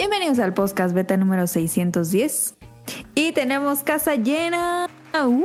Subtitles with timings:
[0.00, 2.54] Bienvenidos al podcast beta número 610.
[3.14, 4.88] Y tenemos casa llena.
[5.12, 5.44] Uh,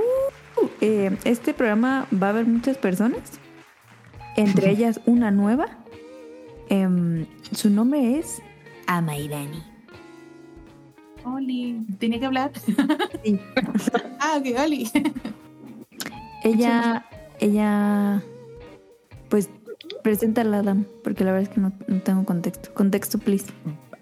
[0.80, 3.20] eh, este programa va a haber muchas personas.
[4.38, 5.66] Entre ellas una nueva.
[6.70, 8.42] Em, su nombre es
[8.88, 9.62] Amairani.
[11.26, 12.52] Oli, ¿tenía que hablar?
[13.26, 13.38] Sí.
[14.22, 14.90] ah, ok, Oli.
[16.46, 17.06] Ella,
[17.40, 18.24] ella,
[19.28, 19.50] pues,
[20.02, 22.74] presenta a la Adam, porque la verdad es que no, no tengo contexto.
[22.74, 23.48] Contexto, please.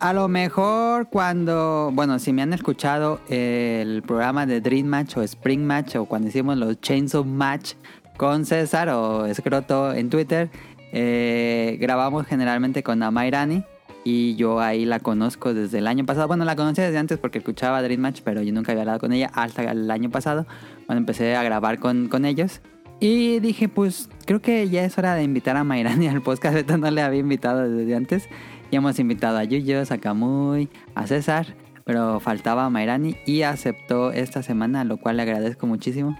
[0.03, 5.21] A lo mejor cuando, bueno, si me han escuchado el programa de Dream Match o
[5.21, 7.75] Spring Match o cuando hicimos los Chainsaw Match
[8.17, 10.49] con César o Escroto en Twitter,
[10.91, 13.63] eh, grabamos generalmente con Amairani
[14.03, 16.27] y yo ahí la conozco desde el año pasado.
[16.27, 19.13] Bueno, la conocí desde antes porque escuchaba Dream Match, pero yo nunca había hablado con
[19.13, 20.45] ella hasta el año pasado
[20.85, 22.59] cuando empecé a grabar con, con ellos.
[22.99, 26.55] Y dije, pues creo que ya es hora de invitar a Mayrani al podcast.
[26.55, 28.29] Ahorita no le había invitado desde antes.
[28.73, 31.45] Y hemos invitado a Yuyos, a Camuy, a César.
[31.85, 36.17] Pero faltaba Mayrani y aceptó esta semana, lo cual le agradezco muchísimo.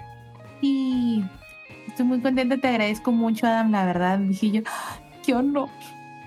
[0.62, 1.24] Y
[1.88, 4.20] estoy muy contenta, te agradezco mucho, Adam, la verdad.
[4.20, 5.68] Dije yo, "Ah, qué honor.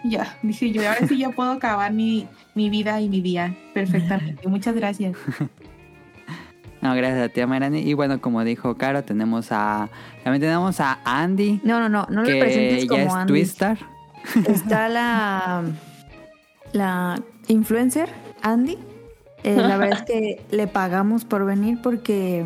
[0.02, 4.48] Ya, dije yo, ahora sí ya puedo acabar mi, mi vida y mi día perfectamente.
[4.48, 5.16] Muchas gracias.
[6.82, 7.80] No, gracias a ti, Mayrani.
[7.80, 9.88] Y bueno, como dijo Caro, tenemos a.
[10.22, 11.60] También tenemos a Andy.
[11.64, 13.32] No, no, no, no le que presentes ya como es Andy.
[13.32, 13.78] Twistar.
[14.47, 15.64] Está la,
[16.72, 18.09] la influencer
[18.42, 18.78] Andy.
[19.45, 22.45] Eh, la verdad es que le pagamos por venir porque,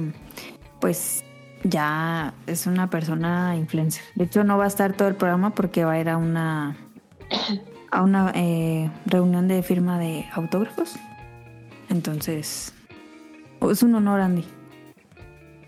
[0.81, 1.25] pues,
[1.65, 4.03] ya es una persona influencer.
[4.15, 6.77] De hecho, no va a estar todo el programa porque va a ir a una
[7.91, 10.97] a una eh, reunión de firma de autógrafos.
[11.89, 12.73] Entonces,
[13.69, 14.45] es un honor, Andy.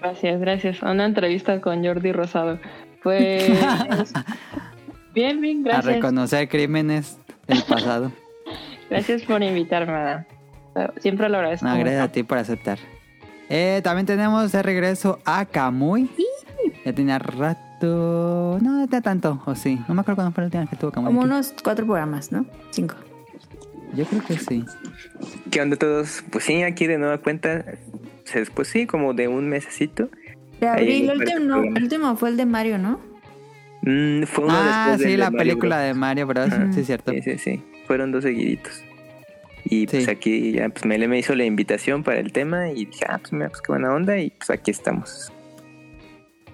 [0.00, 0.82] Gracias, gracias.
[0.82, 2.58] A una entrevista con Jordi Rosado.
[3.02, 3.50] Pues.
[5.14, 5.96] bien, bien, A gracias.
[5.96, 8.12] reconocer crímenes del pasado.
[8.92, 10.24] Gracias por invitarme, Adam.
[10.98, 11.66] Siempre lo agradezco.
[11.66, 12.78] No, gracias a ti por aceptar.
[13.48, 16.08] Eh, también tenemos de regreso a Kamui.
[16.84, 18.58] Ya tenía rato.
[18.62, 19.78] No, no tenía tanto, o sí.
[19.88, 21.08] No me acuerdo cuándo fue la última vez que tuvo Kamui.
[21.08, 21.26] Como aquí.
[21.30, 22.46] unos cuatro programas, ¿no?
[22.70, 22.94] Cinco.
[23.94, 24.64] Yo creo que sí.
[25.50, 26.24] ¿Qué onda todos?
[26.30, 27.64] Pues sí, aquí de nueva cuenta,
[28.32, 30.08] después sí, como de un mesecito.
[30.60, 33.00] De abril, el Ahí, último, no, el último fue el de Mario, ¿no?
[33.82, 35.86] Mm, fue uno Ah, sí, de la Mario película Bros.
[35.88, 36.46] de Mario Bros.
[36.52, 36.72] Ajá.
[36.72, 37.12] Sí, es cierto.
[37.12, 37.62] Sí, sí, sí.
[37.92, 38.82] Fueron dos seguiditos.
[39.64, 40.10] Y pues Sí.
[40.10, 43.32] aquí ya pues Mele me hizo la invitación para el tema y dije, ah, pues
[43.34, 45.30] mira, pues qué buena onda y pues aquí estamos.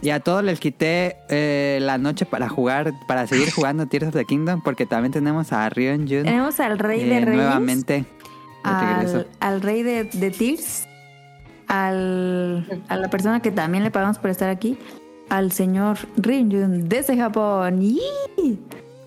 [0.02, 4.14] Y a todos les quité eh, la noche para jugar, para seguir jugando Tears of
[4.14, 7.34] the Kingdom, porque también tenemos a Rion Jun Tenemos al rey de eh, reyes.
[7.36, 8.04] nuevamente de
[8.64, 10.86] al, al rey de, de Tears,
[11.68, 14.76] al, a la persona que también le pagamos por estar aquí,
[15.28, 17.80] al señor Ryunjun desde Japón.
[17.80, 18.58] ¡Yee!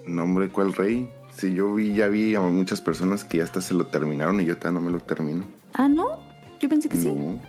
[0.08, 1.10] No, hombre, ¿cuál rey?
[1.42, 4.46] Si yo vi, ya vi a muchas personas que ya hasta se lo terminaron y
[4.46, 5.44] yo todavía no me lo termino.
[5.74, 6.20] Ah, ¿no?
[6.60, 7.08] Yo pensé que sí.
[7.12, 7.40] No.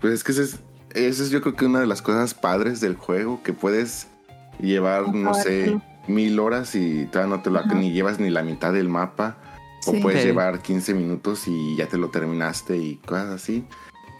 [0.00, 0.60] Pues es que esa es,
[0.94, 4.06] es yo creo que una de las cosas padres del juego, que puedes
[4.60, 7.74] llevar, no sé, mil horas y todavía no te lo Ajá.
[7.74, 9.36] ni llevas ni la mitad del mapa.
[9.80, 9.96] Sí.
[9.98, 10.28] O puedes Sí.
[10.28, 13.64] llevar 15 minutos y ya te lo terminaste y cosas así.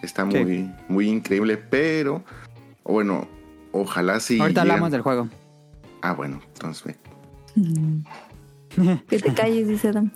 [0.02, 0.38] Está Sí.
[0.38, 2.24] muy, muy increíble, pero
[2.82, 3.28] bueno,
[3.70, 4.40] ojalá sí.
[4.40, 5.28] Ahorita llegan- hablamos del juego.
[6.00, 6.96] Ah, bueno, entonces ve.
[9.08, 10.10] Que te calles, dice Adam.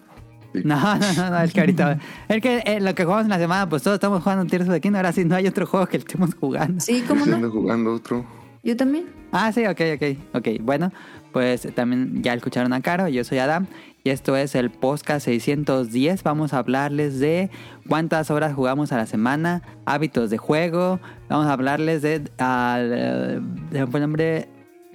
[0.64, 1.98] No, no, no, no, es que ahorita.
[2.28, 4.74] Es que eh, lo que jugamos en la semana, pues todos estamos jugando Tears of
[4.74, 4.96] the Kingdom.
[4.96, 6.80] Ahora sí no hay otro juego que estemos jugando.
[6.80, 7.36] Sí, ¿cómo no?
[7.36, 8.24] ando jugando otro.
[8.62, 9.06] Yo también.
[9.32, 10.18] Ah, sí, ok, ok.
[10.34, 10.92] Ok, bueno,
[11.32, 13.08] pues también ya escucharon a Caro.
[13.08, 13.66] Yo soy Adam.
[14.02, 16.22] Y esto es el podcast 610.
[16.22, 17.50] Vamos a hablarles de
[17.88, 21.00] cuántas horas jugamos a la semana, hábitos de juego.
[21.28, 22.22] Vamos a hablarles de.
[22.38, 24.48] al, de fue el nombre.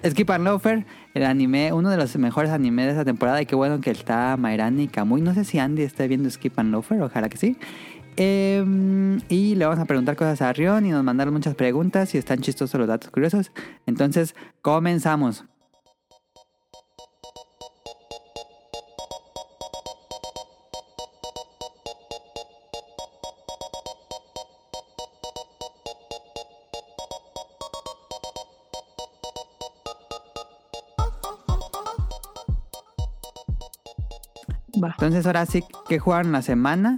[0.09, 3.41] Skip and Loafer, el anime, uno de los mejores animes de esta temporada.
[3.41, 5.21] Y qué bueno que está Mayrani y Kamui.
[5.21, 7.57] No sé si Andy está viendo Skip and Loafer, ojalá que sí.
[8.17, 8.63] Eh,
[9.29, 12.39] y le vamos a preguntar cosas a Rion y nos mandaron muchas preguntas y están
[12.39, 13.51] chistosos los datos curiosos.
[13.85, 15.45] Entonces, comenzamos.
[35.11, 36.95] Entonces, ahora sí que jugaron la semana.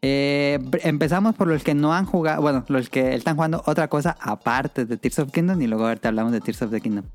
[0.00, 4.16] Eh, empezamos por los que no han jugado, bueno, los que están jugando otra cosa
[4.20, 7.06] aparte de Tears of Kingdom y luego ahorita hablamos de Tears of the Kingdom.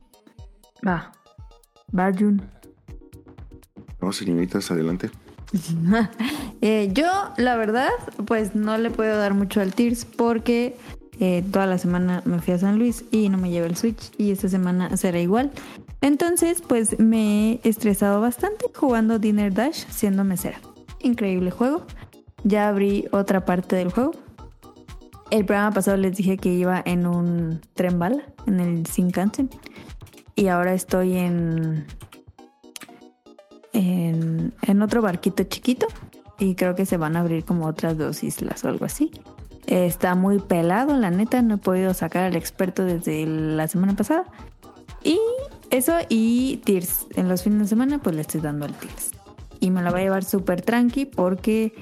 [0.86, 1.14] Va.
[1.94, 2.42] Barjun.
[4.02, 5.10] No, señoritas, adelante.
[6.64, 7.90] Eh, yo, la verdad,
[8.28, 10.78] pues no le puedo dar mucho al Tears porque
[11.20, 14.12] eh, toda la semana me fui a San Luis y no me llevé el Switch
[14.18, 15.50] y esta semana será igual.
[16.02, 20.60] Entonces, pues me he estresado bastante jugando Dinner Dash siendo mesera.
[21.00, 21.86] increíble juego.
[22.44, 24.12] Ya abrí otra parte del juego.
[25.30, 29.50] El programa pasado les dije que iba en un tren bala, en el Shinkansen.
[30.36, 31.86] Y ahora estoy en,
[33.74, 35.88] en, en otro barquito chiquito.
[36.40, 39.12] Y creo que se van a abrir como otras dos islas o algo así.
[39.68, 41.44] Está muy pelado, la neta.
[41.44, 44.26] No he podido sacar al experto desde la semana pasada.
[45.04, 45.20] Y
[45.70, 47.08] eso y Tears.
[47.16, 49.12] En los fines de semana pues le estoy dando al Tears.
[49.60, 51.74] Y me la voy a llevar súper tranqui porque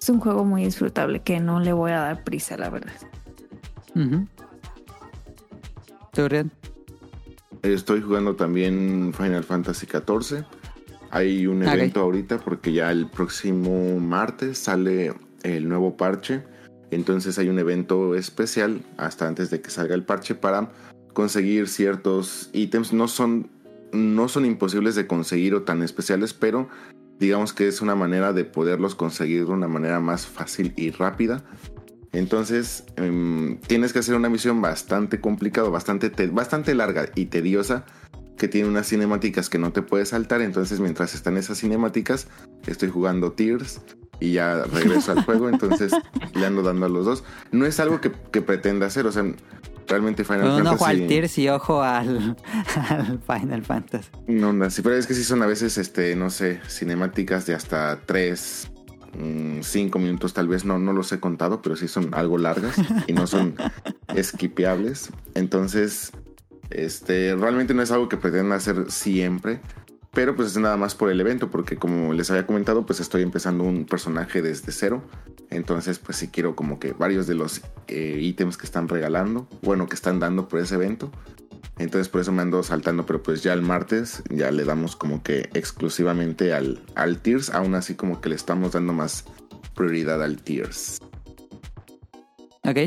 [0.00, 2.92] es un juego muy disfrutable que no le voy a dar prisa, la verdad.
[6.12, 6.50] ¿Tú, Rian?
[7.62, 10.44] Estoy jugando también Final Fantasy XIV.
[11.10, 16.42] Hay un evento ahorita porque ya el próximo martes sale el nuevo parche.
[16.90, 20.70] Entonces hay un evento especial hasta antes de que salga el parche para
[21.16, 22.92] conseguir ciertos ítems.
[22.92, 23.48] No son,
[23.90, 26.68] no son imposibles de conseguir o tan especiales, pero
[27.18, 31.42] digamos que es una manera de poderlos conseguir de una manera más fácil y rápida.
[32.12, 37.86] Entonces em, tienes que hacer una misión bastante complicada, bastante, te- bastante larga y tediosa,
[38.36, 40.42] que tiene unas cinemáticas que no te puedes saltar.
[40.42, 42.28] Entonces mientras están esas cinemáticas,
[42.66, 43.80] estoy jugando Tears
[44.20, 45.48] y ya regreso al juego.
[45.54, 45.92] Entonces
[46.34, 47.24] le ando dando a los dos.
[47.52, 49.24] No es algo que, que pretenda hacer, o sea,
[49.86, 50.74] realmente Final Con un Fantasy...
[50.74, 52.36] ojo al Tears y ojo al,
[52.88, 54.10] al Final Fantasy.
[54.26, 57.54] No, no, sí, pero es que sí son a veces, este, no sé, cinemáticas de
[57.54, 58.70] hasta 3,
[59.60, 63.12] 5 minutos tal vez, no, no los he contado, pero sí son algo largas y
[63.12, 63.56] no son
[64.14, 65.10] esquipeables.
[65.34, 66.12] Entonces,
[66.70, 69.60] este, realmente no es algo que pretenda hacer siempre,
[70.16, 73.20] pero pues es nada más por el evento, porque como les había comentado, pues estoy
[73.20, 75.02] empezando un personaje desde cero.
[75.50, 79.86] Entonces, pues sí quiero como que varios de los eh, ítems que están regalando, bueno,
[79.88, 81.12] que están dando por ese evento.
[81.78, 85.22] Entonces por eso me ando saltando, pero pues ya el martes ya le damos como
[85.22, 89.26] que exclusivamente al, al Tears, aún así como que le estamos dando más
[89.74, 90.98] prioridad al Tears.
[92.64, 92.78] Ok.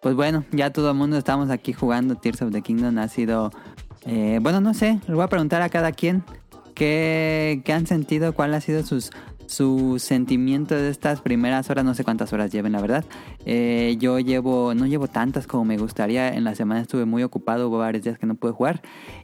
[0.00, 2.96] Pues bueno, ya todo el mundo estamos aquí jugando Tears of the Kingdom.
[2.98, 3.50] Ha sido.
[4.06, 5.00] Eh, bueno, no sé.
[5.06, 6.22] Les voy a preguntar a cada quien
[6.74, 9.10] qué, qué han sentido, cuál ha sido sus,
[9.46, 11.84] su sentimiento de estas primeras horas.
[11.84, 13.04] No sé cuántas horas lleven, la verdad.
[13.44, 16.28] Eh, yo llevo, no llevo tantas como me gustaría.
[16.34, 18.80] En la semana estuve muy ocupado, hubo varios días que no pude jugar.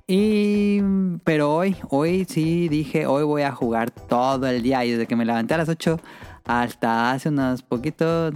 [0.06, 0.80] Y,
[1.24, 4.84] pero hoy, hoy sí dije, hoy voy a jugar todo el día.
[4.84, 6.00] Y desde que me levanté a las 8
[6.44, 8.32] hasta hace unos poquitos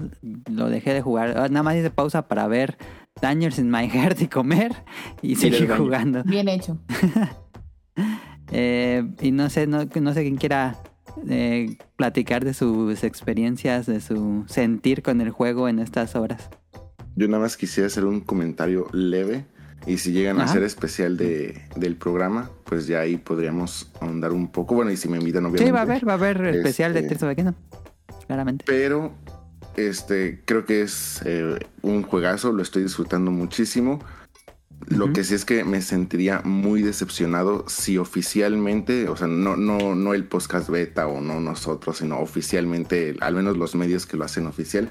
[0.51, 1.51] lo dejé de jugar.
[1.51, 2.77] Nada más hice pausa para ver
[3.21, 4.73] Dangers in My Heart y comer.
[5.23, 5.77] Y baño.
[5.77, 6.23] jugando.
[6.25, 6.79] Bien hecho.
[8.53, 10.77] Eh, y no sé, no, no sé quién quiera
[11.29, 16.51] eh, platicar de sus experiencias, de su sentir con el juego en estas horas.
[17.15, 19.45] Yo nada más quisiera hacer un comentario leve
[19.87, 24.49] y si llegan a ser especial de, del programa, pues ya ahí podríamos ahondar un
[24.49, 24.75] poco.
[24.75, 25.67] Bueno, y si me invitan obviamente.
[25.67, 27.55] Sí, va a haber, va a haber especial de Este- Tears of the Kingdom.
[28.27, 28.65] Claramente.
[28.67, 29.13] Pero
[29.77, 34.01] este creo que es eh, un juegazo, lo estoy disfrutando muchísimo.
[34.87, 39.95] Lo que sí es que me sentiría muy decepcionado si oficialmente, o sea, no, no,
[39.95, 44.25] no el podcast beta o no nosotros, sino oficialmente, al menos los medios que lo
[44.25, 44.91] hacen oficial,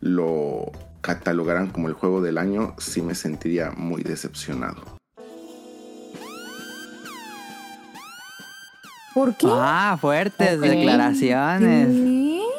[0.00, 0.70] lo
[1.00, 4.96] catalogaran como el juego del año, sí me sentiría muy decepcionado.
[9.12, 9.46] ¿Por qué?
[9.50, 11.88] Ah, fuertes declaraciones.
[11.88, 12.55] ¿Qué?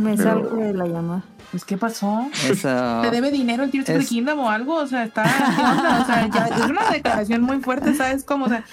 [0.00, 1.24] Me Pero- salgo de la llamada.
[1.50, 2.28] Pues, ¿qué pasó?
[3.02, 4.76] ¿Te debe dinero el Tears of the Es- Kingdom o algo?
[4.76, 5.24] O sea, está.
[5.24, 6.02] ¿qué?
[6.02, 8.46] O sea, ya es una declaración muy fuerte, ¿sabes cómo?
[8.46, 8.64] O sea,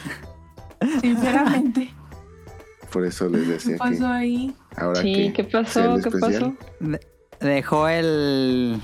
[1.02, 1.94] sinceramente,
[2.92, 4.56] Por eso les ¿qué decía pasó que ahí?
[4.76, 5.98] ahora Sí, que ¿qué pasó?
[6.04, 6.54] ¿Qué pasó?
[6.80, 7.00] De-
[7.40, 8.82] Dejó el.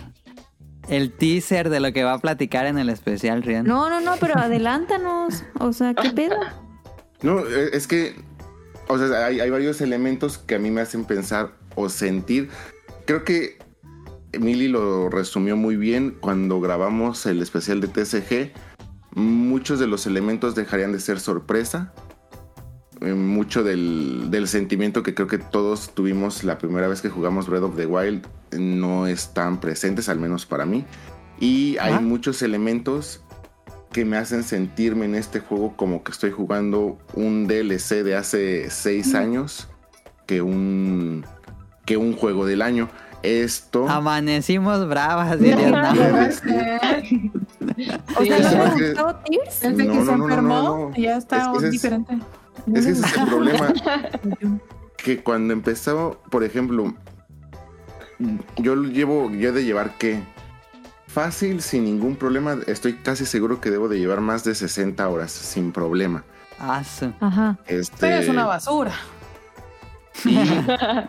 [0.89, 3.65] El teaser de lo que va a platicar en el especial, Rian.
[3.65, 5.43] No, no, no, pero adelántanos.
[5.59, 6.35] O sea, ¿qué pedo?
[7.21, 8.15] No, eh, es que,
[8.89, 12.49] o sea, hay, hay varios elementos que a mí me hacen pensar o sentir.
[13.05, 13.57] Creo que
[14.31, 18.51] Emily lo resumió muy bien cuando grabamos el especial de TCG.
[19.15, 21.93] Muchos de los elementos dejarían de ser sorpresa.
[23.01, 27.47] Eh, Mucho del, del sentimiento que creo que todos tuvimos la primera vez que jugamos
[27.47, 28.25] Breath of the Wild
[28.57, 30.85] no están presentes, al menos para mí.
[31.39, 31.99] Y hay Ah.
[31.99, 33.21] muchos elementos
[33.91, 38.69] que me hacen sentirme en este juego como que estoy jugando un DLC de hace
[38.71, 39.67] seis años
[40.25, 41.25] que un,
[41.85, 42.89] que un juego del año.
[43.23, 43.87] Esto...
[43.89, 45.71] Amanecimos bravas, dirías.
[45.71, 45.79] ¿no?
[45.91, 49.59] O sea, Sí, ¿no porque- te gustó Tears?
[49.61, 50.95] Desde No, que no, se enfermó, no, no.
[50.95, 52.13] ya está Es que ese es- diferente.
[52.73, 53.73] Es que ese es el problema.
[54.97, 56.93] que cuando empezó, por ejemplo,
[58.57, 60.21] yo llevo, yo he de llevar que
[61.07, 65.31] fácil, sin ningún problema, estoy casi seguro que debo de llevar más de 60 horas
[65.31, 66.23] sin problema.
[66.59, 66.81] Ah,
[67.19, 67.57] Ajá.
[67.67, 68.91] Este, Pero es una basura.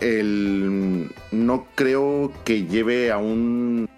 [0.00, 3.88] el no creo que lleve a un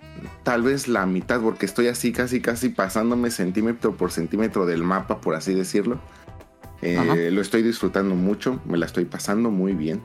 [0.43, 5.21] tal vez la mitad porque estoy así casi casi pasándome centímetro por centímetro del mapa
[5.21, 5.99] por así decirlo.
[6.83, 10.01] Eh, lo estoy disfrutando mucho me la estoy pasando muy bien.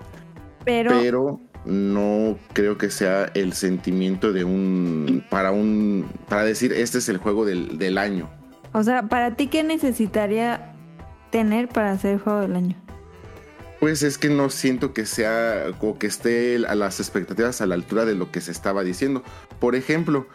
[0.63, 6.99] Pero, pero no creo que sea el sentimiento de un para un para decir este
[6.99, 8.29] es el juego del, del año.
[8.73, 10.73] O sea, ¿para ti qué necesitaría
[11.29, 12.75] tener para hacer el juego del año?
[13.81, 17.73] Pues es que no siento que sea o que esté a las expectativas a la
[17.73, 19.23] altura de lo que se estaba diciendo.
[19.59, 20.27] Por ejemplo,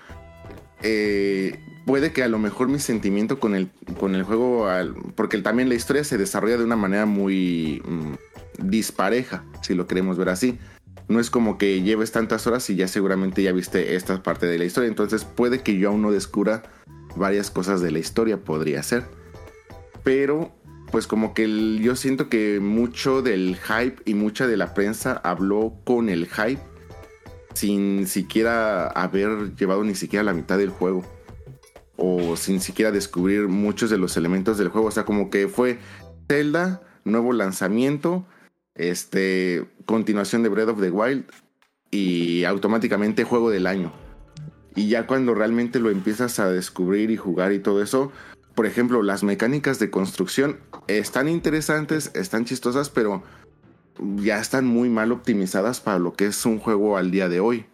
[0.83, 4.67] eh, puede que a lo mejor mi sentimiento con el, con el juego,
[5.15, 10.19] porque también la historia se desarrolla de una manera muy mm, dispareja, si lo queremos
[10.19, 10.59] ver así.
[11.07, 14.59] No es como que lleves tantas horas y ya seguramente ya viste esta parte de
[14.59, 14.89] la historia.
[14.89, 16.65] Entonces puede que yo aún no descubra
[17.15, 19.05] varias cosas de la historia, podría ser.
[20.03, 20.53] Pero
[20.91, 25.21] pues como que el- yo siento que mucho del hype y mucha de la prensa
[25.25, 26.61] habló con el hype
[27.55, 31.05] sin siquiera haber llevado ni siquiera la mitad del juego
[31.97, 35.79] o sin siquiera descubrir muchos de los elementos del juego, o sea, como que fue
[36.29, 38.27] Zelda, nuevo lanzamiento,
[38.75, 41.25] este continuación de Breath of the Wild
[41.91, 43.93] y automáticamente juego del año.
[44.75, 48.13] Y ya cuando realmente lo empiezas a descubrir y jugar y todo eso,
[48.57, 50.59] por ejemplo, las mecánicas de construcción
[50.89, 53.23] están interesantes, están chistosas, pero
[54.17, 57.67] ya están muy mal optimizadas para lo que es un juego al día de hoy.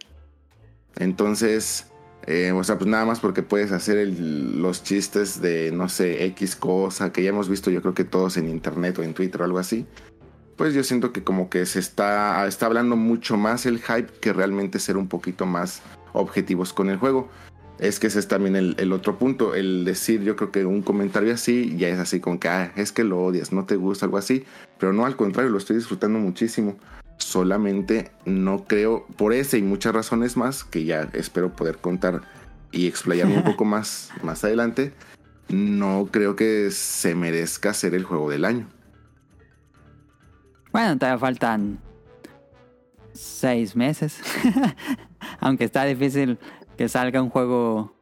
[0.97, 1.87] Entonces,
[2.27, 6.57] eh, o sea, pues nada más porque puedes hacer los chistes de, no sé, X
[6.57, 9.45] cosa que ya hemos visto yo creo que todos en internet o en Twitter o
[9.45, 9.85] algo así.
[10.57, 14.33] Pues yo siento que como que se está, está hablando mucho más el hype que
[14.33, 17.29] realmente ser un poquito más objetivos con el juego.
[17.83, 20.81] Es que ese es también el, el otro punto, el decir yo creo que un
[20.81, 24.05] comentario así ya es así como que, ah, es que lo odias, no te gusta,
[24.05, 24.45] algo así,
[24.79, 26.77] pero no al contrario, lo estoy disfrutando muchísimo.
[27.17, 32.21] Solamente no creo, por ese y muchas razones más, que ya espero poder contar
[32.71, 34.93] y explayarme un poco más más adelante,
[35.49, 38.65] no creo que se merezca ser el juego del año.
[40.71, 41.79] Bueno, todavía faltan
[43.11, 44.21] seis meses.
[45.41, 46.39] Aunque está difícil
[46.77, 47.93] que salga un juego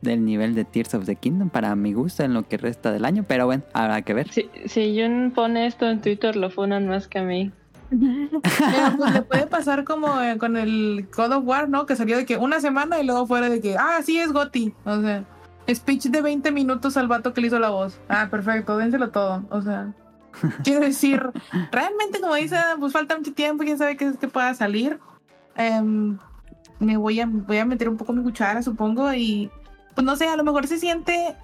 [0.00, 3.04] del nivel de Tears of the Kingdom para mi gusto en lo que resta del
[3.04, 3.24] año.
[3.26, 4.30] Pero bueno, habrá que ver.
[4.32, 7.52] Si, si Jun pone esto en Twitter, lo funan más que a mí.
[7.90, 11.86] Pero, pues le puede pasar como eh, con el God of War, ¿no?
[11.86, 14.74] Que salió de que una semana y luego fuera de que, ah, sí es Gotti.
[14.84, 15.24] O sea,
[15.72, 18.00] speech de 20 minutos al vato que le hizo la voz.
[18.08, 19.44] Ah, perfecto, dénselo todo.
[19.50, 19.92] O sea,
[20.64, 21.22] quiero decir,
[21.70, 24.98] realmente como dice, pues falta mucho tiempo, quién sabe qué es que pueda salir.
[25.56, 26.18] Em,
[26.82, 29.50] me voy a, voy a meter un poco mi cuchara, supongo, y
[29.94, 31.34] pues no sé, a lo mejor se siente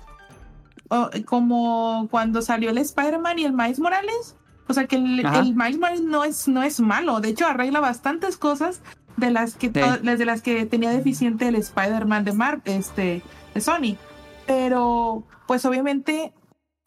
[0.89, 4.37] oh, como cuando salió el Spider-Man y el Miles Morales.
[4.71, 7.21] O sea que el, el Miles Morales no es, no es malo.
[7.21, 8.83] De hecho, arregla bastantes cosas
[9.17, 13.23] de las que, de las que tenía deficiente el Spider-Man de Mark, este,
[13.55, 13.97] de Sony.
[14.47, 16.33] Pero, pues obviamente,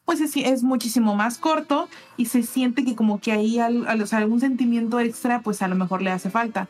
[0.04, 4.02] pues es, es muchísimo más corto y se siente que como que ahí al- al-
[4.02, 6.68] o sea, algún sentimiento extra, pues a lo mejor le hace falta.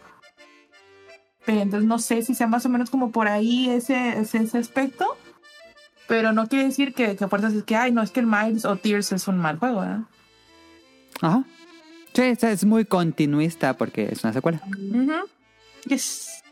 [1.44, 4.58] Pero entonces no sé si sea más o menos como por ahí ese, ese, ese
[4.58, 5.16] aspecto.
[6.08, 8.26] Pero no quiere decir que, que a fuerzas es que, ay, no, es que el
[8.26, 10.00] Miles o Tears es un mal juego, ¿verdad?
[11.20, 11.44] Ajá.
[12.12, 14.60] Sí, es- es muy continuista porque es una secuela.
[14.66, 15.12] Ujú.
[15.86, 16.42] Yes.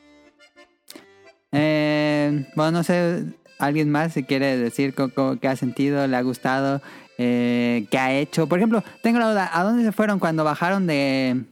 [1.52, 3.24] Eh, bueno, no sé,
[3.58, 4.94] alguien más si quiere decir
[5.40, 6.80] qué ha sentido, le ha gustado,
[7.18, 8.46] eh, qué ha hecho.
[8.48, 11.42] Por ejemplo, tengo la duda, ¿a dónde se fueron cuando bajaron de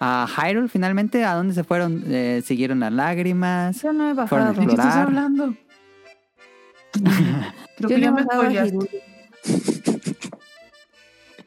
[0.00, 1.24] a Hyrule finalmente?
[1.24, 2.04] ¿A dónde se fueron?
[2.08, 3.82] Eh, ¿Siguieron las lágrimas?
[3.82, 4.52] Yo no he bajado.
[4.52, 5.54] ¿De qué estás hablando?
[7.76, 8.70] Creo Yo que no ya me spoileaste.
[8.76, 8.90] Hyrule.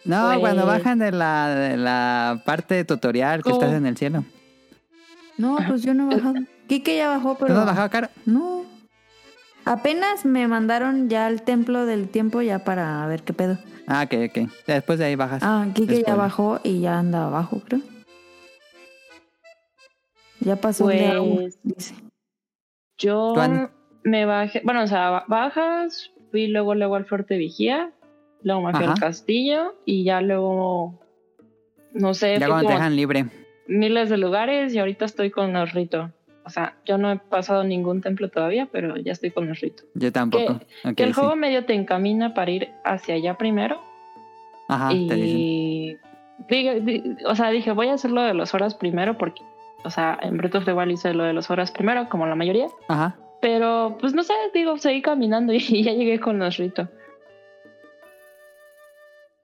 [0.06, 4.24] No, Pues- cuando bajan de la, de la parte tutorial que estás en el cielo.
[5.38, 6.36] No, pues yo no he bajado.
[6.68, 7.54] Kike ya bajó, ¿Tú pero.
[7.54, 8.08] no has bajado, Caro?
[8.26, 8.64] No.
[9.66, 13.58] Apenas me mandaron ya al templo del tiempo ya para ver qué pedo.
[13.88, 14.50] Ah, ok, ok.
[14.68, 15.42] Después de ahí bajas.
[15.44, 17.82] Ah, Kike ya bajó y ya anda abajo, creo.
[20.42, 21.96] Ya pasó el de agua, Pues dice.
[22.98, 23.34] yo
[24.04, 27.92] me bajé, bueno, o sea, ba- bajas, fui luego luego al Fuerte Vigía,
[28.44, 28.94] luego me fui Ajá.
[28.94, 31.00] al castillo y ya luego,
[31.94, 33.26] no sé, ya cuando te dejan libre.
[33.68, 36.10] miles de lugares y ahorita estoy con los ritos.
[36.46, 39.86] O sea, yo no he pasado ningún templo todavía, pero ya estoy con los ritos.
[39.94, 40.60] Yo tampoco.
[40.96, 41.20] Que el sí.
[41.20, 43.80] juego medio te encamina para ir hacia allá primero.
[44.68, 45.38] Ajá, te dicen.
[45.40, 45.98] y
[47.28, 49.44] o sea, dije, voy a hacer lo de las horas primero porque,
[49.84, 52.36] o sea, en Breath of the Wild hice lo de las horas primero, como la
[52.36, 52.68] mayoría.
[52.88, 53.16] Ajá.
[53.42, 56.90] Pero, pues no sé, digo, seguí caminando y ya llegué con los ritos.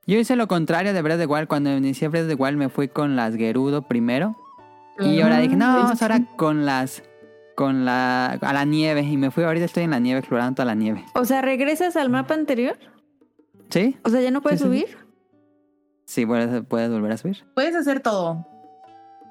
[0.07, 1.47] Yo hice lo contrario de Breath of the Wild.
[1.47, 4.35] Cuando inicié Breath of the Wild me fui con las Gerudo primero.
[4.99, 7.03] Y ahora dije, no, vamos ahora con las...
[7.55, 8.33] Con la...
[8.41, 9.01] A la nieve.
[9.01, 11.03] Y me fui, ahorita estoy en la nieve, explorando toda la nieve.
[11.15, 12.77] O sea, ¿regresas al mapa anterior?
[13.69, 13.97] ¿Sí?
[14.03, 14.81] O sea, ¿ya no puedes Sí, sí, sí.
[14.85, 14.97] subir?
[16.05, 17.43] Sí, puedes, puedes volver a subir.
[17.55, 18.45] Puedes hacer todo.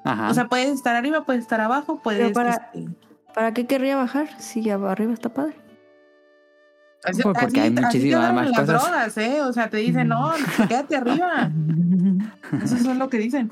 [0.05, 0.29] Ajá.
[0.29, 2.31] O sea, puedes estar arriba, puedes estar abajo, puedes.
[2.31, 2.87] para- este,
[3.33, 4.29] ¿Para qué querría bajar?
[4.39, 5.55] Si arriba está padre.
[7.03, 8.81] así- Pues porque hay así- así te muchísimas más las cosas.
[8.83, 9.41] drogas, ¿eh?
[9.41, 10.31] O sea, te dicen, no,
[10.69, 11.51] quédate arriba.
[12.63, 13.51] Eso es lo que dicen.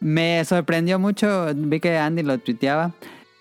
[0.00, 2.92] Me sorprendió mucho, vi que Andy lo tuiteaba.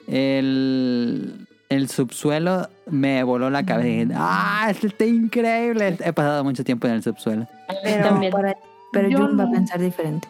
[0.07, 3.87] El, el subsuelo me voló la cabeza.
[4.09, 5.97] Dije, ¡Ah, esto está increíble!
[6.03, 7.47] He pasado mucho tiempo en el subsuelo.
[7.83, 8.31] Pero, También.
[8.31, 8.55] para-
[8.91, 9.51] pero Yo Jun va a no.
[9.53, 10.27] pensar diferente.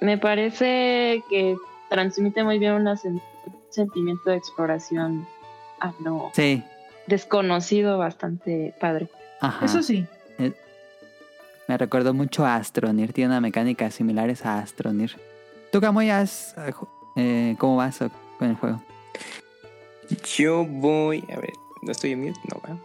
[0.00, 1.56] Me parece que
[1.88, 5.26] transmite muy bien una sen- un sentimiento de exploración
[5.80, 6.62] a lo Sí,
[7.06, 9.08] desconocido bastante padre.
[9.40, 9.64] ajá.
[9.64, 10.06] Eso sí.
[11.68, 13.12] Me recordó mucho a Astronir.
[13.12, 15.16] Tiene una mecánica similares a Astronir.
[15.72, 16.24] ¿Tú, Camuy, eh,
[17.16, 17.98] eh, cómo vas
[18.38, 18.80] con el juego?
[20.36, 21.24] Yo voy.
[21.34, 22.38] A ver, ¿no estoy en mute?
[22.52, 22.78] No, ¿va?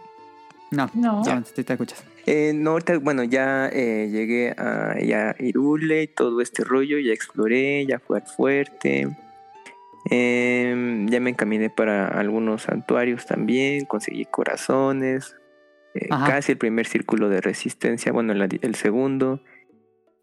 [0.72, 1.22] No, No.
[1.22, 2.02] no, sí te escuchas.
[2.26, 7.12] Eh, no, ahorita, bueno, ya eh, llegué a ya Irule y todo este rollo, ya
[7.12, 9.08] exploré, ya fue al fuerte.
[10.10, 15.36] Em, ya me encaminé para algunos santuarios también, conseguí corazones,
[15.94, 19.36] eh, casi el primer círculo de resistencia, bueno, la- el segundo.
[19.36, 19.42] ¿No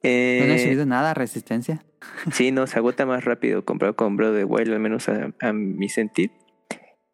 [0.10, 1.86] he Eh, subido nada, resistencia?
[2.32, 5.54] sí, no, se agota más rápido comprado con of the Wild, al menos a, a
[5.54, 6.32] mi sentir.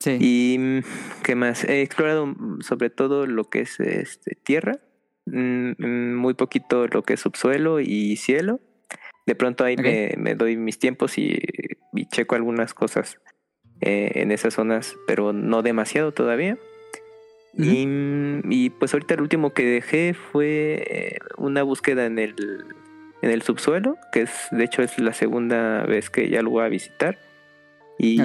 [0.05, 0.17] Sí.
[0.19, 0.79] Y mm,
[1.23, 4.79] qué más, he explorado sobre todo lo que es este tierra,
[5.25, 8.59] mm, mm, muy poquito lo que es subsuelo y cielo.
[9.25, 11.39] De pronto ahí me, me doy mis tiempos y,
[11.93, 13.19] y checo algunas cosas
[13.81, 16.59] eh, en esas zonas, pero no demasiado todavía.
[17.57, 17.87] Y,
[18.49, 22.35] y, pues ahorita el último que dejé fue eh, una búsqueda en el,
[23.23, 26.65] en el subsuelo, que es de hecho es la segunda vez que ya lo voy
[26.65, 27.17] a visitar.
[27.97, 28.17] Y,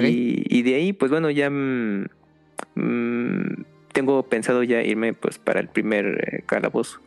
[0.49, 2.05] y de ahí, pues bueno, ya mm,
[2.75, 6.05] mm, tengo pensado ya irme pues para el primer
[6.35, 6.99] eh, calabozo.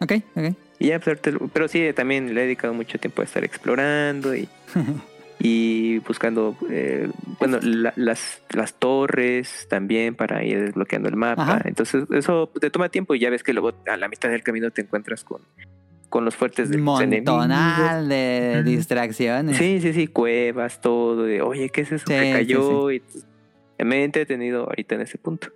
[0.00, 0.54] Ok, ok.
[0.78, 1.18] Y ya, pues,
[1.52, 4.48] pero sí, también le he dedicado mucho tiempo a estar explorando y,
[5.38, 7.08] y buscando, eh,
[7.38, 11.42] bueno, la- las, las torres también para ir desbloqueando el mapa.
[11.42, 11.62] Ajá.
[11.64, 14.70] Entonces, eso te toma tiempo y ya ves que luego a la mitad del camino
[14.72, 15.40] te encuentras con,
[16.12, 16.76] con los fuertes de.
[16.76, 19.56] Montonal de distracciones.
[19.56, 21.24] Sí, sí, sí, cuevas, todo.
[21.24, 22.90] De, Oye, ¿qué es eso Sí, que sí, cayó?
[22.90, 23.26] Y pues,
[23.78, 25.48] me he entretenido ahorita en ese punto.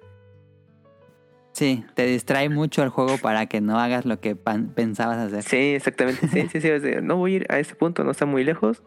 [1.53, 5.43] Sí, te distrae mucho el juego para que no hagas lo que pensabas hacer.
[5.43, 6.27] Sí, exactamente.
[6.27, 6.91] Sí, sí, sí.
[7.03, 8.83] no voy a ir a ese punto, no está muy lejos.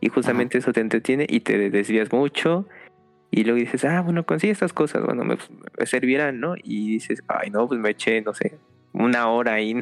[0.00, 2.66] Y justamente eso te entretiene y te desvías mucho.
[3.30, 5.36] Y luego dices, ah, bueno, consigue estas cosas, bueno, me,
[5.78, 6.54] me servirán, ¿no?
[6.56, 8.58] Y dices, ay, no, pues me eché, no sé,
[8.94, 9.74] una hora ahí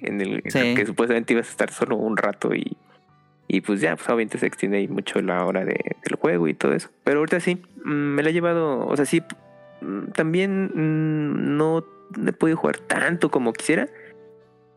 [0.00, 0.58] en, el en Sí.
[0.58, 2.76] el que supuestamente ibas a estar solo un rato y,
[3.48, 6.54] y pues ya, pues obviamente se extiende ahí mucho la hora de- del juego y
[6.54, 6.90] todo eso.
[7.04, 9.22] Pero ahorita sí, mm, me la he llevado, o sea, sí,
[9.80, 11.84] mm, también mm, no
[12.26, 13.88] he podido jugar tanto como quisiera.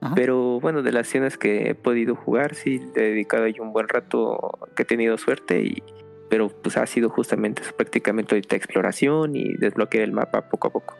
[0.01, 0.15] Ajá.
[0.15, 3.89] Pero bueno, de las escenas que he podido jugar, sí, he dedicado ahí un buen
[3.89, 5.84] rato que he tenido suerte y
[6.29, 10.71] pero pues ha sido justamente eso, prácticamente ahorita exploración y desbloquear el mapa poco a
[10.71, 10.95] poco.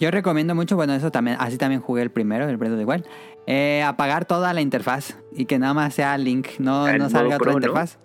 [0.00, 2.84] Yo recomiendo mucho, bueno, eso también, así también jugué el primero, el Breath of the
[2.84, 3.04] Wild,
[3.46, 7.36] eh, apagar toda la interfaz y que nada más sea Link, no, Ah, no salga
[7.36, 7.58] otra pro, ¿no?
[7.58, 7.98] interfaz.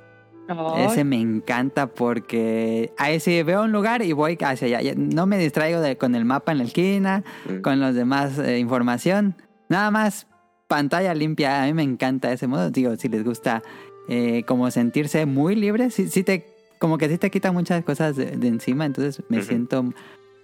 [0.78, 4.94] Ese me encanta porque ahí sí veo un lugar y voy hacia allá.
[4.98, 7.62] No me distraigo de- con el mapa en la esquina, Mm.
[7.62, 9.36] con los demás eh, información.
[9.70, 10.28] Nada más
[10.68, 11.64] pantalla limpia.
[11.64, 12.72] A mí me encanta ese modo.
[12.72, 13.62] Digo, si les gusta
[14.10, 16.46] eh, como sentirse muy libre, sí, sí te,
[16.78, 18.86] como que sí te quita muchas cosas de, de encima.
[18.86, 19.94] Entonces me siento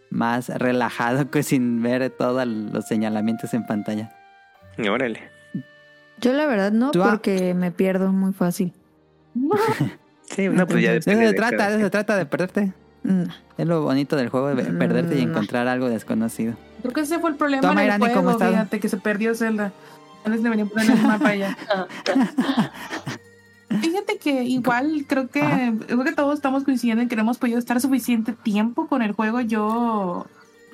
[0.09, 4.11] más relajado que sin ver todos los señalamientos en pantalla.
[4.89, 5.29] Órale.
[6.19, 7.11] Yo la verdad no, Tú, ah.
[7.11, 8.73] porque me pierdo muy fácil.
[10.29, 12.25] Sí, no, pues ya De eso depende se de trata, de eso se trata de
[12.27, 12.71] perderte.
[13.01, 13.23] Mm.
[13.57, 15.31] Es lo bonito del juego, de perderte y Mm, no.
[15.31, 16.53] encontrar algo desconocido.
[16.81, 18.97] Creo que ese fue el problema Toma, en el Irani, ¿cómo juego, fíjate, que se
[18.97, 19.71] perdió Zelda.
[20.23, 21.57] Antes le venía a poner el mapa ya.
[24.21, 25.73] Que igual creo que Ajá.
[25.87, 29.13] creo que todos estamos coincidiendo en que no hemos podido estar suficiente tiempo con el
[29.13, 29.39] juego.
[29.41, 30.25] Yo,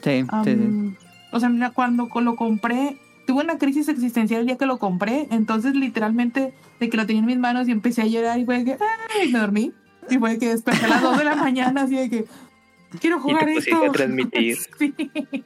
[0.03, 0.97] Sí, am, sí, sí.
[1.31, 5.27] o sea, mira, cuando lo compré, tuve una crisis existencial el día que lo compré.
[5.31, 8.63] Entonces, literalmente, de que lo tenía en mis manos y empecé a llorar y fue
[8.65, 8.77] que,
[9.21, 9.71] ay, me dormí.
[10.09, 12.25] Y fue que desperté a las 2 de la mañana, así de que,
[12.99, 13.85] quiero jugar pusiste esto.
[13.85, 14.57] a transmitir.
[14.79, 14.93] sí.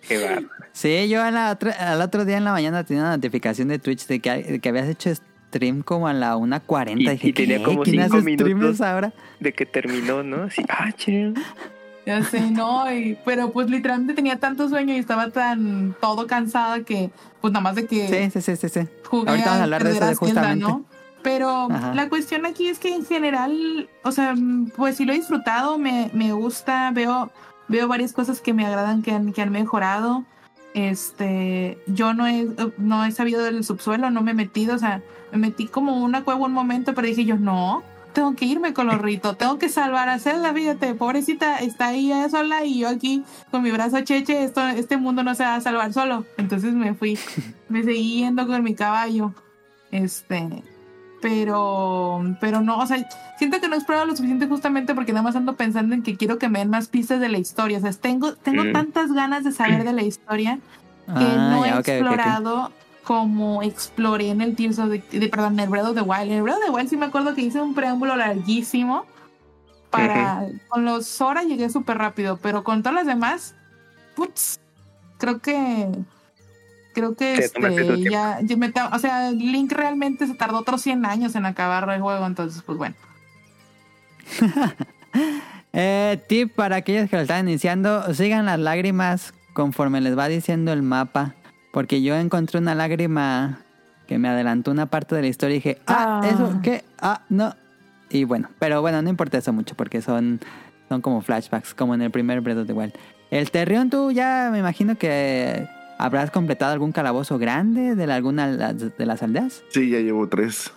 [0.07, 0.47] Qué bárbaro.
[0.71, 3.79] Sí, yo a la otra- al otro día en la mañana tenía una notificación de
[3.79, 5.09] Twitch de que, de que habías hecho
[5.49, 7.01] stream como a la 1.40.
[7.01, 7.63] Y- Dije, y tenía ¿qué?
[7.63, 8.81] como ¿Quién cinco hace minutos.
[8.81, 9.13] ahora?
[9.39, 10.43] De que terminó, ¿no?
[10.43, 11.33] Así, ah, che.
[12.05, 16.81] Ya sé, no, y- pero pues literalmente tenía tanto sueño y estaba tan todo cansada
[16.83, 18.69] que pues nada más de que Sí, sí, sí, sí.
[18.81, 18.87] sí.
[19.05, 20.65] jugué Ahorita vamos a hablar de eso de a justamente.
[20.65, 20.85] ¿no?
[21.21, 21.93] Pero Ajá.
[21.93, 25.77] la cuestión aquí es que en general, o sea, mm, pues sí lo he disfrutado,
[25.77, 27.29] me, me gusta, veo,
[27.67, 30.23] veo varias cosas que me agradan que han, que han mejorado.
[30.73, 35.01] Este, yo no he, no he sabido del subsuelo, no me he metido, o sea,
[35.31, 38.87] me metí como una cueva un momento, pero dije yo, no, tengo que irme con
[38.87, 43.23] los ritos, tengo que salvar a Zelda, fíjate, pobrecita, está ahí sola y yo aquí
[43.51, 46.25] con mi brazo cheche, esto, este mundo no se va a salvar solo.
[46.37, 47.17] Entonces me fui,
[47.69, 49.33] me seguí yendo con mi caballo.
[49.91, 50.63] Este,
[51.21, 55.23] pero, pero no, o sea, siento que no he explorado lo suficiente justamente porque nada
[55.23, 57.77] más ando pensando en que quiero que me den más pistas de la historia.
[57.77, 60.59] O sea, tengo, tengo tantas ganas de saber de la historia
[61.05, 61.87] que Ah, no he ya, ok, ok, ok.
[61.89, 62.71] explorado
[63.09, 66.29] como exploré en el Tears of the, de, perdón, en el Breath of the Wild.
[66.31, 69.07] En el Breath of the Wild sí me acuerdo que hice un preámbulo larguísimo
[69.89, 73.55] para con los Sora llegué súper rápido, pero con todas las demás,
[74.15, 74.59] putz,
[75.17, 75.89] creo que
[76.93, 81.03] creo que este, ya, ya me ta- o sea, Link realmente se tardó otros 100
[81.03, 82.95] años en acabar el juego, entonces pues bueno.
[85.73, 90.73] Eh, tip para aquellos que lo están iniciando, sigan las lágrimas conforme les va diciendo
[90.73, 91.35] el mapa.
[91.71, 93.59] Porque yo encontré una lágrima
[94.07, 96.27] que me adelantó una parte de la historia y dije, ah, Ah.
[96.27, 96.83] ¿eso qué?
[96.99, 97.53] Ah, no.
[98.09, 100.39] Y bueno, pero bueno, no importa eso mucho porque son,
[100.89, 102.93] son como flashbacks, como en el primer Breath of the Wild.
[103.29, 105.67] El Terrión, tú ya me imagino que
[105.99, 109.61] habrás completado algún calabozo grande de alguna de las aldeas.
[109.69, 110.73] Sí, ya llevo tres.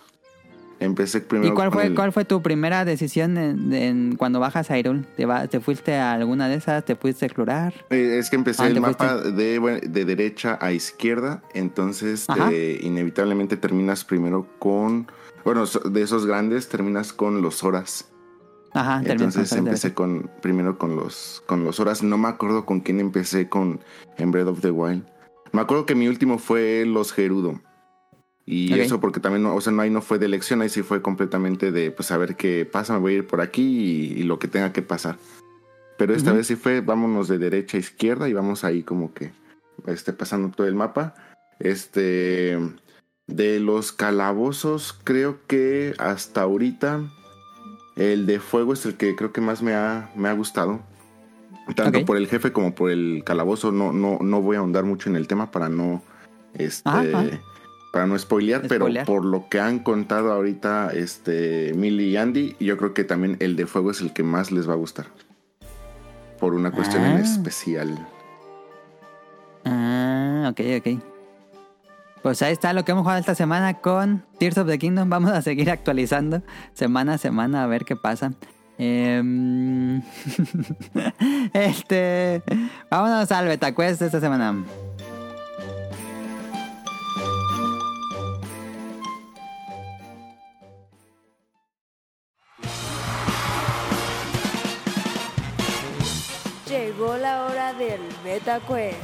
[0.83, 1.53] Empecé primero.
[1.53, 5.05] ¿Y cuál fue, el- cuál fue tu primera decisión en, en cuando bajas a Hyrule?
[5.17, 6.85] ¿Te, va- ¿Te fuiste a alguna de esas?
[6.85, 7.73] ¿Te fuiste a explorar?
[7.91, 12.81] Eh, es que empecé Ah, el mapa de, bueno, de derecha a izquierda, entonces eh,
[12.83, 15.07] inevitablemente terminas primero con,
[15.45, 18.09] bueno, de esos grandes terminas con los horas.
[18.75, 22.03] Ajá, Entonces con empecé con primero con los con los horas.
[22.03, 23.81] No me acuerdo con quién empecé con
[24.17, 25.05] en Breath of the Wild.
[25.53, 27.61] Me acuerdo que mi último fue los Gerudo.
[28.45, 30.83] Y eso porque también, no- o sea, no ahí no fue de elección, ahí sí
[30.83, 34.21] fue completamente de, pues a ver qué pasa, me voy a ir por aquí y,
[34.21, 35.17] y lo que tenga que pasar.
[35.97, 36.39] Pero esta Ujú.
[36.39, 39.31] vez sí fue, vámonos de derecha a izquierda y vamos ahí como que,
[39.87, 41.15] este, pasando todo el mapa.
[41.61, 42.59] Este,
[43.29, 47.01] de los calabozos, creo que hasta ahorita
[47.95, 50.81] el de fuego es el que creo que más me ha, me ha gustado.
[51.77, 53.71] Tanto por el jefe como por el calabozo.
[53.71, 56.03] No, no, no voy a ahondar mucho en el tema para no.
[56.55, 56.89] Este.
[56.89, 57.41] Ajá, ajá.
[57.93, 62.77] Para no spoilear, pero por lo que han contado ahorita este Millie y Andy, yo
[62.79, 65.07] creo que también el de fuego es el que más les va a gustar.
[66.41, 67.21] Por una cuestión en Ah.
[67.21, 68.09] especial.
[69.65, 71.03] Ah, ok, ok.
[72.23, 75.11] Pues ahí está lo que hemos jugado esta semana con Tears of the Kingdom.
[75.11, 78.33] Vamos a seguir actualizando semana a semana a ver qué pasa.
[78.79, 80.03] Em,
[81.53, 82.43] este.
[82.91, 84.65] Vámonos al BetaQuest de esta semana.
[96.73, 98.97] Llegó la hora del Beta Quest.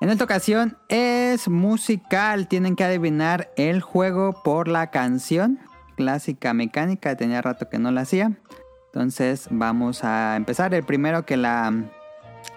[0.00, 2.48] En esta ocasión es musical.
[2.48, 5.60] Tienen que adivinar el juego por la canción.
[5.94, 7.14] Clásica mecánica.
[7.14, 8.32] Tenía rato que no la hacía.
[8.86, 10.74] Entonces vamos a empezar.
[10.74, 11.72] El primero que la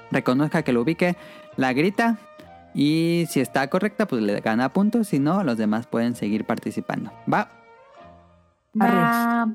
[0.09, 1.15] reconozca, que lo ubique,
[1.57, 2.17] la grita.
[2.75, 5.07] Y si está correcta, pues le gana puntos.
[5.07, 7.11] Si no, los demás pueden seguir participando.
[7.31, 7.49] Va.
[8.79, 9.47] Va.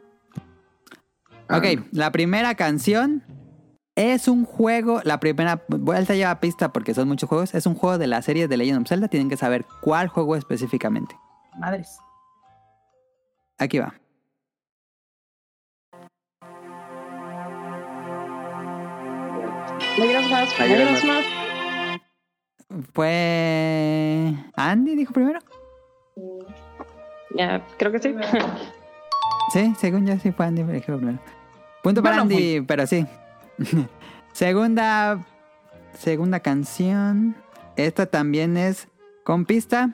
[1.51, 3.23] Ok, la primera canción
[3.95, 5.03] es un juego.
[5.05, 7.55] La primera vuelta lleva pista porque son muchos juegos.
[7.55, 9.09] Es un juego de la serie de Legend of Zelda.
[9.09, 11.15] Tienen que saber cuál juego específicamente.
[11.59, 11.99] Madres.
[13.59, 13.95] Aquí va.
[19.99, 20.31] Majora's
[21.05, 21.50] Mask,
[22.93, 24.35] Fue.
[24.55, 25.41] Andy dijo primero.
[27.37, 28.15] Ya, creo que sí.
[29.53, 31.19] Sí, según yo sí fue Andy, pero dijo primero.
[31.83, 33.05] Punto para Bueno, Andy, pero sí.
[34.33, 35.27] segunda.
[35.99, 37.35] Segunda canción.
[37.75, 38.87] Esta también es
[39.25, 39.91] con pista.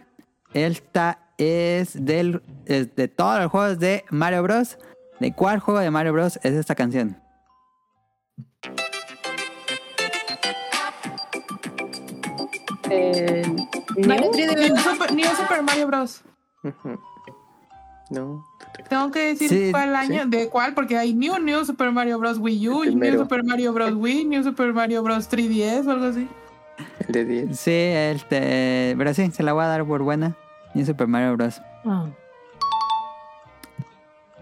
[0.52, 4.78] Esta es del es de todos los juegos de Mario Bros.
[5.20, 7.16] ¿De cuál juego de Mario Bros es esta canción?
[12.90, 13.42] Eh,
[14.06, 14.30] Mario-
[15.36, 16.22] Super, Mario Bros.
[18.10, 18.44] No.
[18.88, 22.38] Tengo que decir Sí, cuál año, de cuál, porque hay New New Super Mario Bros.
[22.38, 23.18] Wii U, New.
[23.18, 23.92] Super Mario Bros.
[23.94, 25.28] Wii, New Super Mario Bros.
[25.28, 26.28] 3DS o algo así.
[27.00, 27.58] El de 10.
[27.58, 28.94] Sí, este.
[28.96, 30.36] Pero sí, se la voy a dar por buena.
[30.74, 31.60] New Super Mario Bros.
[31.84, 32.06] Ah.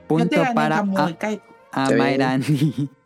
[0.06, 1.90] Punto para a, a.
[1.90, 2.90] Mayrani.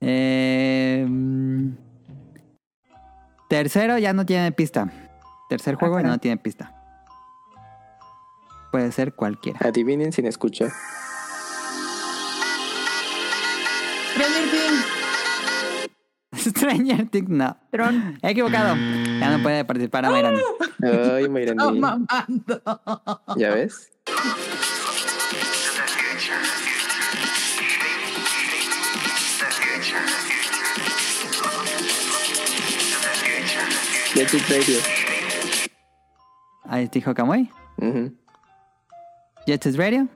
[0.00, 1.70] Eh, mm,
[3.48, 4.90] tercero ya no tiene pista.
[5.48, 6.74] Tercer juego ya no tiene pista.
[8.70, 9.60] Puede ser cualquiera.
[9.66, 10.70] Adivinen sin escuchar.
[14.12, 14.84] Stranger Things.
[16.54, 17.56] Stranger Things, no.
[17.72, 18.18] Tron.
[18.22, 18.76] He equivocado.
[18.76, 20.40] Ya no puede participar a Mayrani.
[20.82, 21.80] Ay, Mayrani.
[21.80, 23.36] No.
[23.36, 23.90] ¿Ya ves?
[34.18, 34.80] Get it radio.
[36.64, 37.48] Ahí dijo Kamui.
[37.76, 38.12] Ujú.
[39.46, 40.08] Jet Set Radio.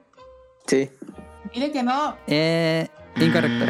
[0.66, 0.90] Sí.
[1.54, 2.16] Dile que no.
[2.26, 3.64] Eh, incorrecto.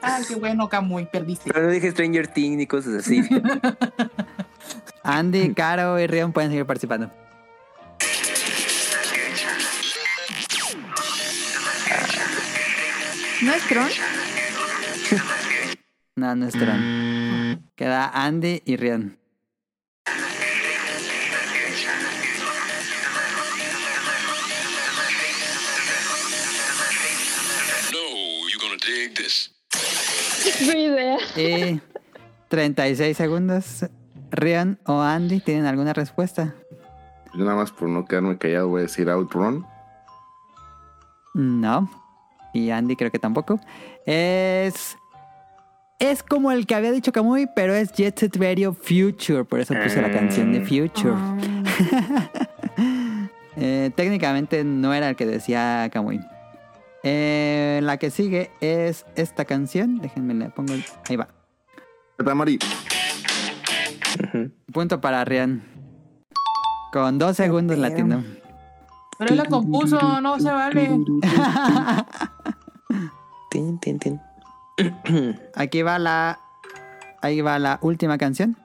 [0.00, 1.50] Ah, Ay, qué bueno, Camuy, perdiste.
[1.52, 3.20] pero no dije Stranger Things ni cosas así.
[5.02, 7.10] Andy, Caro y Rion pueden seguir participando.
[13.42, 13.88] ¿No es Tron?
[16.16, 17.70] No, no es Tron.
[17.76, 19.17] Queda Andy y Rion.
[30.60, 31.18] Idea.
[31.36, 31.80] Y
[32.48, 33.86] 36 segundos.
[34.30, 36.54] Rion o Andy, ¿tienen alguna respuesta?
[37.34, 39.64] Yo nada más por no quedarme callado voy a decir Outrun.
[41.34, 41.90] No.
[42.52, 43.60] Y Andy creo que tampoco.
[44.06, 44.96] Es.
[45.98, 49.44] Es como el que había dicho Kamui, pero es Jet Set Radio Future.
[49.44, 51.14] Por eso puse la canción de Future.
[51.16, 51.36] Ah.
[53.60, 56.20] Eh, técnicamente no era el que decía Kamui.
[57.04, 59.98] Eh, la que sigue es esta canción.
[60.00, 60.74] Déjenme le pongo.
[60.74, 61.28] el- Ahí va.
[62.16, 62.58] Katamari.
[64.72, 65.62] Punto para Rian.
[66.92, 67.90] Con dos segundos Damn.
[67.90, 68.24] latino.
[69.18, 70.90] Pero él la compuso, no se vale.
[73.50, 74.20] Tin, tin, tin.
[75.54, 76.38] Aquí va la.
[77.22, 78.56] Ahí va la última canción.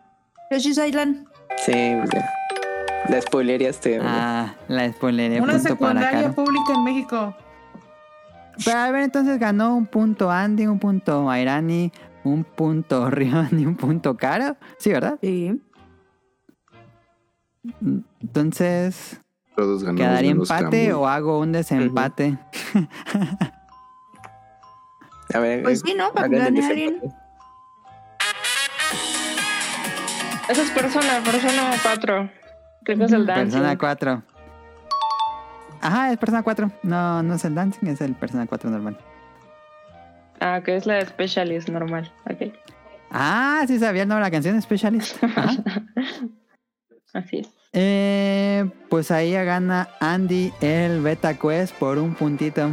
[0.51, 1.25] Yoshi's Island.
[1.65, 2.29] Sí, ya.
[3.09, 3.97] La spoilereaste.
[3.97, 4.03] ¿no?
[4.07, 5.41] Ah, la spoileré.
[5.41, 6.33] Una Punto para secundaria Caro.
[6.35, 7.35] pública en México.
[8.63, 11.91] Pero a ver, entonces ganó un punto Andy, un punto Mairani,
[12.23, 14.57] un punto Rion y un punto Caro.
[14.77, 15.17] Sí, ¿verdad?
[15.21, 15.61] Sí.
[18.21, 19.19] Entonces,
[19.55, 20.01] Todos ganamos.
[20.01, 22.37] ¿quedaría menos empate o hago un desempate?
[25.33, 25.63] A ver.
[25.63, 26.13] Pues sí, ¿no?
[26.13, 27.01] Para que gane alguien.
[30.49, 32.29] es persona, persona 4.
[32.83, 33.45] Creo que es el dancing.
[33.45, 34.23] Persona 4.
[35.83, 36.71] Ajá, es Persona 4.
[36.83, 38.97] No, no es el Dancing, es el Persona 4 normal.
[40.39, 42.09] Ah, que es la de Specialist normal.
[42.29, 42.53] Ok.
[43.11, 45.21] Ah, sí sabía el nombre de la canción, Specialist.
[45.23, 45.51] Ajá.
[47.13, 47.49] Así es.
[47.73, 52.69] Eh, pues ahí ya gana Andy el Beta Quest por un puntito.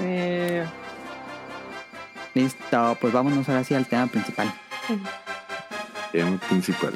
[0.00, 0.64] Eh,
[2.34, 4.52] Listo, pues vámonos ahora sí al tema principal.
[6.10, 6.94] Tema principal.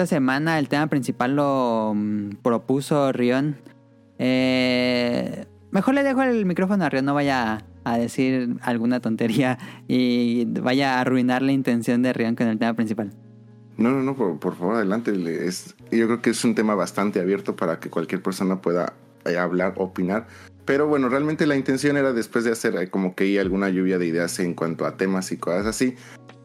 [0.00, 3.58] Esta semana el tema principal lo mm, propuso Rion.
[4.18, 9.58] Eh, mejor le dejo el micrófono a Rion, no vaya a decir alguna tontería
[9.88, 13.10] y vaya a arruinar la intención de Rion con el tema principal.
[13.76, 15.12] No, no, no, por, por favor, adelante.
[15.46, 18.94] Es, yo creo que es un tema bastante abierto para que cualquier persona pueda
[19.26, 20.28] eh, hablar, opinar.
[20.64, 23.98] Pero bueno, realmente la intención era después de hacer eh, como que ahí alguna lluvia
[23.98, 25.94] de ideas en cuanto a temas y cosas así,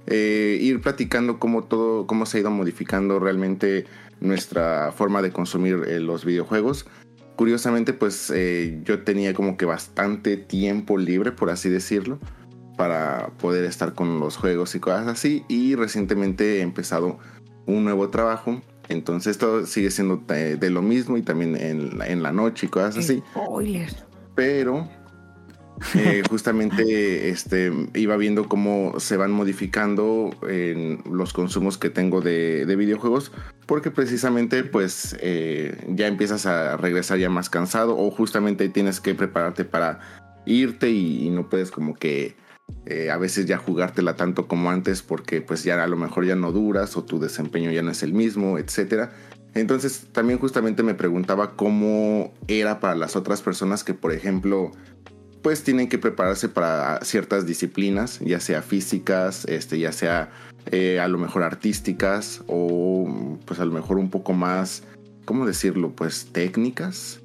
[0.07, 3.85] eh, ir platicando cómo todo, cómo se ha ido modificando realmente
[4.19, 6.85] nuestra forma de consumir eh, los videojuegos.
[7.35, 12.17] Curiosamente, pues eh, yo tenía como que bastante tiempo libre, por así decirlo,
[12.77, 15.43] para poder estar con los juegos y cosas así.
[15.49, 17.17] Y recientemente he empezado
[17.65, 18.61] un nuevo trabajo.
[18.87, 22.67] Entonces todo sigue siendo de, de lo mismo y también en, la- en la noche
[22.67, 23.21] y cosas así.
[23.31, 23.89] Spoiler.
[24.35, 24.87] Pero
[25.95, 32.65] eh, justamente este, iba viendo cómo se van modificando en los consumos que tengo de,
[32.65, 33.31] de videojuegos.
[33.65, 39.15] Porque precisamente pues eh, ya empiezas a regresar ya más cansado o justamente tienes que
[39.15, 39.99] prepararte para
[40.45, 42.35] irte y, y no puedes como que
[42.85, 46.35] eh, a veces ya jugártela tanto como antes porque pues ya a lo mejor ya
[46.35, 49.11] no duras o tu desempeño ya no es el mismo, etcétera.
[49.55, 54.71] Entonces también justamente me preguntaba cómo era para las otras personas que por ejemplo
[55.45, 60.31] pues tienen que prepararse para ciertas disciplinas, ya sea físicas, este, ya sea
[60.71, 64.81] eh, a lo mejor artísticas o pues a lo mejor un poco más,
[65.23, 65.91] ¿cómo decirlo?
[65.91, 67.21] Pues técnicas.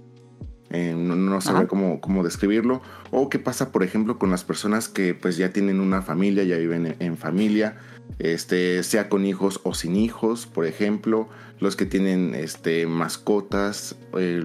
[0.69, 2.83] Eh, no, no saber cómo, cómo describirlo.
[3.11, 6.59] O qué pasa, por ejemplo, con las personas que pues ya tienen una familia, ya
[6.59, 7.79] viven en, en familia,
[8.19, 14.45] este, sea con hijos o sin hijos, por ejemplo, los que tienen este, mascotas, eh,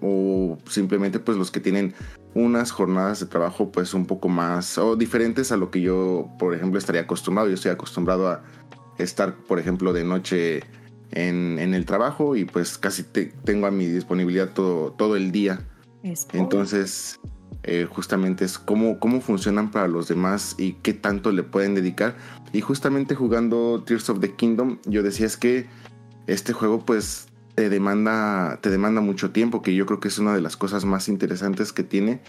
[0.00, 1.94] o simplemente pues los que tienen
[2.34, 6.54] unas jornadas de trabajo pues un poco más o diferentes a lo que yo por
[6.54, 7.48] ejemplo estaría acostumbrado.
[7.48, 8.42] Yo estoy acostumbrado a
[8.98, 10.60] estar por ejemplo de noche
[11.10, 15.32] en, en el trabajo y pues casi te- tengo a mi disponibilidad todo, todo el
[15.32, 15.66] día.
[16.38, 17.18] Entonces
[17.62, 22.16] eh, justamente es cómo, cómo funcionan para los demás y qué tanto le pueden dedicar.
[22.52, 25.66] Y justamente jugando Tears of the Kingdom yo decía es que
[26.26, 27.26] este juego pues
[27.60, 30.86] te demanda, te demanda mucho tiempo, que yo creo que es una de las cosas
[30.86, 32.22] más interesantes que tiene,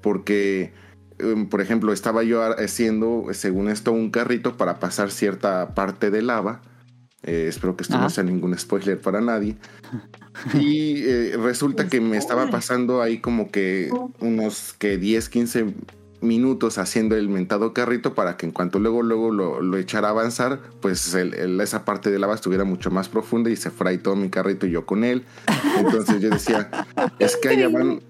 [0.00, 0.72] porque,
[1.18, 6.22] em, por ejemplo, estaba yo haciendo, según esto, un carrito para pasar cierta parte de
[6.22, 6.62] lava.
[7.24, 9.56] Eh, espero que esto no sea ningún spoiler para nadie.
[10.54, 15.74] Y eh, resulta que me estaba pasando ahí como que unos que 10, 15
[16.20, 20.10] minutos haciendo el mentado carrito para que en cuanto luego luego lo, lo echara a
[20.10, 23.96] avanzar, pues el- el- esa parte de lava estuviera mucho más profunda y se fuera
[24.02, 25.24] todo mi carrito y yo con él.
[25.78, 26.70] Entonces yo decía,
[27.18, 28.00] es que ya van,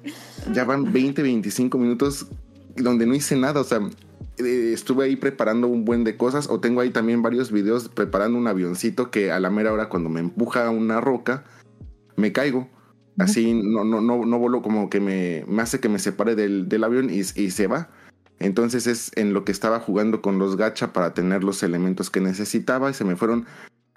[0.53, 2.27] ya van 20, 25 minutos
[2.77, 3.81] donde no hice nada, o sea,
[4.39, 8.39] eh, estuve ahí preparando un buen de cosas o tengo ahí también varios videos preparando
[8.39, 11.45] un avioncito que a la mera hora cuando me empuja una roca,
[12.17, 12.69] me caigo.
[13.19, 16.69] Así no, no, no, no volo como que me, me hace que me separe del,
[16.69, 17.89] del avión y, y se va.
[18.41, 22.21] Entonces es en lo que estaba jugando con los gacha para tener los elementos que
[22.21, 23.47] necesitaba y se me fueron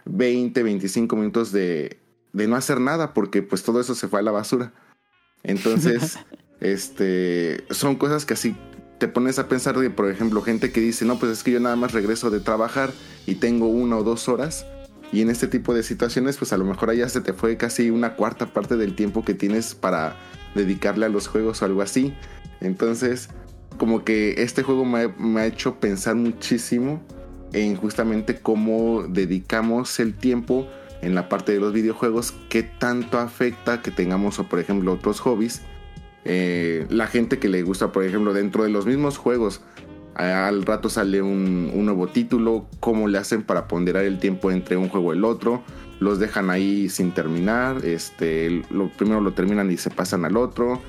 [0.06, 2.00] 20, 25 minutos de,
[2.34, 4.74] de no hacer nada porque pues todo eso se fue a la basura.
[5.44, 6.18] Entonces,
[6.60, 8.56] este, son cosas que así
[8.98, 11.60] te pones a pensar de, por ejemplo, gente que dice, no, pues es que yo
[11.60, 12.92] nada más regreso de trabajar
[13.26, 14.66] y tengo una o dos horas.
[15.12, 17.90] Y en este tipo de situaciones, pues a lo mejor allá se te fue casi
[17.90, 20.16] una cuarta parte del tiempo que tienes para
[20.56, 22.14] dedicarle a los juegos o algo así.
[22.62, 23.30] Entonces,
[23.78, 27.02] como que este juego me ha, hecho pensar muchísimo
[27.54, 30.68] en justamente cómo dedicamos el tiempo
[31.02, 35.62] en la parte de los videojuegos, qué tanto afecta que tengamos, por ejemplo, otros hobbies.
[36.26, 39.62] Eh, la gente que le gusta, por ejemplo, dentro de los mismos juegos,
[40.14, 44.78] al rato sale un, un nuevo título, cómo le hacen para ponderar el tiempo entre
[44.78, 45.64] un juego y el otro,
[46.02, 50.82] los dejan ahí sin terminar, este, lo, primero lo terminan y se pasan al otro,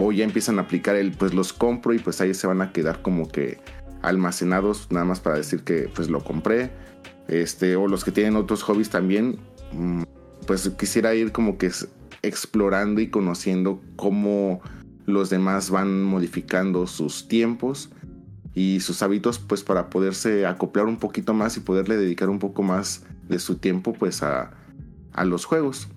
[0.00, 2.72] o ya empiezan a aplicar el, pues los compro y pues ahí se van a
[2.72, 3.58] quedar como que
[4.02, 6.70] almacenados, nada más para decir que pues lo compré,
[7.28, 9.38] este, o los que tienen otros hobbies también,
[9.72, 10.02] mm,
[10.46, 11.70] pues quisiera ir como que
[12.22, 14.62] explorando y conociendo cómo
[15.04, 17.90] los demás van modificando sus tiempos
[18.54, 22.62] y sus hábitos pues para poderse acoplar un poquito más y poderle dedicar un poco
[22.62, 24.52] más de su tiempo pues a,
[25.12, 25.88] a los juegos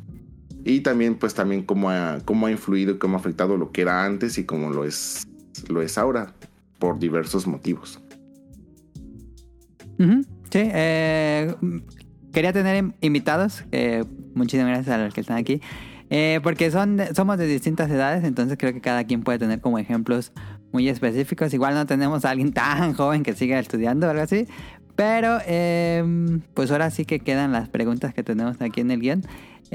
[0.66, 3.82] y también pues también cómo ha, cómo ha influido y cómo ha afectado lo que
[3.82, 5.24] era antes y cómo lo es
[5.70, 6.34] lo es ahora
[6.80, 8.00] por diversos motivos
[10.00, 10.22] Ujú,
[10.52, 11.54] Sí, eh,
[12.32, 13.64] quería tener in- invitados.
[13.72, 14.04] eh,
[14.36, 15.62] muchísimas gracias a los que están aquí.
[16.10, 19.80] eh, porque son somos de distintas edades, entonces creo que cada quien puede tener como
[19.80, 20.32] ejemplos
[20.72, 21.54] muy específicos.
[21.54, 24.46] Igual no tenemos a alguien tan joven que siga estudiando o algo así.
[24.96, 26.04] Pero eh,
[26.54, 29.24] pues ahora sí que quedan las preguntas que tenemos aquí en el guion.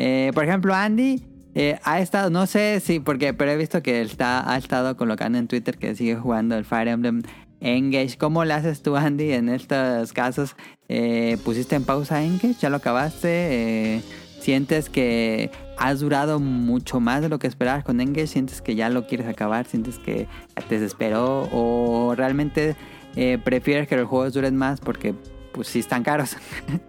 [0.01, 1.25] Eh, por ejemplo, Andy
[1.57, 5.39] eh, ha estado, no sé si, porque, pero he visto que está, ha estado colocando
[5.39, 7.23] en Twitter que sigue jugando el Fire Emblem
[7.61, 8.17] Engage.
[8.17, 10.55] ¿Cómo le haces tú, Andy, en estos casos?
[10.89, 12.55] Eh, ¿Pusiste en pausa Engage?
[12.61, 13.29] ¿Ya lo acabaste?
[13.29, 14.03] Eh,
[14.39, 18.29] ¿Sientes que has durado mucho más de lo que esperabas con Engage?
[18.29, 19.67] ¿Sientes que ya lo quieres acabar?
[19.67, 20.29] ¿Sientes que
[20.69, 21.49] te desesperó?
[21.51, 22.77] ¿O realmente
[23.17, 25.13] eh, prefieres que los juegos duren más porque
[25.51, 26.37] pues sí están caros?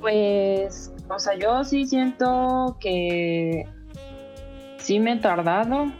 [0.00, 3.66] Pues, o sea, yo sí siento que
[4.78, 5.92] sí me he tardado,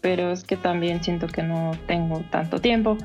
[0.00, 2.96] pero es que también siento que no tengo tanto tiempo.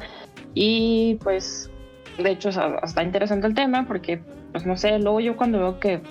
[0.54, 1.70] Y pues,
[2.18, 5.80] de hecho, o está interesante el tema porque, pues no sé, luego yo cuando veo
[5.80, 6.02] que,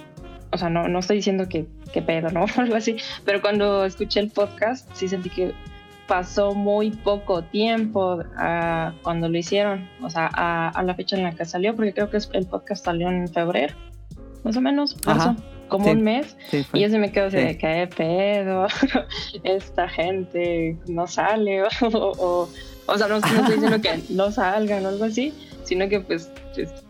[0.53, 2.45] o sea, no, no estoy diciendo que, que pedo, ¿no?
[2.57, 5.53] O algo así, pero cuando escuché el podcast sí sentí que
[6.07, 11.25] pasó muy poco tiempo a cuando lo hicieron, o sea, a, a la fecha en
[11.25, 13.75] la que salió, porque creo que el podcast salió en febrero,
[14.45, 15.35] más o menos, marzo,
[15.69, 15.91] como sí.
[15.93, 16.37] un mes.
[16.51, 17.43] Sí, Y yo sí me quedo así Sí.
[17.45, 18.67] de que pedo,
[19.45, 22.49] esta gente no sale o, o,
[22.87, 25.33] o sea, no, no estoy diciendo que no salgan o algo así,
[25.65, 26.31] sino que pues,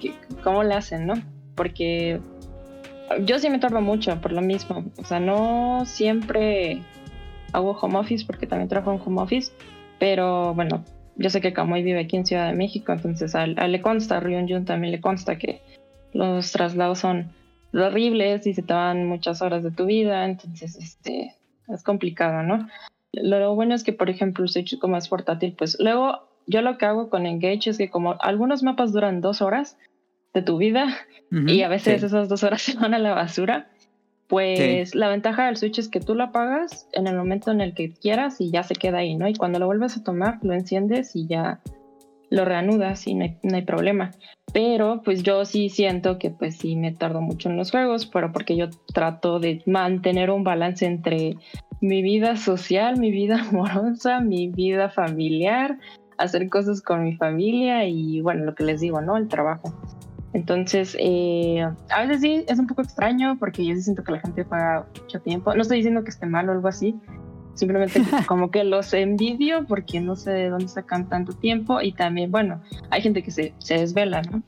[0.01, 1.15] que- ¿cómo le hacen, no?
[1.55, 2.21] Porque
[3.21, 6.83] yo sí me tardo mucho por lo mismo, o sea, no siempre
[7.53, 9.53] hago home office porque también trabajo en home office
[10.01, 10.83] Pero bueno,
[11.17, 14.17] yo sé que Kamui vive aquí en Ciudad de México, entonces a, a le consta,
[14.17, 15.61] a Ryun Jun también le consta que
[16.13, 17.31] los traslados son
[17.83, 21.35] horribles y se te van muchas horas de tu vida, entonces este
[21.69, 22.69] es complicado, ¿no?
[23.13, 26.79] Lo bueno es que, por ejemplo, el Switch como es portátil, pues luego yo lo
[26.79, 29.79] que hago con Engage es que como algunos mapas duran dos horas
[30.35, 30.87] de tu vida
[31.31, 32.07] Ujú, y a veces sí.
[32.07, 33.69] esas dos horas se van a la basura,
[34.27, 37.75] pues la ventaja del Switch es que tú lo apagas en el momento en el
[37.75, 39.29] que quieras y ya se queda ahí, ¿no?
[39.29, 41.61] Y cuando lo vuelves a tomar, lo enciendes y ya
[42.31, 44.13] lo reanudas y no hay, no hay problema.
[44.55, 48.31] Pero pues yo sí siento que pues sí me tardo mucho en los juegos, pero
[48.31, 51.37] porque yo trato de mantener un balance entre
[51.81, 55.77] mi vida social, mi vida amorosa, mi vida familiar,
[56.19, 59.17] hacer cosas con mi familia y bueno, lo que les digo, ¿no?
[59.17, 59.75] El trabajo.
[60.35, 64.21] Entonces, eh, a veces sí es un poco extraño porque yo sí siento que la
[64.21, 65.53] gente paga mucho tiempo.
[65.53, 66.95] No estoy diciendo que esté mal o algo así,
[67.55, 72.31] simplemente como que los envidio porque no sé de dónde sacan tanto tiempo y también,
[72.31, 74.43] bueno, hay gente que se, se desvela, ¿no?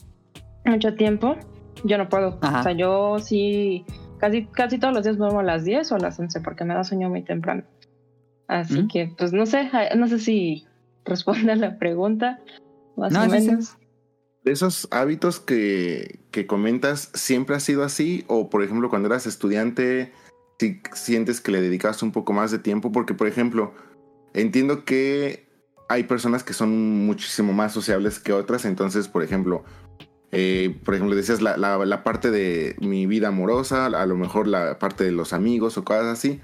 [0.65, 1.37] Mucho tiempo.
[1.85, 2.39] Yo no puedo.
[2.41, 2.61] Ajá.
[2.61, 3.85] O sea, yo sí,
[4.19, 6.75] casi, casi todos los días duermo a las 10 o a las 11 porque me
[6.75, 7.65] da sueño muy temprano.
[8.49, 8.89] Así ¿Mm?
[8.89, 10.67] que, pues no sé, no sé si
[11.05, 12.41] responde a la pregunta,
[12.97, 13.47] más No, o sí, sí.
[13.47, 13.77] menos.
[14.45, 18.25] ¿De esos hábitos que, que comentas siempre ha sido así?
[18.29, 20.13] O por ejemplo, cuando eras estudiante,
[20.59, 22.93] si sientes que le dedicabas un poco más de tiempo?
[22.93, 23.75] Porque, por ejemplo,
[24.35, 25.47] entiendo que
[25.89, 28.65] hay personas que son muchísimo más sociables que otras.
[28.65, 29.65] Entonces, por ejemplo,
[30.33, 34.47] eh, por ejemplo, decías la, la- la parte de mi vida amorosa, a lo mejor
[34.49, 36.41] la parte de los amigos o cosas así,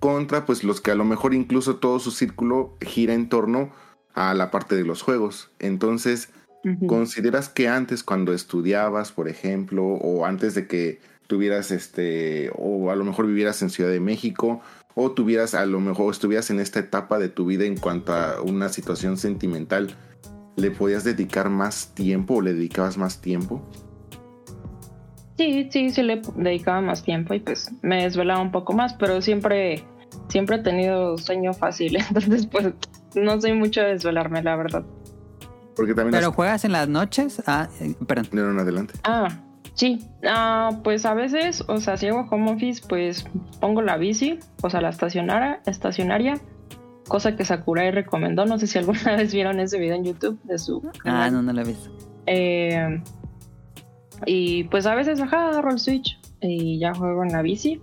[0.00, 3.70] contra pues los que a lo mejor incluso todo su círculo gira en torno
[4.14, 5.50] a la parte de los juegos.
[5.58, 6.30] Entonces.
[6.86, 11.00] ¿Consideras que antes cuando estudiabas, por ejemplo, o antes de que
[11.32, 14.60] tuvieras este, o a lo mejor vivieras en Ciudad de México,
[14.94, 18.42] o tuvieras a lo mejor estuvieras en esta etapa de tu vida en cuanto a
[18.42, 19.94] una situación sentimental,
[20.56, 23.62] ¿le podías dedicar más tiempo o le dedicabas más tiempo?
[25.38, 29.22] Sí, sí, sí le dedicaba más tiempo y pues me desvelaba un poco más, pero
[29.22, 29.82] siempre,
[30.28, 32.74] siempre he tenido sueño fácil, entonces pues
[33.14, 34.84] no soy mucho de desvelarme, la verdad.
[35.74, 36.12] Porque también...
[36.12, 37.42] ¿Pero has- juegas en las noches?
[37.46, 38.28] Ah, eh, perdón.
[38.32, 38.92] No, no, no, adelante.
[39.04, 39.28] Ah,
[39.74, 43.24] sí, ah, pues a veces, o sea, si hago home office, pues
[43.60, 46.40] pongo la bici, o sea, la estacionaria, estacionaria,
[47.08, 50.58] cosa que Sakurai recomendó, no sé si alguna vez vieron ese video en YouTube de
[50.58, 51.90] su Ah, no, no lo he visto.
[52.26, 53.02] Eh,
[54.26, 57.80] y pues a veces ajá, agarro el Switch y ya juego en la bici.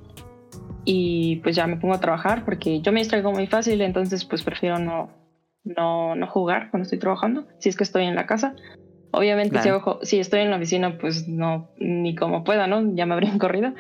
[0.86, 4.44] Y pues ya me pongo a trabajar porque yo me distraigo muy fácil, entonces pues
[4.44, 5.10] prefiero no,
[5.64, 8.56] no, no jugar cuando estoy trabajando, si es que estoy en la casa.
[9.12, 10.00] Obviamente si, Claro.
[10.02, 12.96] estoy en la oficina, pues no, ni como pueda, ¿no?
[12.96, 13.74] Ya me habrían corrido.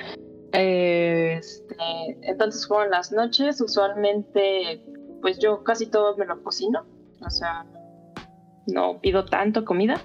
[0.51, 1.75] Eh, este,
[2.23, 4.81] entonces juego en las noches, usualmente
[5.21, 6.85] pues yo casi todo me lo cocino,
[7.23, 7.65] o sea,
[8.65, 10.01] no pido tanto comida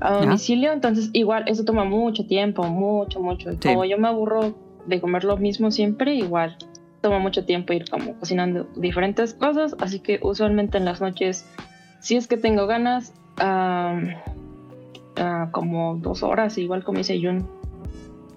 [0.00, 3.50] a domicilio, entonces igual eso toma mucho tiempo, mucho, mucho.
[3.52, 3.58] Sí.
[3.68, 4.54] Como yo me aburro
[4.86, 6.56] de comer lo mismo siempre, igual
[7.00, 11.46] toma mucho tiempo ir como cocinando diferentes cosas, así que usualmente en las noches,
[12.00, 14.00] si es que tengo ganas, ah,
[15.16, 17.46] ah, como dos horas, igual como dice Jun,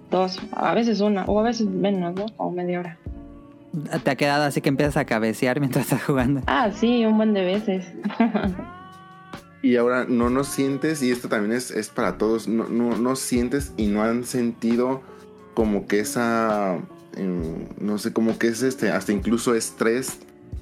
[0.09, 2.25] dos, a veces una, o a veces menos, ¿no?
[2.37, 2.97] O media hora.
[4.03, 6.41] Te ha quedado así que empiezas a cabecear mientras estás jugando.
[6.47, 7.85] Ah, sí, un buen de veces.
[9.63, 13.15] Y ahora no nos sientes, y esto también es, es para todos, no, no, no
[13.15, 15.03] sientes y no han sentido
[15.53, 16.79] como que esa,
[17.15, 20.17] em, no sé, como que es este, hasta incluso estrés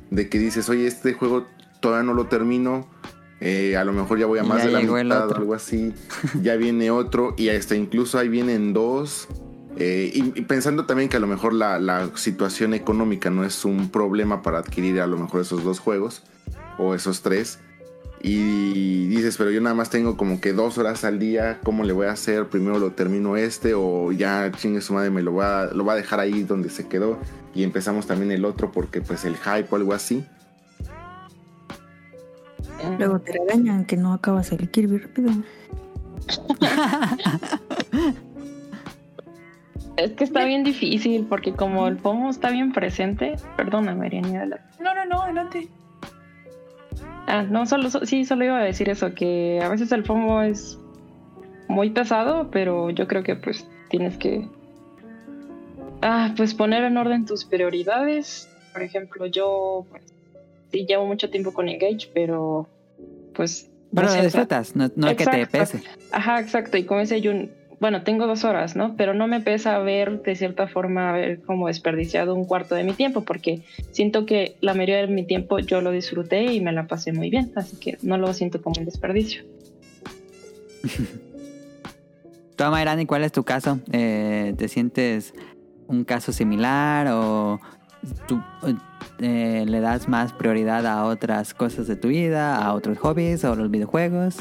[0.10, 1.46] de que dices, oye, este juego
[1.80, 2.88] todavía no lo termino,
[3.42, 5.94] eh, a lo mejor ya voy a más ya de la mitad algo así,
[6.42, 9.28] ya viene otro, y hasta incluso ahí vienen dos.
[9.78, 13.64] eh, y, y pensando también que a lo mejor la, la situación económica no es
[13.66, 16.24] un problema para adquirir a lo mejor esos dos juegos
[16.78, 17.60] o esos tres.
[18.22, 21.94] Y dices, pero yo nada más tengo como que dos horas al día, ¿cómo le
[21.94, 22.48] voy a hacer?
[22.48, 25.96] Primero lo termino este o ya chingue su madre me lo va, lo va a
[25.96, 27.18] dejar ahí donde se quedó
[27.56, 30.26] y empezamos también el otro porque pues el hype o algo así.
[32.98, 35.32] Luego te regañan que no acabas el Kirby rápido.
[39.98, 44.62] Es que está bien difícil porque como el FOMO está bien presente, perdóname, adelante.
[44.80, 45.68] No, no, no, adelante.
[47.28, 50.42] Ah, no, solo, so- sí, solo iba a decir eso, que a veces el FOMO
[50.44, 50.80] es
[51.68, 54.48] muy pesado, pero yo creo que pues tienes que
[56.02, 58.48] ah, pues poner en orden tus prioridades.
[58.72, 60.14] Por ejemplo, yo pues,
[60.72, 62.68] sí llevo mucho tiempo con Engage, pero
[63.34, 65.82] pues no Pero sé, lo o sea, disfrutas, no, no es que te pese.
[66.12, 66.78] Ajá, exacto.
[66.78, 68.96] Y como dice Jun, bueno, tengo dos horas, ¿no?
[68.98, 72.94] Pero no me pesa ver de cierta forma haber como desperdiciado un cuarto de mi
[72.94, 73.62] tiempo, porque
[73.92, 77.30] siento que la mayoría de mi tiempo yo lo disfruté y me la pasé muy
[77.30, 79.44] bien, así que no lo siento como un desperdicio.
[82.58, 83.80] Toma, Irani, ¿cuál es tu caso?
[83.94, 85.34] Eh, ¿Te sientes
[85.88, 87.62] un caso similar o
[89.20, 93.56] eh, le das más prioridad a otras cosas de tu vida, a otros hobbies o
[93.56, 94.38] los videojuegos?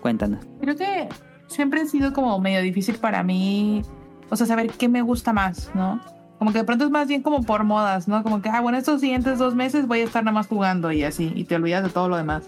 [0.00, 0.44] Cuéntanos.
[0.60, 1.08] Creo que
[1.46, 3.82] siempre ha sido como medio difícil para mí,
[4.30, 6.00] o sea, saber qué me gusta más, ¿no?
[6.38, 8.22] Como que de pronto es más bien como por modas, ¿no?
[8.22, 11.04] Como que, ah, bueno, estos siguientes dos meses voy a estar nada más jugando y
[11.04, 12.44] así, y te olvidas de todo lo demás.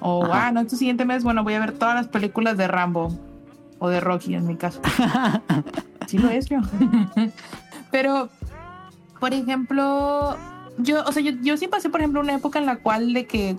[0.00, 0.48] O, Ajá.
[0.48, 3.08] ah, no, este siguiente mes, bueno, voy a ver todas las películas de Rambo
[3.78, 4.80] o de Rocky en mi caso.
[6.06, 6.58] Sí lo es yo.
[7.90, 8.28] Pero,
[9.20, 10.36] por ejemplo,
[10.78, 13.26] yo, o sea, yo, yo sí pasé, por ejemplo, una época en la cual de
[13.26, 13.56] que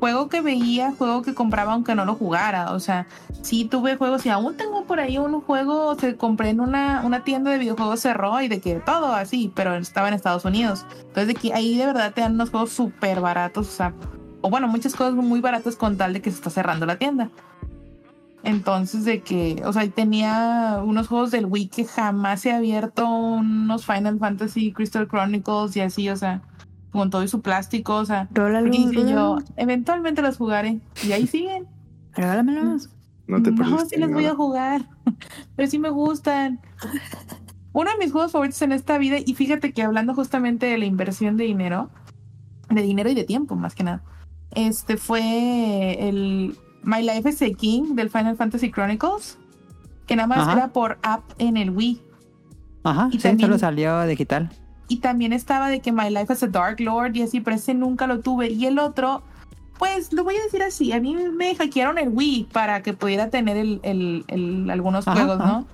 [0.00, 2.72] juego que veía, juego que compraba aunque no lo jugara.
[2.72, 3.06] O sea,
[3.42, 7.24] sí tuve juegos y aún tengo por ahí un juego que compré en una, una
[7.24, 10.84] tienda de videojuegos cerró y de que todo así, pero estaba en Estados Unidos.
[10.98, 13.94] Entonces de que ahí de verdad te dan unos juegos súper baratos, o sea,
[14.40, 17.30] o bueno, muchas cosas muy baratas con tal de que se está cerrando la tienda.
[18.42, 23.84] Entonces de que, o sea, tenía unos juegos del Wii que jamás he abierto, unos
[23.84, 26.42] Final Fantasy Crystal Chronicles y así, o sea,
[26.96, 30.80] con todo y su plástico, o sea, Rólalo, y yo, eventualmente los jugaré.
[31.06, 31.66] Y ahí siguen.
[32.14, 32.90] Regálamelos.
[33.26, 34.82] No te No, perdiste sí los voy a jugar.
[35.56, 36.60] Pero sí me gustan.
[37.72, 40.86] Uno de mis juegos favoritos en esta vida, y fíjate que hablando justamente de la
[40.86, 41.90] inversión de dinero,
[42.70, 44.02] de dinero y de tiempo más que nada,
[44.52, 49.38] este fue el My Life as a King del Final Fantasy Chronicles,
[50.06, 50.52] que nada más Ajá.
[50.52, 52.00] era por app en el Wii.
[52.84, 54.50] Ajá, Y sí, también- solo salió digital.
[54.88, 57.74] Y también estaba de que My Life as a Dark Lord y así, pero ese
[57.74, 58.50] nunca lo tuve.
[58.50, 59.22] Y el otro,
[59.78, 63.28] pues lo voy a decir así, a mí me hackearon el Wii para que pudiera
[63.30, 65.52] tener el, el- el- algunos Ajá, juegos, ajá.
[65.52, 65.66] ¿no?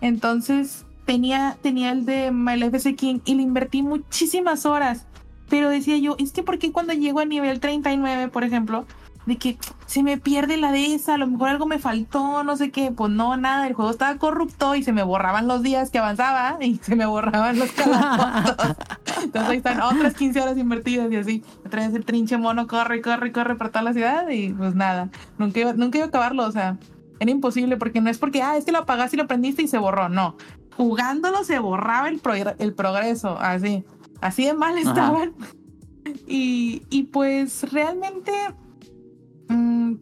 [0.00, 5.06] Entonces tenía, tenía el de My Life as a King y le invertí muchísimas horas.
[5.48, 8.86] Pero decía yo, es que porque cuando llego a nivel 39, por ejemplo,
[9.26, 12.56] de que se me pierde la de esa, a lo mejor algo me faltó, no
[12.56, 15.90] sé qué, pues no, nada, el juego estaba corrupto y se me borraban los días
[15.90, 18.76] que avanzaba y se me borraban los calabozos.
[19.22, 23.02] Entonces ahí están otras 15 horas invertidas y así, otra vez el trinche mono corre,
[23.02, 26.46] corre, corre por toda la ciudad y pues nada, nunca iba, nunca iba a acabarlo,
[26.46, 26.78] o sea,
[27.20, 29.68] era imposible porque no es porque, ah, es que lo apagaste y lo prendiste y
[29.68, 30.36] se borró, no.
[30.76, 32.20] Jugándolo se borraba el,
[32.58, 33.84] el progreso, así,
[34.22, 35.34] así de mal estaban.
[36.26, 38.32] Y, y pues realmente,
[39.50, 39.94] mm,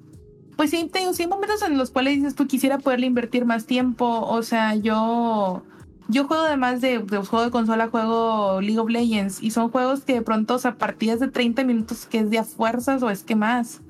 [0.57, 3.67] pues sí, te digo, sí momentos en los cuales dices tú quisiera poderle invertir más
[3.67, 5.63] tiempo, o sea, yo...
[6.11, 10.05] Yo juego además de, de juego de consola, juego League of Legends y son juegos
[10.05, 13.11] que de pronto, o sea, partidas de 30 minutos que es de a fuerzas o
[13.11, 13.83] es que más.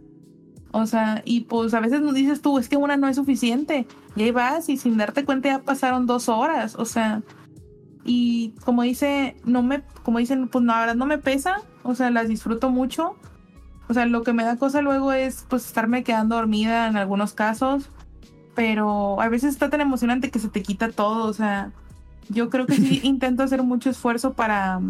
[0.73, 3.87] O sea, y pues a veces nos dices tú, es que una no es suficiente.
[4.17, 6.75] Y ahí vas y sin darte cuenta ya pasaron dos horas.
[6.77, 7.23] O sea,
[8.05, 11.63] y como dice, no me, como dicen, pues no, la no me pesa.
[11.83, 13.17] O sea, las disfruto mucho.
[13.89, 17.33] O sea, lo que me da cosa luego es pues estarme quedando dormida en algunos
[17.33, 17.91] casos.
[18.55, 21.27] Pero a veces está tan emocionante que se te quita todo.
[21.27, 21.71] O sea,
[22.29, 24.81] yo creo que sí intento hacer mucho esfuerzo para.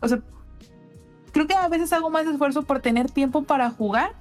[0.00, 0.20] O sea,
[1.32, 4.14] creo que a veces hago más esfuerzo por tener tiempo para jugar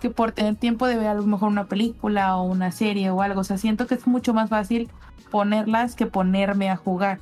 [0.00, 3.22] que por tener tiempo de ver a lo mejor una película o una serie o
[3.22, 3.40] algo.
[3.40, 4.90] O sea, siento que es mucho más fácil
[5.30, 7.20] ponerlas que ponerme a jugar,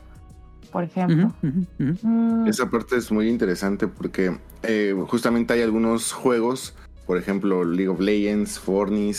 [0.71, 1.33] por ejemplo.
[1.43, 6.75] Mm, Esa parte es muy interesante porque eh, justamente hay algunos juegos,
[7.07, 9.19] por ejemplo League of Legends, Fortnite,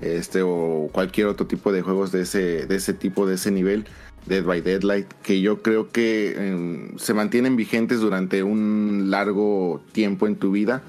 [0.00, 3.86] este o cualquier otro tipo de juegos de ese, de ese tipo, de ese nivel,
[4.26, 10.26] Dead by Deadlight, que yo creo que eh, se mantienen vigentes durante un largo tiempo
[10.26, 10.82] en tu vida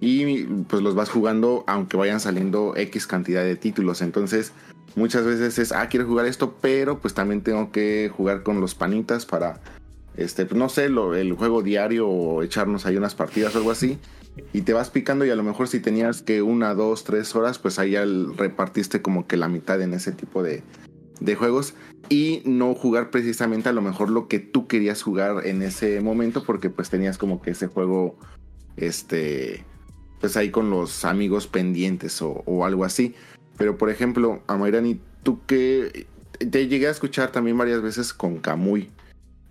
[0.00, 4.02] y pues los vas jugando aunque vayan saliendo X cantidad de títulos.
[4.02, 4.52] Entonces
[4.96, 8.74] muchas veces es, ah, quiero jugar esto, pero pues también tengo que jugar con los
[8.74, 9.60] panitas para
[10.16, 13.98] este, no sé, lo- el juego diario o echarnos ahí unas partidas o algo así.
[14.52, 17.58] Y te vas picando y a lo mejor si tenías que una, dos, tres horas,
[17.58, 18.04] pues ahí ya
[18.36, 20.62] repartiste como que la mitad en ese tipo de,
[21.20, 21.74] de juegos.
[22.08, 26.44] Y no jugar precisamente a lo mejor lo que tú querías jugar en ese momento
[26.44, 28.16] porque pues tenías como que ese juego,
[28.76, 29.64] este,
[30.20, 33.14] pues ahí con los amigos pendientes o algo así.
[33.60, 36.06] Pero por ejemplo, Amairani, tú que
[36.38, 38.88] te llegué a escuchar también varias veces con Kamui.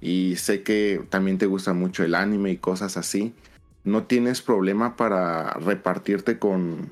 [0.02, 3.36] Y sé que también te gusta mucho el anime y cosas así.
[3.84, 6.90] ¿No tienes problema para repartirte con,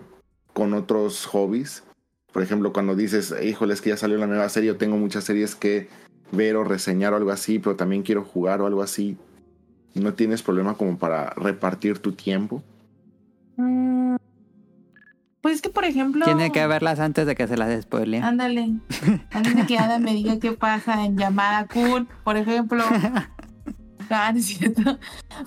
[0.53, 1.81] con otros hobbies?
[2.31, 5.23] Por ejemplo, cuando dices, híjole, es que ya salió la nueva serie, yo tengo muchas
[5.23, 5.89] series que
[6.31, 9.17] ver o reseñar o algo así, pero también quiero jugar o algo así.
[9.95, 12.61] ¿No tienes problema como para repartir tu tiempo?
[13.55, 14.17] mm,
[15.47, 16.25] Pues es que, por ejemplo.
[16.25, 18.21] Tiene que verlas antes de que se las spoileen.
[18.21, 18.73] Ándale.
[19.31, 22.83] Antes de que Adam me diga qué pasa en llamada cool, por ejemplo.
[24.09, 24.99] Ah, no es cierto.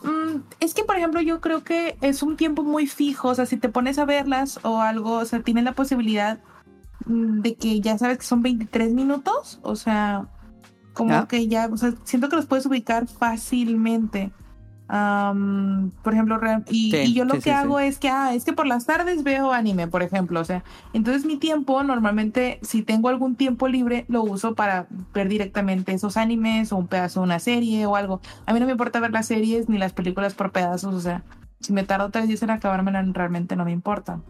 [0.03, 3.28] Mm, es que, por ejemplo, yo creo que es un tiempo muy fijo.
[3.28, 6.38] O sea, si te pones a verlas o algo, o sea, tienes la posibilidad
[7.05, 9.61] mm, de que ya sabes que son 23 minutos.
[9.62, 10.28] O sea,
[10.94, 11.26] como Ah.
[11.28, 14.30] que ya, o sea, siento que los puedes ubicar fácilmente.
[14.93, 18.34] Am, por ejemplo, y, Sí, y yo lo sí, que sí, hago es que, ah,
[18.34, 22.59] es que por las tardes veo anime, por ejemplo, o sea, entonces mi tiempo normalmente,
[22.62, 27.20] si tengo algún tiempo libre, lo uso para ver directamente esos animes o un pedazo
[27.20, 28.20] de una serie o algo.
[28.47, 31.22] A mí no me importa ver las series ni las películas por pedazos, o sea,
[31.61, 34.20] si me tardo tres días en acabármela, realmente no me importa.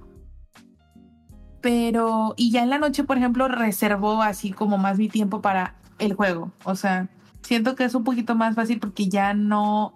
[1.62, 5.76] Pero, y ya en la noche, por ejemplo, reservo así como más mi tiempo para
[5.98, 6.52] el juego.
[6.64, 7.08] O sea,
[7.42, 9.94] siento que es un poquito más fácil porque ya no.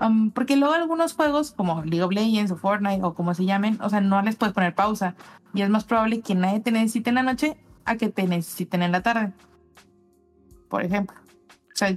[0.00, 3.78] Um, porque luego algunos juegos, como League of Legends o Fortnite o como se llamen,
[3.82, 5.14] o sea, no les puedes poner pausa.
[5.52, 8.82] Y es más probable que nadie te necesite en la noche a que te necesiten
[8.82, 9.32] en la tarde.
[10.68, 11.16] Por ejemplo.
[11.72, 11.96] O sea,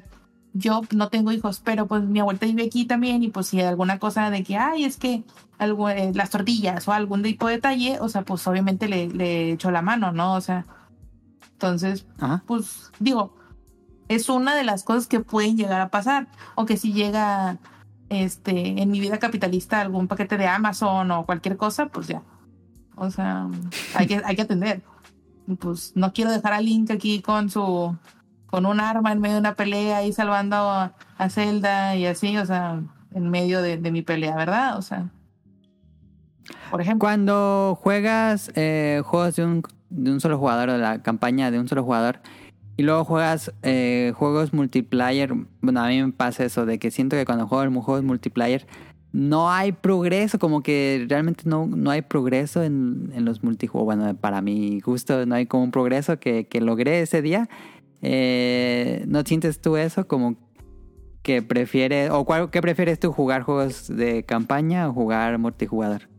[0.54, 3.68] yo no tengo hijos, pero pues mi abuelita vive aquí también y pues si hay
[3.68, 5.24] alguna cosa de que, ay, es que
[5.58, 9.54] algo, eh, las tortillas o algún tipo de detalle, o sea, pues obviamente le, le
[9.54, 10.36] echo la mano, ¿no?
[10.36, 10.66] O sea,
[11.54, 12.44] entonces, Ajá.
[12.46, 13.34] pues digo,
[14.08, 16.28] es una de las cosas que pueden llegar a pasar.
[16.56, 17.58] O que si llega
[18.10, 22.22] este en mi vida capitalista algún paquete de Amazon o cualquier cosa, pues ya.
[22.96, 23.48] O sea,
[23.96, 24.82] hay que, hay que atender.
[25.60, 27.96] Pues no quiero dejar a Link aquí con su
[28.48, 30.94] con un arma en medio de una pelea y salvando a,
[31.30, 32.82] Zelda y así, o sea,
[33.14, 34.78] en medio de, de mi pelea, ¿verdad?
[34.78, 35.10] O sea,
[36.70, 37.06] por ejemplo.
[37.06, 41.68] Cuando juegas eh, juegos de un, de un solo jugador, o la campaña de un
[41.68, 42.20] solo jugador,
[42.78, 47.16] y luego juegas eh, juegos multiplayer, bueno, a mí me pasa eso, de que siento
[47.16, 48.68] que cuando juego en juegos multiplayer
[49.12, 53.86] no hay progreso, como que realmente no, no hay progreso en, en los multijuegos.
[53.86, 57.50] Bueno, para mi gusto no hay como un progreso que, que logré ese día.
[58.02, 60.08] Eh, ¿No sientes tú eso?
[60.08, 60.36] Como
[61.24, 66.10] que prefieres, o cuál, qué prefieres tú, jugar juegos de campaña o jugar multijugador?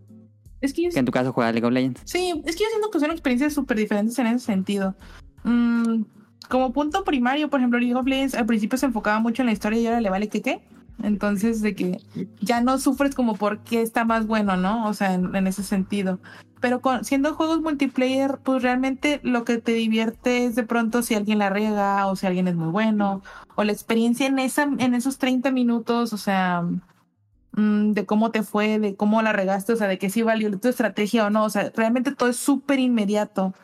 [0.60, 2.02] Es que yo Que en tu caso juegas League of Legends.
[2.04, 4.96] Sí, es que yo siento que son experiencias súper diferentes en ese sentido.
[5.44, 6.02] Mm,
[6.48, 9.52] como punto primario, por ejemplo, League of Legends al principio se enfocaba mucho en la
[9.52, 10.60] historia y ahora le vale que qué.
[11.02, 12.00] Entonces, de que
[12.40, 14.86] ya no sufres como por qué está más bueno, ¿no?
[14.88, 16.18] O sea, en, ese sentido.
[16.60, 21.14] Pero con, siendo juegos multiplayer, pues realmente lo que te divierte es de pronto si
[21.14, 23.22] alguien la riega o si alguien es muy bueno
[23.54, 26.62] o la experiencia en, esa, en esos 30 minutos, o sea,
[27.52, 30.58] mm, de cómo te fue, de cómo la regaste, o sea, de que sí valió
[30.58, 33.54] tu estrategia o no, o sea, realmente todo es súper inmediato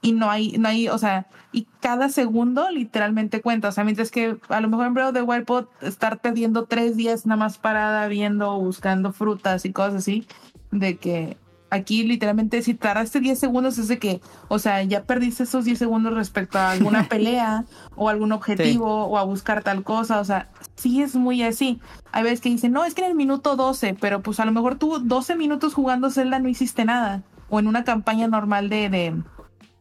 [0.00, 4.10] y no hay, no hay, o sea, y cada segundo literalmente cuenta, o sea, mientras
[4.10, 7.38] que a lo mejor en Breath of the Wild puedo estar perdiendo tres días nada
[7.38, 10.26] más parada viendo, o buscando frutas y cosas así,
[10.70, 11.36] de que
[11.70, 15.78] aquí literalmente si tardaste 10 segundos es de que, o sea, ya perdiste esos 10
[15.78, 17.64] segundos respecto a alguna pelea
[17.96, 21.80] o algún objetivo o a buscar tal cosa, o sea, sí es muy así.
[22.12, 24.52] Hay veces que dicen, no, es que en el minuto 12, pero pues a lo
[24.52, 28.88] mejor tú 12 minutos jugando Zelda no hiciste nada, o en una campaña normal de,
[28.88, 29.14] de,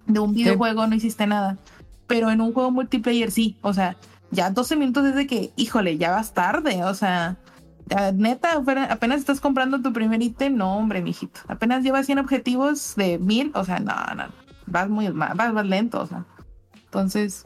[0.07, 1.57] de un videojuego no hiciste nada,
[2.07, 3.97] pero en un juego multiplayer sí, o sea,
[4.31, 7.37] ya 12 minutos es de que, híjole, ya vas tarde, o sea,
[8.13, 12.93] neta, apenas- apenas estás comprando tu primer ítem, no, hombre, mijito, apenas llevas 100 objetivos
[12.95, 14.25] de 1000, o sea, no, no,
[14.65, 16.25] vas muy, vas, vas lento, o sea,
[16.85, 17.45] entonces,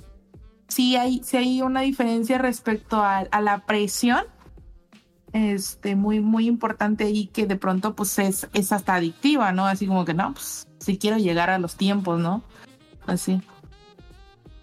[0.67, 4.23] sí hay, sí hay una diferencia respecto a, a la presión,
[5.33, 9.65] este, muy, muy importante y que de pronto, pues, es, es hasta adictiva, ¿no?
[9.65, 12.43] Así como que, no, pues, si quiero llegar a los tiempos, ¿no?
[13.05, 13.41] Así.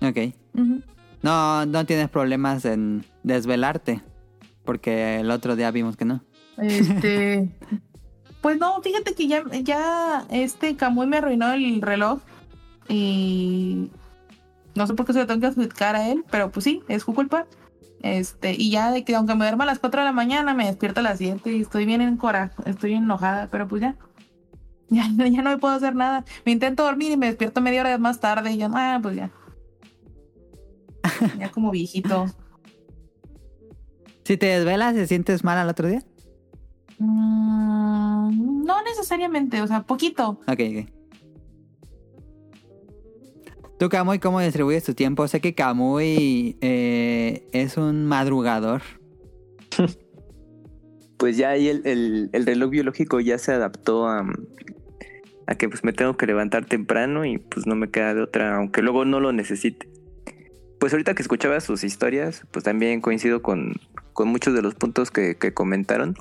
[0.02, 0.34] Ok.
[1.22, 4.02] No, no tienes problemas en desvelarte.
[4.64, 6.22] Porque el otro día vimos que no.
[6.58, 7.48] Este.
[8.42, 12.20] pues no, fíjate que ya, ya este Camuy me arruinó el reloj.
[12.88, 13.90] Y.
[14.74, 17.02] No sé por qué se lo tengo que adjudicar a él, pero pues sí, es
[17.02, 17.46] su culpa.
[18.02, 20.66] Este, y ya de que aunque me duerma a las 4 de la mañana, me
[20.66, 23.96] despierto a las 7 y estoy bien en coraje, estoy enojada, pero pues ya.
[24.90, 26.24] Ya, ya no me puedo hacer nada.
[26.46, 29.30] Me intento dormir y me despierto media hora más tarde y yo, ah, pues ya.
[31.38, 32.26] Ya como viejito.
[34.24, 36.02] Si te desvelas, ¿te sientes mal al otro día?
[36.98, 40.40] Mm, no necesariamente, o sea, poquito.
[40.46, 40.90] Ok, ok.
[43.78, 45.28] Tú, Camuy, ¿cómo distribuyes tu tiempo?
[45.28, 48.82] Sé que Camuy eh, es un madrugador.
[51.18, 54.24] Pues ya ahí el, el- el reloj biológico ya se adaptó a,
[55.48, 58.56] a que pues me tengo que levantar temprano y pues no me queda de otra,
[58.56, 59.88] aunque luego no lo necesite.
[60.78, 63.72] Pues ahorita que escuchaba sus historias, pues también coincido con,
[64.12, 66.14] con muchos de los puntos que, que comentaron.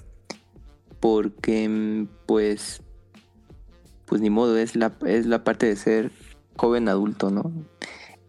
[1.01, 2.81] Porque pues
[4.05, 6.11] pues ni modo, es la, es la parte de ser
[6.55, 7.51] joven adulto, ¿no?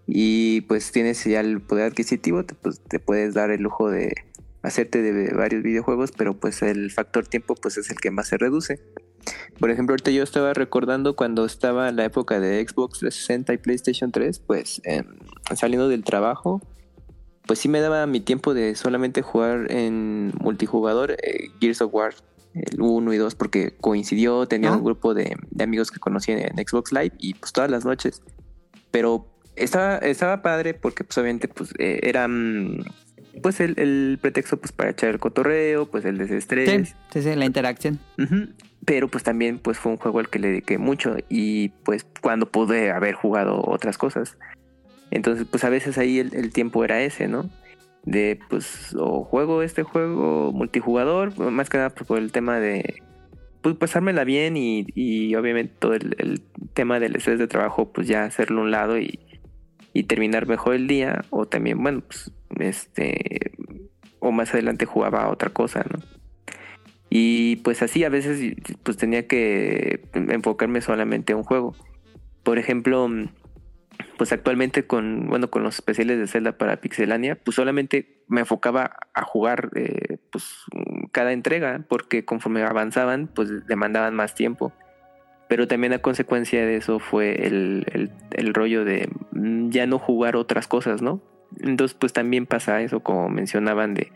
[0.06, 4.12] Y pues tienes ya el poder adquisitivo, te, pues te puedes dar el lujo de
[4.62, 8.38] hacerte de varios videojuegos, pero pues el factor tiempo pues es el que más se
[8.38, 8.80] reduce.
[9.58, 14.12] Por ejemplo, ahorita yo estaba recordando cuando estaba la época de Xbox 360 y PlayStation
[14.12, 15.04] 3, pues em,
[15.56, 16.60] saliendo del trabajo,
[17.46, 22.14] pues sí me daba mi tiempo de solamente jugar en multijugador eh, Gears of War,
[22.54, 24.76] el 1 y 2, porque coincidió, tenía Ah.
[24.76, 28.22] un grupo de, de amigos que conocí en Xbox Live y pues todas las noches.
[28.90, 29.26] Pero
[29.56, 32.84] estaba, estaba padre porque pues obviamente pues eh, era mm,
[33.42, 36.88] pues el, el pretexto pues para echar el cotorreo, pues el desestrés.
[36.88, 37.98] Sí, sí, sí, la interacción.
[38.84, 42.50] Pero pues también pues fue un juego al que le dediqué mucho y pues cuando
[42.50, 44.38] pude haber jugado otras cosas.
[45.10, 47.50] Entonces pues a veces ahí el, tiempo era ese, ¿no?
[48.04, 53.02] De pues o juego este juego multijugador, más que nada pues, por el tema de
[53.60, 56.40] pues pasármela bien y, y obviamente todo el, el
[56.74, 59.18] tema del estrés de trabajo pues ya hacerlo a un lado y,
[59.92, 63.52] y terminar mejor el día o también bueno pues este
[64.20, 65.98] o más adelante jugaba otra cosa, ¿no?
[67.10, 71.74] Y pues así a veces pues tenía que enfocarme solamente a un juego.
[72.42, 73.08] Por ejemplo,
[74.16, 78.96] pues actualmente con bueno con los especiales de Zelda para Pixelania, pues solamente me enfocaba
[79.14, 80.44] a jugar eh, pues
[81.12, 84.72] cada entrega porque conforme avanzaban pues demandaban más tiempo.
[85.48, 89.98] Pero también a consecuencia de eso fue el, el, el rollo de mm, ya no
[89.98, 91.22] jugar otras cosas, ¿no?
[91.60, 94.12] Entonces pues también pasa eso como mencionaban de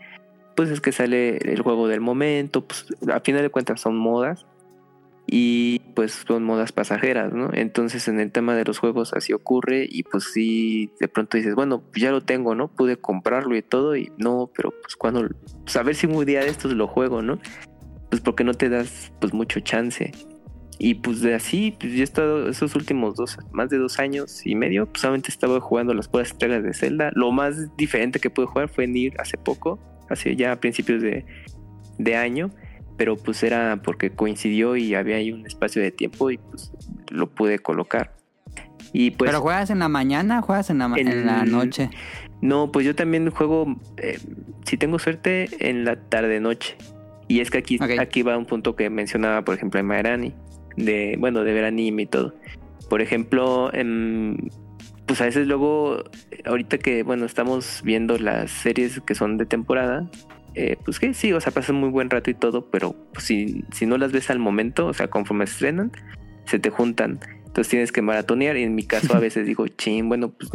[0.55, 4.45] pues es que sale el juego del momento, pues a final de cuentas son modas
[5.25, 7.49] y pues son modas pasajeras, ¿no?
[7.53, 11.55] Entonces en el tema de los juegos así ocurre y pues sí, de pronto dices,
[11.55, 12.67] bueno, ya lo tengo, ¿no?
[12.67, 15.27] Pude comprarlo y todo y no, pero pues cuando,
[15.63, 17.39] pues a ver si un día de estos lo juego, ¿no?
[18.09, 20.11] Pues porque no te das pues mucho chance.
[20.85, 24.45] Y pues de así, pues yo he estado esos últimos dos, más de dos años
[24.45, 27.09] y medio, pues solamente estaba jugando las puras entregas de Zelda.
[27.15, 29.79] Lo más diferente que pude jugar fue en ir hace poco,
[30.09, 31.25] hace ya a principios de,
[31.99, 32.49] de año,
[32.97, 36.73] pero pues era porque coincidió y había ahí un espacio de tiempo y pues
[37.09, 38.13] lo pude colocar.
[38.91, 41.91] Y pues ¿Pero juegas en la mañana juegas en la, ma- en la En- noche?
[42.41, 44.19] no, pues yo también juego, eh,
[44.65, 46.75] si tengo suerte, en la tarde-noche.
[47.29, 50.33] Y es que aquí, aquí va un punto que mencionaba, por ejemplo, en Maerani,
[50.77, 52.33] de, bueno, de ver anime y todo.
[52.89, 54.37] Por ejemplo, em,
[55.05, 56.03] pues a veces luego,
[56.45, 60.09] ahorita que, bueno, estamos viendo las series que son de temporada,
[60.55, 63.25] eh, pues que sí, o sea, pasa un muy buen rato y todo, pero pues,
[63.25, 65.91] si, si no las ves al momento, o sea, conforme estrenan,
[66.45, 67.19] se te juntan.
[67.45, 70.51] Entonces tienes que maratonear y en mi caso a veces digo, chin, bueno, pues,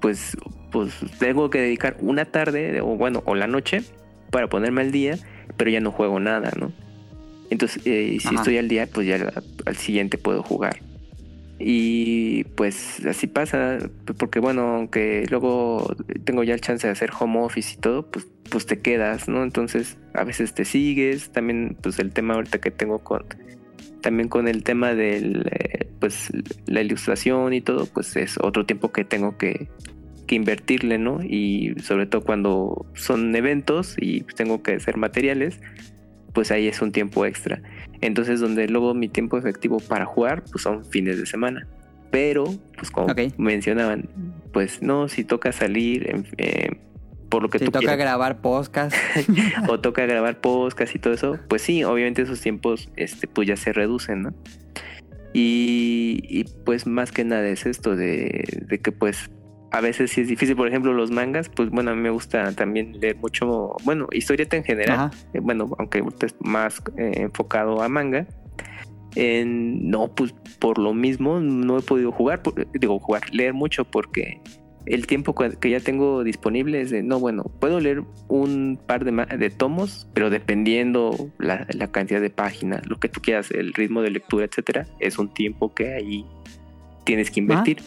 [0.00, 0.36] pues,
[0.70, 3.82] pues tengo que dedicar una tarde o bueno, o la noche
[4.30, 5.18] para ponerme al día,
[5.56, 6.72] pero ya no juego nada, ¿no?
[7.52, 8.36] Entonces, eh, si Ajá.
[8.36, 10.80] estoy al día, pues ya al, al siguiente puedo jugar.
[11.58, 13.78] Y pues así pasa,
[14.18, 15.94] porque bueno, aunque luego
[16.24, 19.44] tengo ya el chance de hacer home office y todo, pues, pues te quedas, ¿no?
[19.44, 23.24] Entonces a veces te sigues, también pues el tema ahorita que tengo con,
[24.00, 26.30] también con el tema del, eh, pues
[26.66, 29.68] la ilustración y todo, pues es otro tiempo que tengo que,
[30.26, 31.22] que invertirle, ¿no?
[31.22, 35.60] Y sobre todo cuando son eventos y tengo que hacer materiales,
[36.32, 37.62] pues ahí es un tiempo extra.
[38.00, 41.66] Entonces, donde luego mi tiempo efectivo para jugar, pues son fines de semana.
[42.10, 42.44] Pero,
[42.76, 44.08] pues como mencionaban,
[44.52, 46.78] pues no, si toca salir, eh,
[47.30, 48.94] por lo que Si tú toca quieras, grabar podcast.
[49.68, 53.56] o toca grabar podcast y todo eso, pues sí, obviamente esos tiempos, este, pues ya
[53.56, 54.34] se reducen, ¿no?
[55.32, 59.30] Y, y, pues más que nada es esto de, de que pues
[59.72, 62.52] a veces sí es difícil, por ejemplo los mangas, pues bueno, a mí me gusta
[62.54, 65.10] también leer mucho, bueno, historieta en general, Ajá.
[65.32, 68.26] eh, bueno, aunque es más eh, enfocado a manga.
[69.14, 73.84] En- no, pues por lo mismo no he podido jugar, por- digo, jugar, leer mucho
[73.84, 74.40] porque
[74.86, 79.12] el tiempo que ya tengo disponible es de, no, bueno, puedo leer un par de,
[79.38, 84.02] de tomos, pero dependiendo la, la cantidad de páginas, lo que tú quieras, el ritmo
[84.02, 86.26] de lectura, etcétera, es un tiempo que ahí
[87.04, 87.78] tienes que invertir.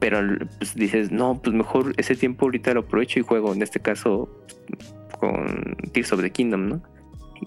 [0.00, 0.20] Pero
[0.58, 4.28] pues, dices, no, pues mejor ese tiempo ahorita lo aprovecho y juego, en este caso
[5.18, 6.82] con Tears of the Kingdom, ¿no?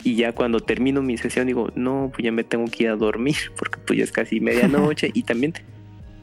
[0.03, 2.95] Y ya cuando termino mi sesión digo, no, pues ya me tengo que ir a
[2.95, 5.53] dormir porque pues ya es casi medianoche y también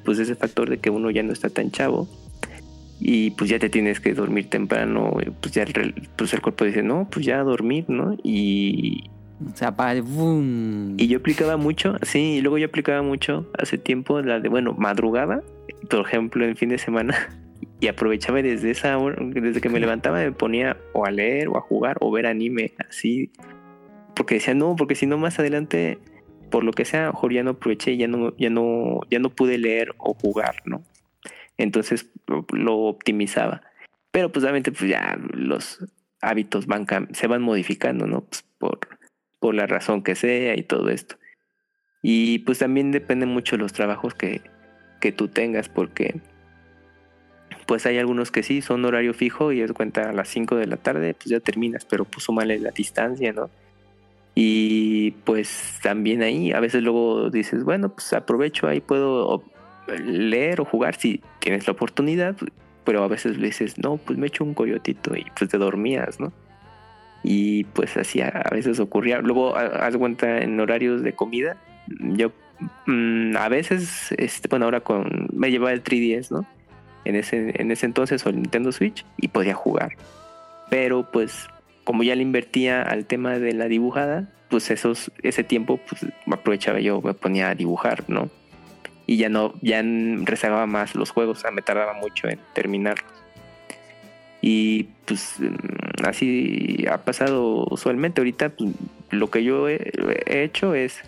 [0.05, 2.09] pues ese factor de que uno ya no está tan chavo
[3.01, 6.83] y pues ya te tienes que dormir temprano, pues ya el, pues el cuerpo dice,
[6.83, 8.15] no, pues ya a dormir, ¿no?
[8.23, 9.11] Y,
[9.55, 10.97] Se apaga y ¡boom!
[10.99, 14.75] y yo aplicaba mucho, sí, y luego yo aplicaba mucho hace tiempo la de, bueno,
[14.75, 15.43] madrugada,
[15.89, 17.17] por ejemplo, en fin de semana,
[17.81, 21.57] y aprovechaba desde esa hora, desde que me levantaba me ponía o a leer o
[21.57, 23.33] a jugar o ver anime, así,
[24.15, 25.99] porque decía, no, porque si no más adelante
[26.51, 29.57] por lo que sea, mejor ya no aproveché, ya no, ya no, ya no pude
[29.57, 30.83] leer o jugar, ¿no?
[31.57, 32.11] Entonces
[32.53, 33.63] lo, optimizaba.
[34.11, 35.79] Pero pues obviamente pues ya los
[36.21, 38.23] hábitos van se van modificando, ¿no?
[38.23, 38.81] Pues por,
[39.39, 41.17] por la razón que sea y todo esto.
[42.03, 44.43] Y pues también depende mucho de los trabajos que,
[45.01, 46.21] que tú tengas, porque
[47.67, 50.67] pues hay algunos que sí son horario fijo y es cuenta a las 5 de
[50.67, 53.49] la tarde, pues ya terminas, pero pues súmale la distancia, ¿no?
[54.35, 59.43] Y pues también ahí a veces luego dices, bueno, pues aprovecho, ahí puedo
[59.99, 62.37] leer o jugar si tienes la oportunidad,
[62.85, 66.21] pero a veces le dices, no, pues me echo un coyotito y pues te dormías,
[66.21, 66.33] ¿no?
[67.23, 69.21] Y pues así a, veces ocurría.
[69.21, 71.57] Luego, ha- haz cuenta en horarios de comida,
[72.01, 72.33] yo
[72.87, 74.83] mm, a veces, este, bueno, ahora
[75.33, 76.47] me llevaba el 3DS, ¿no?
[77.05, 79.97] En ese, en ese entonces o el Nintendo Switch y podía jugar.
[80.69, 81.49] Pero pues
[81.85, 86.81] como ya le invertía al tema de la dibujada, pues esos, ese tiempo pues aprovechaba
[86.81, 88.29] yo, me ponía a dibujar, ¿no?
[89.07, 93.11] Y ya no, ya rezagaba más los juegos, o sea, me tardaba mucho en terminarlos.
[94.41, 98.21] Y pues mm, así ha pasado usualmente.
[98.21, 98.71] Ahorita pues,
[99.11, 99.83] lo que yo he
[100.27, 101.01] hecho es,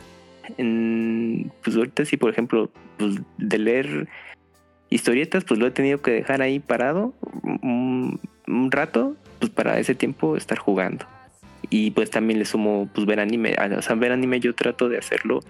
[1.62, 4.08] pues ahorita sí, por ejemplo, pues de leer
[4.90, 7.14] historietas, pues lo he tenido que dejar ahí parado
[7.62, 8.20] un,
[8.70, 11.06] rato, pues para ese tiempo estar jugando.
[11.70, 13.56] Y pues también le sumo, pues ver anime.
[13.76, 15.40] O sea, ver anime yo trato de hacerlo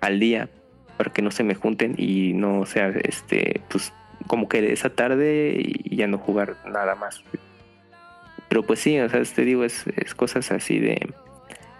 [0.00, 0.48] al día
[0.96, 3.92] para que no se me junten y no sea, este, pues
[4.26, 7.22] como que esa tarde y ya no jugar nada más.
[8.48, 9.84] Pero pues sí, o sea, te digo, es
[10.16, 11.12] cosas así de,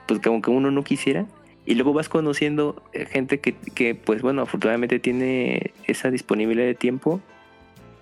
[0.06, 1.26] pues como que uno no quisiera.
[1.68, 6.74] Y luego vas conociendo eh, gente que, que, pues bueno, afortunadamente tiene esa disponibilidad de
[6.74, 7.20] tiempo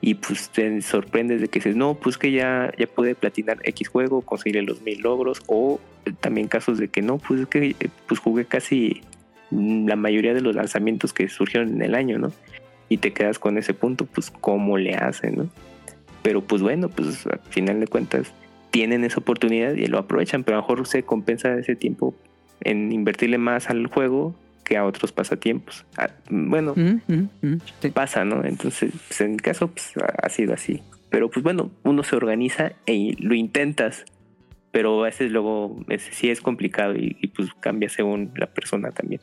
[0.01, 3.89] y pues te sorprendes de que dices, no, pues que ya, ya pude platinar X
[3.89, 7.75] juego, conseguir los mil logros, o eh, también casos de que no, pues es que
[7.81, 9.01] eh, pues jugué casi
[9.51, 12.31] la mayoría de los lanzamientos que surgieron en el año, ¿no?
[12.89, 15.49] Y te quedas con ese punto, pues cómo le hacen, ¿no?
[16.23, 18.33] Pero pues bueno, pues al final de cuentas
[18.71, 22.15] tienen esa oportunidad y lo aprovechan, pero a lo mejor se compensa ese tiempo
[22.61, 24.35] en invertirle más al juego
[24.65, 25.85] que a otros pasatiempos.
[25.97, 27.91] Ah, bueno, Mm, mm, mm, sí.
[27.91, 28.45] pasa, ¿no?
[28.45, 29.93] Entonces, pues, en mi caso, pues
[30.23, 30.83] ha- sido así.
[31.11, 34.05] Pero pues bueno, uno se organiza y lo intentas,
[34.73, 38.91] pero a veces luego es- sí es complicado y, y, pues cambia según la persona
[38.91, 39.21] también.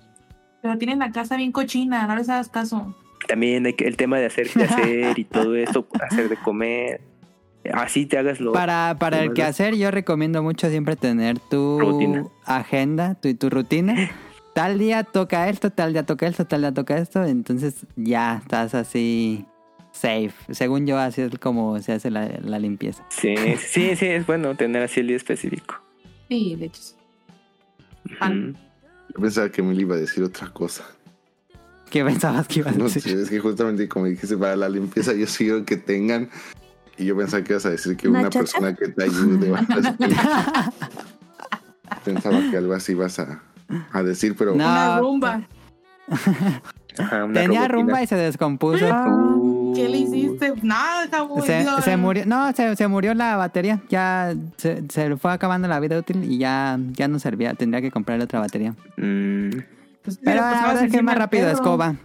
[0.61, 2.95] Pero tienen la casa bien cochina, no les hagas caso.
[3.27, 4.63] También hay que- el tema de hacer que
[5.11, 7.01] hacer y todo esto, hacer de comer.
[7.71, 8.51] Así te hagas lo...
[8.51, 12.25] Para, para el lo- quehacer, yo recomiendo mucho siempre tener tu Rutina.
[12.45, 13.95] agenda, tu, tu rutina.
[14.53, 17.23] Tal día toca esto, tal día toca esto, tal día toca esto.
[17.23, 19.47] Entonces ya estás así
[19.91, 20.31] safe.
[20.51, 23.03] Según yo, así es como se hace la, la limpieza.
[23.09, 25.81] Sí, sí, sí, es bueno tener así el día específico.
[26.29, 26.81] Sí, de hecho.
[28.05, 28.53] Ujú.
[29.15, 30.83] Yo pensaba que me iba a decir otra cosa.
[31.89, 33.01] ¿Qué pensabas que ibas a No decir?
[33.01, 36.29] sé, es que justamente como dijiste, para la limpieza yo sigo que tengan.
[36.97, 39.51] Y yo pensaba que ibas a decir que ¿Una persona que te ayude.
[42.05, 43.41] pensaba que algo así ibas a,
[43.91, 44.55] a decir, pero No.
[44.65, 45.41] Una rumba.
[46.99, 47.67] Ajá, una Tenía robotina.
[47.67, 48.85] rumba y se descompuso.
[48.85, 50.53] Uh, ¿Qué le hiciste?
[50.61, 53.81] Nada, Jabo, Se, se murió, no, se, se murió la batería.
[53.89, 57.55] Ya se, se le fue acabando la vida útil y ya, ya no servía.
[57.55, 58.75] Tendría que comprarle otra batería.
[58.97, 59.49] mm,
[60.03, 61.55] Pues, Pero pues, la vas verdad es que más rápido perro.
[61.55, 61.95] escoba.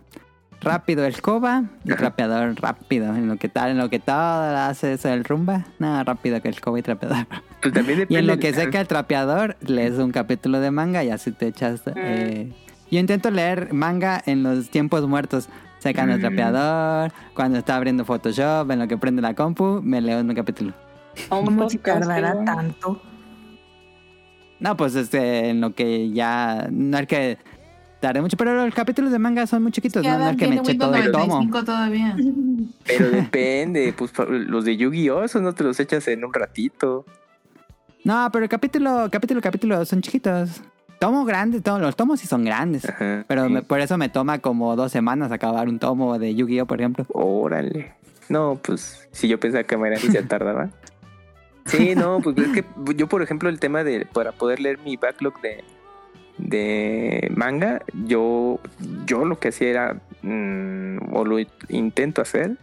[0.61, 1.99] Rápido escoba y Ajá.
[2.01, 3.15] trapeador rápido.
[3.15, 4.17] En lo que tal, en lo que todo
[4.57, 7.27] hace eso el rumba, nada rápido que el escoba y trapeador.
[7.63, 11.11] pues también Y en lo que seca el trapeador, lees un capítulo de manga y
[11.11, 11.83] así te echas.
[11.95, 12.53] eh,
[12.91, 15.49] Yo intento leer manga en los tiempos muertos.
[15.79, 16.23] Secando el Mm.
[16.23, 20.73] trapeador, cuando está abriendo Photoshop, en lo que prende la compu, me leo un capítulo.
[21.29, 23.01] ¿Cómo se tardará tanto?
[24.59, 26.67] No, pues este, en lo que ya.
[26.73, 27.39] No es que
[28.01, 30.19] tarde mucho, pero los capítulos de manga son muy chiquitos, Que ¿no?
[30.19, 31.27] No es que me Windows todo el tomo.
[31.43, 32.17] 95 todavía.
[32.87, 35.25] Pero depende, pues los de Yu-Gi-Oh!
[35.25, 37.05] esos no te los echas en un ratito.
[38.05, 40.63] No, pero el capítulo, capítulo, capítulo son chiquitos.
[40.99, 42.89] Tomo grandes, todos los tomos sí son grandes.
[42.89, 43.25] Ajá.
[43.29, 43.53] Pero sí.
[43.53, 47.05] me- por eso me toma como dos semanas acabar un tomo de Yu-Gi-Oh, por ejemplo.
[47.13, 47.93] Órale.
[48.29, 50.71] No, pues si yo pensaba que me era se tardaba.
[51.67, 52.65] Sí, no, pues es que
[52.97, 55.63] yo, por ejemplo, el tema de para poder leer mi backlog de,
[56.39, 58.61] de manga, yo,
[59.07, 61.37] yo lo que hacía era, mm, o lo
[61.69, 62.57] intento hacer,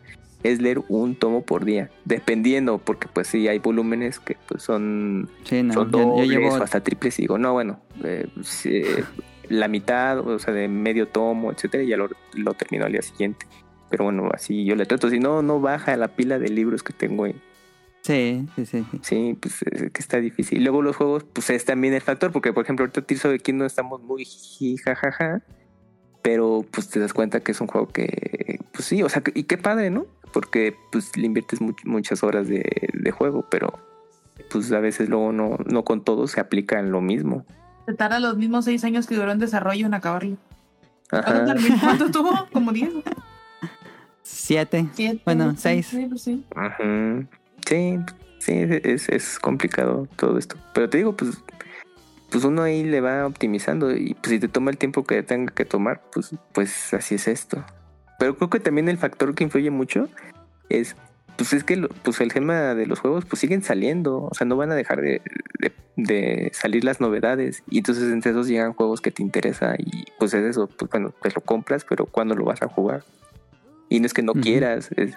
[0.44, 5.28] es leer un tomo por día, dependiendo, porque pues sí hay volúmenes que pues son
[5.44, 5.74] Sí, no.
[5.74, 6.50] son yo, llevo.
[6.50, 8.28] o hasta triples y digo, no, bueno, eh,
[9.50, 13.02] la mitad, o sea, de medio tomo, etcétera, y ya lo, lo termino al día
[13.02, 13.46] siguiente.
[13.90, 16.94] Pero bueno, así yo le trato, si no, no baja la pila de libros que
[16.94, 17.26] tengo.
[17.28, 17.42] en-
[18.06, 18.86] Sí, sí, sí.
[18.92, 19.00] sí.
[19.02, 20.60] Sí, pues es que está difícil.
[20.60, 23.40] Y luego los juegos, pues es también el factor, porque por ejemplo, ahorita Tirso de
[23.40, 24.26] Kingdom estamos muy
[24.84, 25.42] jajaja,
[26.22, 29.32] pero pues te das cuenta que es un juego que, pues sí, o sea, que-
[29.34, 30.06] y qué padre, ¿no?
[30.34, 33.74] Porque pues le inviertes much- muchas horas de, de juego, pero
[34.52, 37.44] pues a veces luego no, no con todo se aplica en lo mismo.
[37.88, 40.38] Se tarda los mismos seis años que duró en desarrollo en acabarlo.
[41.10, 41.32] ¿Cuánto,
[41.74, 42.12] Ajá.
[42.12, 42.32] tuvo?
[42.54, 42.92] Como diez.
[44.22, 44.88] Siete.
[44.94, 45.58] Siete, Bueno, ¿no?
[45.58, 45.88] seis.
[45.88, 46.44] Sí, pues sí.
[46.52, 47.28] Ujú.
[47.66, 47.98] Sí,
[48.40, 48.54] sí,
[48.84, 50.56] es, es complicado todo esto.
[50.74, 51.38] Pero te digo, pues,
[52.32, 55.54] pues uno ahí le va optimizando y pues si te toma el tiempo que tenga
[55.54, 57.64] que tomar, pues, pues así es esto.
[58.20, 60.08] Pero creo que también el factor que influye mucho
[60.70, 60.96] es,
[61.38, 64.46] pues es que lo- pues el tema de los juegos pues siguen saliendo, o sea,
[64.48, 65.22] no van a dejar de,
[65.60, 70.06] de- de salir las novedades y entonces entre esos llegan juegos que te interesa y
[70.20, 73.04] pues es eso, pues bueno, pues lo compras, pero ¿cuándo lo vas a jugar?
[73.90, 75.14] Y no es que no quieras, es,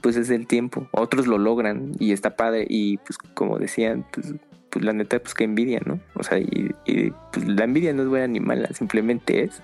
[0.00, 0.88] pues es el tiempo.
[0.92, 2.66] Otros lo logran y está padre.
[2.68, 4.34] Y pues como decían, pues,
[4.70, 6.00] pues la neta, pues que envidia, ¿no?
[6.14, 9.62] O sea, y, y, pues la envidia no es buena ni mala, simplemente es.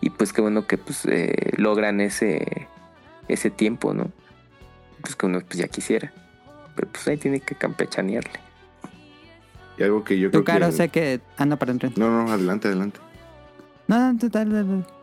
[0.00, 2.68] Y pues qué bueno que pues eh, logran ese,
[3.28, 4.10] ese tiempo, ¿no?
[5.02, 6.12] Pues que uno pues ya quisiera.
[6.74, 8.40] Pero pues ahí tiene que campechanearle.
[9.78, 10.52] Y algo que yo creo que...
[10.52, 11.20] caro sé que...
[11.36, 11.80] Ah, no, perdón.
[11.96, 13.00] No, no, adelante, adelante.
[13.88, 14.99] No, no, total, total.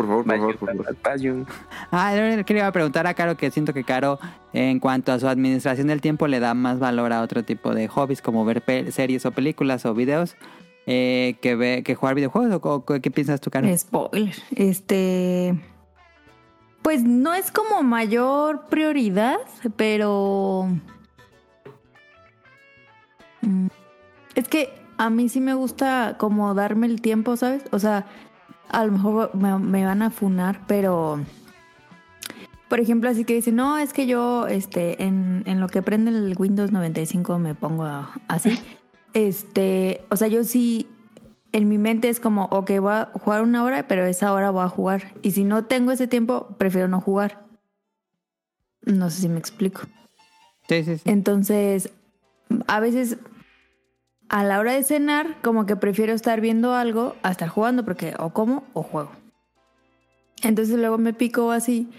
[0.00, 1.46] Por favor, por favor, por favor.
[1.90, 4.18] Ah, yo quería preguntar a Caro que siento que Caro,
[4.54, 7.86] en cuanto a su administración del tiempo, le da más valor a otro tipo de
[7.86, 10.36] hobbies, como ver series o películas o videos,
[10.86, 12.60] eh, que, ve, que jugar videojuegos.
[12.62, 13.68] ¿O, o qué piensas tú, Caro?
[13.76, 14.34] Spoiler.
[14.56, 15.60] Este.
[16.80, 19.36] Pues no es como mayor prioridad,
[19.76, 20.68] pero.
[23.42, 23.66] Mm,
[24.34, 27.64] Es que a mí sí me gusta como darme el tiempo, ¿sabes?
[27.70, 28.06] O sea,
[28.70, 31.24] a lo mejor me, me van a funar, pero.
[32.68, 36.12] Por ejemplo, así que dicen, no, es que yo, este, en, en lo que prende
[36.12, 37.84] el Windows 95 me pongo
[38.28, 38.58] así.
[39.12, 40.86] Este, o sea, yo sí,
[41.50, 44.62] en mi mente es como, ok, voy a jugar una hora, pero esa hora voy
[44.62, 45.14] a jugar.
[45.22, 47.44] Y si no tengo ese tiempo, prefiero no jugar.
[48.82, 49.82] No sé si me explico.
[50.68, 51.02] Sí, sí, sí.
[51.06, 51.90] Entonces,
[52.68, 53.18] a veces
[54.30, 58.14] a la hora de cenar, como que prefiero estar viendo algo a estar jugando, porque
[58.18, 59.10] o como o juego.
[60.42, 61.90] Entonces luego me pico así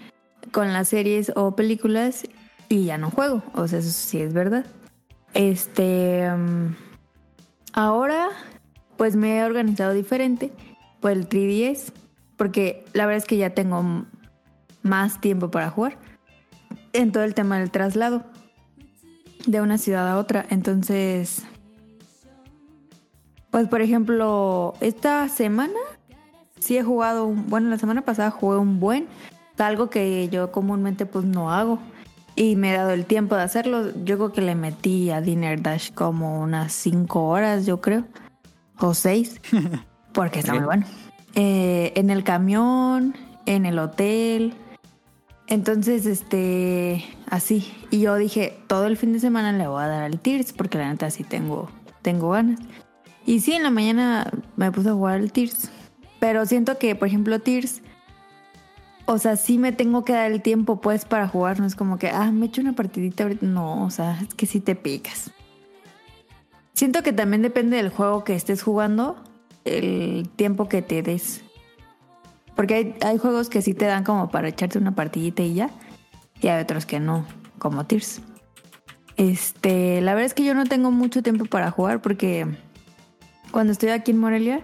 [0.50, 2.26] con las series o películas
[2.70, 3.42] y ya no juego.
[3.54, 4.64] O sea, eso sí es verdad.
[5.34, 6.26] Este.
[6.34, 6.74] mm,
[7.74, 8.30] ahora,
[8.96, 10.52] pues me he organizado diferente
[11.00, 11.92] por el 3DS,
[12.38, 14.06] porque la verdad es que ya tengo
[14.82, 15.98] más tiempo para jugar
[16.94, 18.24] en todo el tema del traslado
[19.46, 20.46] de una ciudad a otra.
[20.48, 21.44] Entonces,
[23.52, 25.78] pues por ejemplo, esta semana
[26.58, 29.06] sí he jugado, un- bueno, la semana pasada jugué un buen,
[29.58, 31.78] algo que yo comúnmente pues no hago.
[32.34, 33.92] Y me he dado el tiempo de hacerlo.
[34.04, 38.04] Yo creo que le metí a Dinner Dash como unas 5 horas, yo creo.
[38.80, 39.38] O 6.
[40.14, 40.86] Porque está muy bueno.
[41.34, 44.54] Eh, en el camión, en el hotel.
[45.46, 47.70] Entonces, este, así.
[47.90, 50.78] Y yo dije, todo el fin de semana le voy a dar al Tears, porque
[50.78, 51.68] la neta sí tengo,
[52.00, 52.58] tengo ganas.
[53.24, 55.70] Y sí, en la mañana me puse a jugar al Tears.
[56.18, 57.82] Pero siento que, por ejemplo, Tears,
[59.06, 61.60] o sea, sí me tengo que dar el tiempo, pues, para jugar.
[61.60, 63.46] No es como que, ah, me echo una partidita ahorita.
[63.46, 65.30] No, o sea, es que sí te picas.
[66.74, 69.22] Siento que también depende del juego que estés jugando,
[69.64, 71.42] el tiempo que te des.
[72.56, 75.70] Porque hay, hay juegos que sí te dan como para echarte una partidita y ya.
[76.40, 77.24] Y hay otros que no,
[77.58, 78.20] como Tears.
[79.16, 82.46] Este, la verdad es que yo no tengo mucho tiempo para jugar porque
[83.52, 84.62] cuando estoy aquí en Morelia,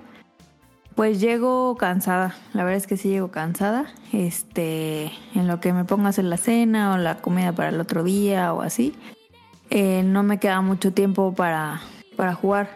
[0.97, 2.35] pues llego cansada.
[2.55, 3.87] La verdad es que sí llego cansada.
[4.13, 7.81] Este, en lo que me pongo a hacer la cena o la comida para el
[7.81, 8.95] otro día o así.
[9.71, 11.81] eh, no me queda mucho tiempo para,
[12.17, 12.71] para jugar.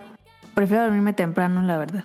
[0.55, 2.05] Prefiero dormirme temprano, la verdad.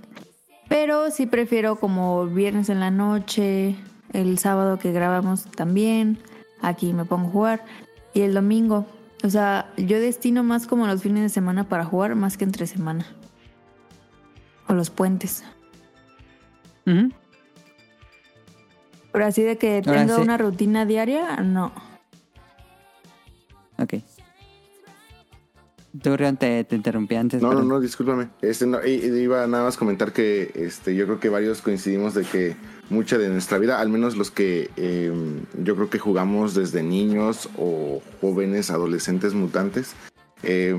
[0.70, 3.76] Pero sí prefiero como viernes en la noche,
[4.14, 6.20] el sábado que grabamos también,
[6.62, 7.66] aquí me pongo a jugar,
[8.14, 8.86] y el domingo.
[9.24, 12.68] O sea, yo destino más como los fines de semana para jugar más que entre
[12.68, 13.06] semana.
[14.68, 15.44] O los puentes.
[16.86, 17.12] Ujú.
[19.12, 20.22] Pero así de que tenga sí.
[20.22, 21.72] una rutina diaria, no.
[23.80, 23.96] Ok.
[26.02, 27.42] Tú, Rion, te, te interrumpí antes.
[27.42, 28.30] No, no, no, discúlpame.
[28.42, 32.24] Este, no, iba nada más a comentar que este, yo creo que varios coincidimos de
[32.24, 32.56] que
[32.90, 35.12] mucha de nuestra vida, al menos los que eh,
[35.64, 39.96] yo creo que jugamos desde niños o jóvenes, adolescentes, mutantes,
[40.44, 40.76] eh,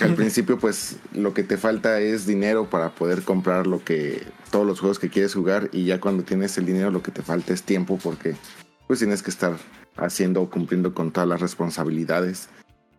[0.00, 4.66] al principio pues lo que te falta es dinero para poder comprar lo que todos
[4.66, 7.52] los juegos que quieres jugar y ya cuando tienes el dinero lo que te falta
[7.52, 8.34] es tiempo porque
[8.86, 9.56] pues tienes que estar
[9.96, 12.48] haciendo o cumpliendo con todas las responsabilidades.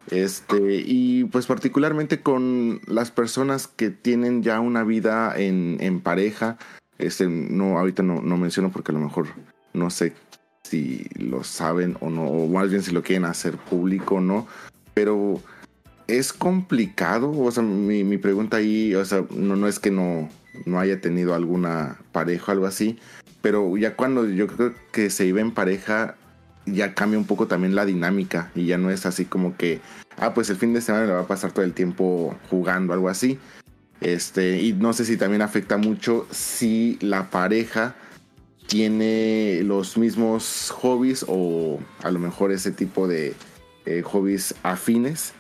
[0.10, 6.58] Este, y pues particularmente con las personas que tienen ya una vida en, en pareja,
[6.98, 9.28] Este, no, ahorita no, no menciono porque a lo mejor
[9.74, 10.14] no sé
[10.64, 14.48] si lo saben o no, o más bien si lo quieren hacer público o no,
[14.94, 15.42] pero
[16.08, 20.30] es complicado, o sea, mi, mi pregunta ahí, o sea, no, no es que no,
[20.66, 23.00] no haya tenido alguna pareja o algo así,
[23.42, 26.16] pero ya cuando yo creo que se iba en pareja,
[26.66, 29.82] ya cambia un poco también la dinámica y ya no es así como que,
[30.18, 33.10] ah, pues el fin de semana le va a pasar todo el tiempo jugando, algo
[33.10, 33.40] así.
[34.00, 37.96] Este, y no sé si también afecta mucho si la pareja
[38.68, 43.36] tiene los mismos hobbies o a lo mejor ese tipo de
[43.86, 45.34] eh, hobbies afines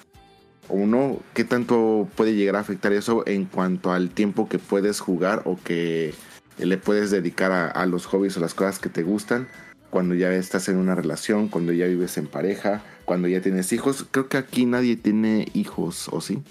[0.72, 5.00] o no, qué tanto puede llegar a afectar eso en cuanto al tiempo que puedes
[5.00, 6.14] jugar o que
[6.58, 9.48] le puedes dedicar a, a los hobbies o las cosas que te gustan
[9.92, 14.08] cuando ya estás en una relación, cuando ya vives en pareja, cuando ya tienes hijos.
[14.10, 16.42] Creo que aquí nadie tiene hijos, ¿o sí?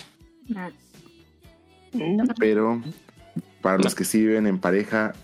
[0.47, 0.69] No.
[2.39, 2.81] Pero
[3.63, 5.15] para los que sí viven en pareja,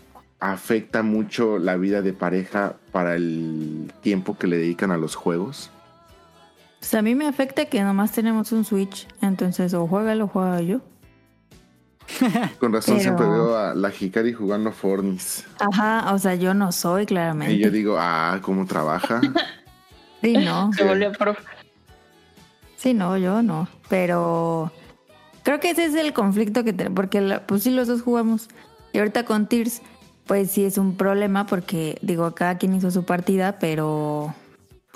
[0.40, 5.70] afecta mucho la vida de pareja para el tiempo que le dedican a los juegos.
[6.86, 10.60] Pues a mí me afecta que nomás tenemos un Switch, entonces o juega o juega
[10.60, 10.82] yo.
[12.60, 15.44] Con razón Pero- siempre veo a la Hikari jugando Fornis.
[15.58, 17.70] Ajá, o sea, yo no soy Y yo claramente.
[17.72, 19.20] digo, ah, ¿cómo trabaja?
[20.22, 20.72] Sí, no.
[20.76, 21.42] Se volvió profe.
[22.76, 23.66] Sí, no, yo no.
[23.88, 24.70] Pero
[25.42, 28.48] creo que ese es el conflicto que tenemos, porque la- pues sí los dos jugamos.
[28.92, 29.82] Y ahorita con Tears,
[30.26, 34.32] pues sí es un problema porque, digo, cada quien hizo su partida, pero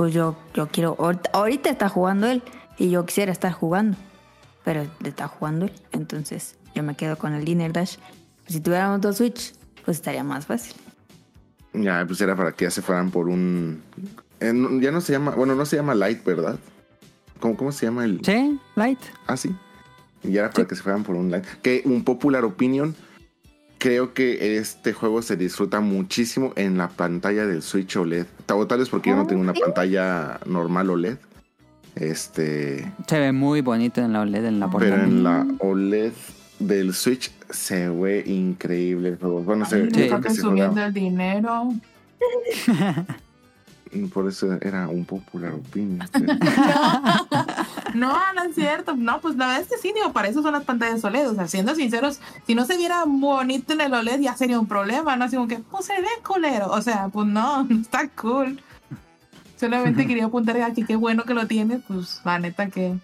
[0.01, 0.97] pues yo, yo quiero,
[1.35, 2.43] ahorita, está jugando él
[2.79, 3.99] y yo quisiera estar jugando,
[4.65, 5.73] pero está jugando él.
[5.93, 7.97] Entonces yo me quedo con el Dinner Dash.
[8.47, 9.53] Si tuviéramos dos Switch,
[9.85, 10.75] pues estaría más fácil.
[11.75, 13.83] ya, pues era para que ya se fueran por un...
[14.41, 16.59] eh, no- ya no se llama, bueno, no se llama Light, ¿verdad?
[17.39, 18.21] ¿Cómo, cómo se llama el...?
[18.25, 19.01] Sí, Light.
[19.27, 19.55] Ah, sí.
[20.23, 21.45] Y era para que se fueran por un Light.
[21.61, 22.95] Que un popular opinion,
[23.77, 28.27] creo que este juego se disfruta muchísimo en la pantalla del Switch OLED.
[28.57, 31.17] O tal vez porque yo no tengo una pantalla normal OLED.
[31.97, 32.93] Este...
[33.07, 35.05] Se ve muy bonito en la OLED, en la Pero portada.
[35.05, 36.13] en la OLED
[36.59, 39.17] del Switch se ve increíble.
[39.21, 41.69] Bueno, se, creo está juega- el dinero.
[44.15, 46.09] Por eso era un popular opinion.
[47.95, 48.95] No, no es cierto.
[48.97, 51.31] No, pues la verdad es que sí, digo, para eso son las pantallas OLED.
[51.31, 54.67] O sea, siendo sinceros, si no se viera bonito en el OLED ya sería un
[54.67, 55.25] problema, ¿no?
[55.25, 56.69] Así como que, pues se ve culero.
[56.71, 58.61] O sea, pues no, no está cool.
[59.57, 62.95] Solamente quería apuntar aquí qué bueno que lo tiene, pues la neta que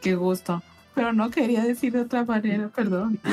[0.00, 0.62] qué gusto.
[0.94, 3.18] Pero no quería decir de otra manera, perdón.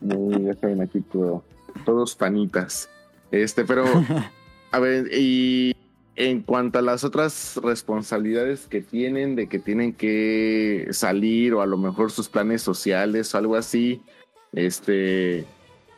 [0.00, 1.42] Ya saben aquí todo-
[1.84, 2.88] todos panitas.
[3.30, 3.84] Este, pero
[4.70, 5.74] a ver, y
[6.16, 11.66] en cuanto a las otras responsabilidades que tienen, de que tienen que salir o a
[11.66, 14.00] lo mejor sus planes sociales o algo así,
[14.52, 15.44] este,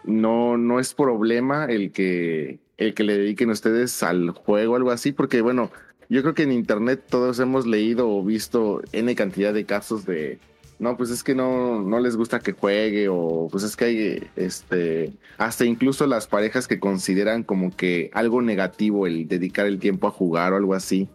[0.05, 4.91] no, no es problema el que, el que le dediquen ustedes al juego o algo
[4.91, 5.71] así, porque bueno,
[6.09, 10.39] yo creo que en internet todos hemos leído o visto N cantidad de casos de,
[10.79, 14.31] no, pues es que no, no les gusta que juegue o pues es que hay,
[14.37, 20.07] este, hasta incluso las parejas que consideran como que algo negativo el dedicar el tiempo
[20.07, 21.09] a jugar o algo así.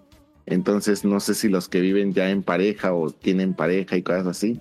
[0.48, 4.28] Entonces no sé si los que viven ya en pareja o tienen pareja y cosas
[4.28, 4.60] así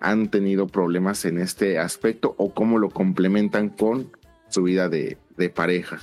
[0.00, 4.10] han tenido problemas en este aspecto o cómo lo complementan con
[4.48, 6.00] su vida de, de pareja.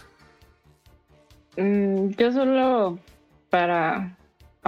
[1.58, 3.00] Mm, yo solo
[3.50, 4.18] para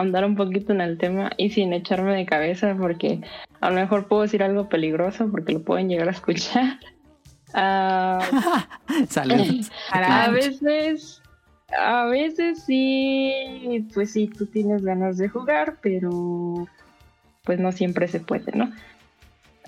[0.01, 3.21] ahondar un poquito en el tema y sin echarme de cabeza porque
[3.59, 6.79] a lo mejor puedo decir algo peligroso porque lo pueden llegar a escuchar.
[9.09, 9.71] Saludos.
[9.91, 11.21] a veces,
[11.78, 16.67] a veces sí, pues sí, tú tienes ganas de jugar, pero
[17.43, 18.71] pues no siempre se puede, ¿no?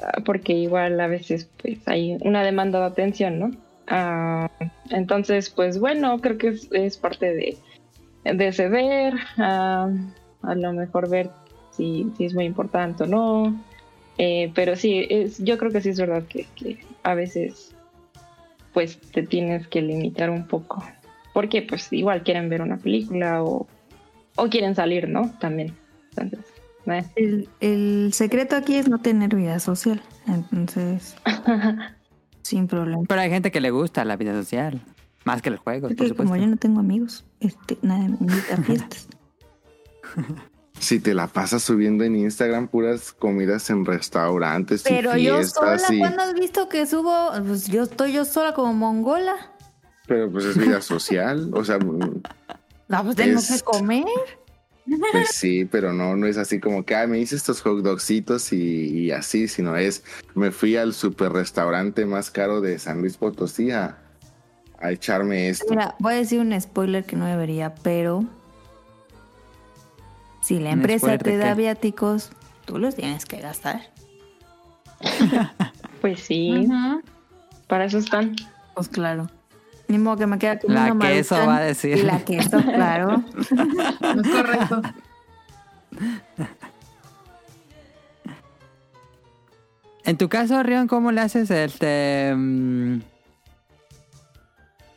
[0.01, 3.51] Ah, Porque igual a veces pues hay una demanda de atención, ¿no?
[3.87, 4.49] Ah,
[4.89, 7.57] entonces, pues bueno, creo que es, es parte de,
[8.23, 9.13] de ceder,
[10.43, 11.29] a lo mejor ver
[11.71, 13.55] si, si es muy importante o no.
[14.17, 17.75] Eh, pero sí, es, yo creo que sí es verdad que, que a veces
[18.73, 20.83] pues te tienes que limitar un poco.
[21.33, 23.67] Porque pues igual quieren ver una película o,
[24.35, 25.31] o quieren salir, ¿no?
[25.39, 25.75] También.
[26.15, 26.53] Entonces,
[26.85, 27.03] eh.
[27.15, 30.01] El, el secreto aquí es no tener vida social.
[30.27, 31.15] Entonces,
[32.41, 33.03] sin problema.
[33.07, 34.81] Pero hay gente que le gusta la vida social.
[35.25, 36.15] Más que el juego, por supuesto.
[36.15, 39.07] como yo no tengo amigos, este, nadie me invita a fiestas.
[40.79, 45.77] Si te la pasas subiendo en Instagram puras comidas en restaurantes Pero y yo sola,
[45.89, 47.29] y- ¿cuándo has visto que subo?
[47.47, 49.35] Pues yo estoy yo sola como mongola.
[50.07, 52.21] pero pues es vida social, o sea, mm,
[52.89, 54.03] No, pues tengo Es- que comer.
[55.13, 58.51] pues sí, pero no, no es así como que ah, me hice estos hot dogcitos
[58.51, 58.57] y,
[59.05, 60.03] y así, sino es
[60.35, 63.99] me fui al super restaurante más caro de San Luis Potosí a,
[64.79, 65.67] a echarme esto.
[65.69, 68.25] Mira, voy a decir un spoiler que no debería, pero
[70.43, 72.31] si la ¿Un empresa te da viáticos,
[72.65, 73.81] tú los tienes que gastar.
[76.01, 76.67] Pues sí,
[77.67, 78.35] para eso están.
[78.75, 79.29] Pues claro.
[79.87, 81.55] Ni modo que me queda como La una queso maruchan.
[81.55, 81.97] va a decir.
[81.97, 83.23] Y la queso, claro.
[84.01, 84.81] No es correcto.
[90.03, 91.49] En tu caso, Rion, ¿cómo le haces?
[91.51, 92.99] Este, mm,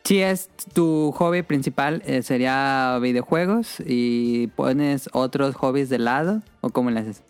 [0.06, 6.70] si es tu hobby principal, eh, sería videojuegos y pones otros hobbies de lado, ¿o
[6.70, 7.22] cómo le haces?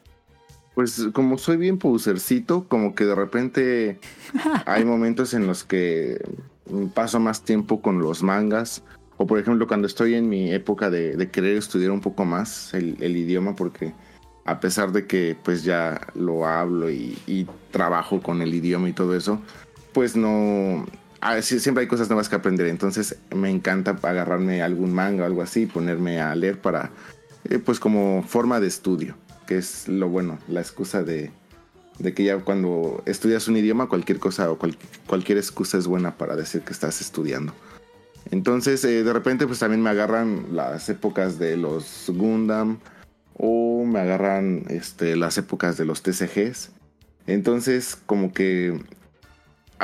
[0.75, 3.99] Pues como soy bien posercito, como que de repente
[4.67, 6.21] hay momentos en los que
[6.93, 8.83] paso más tiempo con los mangas.
[9.17, 12.75] O por ejemplo, cuando estoy en mi época de, de querer estudiar un poco más
[12.75, 13.95] el, el idioma, porque
[14.45, 18.93] a pesar de que pues ya lo hablo y, y trabajo con el idioma y
[18.93, 19.41] todo eso,
[19.95, 20.85] pues no...
[21.29, 22.67] ah, siempre hay cosas nuevas que aprender.
[22.67, 26.91] Entonces me encanta agarrarme algún manga o algo así y ponerme a leer para,
[27.49, 29.17] eh, pues como forma de estudio,
[29.47, 31.31] que es lo bueno, la excusa de,
[31.99, 34.77] de que ya cuando estudias un idioma, cualquier cosa o cual-
[35.07, 37.53] cualquier excusa es buena para decir que estás estudiando.
[38.31, 42.79] Entonces, eh, de repente, pues también me agarran las épocas de los Gundam
[43.39, 46.71] o me agarran este, las épocas de los TCGs.
[47.29, 48.81] Entonces, como que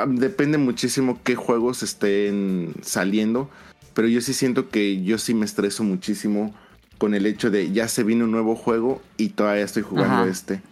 [0.06, 3.50] depende muchísimo qué juegos estén saliendo,
[3.94, 6.54] pero yo sí siento que yo sí me estreso muchísimo
[6.98, 10.28] con el hecho de ya se viene un nuevo juego y todavía estoy jugando Ajá.
[10.28, 10.62] este.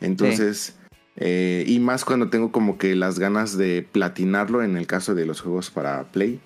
[0.00, 0.74] Entonces,
[1.16, 5.26] eh, y más cuando tengo como que las ganas de platinarlo en el caso de
[5.26, 6.40] los juegos para Play.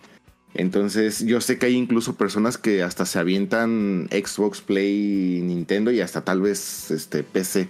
[0.54, 6.00] Entonces, yo sé que hay incluso personas que hasta se avientan Xbox, Play, Nintendo y
[6.00, 7.68] hasta tal vez este PC.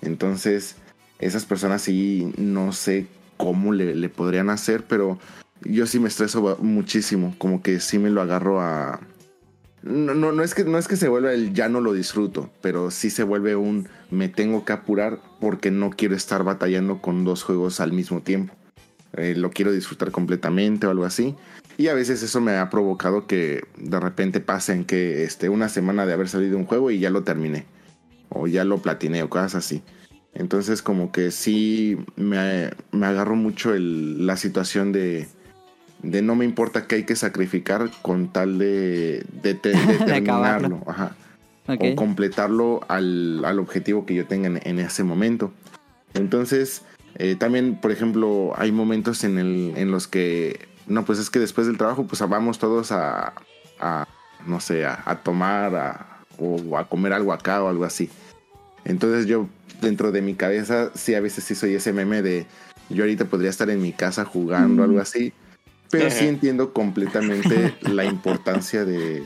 [0.00, 0.76] Entonces,
[1.18, 3.06] esas personas sí no sé
[3.36, 5.18] cómo le, le podrían hacer, pero
[5.62, 9.00] yo sí me estreso muchísimo, como que sí me lo agarro a
[9.86, 12.50] no, no, no es que no es que se vuelva el ya no lo disfruto,
[12.60, 17.24] pero sí se vuelve un me tengo que apurar porque no quiero estar batallando con
[17.24, 18.52] dos juegos al mismo tiempo.
[19.16, 21.36] Eh, lo quiero disfrutar completamente o algo así.
[21.78, 26.04] Y a veces eso me ha provocado que de repente pasen que este, una semana
[26.04, 27.64] de haber salido un juego y ya lo terminé.
[28.28, 29.82] O ya lo platiné o cosas así.
[30.38, 35.26] Entonces como que sí me, me agarro mucho el- la situación de,
[36.02, 39.54] de no me importa qué hay que sacrificar con tal de, de,
[40.04, 40.82] terminarlo.
[40.86, 41.16] Ajá
[41.68, 45.52] o completarlo al, al objetivo que yo tenga en, en ese momento.
[46.14, 46.82] Entonces,
[47.16, 51.38] eh, también, por ejemplo, hay momentos en, el, en los que, no, pues es que
[51.40, 53.34] después del trabajo, pues vamos todos a,
[53.80, 54.06] a,
[54.46, 56.06] no sé, a, a tomar a-
[56.38, 58.10] o a comer algo acá o algo así.
[58.86, 59.48] Entonces yo,
[59.80, 62.46] dentro de mi cabeza, sí, a veces sí soy ese meme de,
[62.88, 65.32] yo ahorita podría estar en mi casa jugando, algo así.
[65.90, 69.22] Pero sí entiendo completamente la importancia de,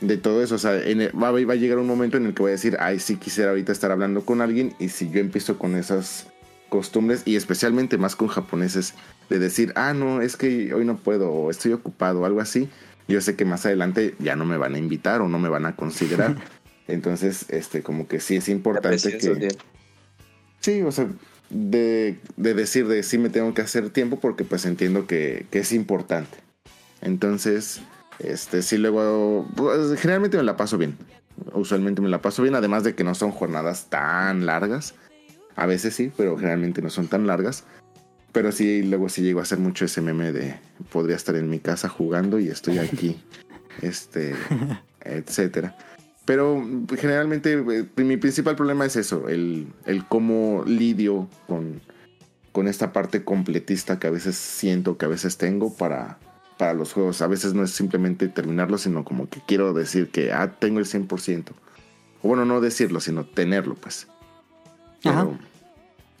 [0.00, 0.56] de todo eso.
[0.56, 2.52] O sea, en el- va, va a llegar un momento en el que voy a
[2.52, 4.74] decir, ay, sí quisiera ahorita estar hablando con alguien.
[4.78, 6.26] Y si yo empiezo con esas
[6.68, 8.94] costumbres, y especialmente más con japoneses,
[9.30, 12.68] de decir, ah, no, es que hoy no puedo, o estoy ocupado, o algo así,
[13.08, 15.64] yo sé que más adelante ya no me van a invitar o no me van
[15.66, 16.36] a considerar.
[16.88, 19.48] Entonces, este, como que sí es importante que.
[20.60, 21.08] Sí, o sea,
[21.50, 25.60] de, de decir de sí me tengo que hacer tiempo porque pues entiendo que, que
[25.60, 26.38] es importante.
[27.02, 27.80] Entonces,
[28.18, 30.96] este, sí luego, pues, generalmente me la paso bien.
[31.52, 34.94] Usualmente me la paso bien, además de que no son jornadas tan largas.
[35.54, 37.64] A veces sí, pero generalmente no son tan largas.
[38.32, 40.56] Pero sí, luego sí llego a hacer mucho ese meme de
[40.92, 43.16] podría estar en mi casa jugando y estoy aquí,
[43.82, 44.34] este,
[45.00, 45.76] etcétera.
[46.26, 46.62] Pero
[46.98, 51.80] generalmente eh, mi principal problema es eso, el, el cómo lidio con,
[52.52, 56.18] con esta parte completista que a veces siento, que a veces tengo para,
[56.58, 57.22] para los juegos.
[57.22, 60.86] A veces no es simplemente terminarlo, sino como que quiero decir que ah, tengo el
[60.86, 61.44] 100%.
[62.22, 64.08] O bueno, no decirlo, sino tenerlo, pues.
[65.04, 65.24] Ajá.
[65.24, 65.38] Pero,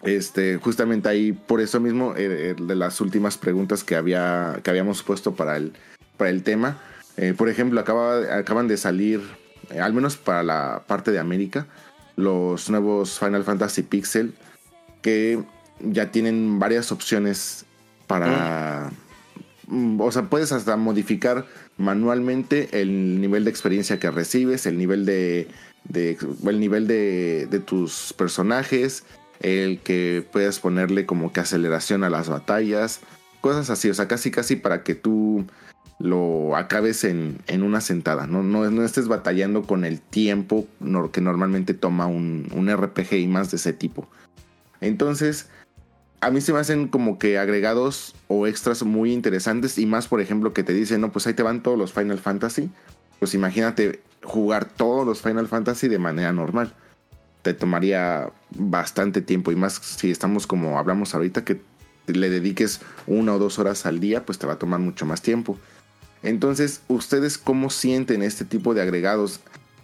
[0.06, 4.70] este, justamente ahí, por eso mismo, eh, eh, de las últimas preguntas que, había, que
[4.70, 5.72] habíamos puesto para el,
[6.16, 6.78] para el tema,
[7.16, 9.22] eh, por ejemplo, acaba, acaban de salir,
[9.70, 11.66] eh, al menos para la parte de América,
[12.16, 14.34] los nuevos Final Fantasy Pixel,
[15.02, 15.42] que
[15.80, 17.64] ya tienen varias opciones
[18.06, 18.90] para...
[19.68, 21.44] Mm, O sea, puedes hasta modificar
[21.76, 25.48] manualmente el nivel de experiencia que recibes, el nivel de,
[25.84, 26.16] de-
[26.46, 29.04] el nivel de, de tus personajes,
[29.40, 33.00] el que puedas ponerle como que aceleración a las batallas,
[33.40, 35.44] cosas así, o sea, casi casi para que tú
[35.98, 38.42] lo acabes en, en una sentada, ¿no?
[38.42, 40.66] No, no estés batallando con el tiempo
[41.12, 44.06] que normalmente toma un, un RPG y más de ese tipo.
[44.80, 45.48] Entonces,
[46.20, 50.20] a mí se me hacen como que agregados o extras muy interesantes y más, por
[50.20, 52.70] ejemplo, que te dicen, no, pues ahí te van todos los Final Fantasy.
[53.18, 56.74] Pues imagínate jugar todos los Final Fantasy de manera normal.
[57.40, 61.60] Te tomaría bastante tiempo y más si estamos como hablamos ahorita que
[62.06, 65.22] le dediques una o dos horas al día, pues te va a tomar mucho más
[65.22, 65.58] tiempo.
[66.26, 69.38] Entonces, ¿ustedes cómo sienten este tipo de agregados?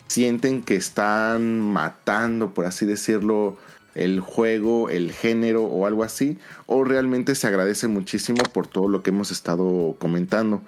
[0.09, 3.56] ¿Sienten que están matando, por así decirlo,
[3.94, 6.39] el juego, el género o algo así?
[6.66, 10.62] ¿O realmente se agradece muchísimo por todo lo que hemos estado comentando?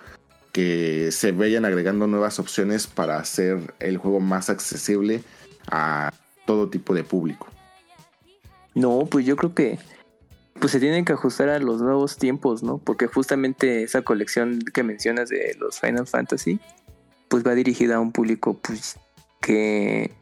[0.53, 5.25] Que se vayan agregando nuevas opciones para hacer el juego más accesible
[5.67, 6.13] a
[6.47, 7.49] todo tipo de público.
[8.75, 9.79] No, pues yo creo que
[10.61, 12.79] pues se tienen que ajustar a los nuevos tiempos, ¿no?
[12.79, 16.61] Porque justamente esa colección que mencionas de los Final Fantasy,
[17.29, 18.99] pues va dirigida a un público pues
[19.41, 20.13] que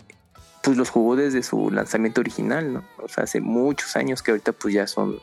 [0.63, 2.85] pues los jugó desde su lanzamiento original, ¿no?
[2.99, 5.19] O sea, hace muchos años que ahorita pues ya son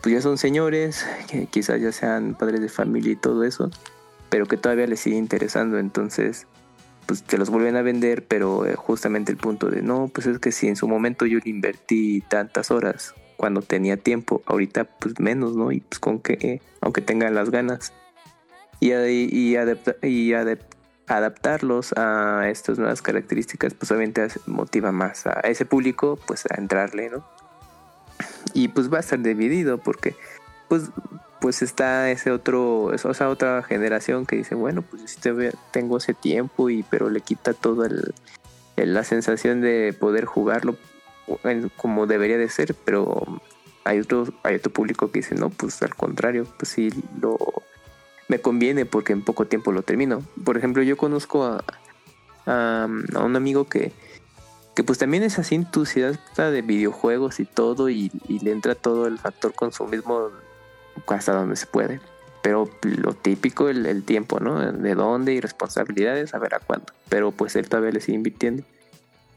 [0.00, 3.70] pues ya son señores, que quizás ya sean padres de familia y todo eso,
[4.30, 6.46] pero que todavía les sigue interesando, entonces
[7.06, 10.38] pues te los vuelven a vender, pero eh, justamente el punto de no, pues es
[10.38, 15.18] que si en su momento yo le invertí tantas horas cuando tenía tiempo, ahorita pues
[15.18, 15.72] menos, ¿no?
[15.72, 17.92] Y pues con que, aunque tengan las ganas.
[18.78, 19.56] Y, y,
[20.00, 20.34] y
[21.08, 27.10] adaptarlos a estas nuevas características, pues obviamente motiva más a ese público, pues a entrarle,
[27.10, 27.26] ¿no?
[28.54, 30.14] Y pues va a estar dividido porque,
[30.68, 30.92] pues,
[31.40, 35.30] pues está ese otro, esa otra generación que dice, bueno, pues si
[35.72, 38.14] tengo ese tiempo y pero le quita todo el,
[38.76, 40.76] la sensación de poder jugarlo
[41.76, 43.40] como debería de ser, pero
[43.84, 46.90] hay otro, hay otro público que dice, no, pues al contrario, pues sí,
[47.20, 47.38] lo,
[48.28, 50.22] me conviene porque en poco tiempo lo termino.
[50.44, 51.64] Por ejemplo, yo conozco a,
[52.46, 53.92] a, un amigo que,
[54.74, 59.18] que pues también es así entusiasta de videojuegos y todo y, le entra todo el
[59.18, 60.30] factor consumismo
[61.06, 62.00] hasta donde se puede.
[62.42, 64.60] Pero lo típico, el, el tiempo, ¿no?
[64.72, 66.86] De dónde y responsabilidades, a ver a cuándo.
[67.08, 68.64] Pero pues él todavía le sigue invirtiendo.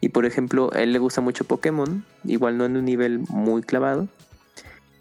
[0.06, 4.08] Y por ejemplo, él le gusta mucho Pokémon, igual no en un nivel muy clavado,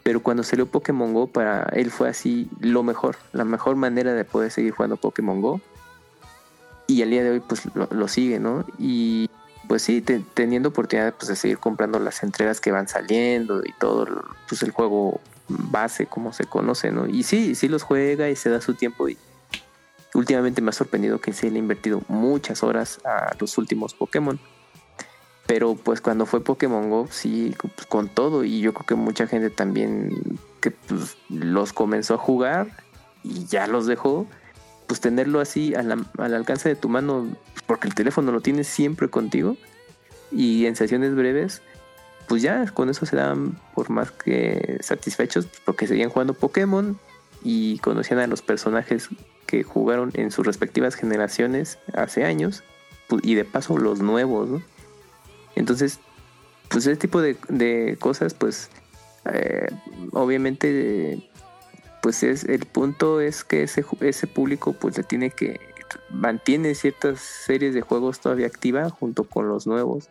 [0.02, 4.24] pero cuando salió Pokémon Go para él fue así lo mejor, la mejor manera de
[4.24, 5.60] poder seguir jugando Pokémon Go.
[6.86, 8.64] Y al día de hoy pues lo, sigue, ¿no?
[8.78, 9.28] Y
[9.68, 10.01] pues sí,
[10.32, 14.06] teniendo oportunidad pues, de seguir comprando las entregas que van saliendo y todo,
[14.48, 17.06] pues el juego base como se conoce, ¿no?
[17.06, 19.18] Y sí, sí los juega y se da su tiempo y
[20.14, 24.40] últimamente me ha sorprendido que se le ha invertido muchas horas a los últimos Pokémon.
[25.46, 28.44] Pero pues cuando fue Pokémon Go, sí, pues, con todo.
[28.44, 32.68] Y yo creo que mucha gente también que pues, los comenzó a jugar
[33.22, 34.26] y ya los dejó.
[34.86, 37.26] Pues tenerlo así al, alcance de tu mano,
[37.66, 39.56] porque el teléfono lo tienes siempre contigo.
[40.30, 41.62] Y en sesiones breves,
[42.26, 46.98] pues ya con eso se dan por más que satisfechos, porque seguían jugando Pokémon
[47.42, 49.08] y conocían a los personajes
[49.46, 52.62] que jugaron en sus respectivas generaciones hace años.
[53.08, 54.73] Pues, y de paso los nuevos, ¿no?
[55.56, 56.01] Entonces,
[56.68, 58.70] pues ese tipo de, cosas, pues
[59.32, 59.68] eh,
[60.12, 61.31] obviamente,
[62.02, 65.60] pues es el punto es que ese, ese público pues le tiene que
[66.10, 70.09] mantiene ciertas series de juegos todavía activa junto con los nuevos.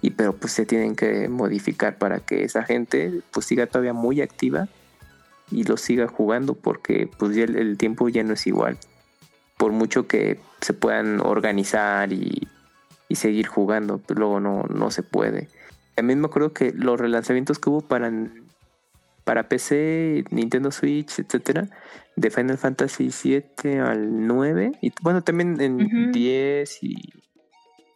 [0.00, 4.20] Y pero pues se tienen que modificar para que esa gente pues siga todavía muy
[4.20, 4.68] activa
[5.50, 8.78] y lo siga jugando porque pues ya el tiempo ya no es igual.
[9.56, 12.46] Por mucho que se puedan organizar y
[13.08, 15.48] y seguir jugando, pero luego no, no se puede.
[15.94, 18.12] También me acuerdo que los relanzamientos que hubo para,
[19.24, 21.68] para PC, Nintendo Switch, etcétera,
[22.16, 27.12] de Final Fantasy 7 al 9, y bueno, también en 10 y,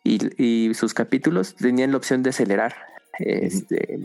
[0.04, 2.74] y, sus capítulos tenían la opción de acelerar.
[3.18, 4.00] Este,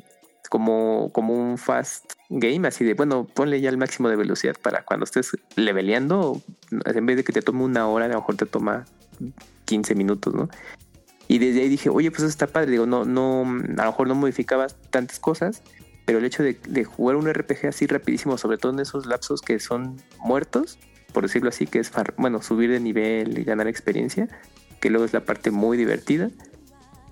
[0.50, 4.84] como, como un fast game, así de, bueno, ponle ya el máximo de velocidad para
[4.84, 6.42] cuando estés leveleando,
[6.86, 8.86] en vez de que te tome una hora, a lo mejor te toma
[9.66, 10.50] 15 minutos, ¿no?
[11.28, 12.72] Y desde ahí dije, oye, pues eso está padre.
[12.72, 15.62] Digo, no, no, a lo mejor no modificabas tantas cosas,
[16.06, 19.60] pero el hecho de, jugar un RPG así rapidísimo, sobre todo en esos lapsos que
[19.60, 20.80] son muertos,
[21.12, 24.30] por decirlo así, que es, bueno, subir de nivel y ganar experiencia,
[24.80, 26.30] que luego es la parte muy divertida,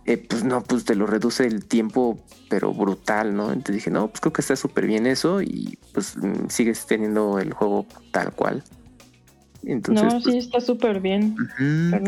[0.05, 3.51] eh, pues no, pues te lo reduce el tiempo, pero brutal, ¿no?
[3.51, 7.39] Entonces dije, no, pues creo que está súper bien eso y pues mm, sigues teniendo
[7.39, 8.63] el juego tal cual.
[9.63, 11.35] Entonces, no, sí, pues está súper bien.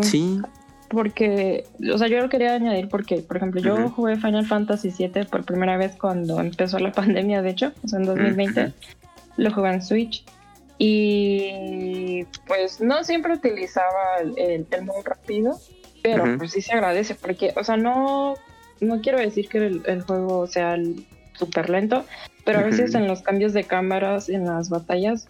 [0.04, 0.40] sí,
[0.90, 5.26] porque, o sea, yo lo quería añadir porque, por ejemplo, yo jugué Final Fantasy VII
[5.26, 8.74] por primera vez cuando empezó la pandemia, de hecho, o sea, en 2020,
[9.38, 10.24] lo jugué en Switch.
[10.80, 15.60] Y pues no siempre utilizaba el, el, modo rápido,
[16.04, 18.36] pero pues sí se agradece porque, o sea, no,
[18.80, 20.78] no quiero decir que el, juego sea
[21.34, 22.06] súper lento,
[22.46, 25.28] pero a veces en los cambios de cámaras en las batallas,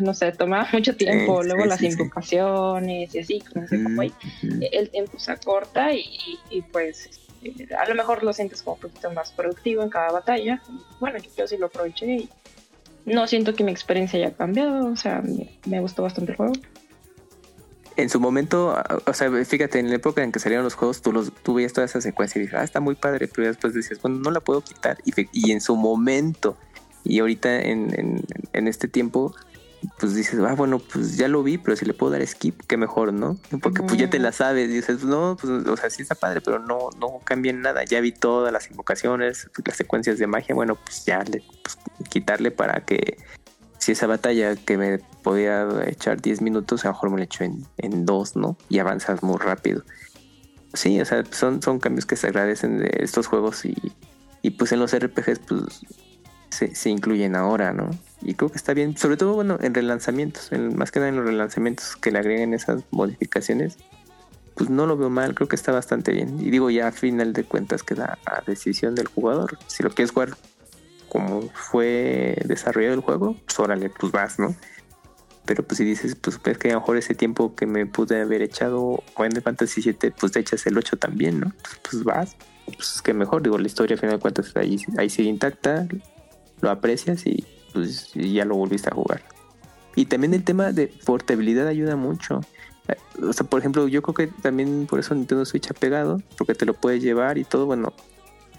[0.00, 1.42] no sé, toma mucho tiempo.
[1.42, 4.08] Sí, Luego sí, las sí, invocaciones y así, no sé cómo hay.
[4.08, 4.60] Ujú.
[4.72, 7.10] el tiempo se acorta y, pues
[7.42, 10.62] eh, a lo mejor lo sientes como un poquito más productivo en cada batalla.
[11.00, 12.28] Bueno, yo, yo sí lo aproveché y
[13.08, 15.22] no siento que mi experiencia haya cambiado, o sea,
[15.66, 16.52] me, gustó bastante el juego.
[17.96, 21.02] En su momento, ah, o sea, fíjate, en la época en que salieron los juegos,
[21.02, 23.74] tú, los, tú veías toda esa secuencia y dices, ah, está muy padre, pero después
[23.74, 24.98] decías, bueno, no la puedo quitar.
[25.04, 26.56] Y, en su momento,
[27.04, 29.34] y ahorita en, en, en este tiempo,
[29.98, 32.76] pues dices, ah, bueno, pues ya lo vi, pero si le puedo dar skip, qué
[32.76, 33.38] mejor, ¿no?
[33.62, 36.40] Porque pues ya te la sabes, y dices, no, pues, o sea, sí está padre,
[36.40, 37.84] pero no, no cambia en nada.
[37.84, 41.78] Ya vi todas las invocaciones, las secuencias de magia, bueno, pues ya le, pues,
[42.08, 43.18] quitarle para que
[43.78, 47.44] si esa batalla que me podía echar 10 minutos, a lo mejor me la echo
[47.44, 48.56] en, en dos, ¿no?
[48.68, 49.82] Y avanzas muy rápido.
[50.74, 53.74] Sí, o sea, son, son cambios que se agradecen de estos juegos y,
[54.42, 55.62] y pues en los RPGs pues
[56.50, 57.90] se, se incluyen ahora, ¿no?
[58.20, 61.16] Y creo que está bien, sobre todo, bueno, en relanzamientos, en- más que nada en
[61.16, 63.76] los relanzamientos que le agreguen esas modificaciones,
[64.54, 66.40] pues no lo veo mal, creo que está bastante bien.
[66.40, 69.56] Y digo, ya a final de cuentas queda a decisión del jugador.
[69.68, 70.36] Si lo quieres jugar
[71.08, 74.54] como fue desarrollado el juego, pues órale, pues vas, ¿no?
[75.46, 78.20] Pero pues si dices, pues ves que a lo mejor ese tiempo que me pude
[78.20, 81.52] haber echado Final Fantasy 7, pues te echas el 8 también, ¿no?
[81.62, 82.36] Pues, pues vas,
[82.66, 85.86] pues que mejor, digo, la historia a final de cuentas ahí, ahí sigue intacta,
[86.60, 87.46] lo aprecias y
[87.78, 89.22] pues ya lo volviste a jugar.
[89.94, 92.40] Y también el tema de portabilidad ayuda mucho.
[93.48, 96.74] Por ejemplo, yo creo que también por eso Nintendo Switch ha pegado, porque te lo
[96.74, 97.92] puedes llevar y todo, bueno,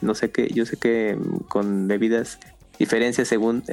[0.02, 2.40] no sé qué, yo sé que mm, con debidas
[2.78, 3.64] diferencias según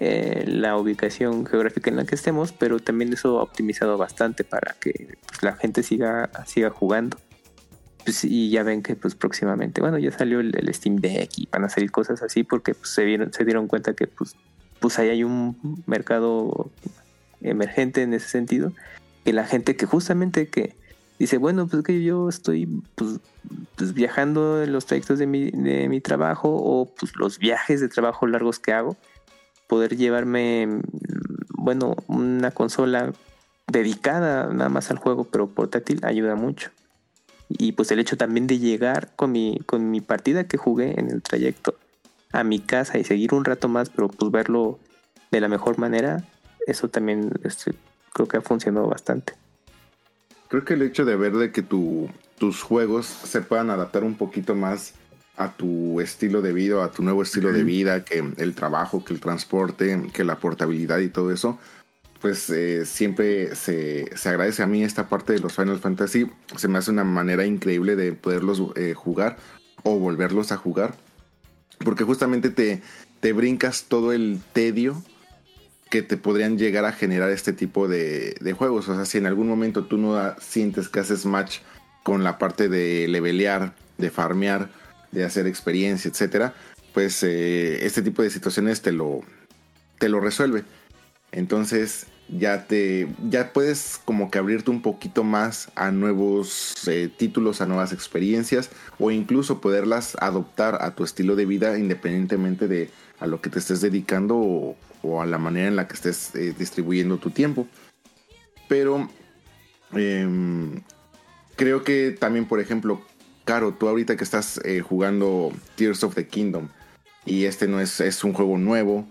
[0.00, 4.74] eh, la ubicación geográfica en la que estemos, pero también eso ha optimizado bastante para
[4.80, 7.16] que pues, la gente siga, siga jugando.
[8.04, 11.64] Pues, y ya ven que pues próximamente, bueno, ya salió el, Steam Deck y van
[11.64, 14.36] a salir cosas así porque pues, se, vieron, se dieron cuenta que pues,
[14.78, 16.70] pues ahí hay un mercado
[17.40, 18.72] emergente en ese sentido,
[19.24, 20.76] que la gente que justamente que
[21.18, 23.20] dice, bueno, pues que yo estoy pues,
[23.76, 27.88] pues, viajando en los trayectos de mi, de mi trabajo o pues los viajes de
[27.88, 28.96] trabajo largos que hago,
[29.66, 30.80] poder llevarme,
[31.56, 33.12] bueno, una consola
[33.66, 36.70] dedicada nada más al juego, pero portátil, ayuda mucho.
[37.48, 41.10] Y pues el hecho también de llegar con mi, con mi partida que jugué en
[41.10, 41.76] el trayecto
[42.32, 44.78] a mi casa y seguir un rato más, pero pues verlo
[45.30, 46.24] de la mejor manera,
[46.66, 47.74] eso también este,
[48.12, 49.34] creo que ha funcionado bastante.
[50.48, 52.08] Creo que el hecho de ver de que tu,
[52.38, 54.94] tus juegos se puedan adaptar un poquito más
[55.36, 59.14] a tu estilo de vida, a tu nuevo estilo de vida, que el trabajo, que
[59.14, 61.58] el transporte, que la portabilidad y todo eso,
[62.24, 66.26] pues eh, siempre se, se agradece a mí esta parte de los Final Fantasy.
[66.56, 69.36] Se me hace una manera increíble de poderlos eh, jugar
[69.82, 70.94] o volverlos a jugar.
[71.80, 72.80] Porque justamente te,
[73.20, 75.02] te brincas todo el tedio
[75.90, 78.88] que te podrían llegar a generar este tipo de, de juegos.
[78.88, 81.58] O sea, si en algún momento tú no sientes que haces match
[82.02, 84.70] con la parte de levelear, de farmear,
[85.12, 86.54] de hacer experiencia, etcétera,
[86.94, 89.20] pues eh, este tipo de situaciones te lo,
[89.98, 90.64] te lo resuelve.
[91.32, 97.60] Entonces ya te ya puedes como que abrirte un poquito más a nuevos eh, títulos,
[97.60, 102.90] a nuevas experiencias o incluso poderlas adoptar a tu estilo de vida independientemente de
[103.20, 104.76] a lo que te estés dedicando o,
[105.20, 107.66] a la manera en la que estés eh, distribuyendo tu tiempo.
[108.68, 109.08] Pero
[109.92, 110.80] em,
[111.56, 113.02] creo que también, por ejemplo,
[113.44, 116.68] Caro, tú ahorita que estás eh, jugando Tears of the Kingdom
[117.26, 119.06] y este no es, es un juego nuevo,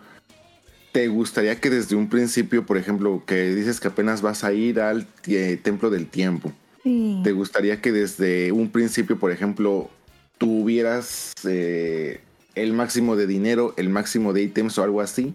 [0.93, 4.79] ¿te gustaría que desde un principio, por ejemplo, que dices que apenas vas a ir
[4.79, 6.53] al eh, Templo del Tiempo,
[6.83, 7.21] Sí.
[7.23, 9.89] ¿te gustaría que desde un principio, por ejemplo,
[10.37, 12.19] tuvieras eh,
[12.55, 15.33] el máximo de dinero, el máximo de ítems o algo así,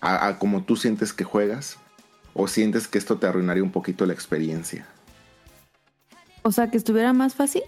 [0.00, 1.76] a, a como tú sientes que juegas?
[2.32, 4.86] ¿O sientes que esto te arruinaría un poquito la experiencia?
[6.42, 7.62] O sea, que estuviera más fácil.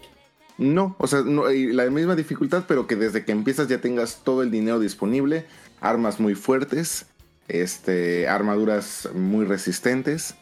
[0.58, 4.42] No, o sea, no, la misma dificultad, pero que desde que empiezas ya tengas todo
[4.42, 5.46] el dinero disponible,
[5.80, 7.06] armas muy fuertes,
[7.52, 10.34] este, armaduras muy resistentes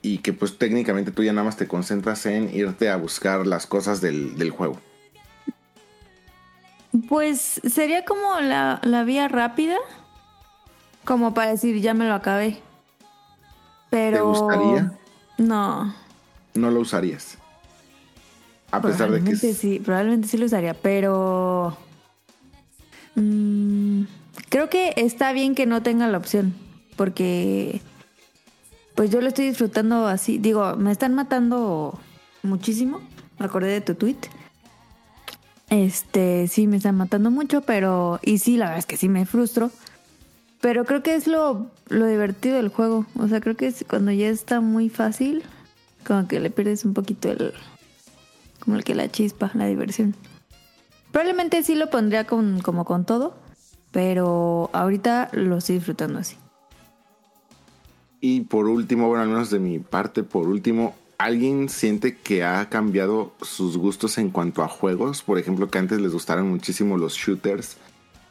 [0.00, 3.66] y que pues técnicamente tú ya nada más te concentras en irte a buscar las
[3.66, 4.80] cosas del, del juego.
[7.08, 9.76] Pues sería como la, la vía rápida,
[11.04, 12.58] como para decir, ya me lo acabé.
[13.90, 14.16] Pero...
[14.16, 14.92] ¿Te gustaría?
[15.38, 15.94] No.
[16.54, 17.38] No lo usarías.
[18.70, 19.36] A pesar de que...
[19.36, 21.76] Sí, probablemente sí lo usaría, pero...
[23.14, 24.04] mm,
[24.48, 26.54] creo que está bien que no tenga la opción,
[26.96, 27.80] porque
[28.94, 30.38] pues yo lo estoy disfrutando así.
[30.38, 31.98] Digo, me están matando
[32.42, 33.00] muchísimo,
[33.38, 34.18] me acordé de tu tweet.
[35.70, 38.20] Este, sí me están matando mucho, pero.
[38.22, 39.70] Y sí, la verdad es que sí me frustro.
[40.60, 43.06] Pero creo que es lo, lo divertido del juego.
[43.18, 45.42] O sea, creo que cuando ya está muy fácil,
[46.06, 47.54] como que le pierdes un poquito el.
[48.60, 50.14] Como el que la chispa, la diversión.
[51.10, 53.34] Probablemente sí lo pondría con, como con todo,
[53.92, 56.36] pero ahorita lo estoy disfrutando así.
[58.20, 62.68] Y por último, bueno, al menos de mi parte, por último, ¿alguien siente que ha
[62.68, 65.22] cambiado sus gustos en cuanto a juegos?
[65.22, 67.76] Por ejemplo, que antes les gustaran muchísimo los shooters,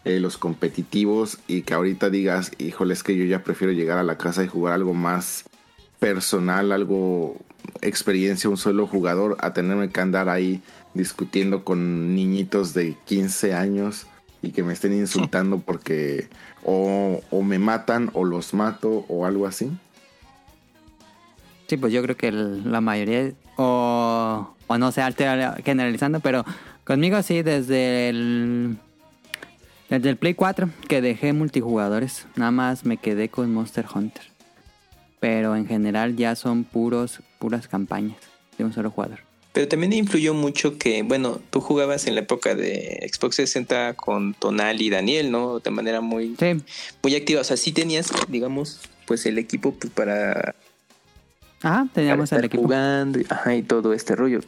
[0.05, 4.03] eh, los competitivos, y que ahorita digas, híjole, es que yo ya prefiero llegar a
[4.03, 5.43] la casa y jugar algo más
[5.99, 7.35] personal, algo
[7.81, 10.61] experiencia, un solo jugador, a tenerme que andar ahí
[10.93, 14.07] discutiendo con niñitos de 15 años
[14.41, 16.27] y que me estén insultando porque
[16.63, 19.71] o, o me matan o los mato o algo así.
[21.67, 25.01] Sí, pues yo creo que el- la mayoría, o, o no sé,
[25.63, 26.43] generalizando, pero
[26.83, 28.77] conmigo sí, desde el,
[29.89, 34.23] desde el Play 4, que dejé multijugadores, nada más me quedé con Monster Hunter.
[35.21, 38.17] Pero en general ya son puros, puras campañas
[38.57, 39.19] de un solo jugador.
[39.53, 44.33] Pero también influyó mucho que, bueno, tú jugabas en la época de Xbox 60 con
[44.33, 45.59] Tonal y Daniel, ¿no?
[45.59, 46.53] De manera muy, Sí,
[47.03, 47.41] muy activa.
[47.41, 50.55] O sea, sí tenías, digamos, pues el equipo pues, para,
[51.61, 52.63] ajá, teníamos el equipo.
[52.63, 54.39] jugando y, ajá, y todo este rollo.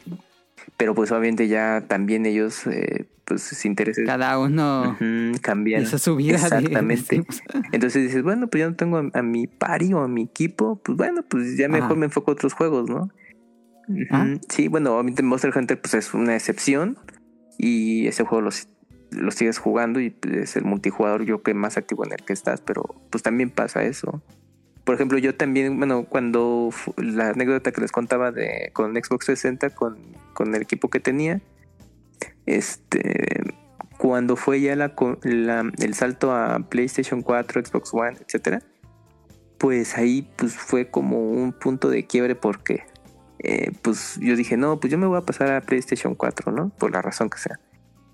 [0.78, 5.82] Pero pues obviamente ya también ellos, eh, pues sus intereses Cada uno ujú, cambian.
[5.82, 6.36] hizo su vida.
[6.36, 7.22] Exactamente.
[7.72, 10.76] Entonces dices, bueno, pues yo no tengo a, a mi pari o a mi equipo,
[10.82, 11.94] pues bueno, pues ya mejor Ajá.
[11.96, 13.10] me enfoco a otros juegos, ¿no?
[14.10, 14.34] Ah.
[14.48, 16.98] Sí, bueno, obviamente Monster Hunter pues es una excepción
[17.58, 18.50] y ese juego lo,
[19.10, 22.24] lo sigues jugando y pues, es el multijugador yo creo que más activo en el
[22.24, 24.22] que estás, pero pues también pasa eso.
[24.84, 29.70] Por ejemplo, yo también, bueno, cuando la anécdota que les contaba de con Xbox 60
[29.70, 29.96] con,
[30.34, 31.40] con el equipo que tenía,
[32.46, 33.42] este
[33.98, 38.60] cuando fue ya la, la- el salto a PlayStation 4, Xbox One, etcétera,
[39.58, 42.82] pues ahí pues fue como un punto de quiebre porque
[43.44, 46.70] eh, pues yo dije, no, pues yo me voy a pasar a PlayStation 4, ¿no?
[46.70, 47.60] Por la razón que sea.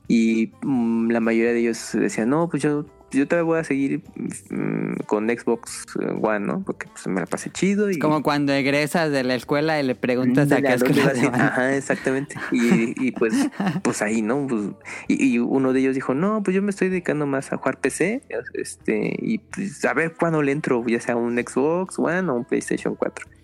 [0.09, 4.03] Y mm, la mayoría de ellos decían, no, pues yo, yo todavía voy a seguir
[4.51, 5.87] mm, con Xbox
[6.21, 6.65] One, ¿no?
[6.65, 8.01] Porque pues me la pasé chido y...
[8.01, 11.27] Como cuando egresas de la escuela y le preguntas a qué ¿a dónde escuela te.
[11.29, 12.35] Ajá, exactamente.
[12.51, 13.35] Y, y pues,
[13.85, 14.49] pues ahí, ¿no?
[14.49, 14.63] Pues,
[15.07, 17.79] y, y uno de ellos dijo, no, pues yo me estoy dedicando más a jugar
[17.79, 18.23] PC,
[18.55, 22.45] este, y pues a ver cuándo le entro, ya sea un Xbox One o un
[22.45, 23.40] PlayStation 4.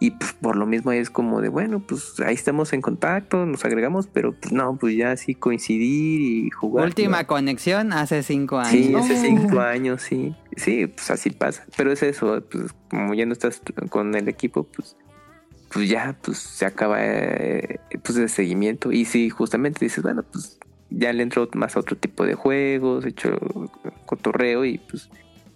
[0.00, 3.64] Y pues, por lo mismo es como de, bueno, pues ahí estamos en contacto, nos
[3.64, 6.86] agregamos, pero pues no, pues ya así coincidir y jugar.
[6.86, 7.26] Última ¿no?
[7.26, 8.70] conexión hace cinco años.
[8.70, 10.36] Sí, hace cinco años, sí.
[10.56, 11.64] Sí, pues así pasa.
[11.76, 13.60] Pero es eso, pues como ya no estás
[13.90, 14.96] con el equipo, pues,
[15.72, 18.92] pues ya, pues se acaba eh, pues el seguimiento.
[18.92, 20.60] Y sí, justamente dices, bueno, pues
[20.90, 23.36] ya le entro más a otro tipo de juegos, hecho
[24.06, 25.10] cotorreo y pues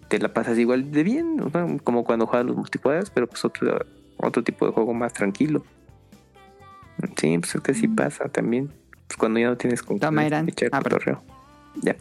[0.09, 1.51] te la pasas igual de bien, ¿no?
[1.85, 3.79] como cuando juegas los multijugadores, pero pues otro,
[4.17, 5.65] otro tipo de juego más tranquilo.
[7.17, 8.71] Sí, pues es que sí pasa también.
[9.07, 10.49] Pues cuando ya no tienes con Toma, Irán.
[10.71, 10.83] Ah.
[11.83, 11.97] Ya.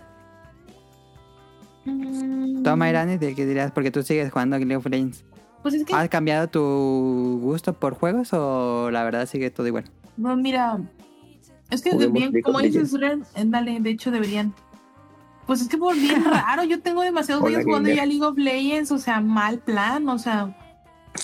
[1.85, 3.71] Mm, Toma, Irani, ¿de qué dirías?
[3.71, 5.23] Porque tú sigues jugando a League of Legends.
[5.63, 9.85] Pues es que, ¿Has cambiado tu gusto por juegos o la verdad sigue todo igual?
[10.17, 10.79] no, mira,
[11.71, 14.53] es que bien, como dices, eh, dale, de hecho deberían.
[15.47, 18.91] Pues es que por bien raro, yo tengo demasiados días jugando ya League of Legends,
[18.91, 20.55] o sea, mal plan, o sea,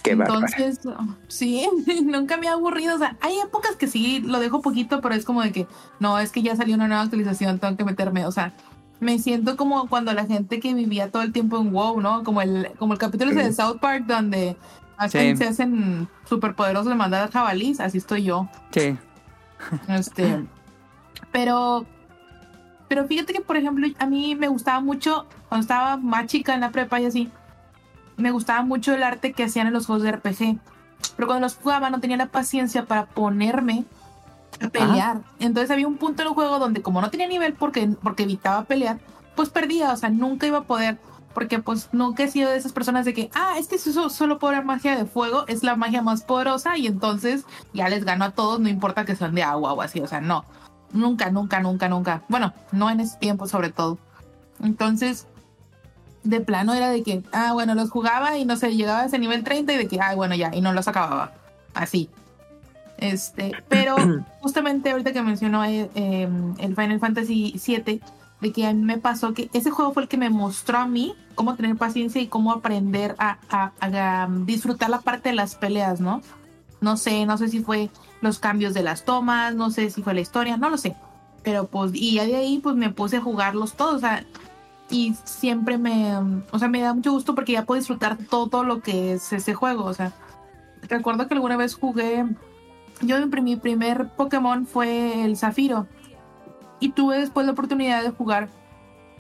[0.04, 0.48] Qué bárbara.
[0.58, 0.80] Entonces,
[1.28, 1.68] sí,
[2.04, 2.96] nunca me ha aburrido.
[2.96, 5.68] O sea, hay épocas que sí lo dejo poquito, pero es como de que
[6.00, 8.26] no, es que ya salió una nueva actualización, tengo que meterme.
[8.26, 8.54] O sea,
[9.00, 12.24] me siento como cuando la gente que vivía todo el tiempo en WoW, ¿no?
[12.24, 14.58] Como el, como el capítulo ese de South Park donde
[14.98, 15.44] hacen- Sí.
[15.44, 18.50] se hacen superpoderosos de mandar jabalís, así estoy yo.
[18.72, 18.98] Sí.
[19.88, 20.46] Este,
[21.32, 21.86] pero,
[22.88, 26.62] pero fíjate que, por ejemplo, a mí me gustaba mucho, cuando estaba más chica en
[26.62, 27.30] la prepa y así,
[28.18, 30.60] me gustaba mucho el arte que hacían en los juegos de RPG.
[31.16, 33.86] Pero cuando los jugaba no tenía la paciencia para ponerme
[34.60, 35.22] a pelear.
[35.40, 38.64] Entonces había un punto en el juego donde como no tenía nivel porque, porque evitaba
[38.64, 39.00] pelear,
[39.36, 40.98] pues perdía, o sea, nunca iba a poder.
[41.34, 44.40] Porque pues nunca he sido de esas personas de que, ah, es que eso solo
[44.40, 48.32] poder magia de fuego es la magia más poderosa y entonces ya les gano a
[48.32, 50.46] todos, no importa que sean de agua o así, o sea, no.
[50.94, 52.24] Nunca, nunca, nunca, nunca.
[52.28, 54.00] Bueno, no en ese tiempo sobre todo.
[54.64, 55.28] Entonces,
[56.30, 59.20] de plano era de que, ah, bueno, los jugaba y no sé, llegaba a ese
[59.20, 61.32] nivel 30 y de que, ah, bueno, ya, y no los acababa.
[61.74, 62.10] Así.
[62.98, 63.96] Este, pero
[64.42, 66.28] justamente ahorita que mencionó eh, eh,
[66.60, 68.02] el Final Fantasy VII,
[68.42, 70.88] de que a mí me pasó que ese juego fue el que me mostró a
[70.88, 75.56] mí cómo tener paciencia y cómo aprender a, a- a, disfrutar la parte de las
[75.56, 76.22] peleas, ¿no?
[76.82, 77.90] No sé, no sé si fue
[78.22, 80.96] los cambios de las tomas, no sé si fue la historia, no lo sé.
[81.44, 84.24] Pero pues, y ya de ahí pues me puse a jugarlos todos, o sea,
[84.90, 86.16] y siempre me,
[86.52, 89.54] o sea, me da mucho gusto porque ya puedo disfrutar todo lo que es ese
[89.54, 90.14] juego, o sea,
[90.84, 92.26] recuerdo que alguna vez jugué,
[93.02, 95.88] yo mi, primer Pokémon fue el Zafiro,
[96.80, 98.50] y tuve después la oportunidad de jugar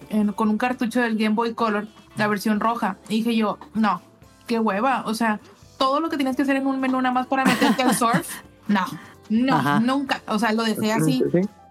[0.10, 4.02] en- con un cartucho del Game Boy Color, la versión roja, y dije yo, no,
[4.46, 5.40] qué hueva, o sea,
[5.78, 8.28] todo lo que tienes que hacer en un menú nada más para meterte al surf,
[8.68, 8.86] no,
[9.30, 9.80] no, Ajá.
[9.82, 11.22] nunca, o sea, lo dejé así,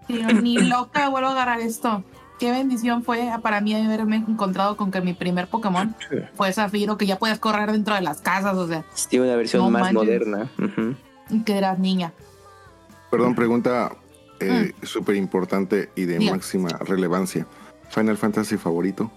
[0.07, 2.03] ni loca vuelvo a agarrar esto.
[2.39, 5.95] Qué bendición fue para mí haberme encontrado con que mi primer Pokémon
[6.35, 9.63] fue Zafiro, que ya puedes correr dentro de las casas, o sea, Tiene una versión
[9.63, 9.95] No más manches.
[9.95, 10.49] moderna.
[10.59, 11.43] Ujú.
[11.43, 12.13] que eras niña.
[13.09, 13.91] Perdón, pregunta
[14.39, 16.31] eh, súper importante y de Diga.
[16.33, 17.47] máxima relevancia.
[17.89, 19.09] ¿Final Fantasy favorito?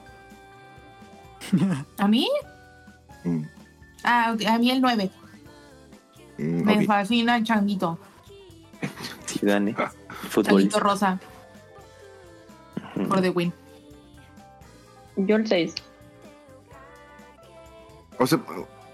[1.98, 2.28] ¿A mí?
[3.24, 3.42] Mm,
[4.02, 5.10] Ah, a mí el 9.
[6.38, 7.98] mm, Me fascina el changuito.
[9.26, 9.74] Sí, Dani.
[9.76, 9.90] Ah.
[10.30, 10.44] Fútbol.
[10.62, 11.20] Changuito rosa.
[12.94, 13.52] Por The Win.
[15.16, 15.74] Yo el 6.
[18.18, 18.40] O sea,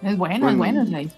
[0.02, 0.82] Es bueno, es Bueno.
[0.82, 1.12] el 6.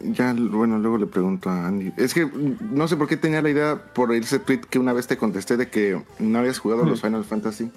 [0.00, 1.92] ya, bueno, luego le pregunto a Andy.
[1.96, 4.92] Es que mm, no sé por qué tenía la idea por ese tweet que una
[4.92, 7.70] vez te contesté de que no habías jugado los Final Fantasy.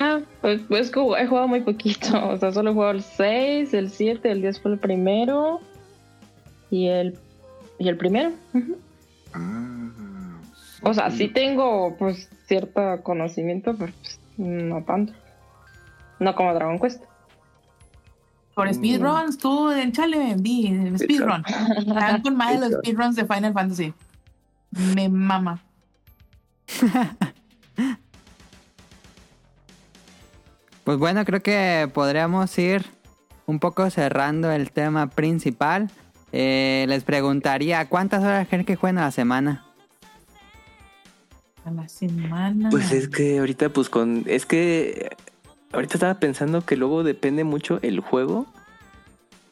[0.00, 2.06] Ah, pues, pues he jugado muy poquito.
[2.30, 5.60] O sea, solo he jugado el 6, el 7, el 10 fue el primero.
[6.70, 7.18] Y el,
[7.78, 8.30] y el primero.
[9.32, 9.77] Ah,
[10.82, 15.12] O sea, sí tengo pues cierto conocimiento, pero pues, no tanto.
[16.20, 17.02] No como Dragon Quest.
[18.54, 21.44] Por speedruns, tú, échale, di, speedrun.
[21.76, 23.94] Están con más de los speedruns de Final Fantasy.
[24.94, 25.62] Me mama.
[30.88, 32.86] Pues bueno, creo que podríamos ir
[33.44, 35.90] un poco cerrando el tema principal.
[36.32, 39.67] Eh, les preguntaría, ¿cuántas horas creen que juegan a la semana?
[41.68, 42.70] A la semana.
[42.70, 44.24] Pues es que ahorita, pues con.
[44.26, 45.10] Es que.
[45.72, 48.46] Ahorita estaba pensando que luego depende mucho el juego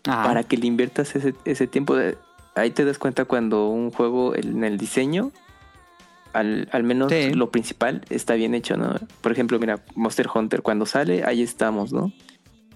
[0.07, 0.23] Ajá.
[0.25, 1.95] para que le inviertas ese, ese tiempo.
[1.95, 2.17] De,
[2.55, 5.31] ahí te das cuenta cuando un juego en el diseño,
[6.33, 7.35] al, al menos Sí.
[7.35, 8.95] lo principal, está bien hecho, ¿no?
[9.21, 12.13] Por ejemplo, mira, Monster Hunter, cuando sale, ahí estamos, ¿no?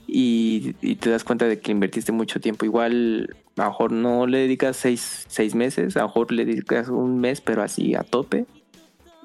[0.07, 2.67] Y, y te das cuenta de que le invertiste mucho tiempo.
[2.67, 6.89] Igual, a lo mejor no le dedicas seis, seis meses, a lo mejor le dedicas
[6.89, 8.45] un mes, pero así a tope.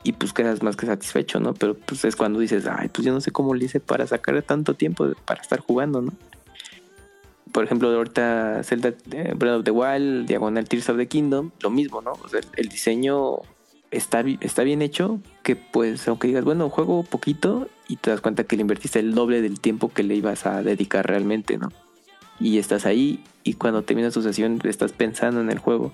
[0.05, 1.55] Y pues quedas más que satisfecho, ¿no?
[1.55, 4.39] Pero pues es cuando dices, ay, pues yo no sé cómo le hice para sacar
[4.43, 6.13] tanto tiempo para estar jugando, ¿no?
[7.51, 11.71] Por ejemplo, ahorita Zelda eh, Breath of the Wild, Diagonal Tears of the Kingdom, lo
[11.71, 12.11] mismo, ¿no?
[12.23, 13.37] O sea, el, diseño
[13.89, 18.43] está, está bien hecho, que pues aunque digas, bueno, juego poquito y te das cuenta
[18.43, 21.69] que le invertiste el doble del tiempo que le ibas a dedicar realmente, ¿no?
[22.39, 25.93] Y estás ahí y cuando terminas tu sesión estás pensando en el juego.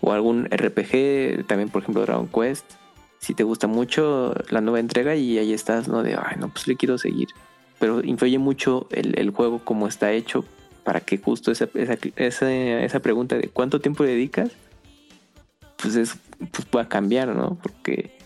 [0.00, 2.64] O algún RPG, también por ejemplo Dragon Quest,
[3.20, 6.02] si te gusta mucho la nueva entrega y ahí estás, ¿no?
[6.02, 7.28] De, ay, no, pues le quiero seguir.
[7.78, 10.44] Pero influye mucho el, el juego como está hecho
[10.84, 14.50] para que justo esa, esa, esa, esa pregunta de cuánto tiempo dedicas,
[15.76, 16.16] pues es
[16.52, 17.58] pues pueda cambiar, ¿no?
[17.62, 18.18] Porque,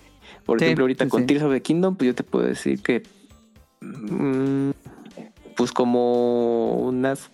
[0.46, 1.26] por Sí, ejemplo, ahorita sí, con.
[1.26, 3.02] Tears of the Kingdom, pues yo te puedo decir que
[3.80, 4.70] mm,
[5.56, 7.30] pues como unas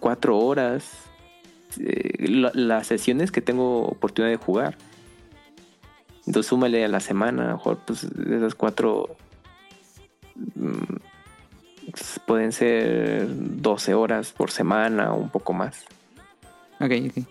[0.00, 0.90] cuatro horas
[1.78, 4.76] eh, la- las sesiones que tengo oportunidad de jugar.
[6.26, 9.16] Entonces súmale a la semana, a lo mejor pues de esas cuatro
[10.54, 10.96] mm,
[11.90, 15.84] pues, pueden ser 12 horas por semana o un poco más.
[16.80, 17.24] Ok, ok.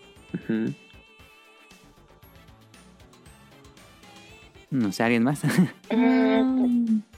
[4.70, 5.42] No sé, ¿alguien más?
[5.90, 7.00] Mm.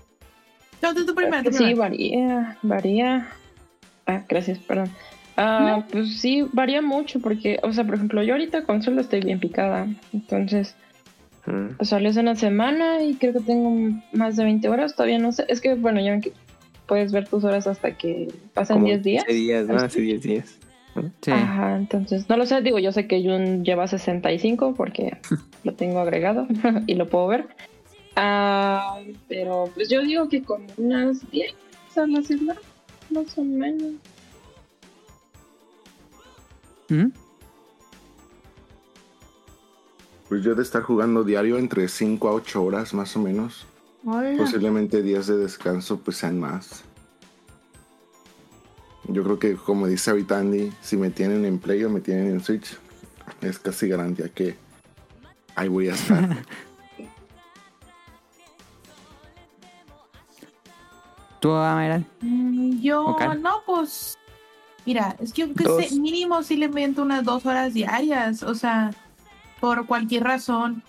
[0.83, 3.29] No, tú, tú primero, Sí, varía, varía.
[4.07, 4.91] Ah, gracias, perdón.
[5.37, 9.21] Ah, pues sí, varía mucho porque, o sea, por ejemplo, yo ahorita con solo estoy
[9.21, 9.89] bien picada.
[10.13, 10.77] Entonces,
[11.47, 11.77] Mm.
[11.77, 14.95] pues salió hace una semana y creo que tengo más de 20 horas.
[14.95, 15.45] Todavía no sé.
[15.49, 16.21] Es que, bueno, ya
[16.87, 19.25] puedes ver tus horas hasta que pasen Como 10 días.
[19.25, 19.77] 15 días, ¿no?
[19.77, 20.59] Hace 10 días.
[21.21, 21.31] Sí.
[21.31, 25.19] Ajá, entonces, no lo sé, digo, yo sé que Jun lleva 65 porque
[25.65, 26.47] lo tengo agregado
[26.87, 27.49] y lo puedo ver.
[28.17, 28.99] Ah,
[29.29, 31.55] pero pues yo digo que con unas 10
[31.97, 32.61] a la semana,
[33.11, 33.93] más o menos.
[36.89, 37.09] ¿Mm?
[40.29, 43.67] Pues yo de estar jugando diario entre 5 a 8 horas más o menos.
[44.05, 44.35] Hola.
[44.37, 46.85] Posiblemente días de descanso pues sean más.
[49.05, 52.27] Yo creo que como dice ahorita Andy, si me tienen en Play o me tienen
[52.29, 52.77] en Switch,
[53.41, 54.57] es casi garantía que
[55.55, 56.29] ahí voy a estar.
[61.41, 62.05] ¿Tú, Ameral?
[62.21, 64.19] Mm, Yo, no, pues.
[64.85, 68.43] Mira, es que yo que sé, mínimo sí le invento unas dos horas diarias.
[68.43, 68.93] O sea,
[69.61, 70.83] por cualquier razón.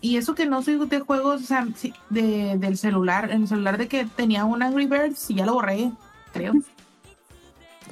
[0.00, 1.66] y eso que no soy de juegos, o sea,
[2.10, 5.54] de, del celular, en el celular de que tenía un Angry Birds y ya lo
[5.54, 5.92] borré,
[6.32, 6.54] creo.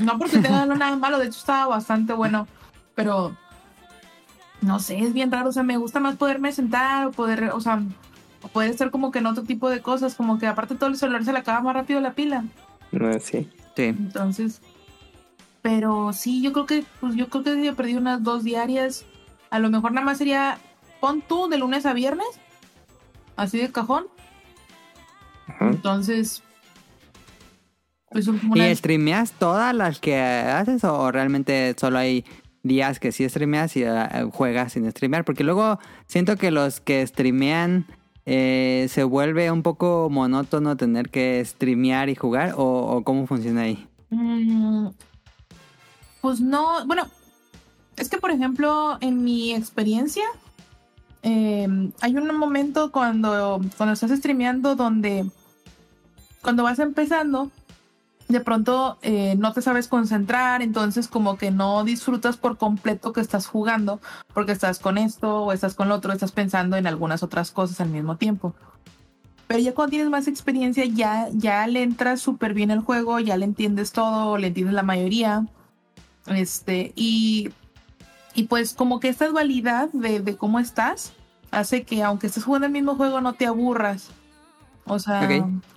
[0.03, 2.49] No porque tenga nada malo, de hecho estaba bastante bueno,
[2.95, 3.37] pero
[4.61, 7.61] no sé, es bien raro, o sea, me gusta más poderme sentar o poder, o
[7.61, 7.81] sea,
[8.43, 10.97] o poder estar como que en otro tipo de cosas, como que aparte todo el
[10.97, 12.45] celular se le acaba más rápido la pila.
[12.93, 13.49] No, sí.
[13.77, 13.85] Sí.
[13.85, 14.61] Entonces,
[15.63, 19.05] pero sí, yo creo que, pues yo creo que he perdido unas dos diarias.
[19.51, 20.59] A lo mejor nada más sería,
[21.01, 22.29] pon tú de lunes a viernes,
[23.37, 24.07] así de cajón.
[25.47, 25.67] Ajá.
[25.67, 26.43] Entonces,
[28.11, 32.25] pues ¿Y streameas todas las que haces o, realmente solo hay
[32.65, 35.25] días que sí streameas y eh, juegas sin streamear?
[35.25, 37.87] Porque luego siento que los que streamean
[38.27, 43.63] eh, se vuelve un poco monótono tener que streamear y jugar o, o cómo funciona
[43.63, 43.87] ahí.
[44.11, 44.89] Mm,
[46.21, 47.07] Pues no, bueno,
[48.01, 50.25] es que por ejemplo, en mi experiencia,
[51.23, 51.69] eh,
[52.01, 55.27] hay un momento cuando, cuando estás streameando donde
[56.41, 57.51] cuando vas empezando,
[58.29, 63.21] de pronto eh, no te sabes concentrar, entonces como que no disfrutas por completo que
[63.21, 64.01] estás jugando,
[64.33, 67.81] porque estás con esto o estás con lo otro, estás pensando en algunas otras cosas
[67.81, 68.55] al mismo tiempo.
[69.47, 73.37] Pero ya cuando tienes más experiencia, ya, ya le entras súper bien el juego, ya
[73.37, 75.45] le entiendes todo, le entiendes la mayoría.
[76.27, 77.51] Este, y,
[78.35, 81.13] y pues como que esta dualidad de, de cómo estás
[81.51, 84.11] hace que aunque estés jugando el mismo juego no te aburras.
[84.85, 85.29] O sea,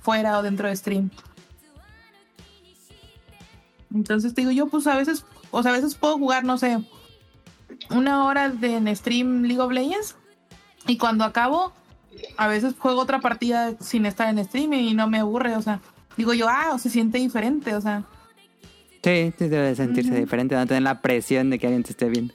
[0.01, 1.11] fuera o dentro de stream.
[3.93, 6.83] Entonces te digo yo, pues a veces, o sea, a veces puedo jugar, no sé,
[7.91, 10.15] una hora de en stream League of Legends
[10.87, 11.73] y cuando acabo,
[12.37, 15.79] a veces juego otra partida sin estar en stream y no me aburre, o sea,
[16.17, 18.03] digo yo, ah, o se siente diferente, o sea,
[19.03, 22.33] Sí, sí debe sentirse diferente, no tener la presión de que alguien te esté viendo.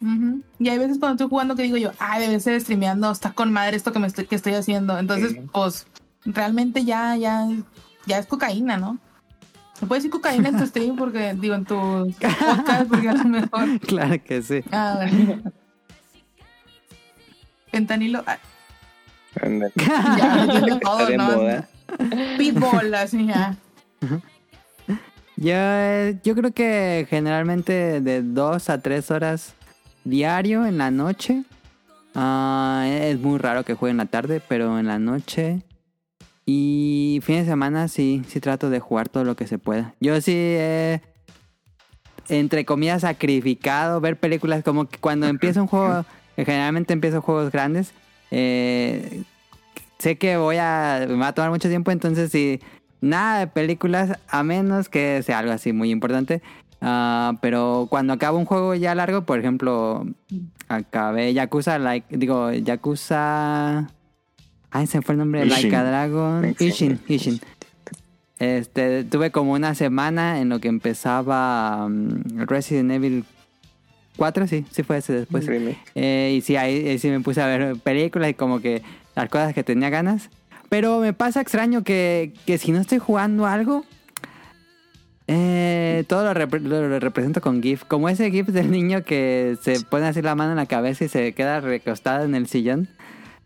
[0.00, 3.52] Y hay veces cuando estoy jugando que digo yo, ah, debe ser streameando, está con
[3.52, 5.40] madre esto que me estoy, que estoy haciendo, entonces, Sí.
[5.52, 5.86] pues,
[6.24, 7.48] realmente ya, ya,
[8.06, 8.98] ya es cocaína, ¿no?
[9.74, 11.74] Se puede decir cocaína en tu stream porque, digo, en tu
[12.20, 13.80] podcast, porque a lo mejor.
[13.86, 14.62] Claro que sí.
[14.72, 15.42] Ah, bueno.
[17.70, 18.38] Fentanilo, ah,
[20.18, 21.64] ya, todo, ¿no?
[22.38, 23.56] Pitbull, así ya.
[25.36, 29.54] Yo, eh, yo creo que generalmente de dos a tres horas
[30.04, 31.44] diario en la noche.
[32.14, 35.62] Ah, es muy raro que juegue en la tarde, pero en la noche.
[36.46, 39.94] Y fin de semana sí, sí trato de jugar todo lo que se pueda.
[40.00, 41.02] Yo sí he,
[42.28, 46.04] entre comillas, sacrificado ver películas como que cuando empiezo un juego,
[46.36, 47.92] generalmente empiezo juegos grandes,
[48.30, 49.22] eh,
[49.98, 52.60] sé que voy a, me va a tomar mucho tiempo, entonces sí,
[53.00, 56.42] nada de películas, a menos que sea algo así muy importante.
[56.80, 60.06] Ah, pero cuando acabo un juego ya largo, por ejemplo,
[60.68, 63.88] acabé Yakuza, like, digo, Yakuza...
[64.70, 65.62] Ay, se fue el nombre, Ishin.
[65.62, 66.56] Like a Dragon.
[66.58, 67.40] Ishin, Ishin.
[68.38, 73.24] Este, tuve como una semana en lo que empezaba um, Resident Evil
[74.16, 75.48] 4, sí, sí fue ese después.
[75.94, 78.82] Eh, y sí, ahí, ahí sí me puse a ver películas y como que
[79.16, 80.28] las cosas que tenía ganas.
[80.68, 83.84] Pero me pasa extraño que, que si no estoy jugando algo,
[85.28, 87.84] eh, todo lo, repre- lo- represento con GIF.
[87.84, 91.08] Como ese GIF del niño que se pone así la mano en la cabeza y
[91.08, 92.88] se queda recostado en el sillón.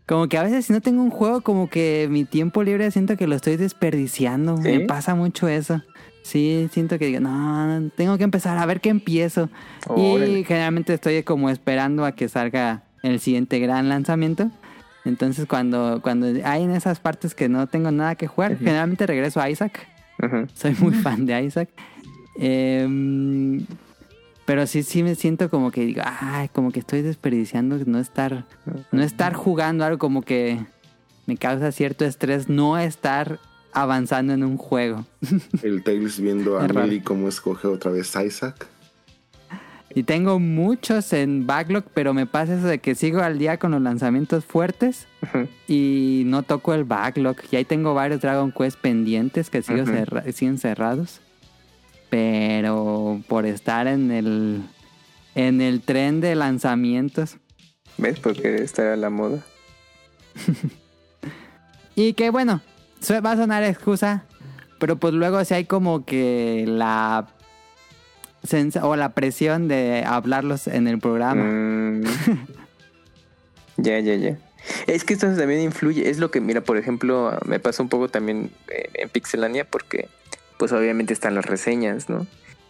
[0.07, 3.15] Como que a veces si no tengo un juego, como que mi tiempo libre siento
[3.15, 4.57] que lo estoy desperdiciando.
[4.57, 4.63] ¿Sí?
[4.63, 5.81] Me pasa mucho eso.
[6.23, 9.49] Sí, siento que digo, no, tengo que empezar a ver qué empiezo.
[9.97, 14.49] Y generalmente estoy como esperando a que salga el siguiente gran lanzamiento.
[15.05, 18.63] Entonces cuando, cuando hay en esas partes que no tengo nada que jugar, Ujú.
[18.63, 19.85] generalmente regreso a Isaac.
[20.23, 20.47] Ajá.
[20.53, 21.69] Soy muy fan de Isaac.
[22.35, 23.65] Em,
[24.45, 28.45] pero sí, sí me siento como que digo, ay, como que estoy desperdiciando no estar,
[28.91, 30.59] no estar jugando algo como que
[31.25, 33.39] me causa cierto estrés no estar
[33.71, 35.05] avanzando en un juego.
[35.61, 36.67] El Tails viendo a.
[36.67, 38.67] Millie cómo escoge otra vez Isaac.
[39.95, 43.71] Y tengo muchos en backlog, pero me pasa eso de que sigo al día con
[43.71, 45.05] los lanzamientos fuertes
[45.67, 47.35] y no toco el backlog.
[47.51, 51.21] Y ahí tengo varios Dragon Quest pendientes que sigo cerra- siguen cerrados.
[52.09, 54.61] Pero por estar en el
[55.35, 57.37] en el tren de lanzamientos.
[57.97, 58.19] ¿Ves?
[58.19, 59.39] Porque esta era la moda.
[61.95, 62.61] Y que bueno,
[63.23, 64.25] va a sonar excusa,
[64.79, 67.27] pero pues luego si hay como que la
[68.81, 71.43] o la presión de hablarlos en el programa.
[71.43, 72.03] Mm.
[73.77, 74.37] ya, ya, ya.
[74.87, 76.09] Es que esto también influye.
[76.09, 80.07] Es lo que, mira, por ejemplo, me pasa un poco también eh, en Pixelania porque,
[80.57, 82.25] pues obviamente están las reseñas, ¿no?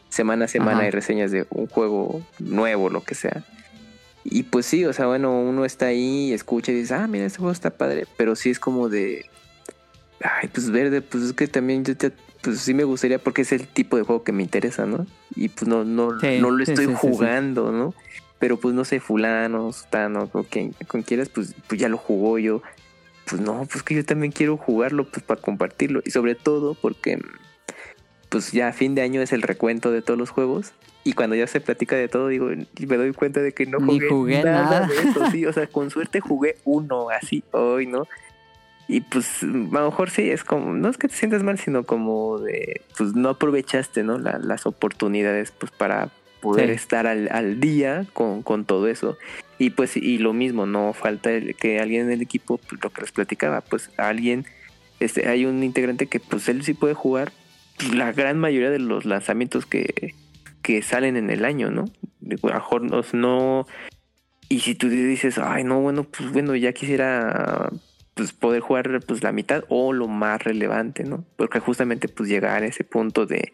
[0.10, 0.82] Semana a semana Ajá.
[0.84, 3.44] hay reseñas de un juego nuevo, lo que sea.
[4.24, 7.40] Y pues sí, o sea, bueno, uno está ahí, escucha y dice, ah, mira, este
[7.40, 9.26] juego está padre, pero sí es como de,
[10.22, 12.14] ay, pues verde, pues es que también yo te-
[12.44, 15.08] pues sí me gustaría porque es el tipo de juego que me interesa, ¿no?
[15.36, 17.08] Y pues no, no, Sí, no lo estoy sí, sí, sí.
[17.08, 17.96] jugando, ¿no?
[18.38, 22.38] Pero pues no sé, fulano, sutano, con quien, con quieras, pues, pues ya lo jugó
[22.38, 22.62] yo.
[23.26, 26.02] Pues no, pues que yo también quiero jugarlo, pues para compartirlo.
[26.06, 27.20] Y sobre todo porque,
[28.28, 30.74] pues ya a fin de año es el recuento de todos los juegos.
[31.06, 33.80] Y cuando ya se platica de todo, digo, y me doy cuenta de que no
[33.80, 34.88] Ni jugué, jugué nada, nada.
[34.88, 35.46] de eso, sí.
[35.46, 38.08] O sea, con suerte jugué uno así hoy, ¿no?
[38.88, 41.84] Y pues a lo mejor sí, es como, no es que te sientas mal, sino
[41.86, 44.18] como de, pues no aprovechaste, ¿no?
[44.18, 46.10] La- las oportunidades, pues para
[46.42, 46.76] poder Sí.
[46.76, 49.18] estar al, al día con, con todo eso.
[49.58, 52.90] Y pues, y lo mismo, no falta el- que alguien en el equipo, pues, lo
[52.90, 54.46] que les platicaba, pues alguien,
[55.00, 57.32] este, hay un integrante que pues él sí puede jugar
[57.78, 60.14] pues, la gran mayoría de los lanzamientos que,
[60.62, 61.84] que salen en el año, ¿no?
[62.44, 63.68] A lo mejor no, no-
[64.50, 67.70] y si tú dices, ay, no, bueno, pues bueno, ya quisiera
[68.14, 71.26] pues poder jugar pues la mitad o lo más relevante, ¿no?
[71.36, 73.54] Porque justamente pues llegar a ese punto de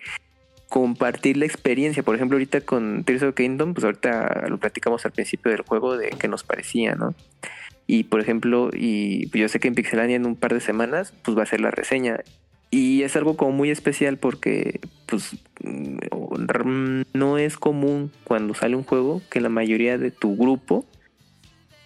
[0.70, 2.04] compartir la experiencia.
[2.04, 5.98] Por ejemplo, ahorita con Tears of Kingdom, pues ahorita lo platicamos al principio del juego
[5.98, 7.16] de qué nos parecía, ¿no?
[7.88, 11.38] Y por ejemplo, y yo sé que en Pixelania en un par de semanas pues
[11.38, 12.20] va a ser la reseña.
[12.72, 18.84] Y es algo como muy especial porque pues mm, no es común cuando sale un
[18.84, 20.86] juego que la mayoría de tu grupo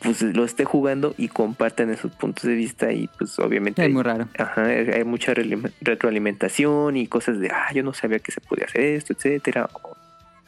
[0.04, 4.04] pues lo esté jugando y compartan esos puntos de vista y pues obviamente Es muy
[4.04, 4.28] raro.
[4.38, 5.34] Ajá, hay mucha
[5.82, 9.70] retroalimentación y cosas de, ah, yo no sabía que se podía hacer esto, etcétera.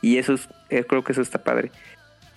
[0.02, 1.72] Y eso es, eh, creo que eso está padre.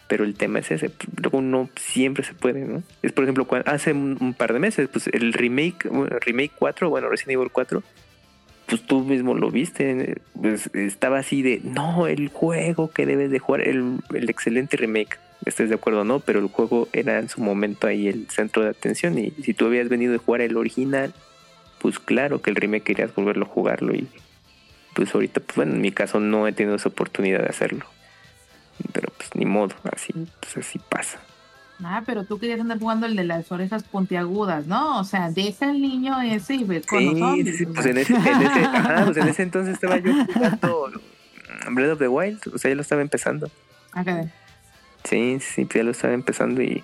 [0.07, 0.91] Pero el tema es ese,
[1.21, 2.83] luego no siempre se puede, ¿no?
[3.03, 5.85] Es por ejemplo, cua- hace un, par de meses, pues el remake,
[6.25, 7.83] remake 4, bueno, Resident Evil 4,
[8.67, 13.39] pues tú mismo lo viste, pues estaba así de, no, el juego que debes de
[13.39, 17.29] jugar, el, el excelente remake, estés de acuerdo o no, pero el juego era en
[17.29, 20.57] su momento ahí el centro de atención y si tú habías venido de jugar el
[20.57, 21.15] original,
[21.81, 24.09] pues claro que el remake querías volverlo a jugarlo y
[24.95, 27.87] pues ahorita, pues bueno, en mi caso no he tenido esa oportunidad de hacerlo.
[28.93, 31.21] Pero pues ni modo, así, pues así pasa.
[31.85, 34.99] Ah, pero tú querías andar jugando el de las orejas puntiagudas, ¿no?
[34.99, 37.57] O sea, deja al niño ese y ve con los Sí, zombies.
[37.59, 40.91] sí, pues en ese, en ese, ajá, pues en ese entonces estaba yo jugando
[41.71, 43.47] Breath of the Wild, o sea, ya lo estaba empezando.
[43.97, 44.09] Ok.
[45.05, 46.83] Sí, sí, pues ya lo estaba empezando y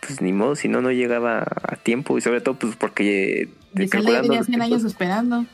[0.00, 3.48] pues ni modo, si no, no llegaba a tiempo y sobre todo pues porque...
[3.74, 5.46] Y ya calculando tenía los 100 tiempos- años esperando.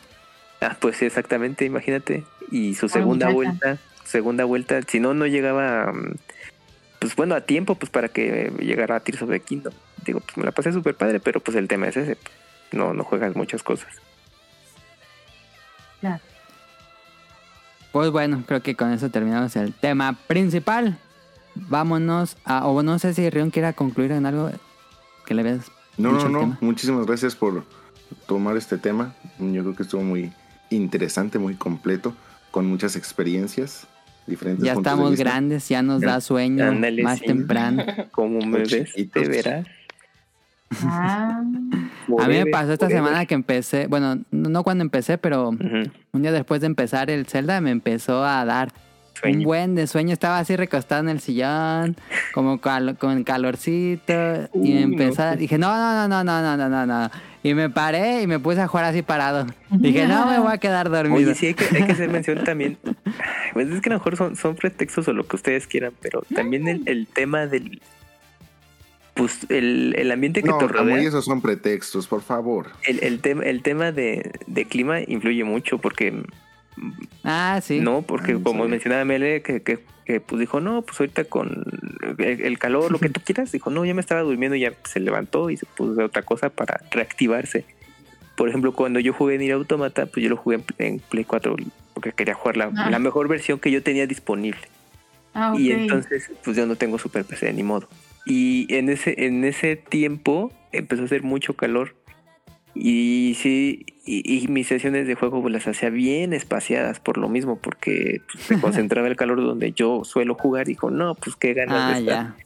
[0.61, 2.25] Ah, pues sí, exactamente, imagínate.
[2.51, 3.35] Y su segunda muchacha.
[3.61, 6.15] vuelta, segunda vuelta, si no, no llegaba, mm,
[6.99, 9.73] pues bueno, a tiempo, pues para que llegara a Tears of the Kingdom.
[10.05, 12.19] Digo, pues me la pasé súper padre, pero pues el tema es ese,
[12.73, 13.89] no, no juegas muchas cosas.
[16.01, 16.21] Claro.
[17.93, 20.99] Pues bueno, creo que con eso terminamos el tema principal.
[21.55, 22.67] Vámonos a.
[22.67, 24.51] O no sé si Rion quiera concluir en algo
[25.27, 25.71] que le veas.
[25.97, 26.41] No, no, no.
[26.41, 26.59] tema.
[26.61, 27.65] Muchísimas gracias por
[28.27, 29.15] tomar este tema.
[29.39, 30.33] Yo creo que estuvo muy
[30.71, 32.15] interesante, muy completo,
[32.51, 33.87] con muchas experiencias,
[34.27, 36.73] diferentes Ya estamos grandes, ya nos da sueño
[37.03, 37.27] más sí.
[37.27, 37.85] temprano.
[38.13, 39.23] Como me Los ves, chiquitos.
[39.23, 39.67] te verás.
[40.85, 41.43] Ah,
[42.21, 46.31] A mí me pasó esta semana que empecé, bueno, no cuando empecé, pero un día
[46.31, 48.73] después de empezar el Zelda me empezó a dar
[49.25, 50.13] un buen de sueño.
[50.13, 51.97] Estaba así recostado en el sillón,
[52.33, 54.13] como cal- con calorcito.
[54.55, 55.37] y Uy, empezó, no.
[55.37, 57.11] dije, no, no, no, no, no, no, no, no.
[57.43, 59.47] Y me paré y me puse a jugar así parado.
[59.71, 61.17] Dije, no, me voy a quedar dormido.
[61.31, 62.77] Oye, sí, hay que, hay que hacer mención también.
[63.55, 66.23] Pues es que a lo mejor son, son pretextos o lo que ustedes quieran, pero
[66.35, 67.81] también el, el tema del.
[69.15, 70.97] Pues el, el ambiente que No, te rodea.
[71.01, 72.69] esos son pretextos, por favor.
[72.87, 76.23] El, el, tema, el tema de, de clima influye mucho porque.
[77.25, 77.81] Ah, sí.
[77.81, 78.71] No, porque Ah, como sí.
[78.71, 81.65] mencionaba Mele, que, que, que, pues dijo, no, pues ahorita con
[82.19, 84.73] el, el calor, lo que tú quieras, dijo, no, ya me estaba durmiendo, y ya
[84.85, 87.65] se levantó y se puso a otra cosa para reactivarse.
[88.37, 91.25] Por ejemplo, cuando yo jugué en Ir Automata, pues yo lo jugué en, en Play
[91.25, 91.57] 4
[91.95, 92.89] porque quería jugar la, Ah.
[92.91, 94.61] la mejor versión que yo tenía disponible.
[95.35, 95.59] ah, ok.
[95.61, 97.89] Y entonces, pues yo no tengo Super PC ni modo.
[98.25, 101.95] Y en ese, en ese tiempo empezó a hacer mucho calor.
[102.75, 107.57] Y sí, y, y mis sesiones de juego las hacía bien espaciadas por lo mismo,
[107.57, 110.69] porque pues, se concentraba el calor donde yo suelo jugar.
[110.69, 112.27] Y dijo, no, pues qué ganas Ah, de estar.
[112.27, 112.37] ya.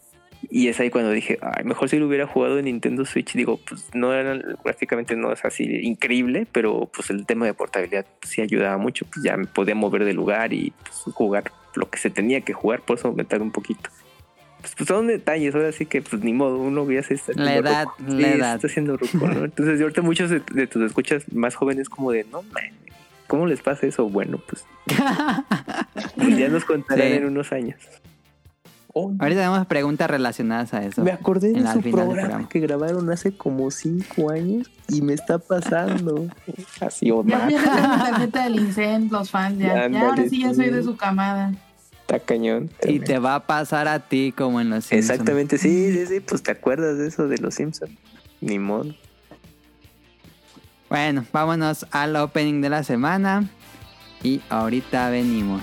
[0.51, 3.33] Y es ahí cuando dije, ay, mejor si lo hubiera jugado en Nintendo Switch.
[3.33, 8.05] Digo, pues no era, prácticamente no es así increíble, pero pues el tema de portabilidad
[8.21, 9.07] pues, sí ayudaba mucho.
[9.07, 11.45] Pues ya me podía mover de lugar y pues, jugar
[11.77, 13.89] lo que se tenía que jugar, por eso me tardé un poquito.
[14.65, 17.55] Pues, pues, son detalles, ahora sí que pues ni modo, uno ya se está La
[17.57, 17.97] edad, ruco.
[18.15, 18.55] la Sí, edad.
[18.55, 19.45] está haciendo ruco, ¿no?
[19.45, 22.65] Entonces ahorita muchos de, de tus escuchas más jóvenes como de, no, man,
[23.27, 24.09] ¿cómo les pasa eso?
[24.09, 24.65] Bueno, pues,
[26.17, 27.13] pues ya nos contarán Sí.
[27.15, 27.77] en unos años.
[28.97, 31.03] Oh, Ahorita tenemos preguntas relacionadas a eso.
[31.03, 32.49] me acordé de la- su programa, programa.
[32.49, 36.29] que grabaron hace como cinco años y me está pasando.
[36.81, 37.45] Así, Ya Omar.
[37.47, 39.89] fui a regalar mi tarjeta del Incent, los fans, ya.
[39.89, 41.53] ya ahora sí ya soy de su camada.
[42.05, 42.71] Está cañón.
[42.87, 45.11] Y te va a pasar a ti como en los Simpsons.
[45.11, 47.93] Exactamente, sí, sí, sí, pues te acuerdas de eso de los Simpsons.
[48.43, 48.95] Ni modo.
[50.91, 53.49] Bueno, vámonos al opening de la semana.
[54.23, 55.63] Y ahorita venimos.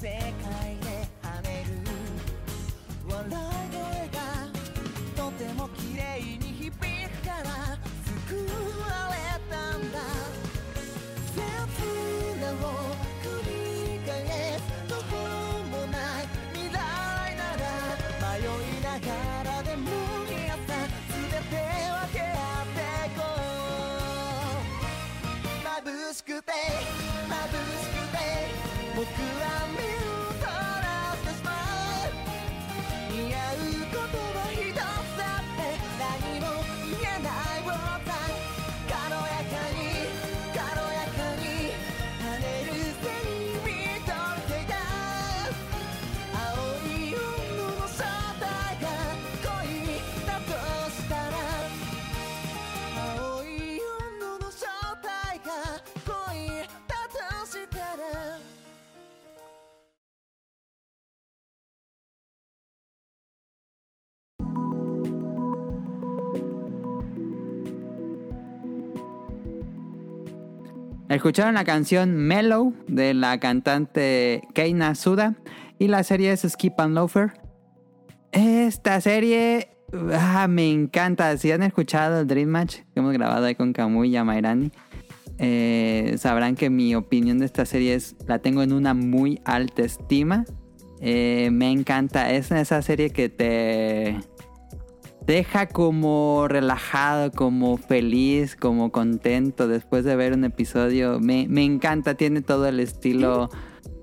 [0.00, 0.47] 世界
[71.08, 75.36] Escucharon la canción Mellow de la cantante Keina Suda
[75.78, 77.32] y la serie es Skip and Loafer.
[78.32, 79.70] Esta serie
[80.12, 81.34] ah, me encanta.
[81.38, 84.70] Si han escuchado el Dream Match que hemos grabado ahí con Kamui y Amairani,
[85.38, 89.82] eh, sabrán que mi opinión de esta serie es, la tengo en una muy alta
[89.82, 90.44] estima.
[91.00, 92.30] Eh, me encanta.
[92.32, 94.18] Es esa serie que te
[95.28, 101.20] deja como relajado, como feliz, como contento después de ver un episodio.
[101.20, 103.50] Me, me encanta, tiene todo el estilo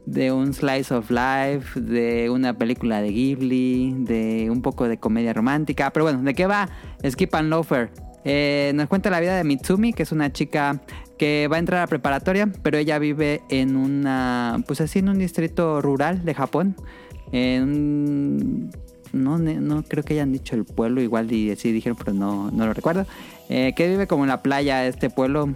[0.06, 5.34] de un slice of life, de una película de Ghibli, de un poco de comedia
[5.34, 5.90] romántica.
[5.90, 6.70] Pero bueno, ¿de qué va
[7.04, 7.90] Skip and Loafer?
[8.24, 10.80] Eh, nos cuenta la vida de Mitsumi, que es una chica
[11.18, 15.18] que va a entrar a preparatoria, pero ella vive en una, pues así, en un
[15.18, 16.76] distrito rural de Japón.
[17.32, 18.70] En un
[19.16, 22.68] no, no creo que hayan dicho el pueblo, igual y sí dijeron, pero no, no
[22.68, 23.06] lo recuerdo.
[23.50, 25.56] Eh, que vive como en la playa, este pueblo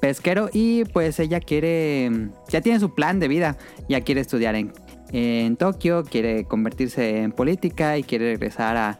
[0.00, 0.48] pesquero.
[0.52, 3.58] Y pues ella quiere, ya tiene su plan de vida,
[3.88, 4.72] ya quiere estudiar en,
[5.12, 8.98] en Tokio, quiere convertirse en política y quiere regresar a,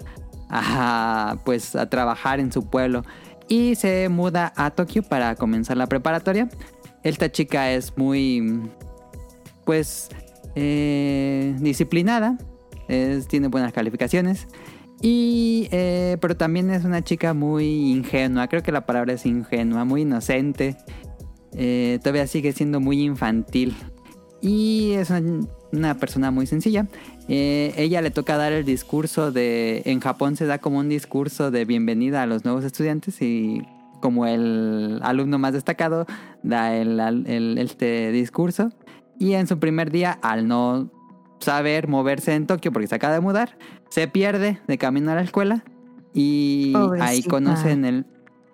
[0.51, 3.05] a, pues, a trabajar en su pueblo.
[3.49, 6.49] Y se muda a Tokio para comenzar la preparatoria.
[7.05, 8.63] Esta chica es muy,
[9.65, 10.09] pues,
[10.57, 12.39] eh, disciplinada,
[12.87, 14.47] tiene buenas calificaciones.
[15.03, 19.85] Y, eh, pero también es una chica muy ingenua, creo que la palabra es ingenua,
[19.85, 20.77] muy inocente.
[21.55, 23.77] Eh, todavía sigue siendo muy infantil.
[24.41, 26.87] Y es una, persona muy sencilla.
[27.29, 29.83] Eh, ella le toca dar el discurso de...
[29.87, 33.63] En Japón se da como un discurso de bienvenida a los nuevos estudiantes y
[34.01, 36.07] como el alumno más destacado
[36.43, 38.71] da este discurso.
[39.19, 40.91] Y en su primer día, al no
[41.41, 43.57] saber moverse en Tokio porque se acaba de mudar,
[43.91, 45.65] se pierde de camino a la escuela
[46.13, 48.07] y ahí conoce en el,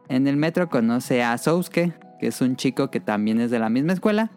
[0.09, 3.69] en el metro, conoce a Sousuke, que es un chico que también es de la
[3.69, 4.31] misma escuela,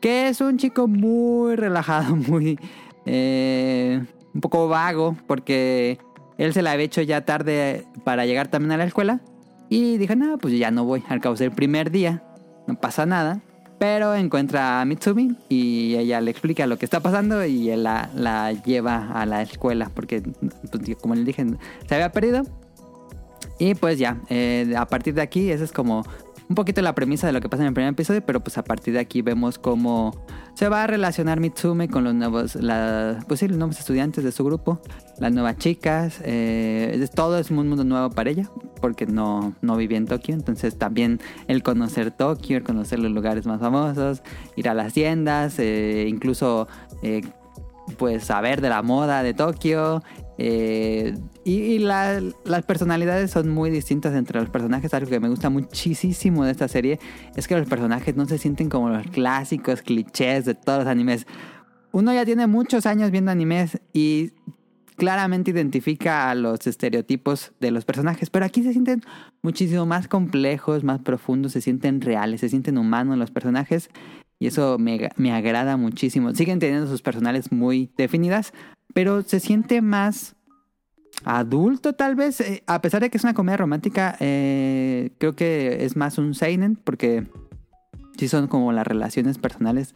[0.00, 2.58] que es un chico muy relajado, muy...
[3.06, 4.02] eh,
[4.34, 5.98] un poco vago, porque
[6.38, 9.20] él se la había hecho ya tarde para llegar también a la escuela
[9.68, 12.22] y dijo, no, pues ya no voy, al cabo es el primer día,
[12.66, 13.40] no pasa nada.
[13.84, 18.08] Pero encuentra a Mitsumi y ella le explica lo que está pasando y él la,
[18.14, 21.44] la lleva a la escuela porque, pues, como les dije,
[21.86, 22.44] se había perdido.
[23.58, 26.02] Y pues ya, eh, a partir de aquí, esa es como
[26.48, 28.64] un poquito la premisa de lo que pasa en el primer episodio, pero pues a
[28.64, 32.58] partir de aquí vemos cómo se va a relacionar Mitsume con los nuevos,
[33.26, 34.80] pues sí, los nuevos estudiantes de su grupo,
[35.18, 38.50] las nuevas chicas, eh, todo es un mundo nuevo para ella,
[38.80, 43.46] porque no, no vivía en Tokio, entonces también el conocer Tokio, el conocer los lugares
[43.46, 44.22] más famosos,
[44.56, 46.68] ir a las tiendas, eh, incluso
[47.02, 47.22] eh,
[47.98, 50.02] pues saber de la moda de Tokio.
[50.38, 51.14] eh,
[51.44, 54.92] y y la- las personalidades son muy distintas entre los personajes.
[54.94, 56.98] Algo que me gusta muchísimo de esta serie
[57.36, 61.26] es que los personajes no se sienten como los clásicos clichés de todos los animes.
[61.92, 64.32] Uno ya tiene muchos años viendo animes y
[64.96, 69.02] claramente identifica a los estereotipos de los personajes, pero aquí se sienten
[69.42, 73.90] muchísimo más complejos, más profundos, se sienten reales, se sienten humanos los personajes
[74.38, 76.32] y eso me, me agrada muchísimo.
[76.34, 78.52] Siguen teniendo sus personales muy definidas,
[78.92, 80.36] pero se siente más
[81.24, 85.84] adulto tal vez, Eh, a pesar de que es una comedia romántica, eh, creo que
[85.84, 87.26] es más un seinen porque
[88.18, 89.94] sí son como las relaciones personales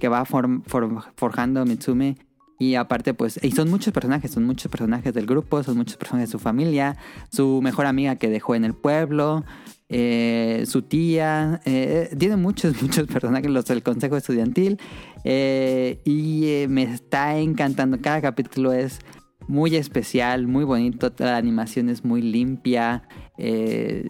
[0.00, 2.16] que va form- form- forjando Mitsume.
[2.58, 6.28] Y aparte pues y son muchos personajes, son muchos personajes del grupo, son muchos personajes
[6.28, 6.96] de su familia,
[7.32, 9.44] su mejor amiga que dejó en el pueblo,
[9.88, 14.78] eh, su tía, tiene muchos, muchos personajes, los del consejo estudiantil
[15.24, 19.00] eh, y me está encantando, cada capítulo es
[19.48, 23.02] muy especial, muy bonito, la animación es muy limpia,
[23.38, 24.08] eh,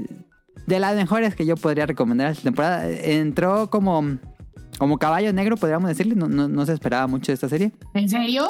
[0.67, 4.19] de las mejores que yo podría recomendar esta temporada, entró como...
[4.79, 7.73] Como caballo negro, podríamos decirle, no, no, no se esperaba mucho de esta serie.
[7.95, 8.49] ¿En serio?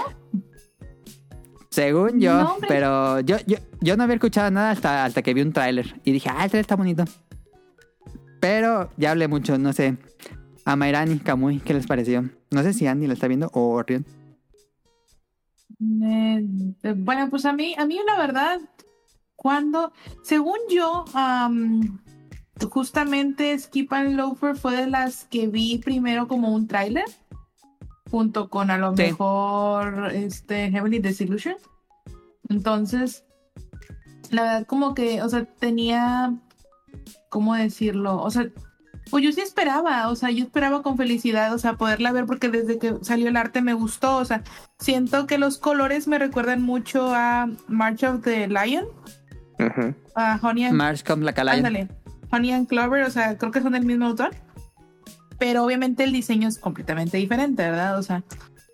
[1.69, 5.43] Según yo, No, pero yo, yo, yo no había escuchado nada hasta, hasta que vi
[5.43, 6.01] un tráiler.
[6.05, 7.05] Y dije, ah, el tráiler está bonito.
[8.41, 9.97] Pero ya hablé mucho, no sé.
[10.65, 12.29] A Mairani, Kamui, ¿qué les pareció?
[12.51, 14.07] No sé si Andy lo está viendo o Orion.
[16.05, 16.47] Eh,
[16.97, 18.61] bueno, pues a mí, a mí la verdad,
[19.37, 19.93] cuando,
[20.23, 22.01] según yo, am,
[22.71, 27.05] justamente Skip and Loafer fue de las que vi primero como un tráiler,
[28.11, 29.03] junto con a lo Sí.
[29.05, 31.57] mejor este Heavenly Disillusion.
[32.49, 33.25] Entonces,
[34.31, 36.35] la verdad como que, o sea, tenía,
[37.31, 38.21] ¿cómo decirlo?
[38.23, 38.49] O sea,
[39.11, 42.49] pues yo sí esperaba, o sea, yo esperaba con felicidad, o sea, poderla ver porque
[42.49, 44.43] desde que salió el arte me gustó, o sea,
[44.79, 48.87] siento que los colores me recuerdan mucho a March of the Lion,
[50.15, 51.67] a Honey and, March Come la Calayan.
[51.67, 51.89] ándale,
[52.31, 54.31] Honey and Clover, o sea, creo que son del mismo autor,
[55.39, 57.99] pero obviamente el diseño es completamente diferente, ¿verdad?
[57.99, 58.23] O sea,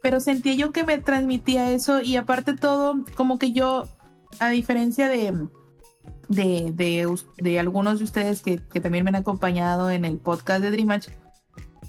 [0.02, 3.88] pero sentía yo que me transmitía eso y aparte todo, como que yo,
[4.38, 5.34] a diferencia de,
[6.28, 7.08] de, de,
[7.38, 10.88] de algunos de ustedes que, que también me han acompañado en el podcast de Dream
[10.88, 11.08] Match,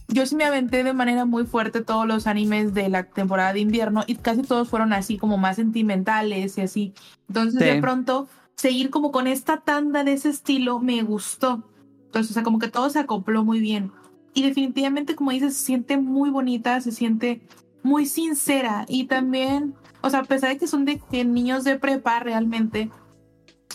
[0.07, 3.59] yo sí me aventé de manera muy fuerte todos los animes de la temporada de
[3.59, 6.93] invierno y casi todos fueron así como más sentimentales y así.
[7.27, 7.65] Entonces Sí.
[7.65, 11.63] de pronto seguir como con esta tanda de ese estilo me gustó.
[12.05, 13.91] Entonces, o sea, como que todo se acopló muy bien.
[14.33, 17.41] Y definitivamente, como dices, se siente muy bonita, se siente
[17.83, 21.77] muy sincera y también, o sea, a pesar de que son de que niños de
[21.77, 22.89] prepa realmente,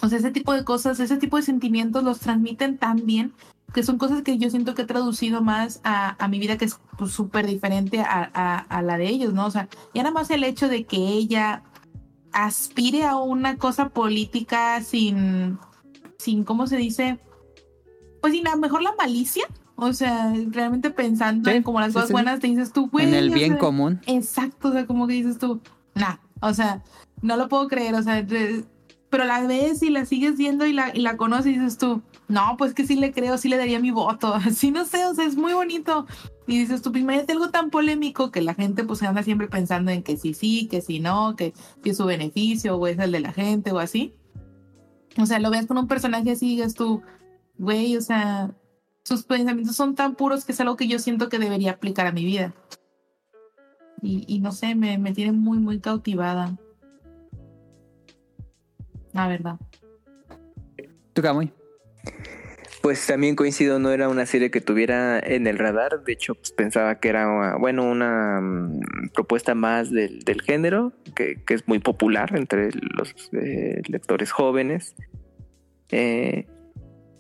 [0.05, 3.33] o sea, ese tipo de cosas, ese tipo de sentimientos los transmiten tan bien
[3.73, 6.67] que son cosas que yo siento que he traducido más a, a mi vida que
[6.67, 9.47] es pues, súper diferente a, a- a la de ellos, ¿no?
[9.47, 11.63] O sea, ya nada más el hecho de que ella
[12.33, 15.59] aspire a una cosa política sin,
[16.19, 17.19] sin, ¿cómo se dice?
[18.21, 19.45] Pues sin a lo mejor la malicia.
[19.77, 22.13] O sea, realmente pensando Sí, en como las sí, cosas sí.
[22.13, 23.07] buenas, te dices tú, güey.
[23.07, 24.01] en el o bien sea, común.
[24.07, 25.61] Exacto, o sea, como que dices tú,
[25.97, 26.85] nah, o sea,
[27.23, 28.25] no lo puedo creer, o sea,
[29.11, 32.03] pero la ves y la sigues viendo y la, y la conoces y dices tú,
[32.29, 35.15] no, pues que sí le creo, sí le daría mi voto, así no sé, o
[35.15, 36.07] sea, es muy bonito.
[36.47, 39.91] Y dices tú, pues, imagínate algo tan polémico que la gente pues anda siempre pensando
[39.91, 41.55] en que sí, sí, que sí, no, que
[41.85, 44.15] es su beneficio o es el de la gente o así.
[45.17, 47.03] O sea, lo ves con un personaje así y digas tú,
[47.57, 48.55] güey, o sea,
[49.05, 52.13] sus pensamientos son tan puros que es algo que yo siento que debería aplicar a
[52.13, 52.53] mi vida.
[54.03, 56.59] Y, y no sé, me, me tiene muy, muy cautivada.
[59.15, 59.57] La verdad.
[61.15, 61.53] ¿Tú, Kamui?
[62.83, 66.05] Pues también coincido, no era una serie que tuviera en el radar.
[66.05, 71.43] De hecho, pues, pensaba que era, bueno, una mm, propuesta más del, del género, que,
[71.47, 74.95] que es muy popular entre los eh, lectores jóvenes.
[75.91, 76.47] Eh,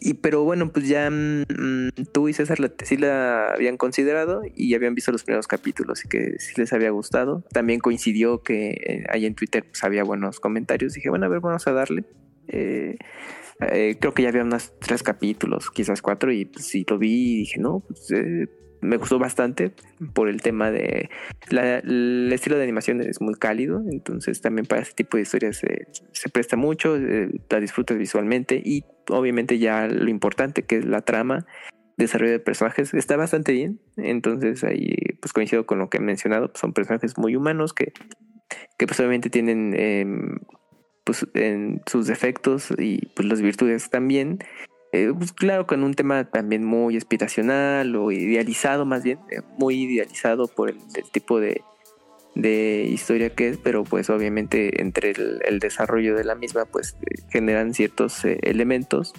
[0.01, 4.95] y pero bueno, pues ya mm, tú y César sí la habían considerado y habían
[4.95, 7.45] visto los primeros capítulos y que sí les había gustado.
[7.53, 10.95] También coincidió que eh, ahí en Twitter pues, había buenos comentarios.
[10.95, 12.05] Dije, bueno, a ver, vamos a darle.
[12.49, 12.97] Eh,
[13.61, 17.35] eh, creo que ya había unos tres capítulos, quizás cuatro, y pues sí lo vi
[17.35, 18.49] y dije, no, pues eh,
[18.85, 19.73] me gustó bastante
[20.13, 21.09] por el tema de
[21.51, 25.63] la- el estilo de animación es muy cálido, entonces también para ese tipo de historias
[25.65, 30.85] eh, se presta mucho, eh, la disfrutas visualmente y obviamente ya lo importante que es
[30.85, 31.47] la trama,
[31.97, 36.49] desarrollo de personajes está bastante bien, entonces ahí pues coincido con lo que he mencionado,
[36.49, 37.93] pues, son personajes muy humanos que,
[38.79, 40.39] que pues obviamente tienen em,
[41.05, 44.39] pues en sus defectos y pues las virtudes también.
[44.95, 49.83] Eh, pues claro, con un tema también muy aspiracional o idealizado más bien, eh, muy
[49.83, 50.79] idealizado por el,
[51.11, 51.63] tipo de,
[52.37, 57.23] de historia que es, pero pues obviamente entre el, desarrollo de la misma pues eh,
[57.29, 59.15] generan ciertos eh, elementos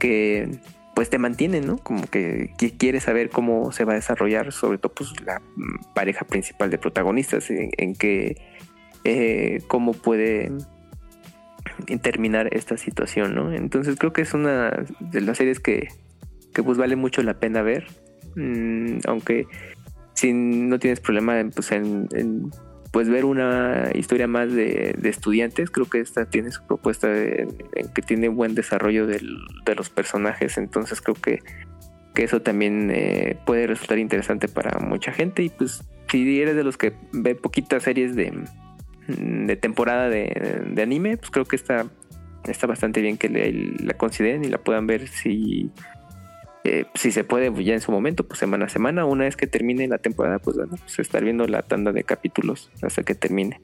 [0.00, 0.58] que
[0.96, 1.78] pues te mantienen, ¿no?
[1.78, 6.24] Como que, quieres saber cómo se va a desarrollar, sobre todo pues la mm, pareja
[6.24, 8.34] principal de protagonistas, en, en que
[9.68, 10.50] cómo puede
[12.02, 13.52] terminar esta situación, ¿no?
[13.52, 15.88] Entonces creo que es una de las series que,
[16.52, 17.86] que pues vale mucho la pena ver,
[18.36, 19.46] Mm, aunque
[20.14, 22.50] si no tienes problema en, pues, en, en,
[22.92, 27.46] pues ver una historia más de, de estudiantes, creo que esta tiene su propuesta de-
[27.74, 31.40] en que tiene buen desarrollo del- de los personajes, entonces creo que,
[32.14, 35.42] que eso también eh, puede resultar interesante para mucha gente.
[35.44, 38.32] Y pues si eres de los que ve poquitas series de,
[39.08, 41.86] de temporada de, de anime, pues creo que está,
[42.44, 43.52] está bastante bien que le-
[43.84, 45.70] la consideren y la puedan ver si,
[46.64, 49.04] eh, si se puede ya en su momento, pues semana a semana.
[49.04, 52.70] Una vez que termine la temporada, pues bueno, pues estar viendo la tanda de capítulos
[52.82, 53.60] hasta que termine.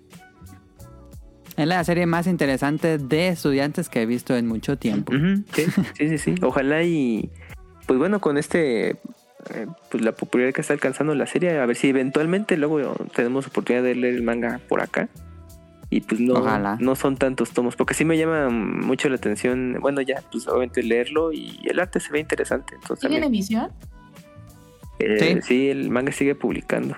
[1.57, 5.12] Es la serie más interesante de estudiantes que he visto en mucho tiempo.
[5.53, 6.35] Sí, sí, sí.
[6.43, 7.31] Ojalá y
[7.87, 11.77] pues bueno, con este eh, pues la popularidad que está alcanzando la serie, a ver
[11.77, 15.09] si eventualmente luego tenemos oportunidad de leer el manga por acá.
[15.93, 16.77] Y pues no, Ojalá.
[16.81, 20.85] no son tantos tomos, porque sí me llama mucho la atención, bueno ya, pues obviamente
[20.85, 22.75] leerlo y el arte se ve interesante.
[22.77, 23.73] Entonces ¿Sigue en también, emisión?
[25.01, 26.97] eh, sí, el manga sigue publicando.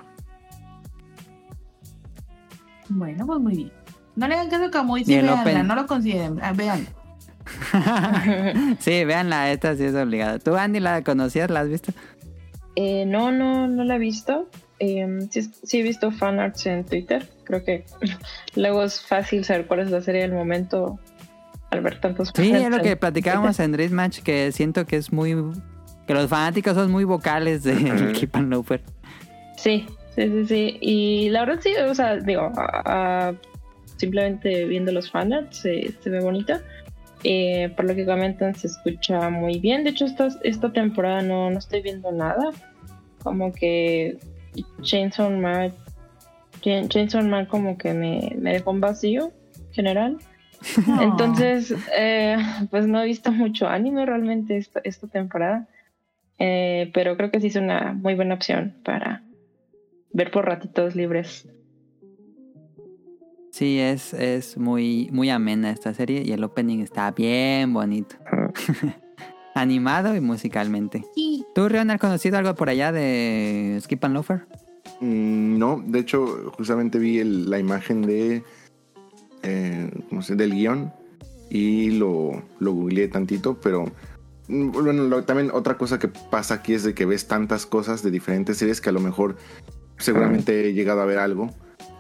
[2.91, 3.73] Bueno, pues muy bien.
[4.17, 5.67] No le hagan caso a el véanla, Open.
[5.67, 6.89] no lo consideren, ah, véanlo.
[8.79, 10.39] sí, véanla, esta sí es obligada.
[10.39, 11.51] ¿Tú, Andy, la conocías?
[11.51, 11.93] ¿La has visto?
[12.77, 14.49] Eh, no, no, no la he visto.
[14.85, 17.25] Eh, sí, sí he visto fanarts en Twitter.
[17.45, 17.85] Creo que
[18.57, 20.99] luego es fácil saber cuál es la serie del momento
[21.71, 24.85] al ver tantos Sí, fanarts es lo en que platicábamos en Dream Match, que siento
[24.87, 25.37] que es muy...
[26.07, 27.75] Que los fanáticos son muy vocales de.
[28.19, 28.81] Keep and Loafer.
[29.57, 29.87] Sí,
[30.17, 30.79] sí, sí, sí.
[30.81, 32.83] Y la verdad sí, o sea, digo, a-
[33.29, 33.35] a-
[33.99, 36.61] simplemente viendo los fanarts se, se ve bonita.
[37.23, 39.85] Eh, por lo que comentan se escucha muy bien.
[39.85, 42.51] De hecho, esta, esta temporada no, no estoy viendo nada.
[43.23, 44.19] Como que
[44.83, 45.73] Chainsaw Man,
[46.61, 49.33] Chain- Chainsaw Man como que me, me dejó un vacío
[49.73, 50.19] general.
[51.01, 52.37] Entonces, eh,
[52.71, 55.67] pues no he visto mucho anime realmente esta, esta temporada.
[56.39, 59.23] Eh, pero creo que sí es una muy buena opción para
[60.13, 61.49] ver por ratitos libres.
[63.53, 68.17] Sí, es, es muy, muy amena esta serie y el opening está bien bonito.
[69.55, 71.05] Animado y musicalmente.
[71.15, 71.45] Sí.
[71.55, 74.47] ¿Tú, Rion, has conocido algo por allá de Skip and Loafer?
[75.01, 78.43] Mm, No, de hecho, justamente vi el- la imagen de.
[79.43, 80.93] eh, ¿cómo se- del guion
[81.51, 83.85] y lo, lo googleé tantito, pero.
[84.49, 88.03] mm, Bueno, lo- también otra cosa que pasa aquí es de que ves tantas cosas
[88.03, 89.37] de diferentes series que a lo mejor
[89.99, 91.51] seguramente he llegado a ver algo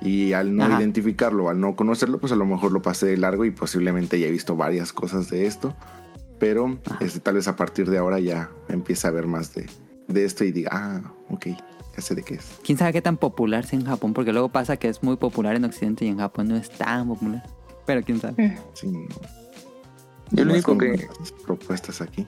[0.01, 0.79] y al no Ajá.
[0.81, 4.27] identificarlo, al no conocerlo, pues a lo mejor lo pasé de largo y posiblemente ya
[4.27, 5.75] he visto varias cosas de esto,
[6.43, 9.65] pero este, tal vez a partir de ahora ya empiece a ver más de,
[10.09, 12.59] de esto y diga, ah, ok, ya sé de qué es.
[12.65, 14.13] ¿Quién sabe qué tan popular sea en Japón?
[14.13, 17.07] Porque luego pasa que es muy popular en Occidente y en Japón no es tan
[17.07, 17.45] popular.
[17.87, 18.59] Pero quién sabe.
[18.75, 19.07] Sí, no.
[20.33, 22.27] Yo lo único que- estas propuestas aquí.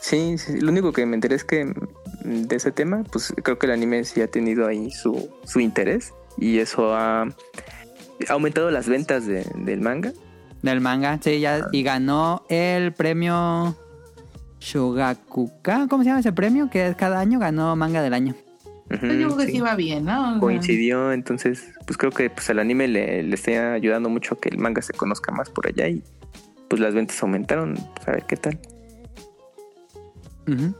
[0.00, 3.58] Sí, sí, lo único que me enteré es que mm, de ese tema, pues creo
[3.58, 7.32] que el anime sí ha tenido ahí su, su interés y eso ha, ha
[8.28, 10.12] aumentado las ventas de- del manga.
[10.66, 11.68] Del manga, sí, ya.
[11.70, 13.76] Y ganó el premio
[14.58, 15.86] Shogakuka.
[15.88, 16.68] ¿Cómo se llama ese premio?
[16.68, 18.34] Que es cada año ganó manga del año.
[18.90, 19.52] Yo creo que sí.
[19.52, 20.28] sí va bien, ¿no?
[20.28, 24.34] O sea, Coincidió, entonces, pues creo que pues el anime le, le está ayudando mucho
[24.34, 26.02] a que el manga se conozca más por allá y
[26.68, 28.58] pues las ventas aumentaron, pues a ver qué tal.
[30.48, 30.74] Ujú.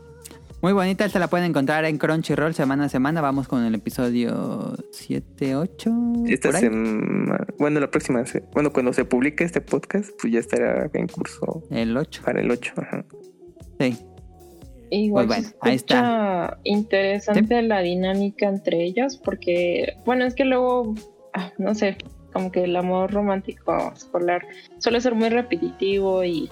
[0.59, 3.21] Muy bonita, se la pueden encontrar en Crunchyroll semana a semana.
[3.21, 5.91] Vamos con el episodio 7, 8.
[6.25, 8.23] Esta semana, bueno, la próxima,
[8.53, 12.23] bueno, cuando se publique este podcast, pues ya estará en curso El 8.
[12.25, 12.73] para el 8.
[12.75, 13.05] Ajá.
[13.79, 13.97] Sí.
[14.89, 20.95] Igual Pues bueno, ahí escucha interesante la dinámica entre ellas, porque, bueno, es que luego,
[21.35, 21.97] ah, no sé,
[22.33, 24.43] como que el amor romántico escolar
[24.79, 26.49] suele ser muy repetitivo y.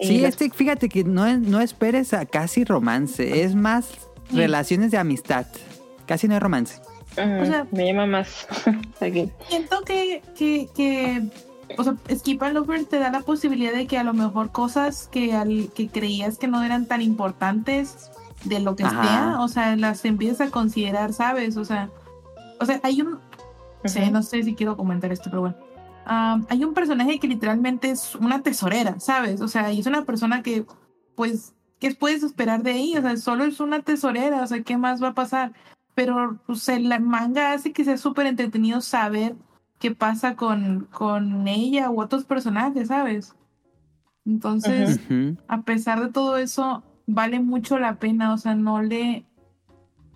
[0.00, 3.42] Sí, las- este, fíjate que no, es- no esperes a casi romance.
[3.44, 3.88] Es más
[4.32, 5.46] relaciones de amistad.
[6.06, 6.80] Casi no hay romance.
[7.12, 7.14] O
[7.44, 8.46] sea- me llama más.
[9.00, 9.30] aquí.
[9.48, 11.22] Siento que, que, que
[11.76, 15.08] o sea, Skip and Lover te da la posibilidad de que a lo mejor cosas
[15.10, 18.10] que, al, que creías que no eran tan importantes
[18.44, 19.02] de lo que Ajá.
[19.02, 21.56] sea, o sea, las empiezas a considerar, ¿sabes?
[21.56, 21.90] O sea,
[22.58, 23.18] o sea, hay un,
[24.12, 25.56] no sé si quiero comentar esto, pero bueno.
[26.04, 29.40] Am, hay un personaje que literalmente es una tesorera, ¿sabes?
[29.40, 30.66] O sea, y es una persona que,
[31.14, 33.00] pues, ¿qué puedes esperar de ella?
[33.00, 35.52] O sea, solo es una tesorera, o sea, ¿qué más va a pasar?
[35.94, 39.36] Pero, pues, el la manga hace que sea súper entretenido saber
[39.78, 43.34] qué pasa con, con ella u otros personajes, ¿sabes?
[44.26, 45.00] Entonces,
[45.48, 49.24] a pesar de todo eso, vale mucho la pena, o sea, no le...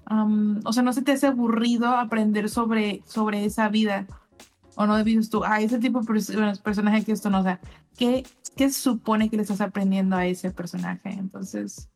[0.06, 4.06] am, o sea, no se te hace aburrido aprender sobre, sobre esa vida.
[4.76, 7.60] O no dices tú, ah, ese tipo de personaje que esto no, o sea,
[7.96, 8.24] ¿qué,
[8.56, 11.10] ¿qué supone que le estás aprendiendo a ese personaje?
[11.10, 11.88] Entonces,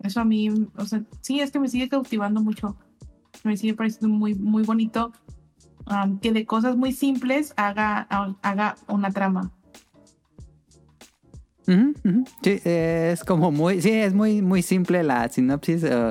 [0.00, 2.76] eso a mí, o sea, sí, es que me sigue cautivando mucho.
[3.44, 5.12] Me sigue pareciendo muy, muy bonito
[6.20, 9.52] que de cosas muy simples haga, ha- haga una trama.
[12.42, 16.10] Sí, es como muy, sí, es muy, muy simple la sinopsis, eh,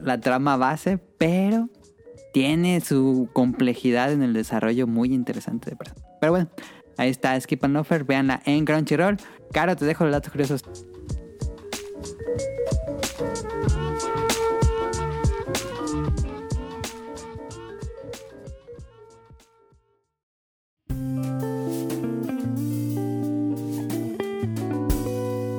[0.00, 1.68] la trama base, pero
[2.34, 6.04] tiene su complejidad en el desarrollo muy interesante de personaje.
[6.20, 6.50] Pero bueno,
[6.96, 9.18] ahí está Skip and Offer, véanla en Crunchyroll.
[9.52, 10.64] Caro, te dejo los datos curiosos.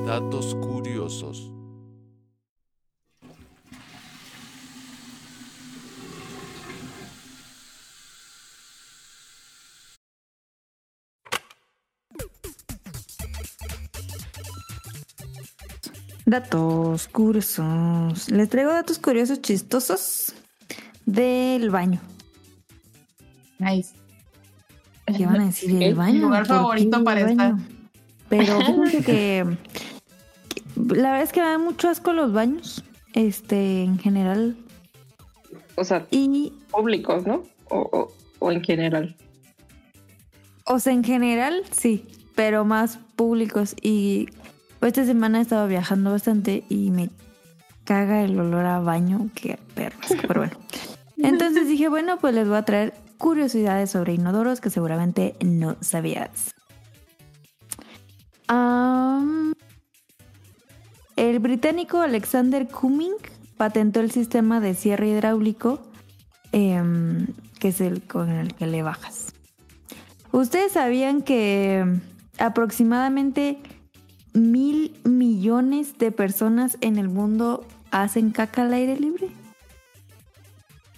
[0.05, 0.55] Datos
[16.35, 18.29] Datos curiosos.
[18.29, 20.33] Les traigo datos curiosos chistosos
[21.05, 22.01] del baño.
[23.57, 23.95] Nice.
[25.05, 26.13] ¿Qué van a decir el baño?
[26.15, 27.53] Mi lugar ¿Por qué favorito para estar.
[28.27, 29.45] Pero fíjense que,
[30.49, 30.61] que
[30.93, 32.83] la verdad es que me dan mucho asco los baños,
[33.13, 34.57] este, en general.
[35.75, 37.43] O sea, Y, públicos, ¿no?
[37.69, 39.15] O, o, o en general.
[40.65, 42.03] o sea, en general sí,
[42.35, 43.73] pero más públicos.
[43.81, 44.27] Y
[44.85, 47.09] pues, esta semana he estado viajando bastante y me
[47.85, 49.97] caga el olor a baño, que perro,
[50.27, 50.53] pero bueno.
[51.17, 56.53] Entonces dije, bueno, pues les voy a traer curiosidades sobre inodoros que seguramente no sabías.
[61.15, 63.15] El británico Alexander Cumming
[63.57, 65.79] patentó el sistema de cierre hidráulico,
[66.51, 67.25] em,
[67.59, 69.33] que es el con el que le bajas.
[70.31, 71.83] ¿Ustedes sabían que
[72.37, 73.57] aproximadamente
[74.35, 79.29] mil millones de personas en el mundo hacen caca al aire libre?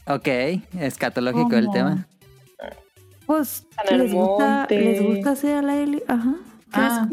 [0.08, 0.28] Ok,
[0.80, 1.74] escatológico el ¿Cómo?
[1.74, 2.08] tema.
[3.26, 4.80] Pues En el les gusta, monte.
[4.82, 6.06] les gusta hacer al aire libre.
[6.08, 6.36] Ajá.
[6.74, 7.08] Qué Ah.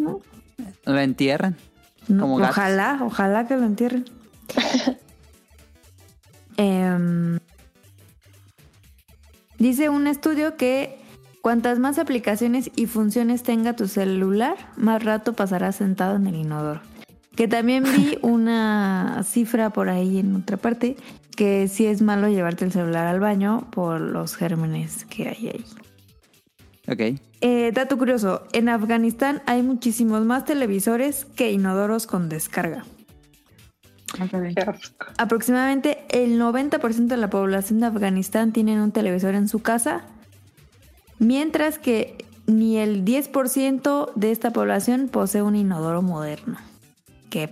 [0.87, 1.57] Lo entierran.
[2.09, 2.57] No, Como gatos.
[2.59, 4.05] ojalá, ojalá que lo entierren.
[6.57, 7.41] Em,
[9.59, 10.99] dice un estudio que
[11.45, 16.81] cuantas más aplicaciones y funciones tenga tu celular, más rato pasarás sentado en el inodoro.
[17.37, 20.97] Que también vi una cifra por ahí en otra parte
[21.37, 25.65] que sí es malo llevarte el celular al baño por los gérmenes que hay ahí.
[26.89, 27.21] Ok.
[27.43, 32.87] Eh, dato curioso, en Afganistán hay muchísimos más televisores que inodoros con descarga.
[34.19, 35.07] Asco.
[35.19, 40.07] Aproximadamente el 90% de la población de Afganistán tienen un televisor en su casa,
[41.19, 46.59] mientras que ni el 10% de esta población posee un inodoro moderno.
[47.31, 47.51] Qué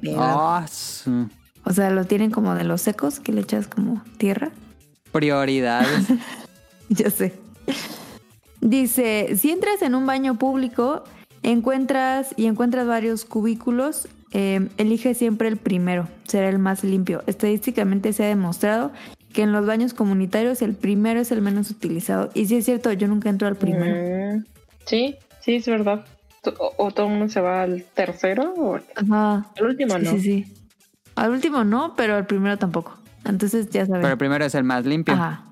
[0.70, 1.28] su-
[1.64, 4.50] O sea, lo tienen como de los secos que le echas como tierra.
[5.12, 6.06] Prioridades.
[6.88, 7.32] Ya sé.
[8.60, 11.04] Dice, si entras en un baño público,
[11.42, 17.22] encuentras y encuentras varios cubículos, eh, elige siempre el primero, será el más limpio.
[17.26, 18.92] Estadísticamente se ha demostrado
[19.32, 22.30] que en los baños comunitarios el primero es el menos utilizado.
[22.34, 24.36] Y sí es cierto, yo nunca entro al primero.
[24.36, 24.44] Mm,
[24.86, 26.04] sí, sí, es verdad.
[26.58, 29.46] O, o todo el mundo se va al tercero o Ajá.
[29.58, 30.10] al último, Sí, ¿no?
[30.10, 30.54] sí, sí.
[31.14, 32.98] Al último no, pero al primero tampoco.
[33.24, 34.00] Entonces ya saben.
[34.02, 35.14] Pero el primero es el más limpio.
[35.14, 35.44] Ajá.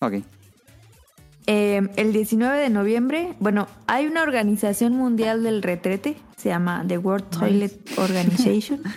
[0.00, 0.14] Ok.
[1.46, 6.98] Eh, el 19 de noviembre, bueno, hay una organización mundial del retrete, se llama The
[6.98, 8.80] World Toilet Organization.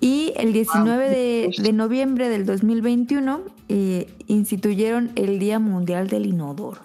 [0.00, 6.80] Y el 19 de, de noviembre del 2021 eh, instituyeron el Día Mundial del Inodoro.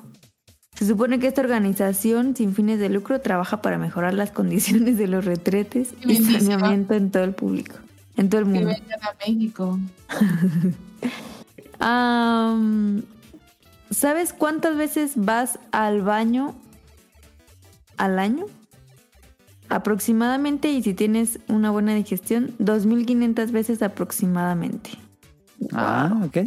[0.76, 5.08] Se supone que esta organización sin fines de lucro trabaja para mejorar las condiciones de
[5.08, 7.76] los retretes y saneamiento en todo el público.
[8.16, 8.70] en todo el Que mundo.
[8.70, 9.80] vengan a México.
[11.80, 13.04] Am,
[13.92, 16.56] ¿Sabes cuántas veces vas al baño
[17.98, 18.46] al año?
[19.70, 24.92] Aproximadamente, y si tienes una buena digestión, 2.500 veces aproximadamente.
[25.74, 26.38] Ah, ok.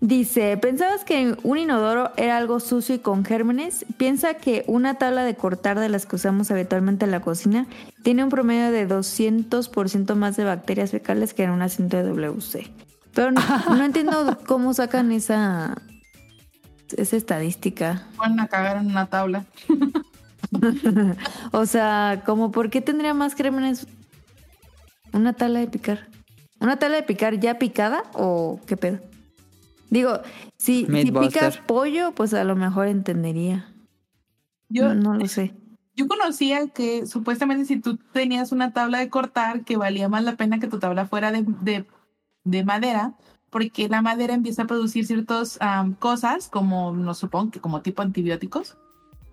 [0.00, 3.84] Dice, ¿pensabas que un inodoro era algo sucio y con gérmenes?
[3.98, 7.66] Piensa que una tabla de cortar de las que usamos habitualmente en la cocina
[8.02, 12.72] tiene un promedio de 200% más de bacterias fecales que en un asiento de WC.
[13.12, 15.76] Pero no, no entiendo cómo sacan esa,
[16.96, 18.06] esa estadística.
[18.16, 19.44] Van a cagar en una tabla.
[21.52, 23.86] o sea, como por qué tendría más gérmenes
[25.12, 26.08] una tabla de picar.
[26.60, 28.98] ¿Una tabla de picar ya picada o qué pedo?
[29.88, 30.20] Digo,
[30.56, 33.72] si, si picas pollo, pues a lo mejor entendería.
[34.68, 35.54] Yo, no, no lo sé.
[35.96, 40.36] yo conocía que supuestamente si tú tenías una tabla de cortar, que valía más la
[40.36, 41.86] pena que tu tabla fuera de, de,
[42.44, 43.14] de madera,
[43.50, 45.58] porque la madera empieza a producir ciertas
[45.98, 48.76] cosas, como no supongo que como tipo antibióticos,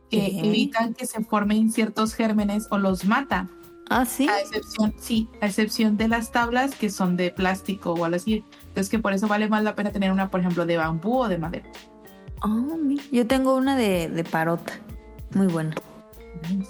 [0.10, 0.40] que ¿Qué?
[0.48, 3.48] evitan que se formen ciertos gérmenes o los mata.
[3.90, 4.28] Ah, sí.
[4.28, 8.44] A excepción, sí, a excepción de las tablas que son de plástico o algo así.
[8.68, 11.28] Entonces que por eso vale más la pena tener una, por ejemplo, de bambú o
[11.30, 11.70] de madera.
[12.84, 14.74] Mira, Yo tengo una de, de parota.
[15.34, 15.74] Muy buena.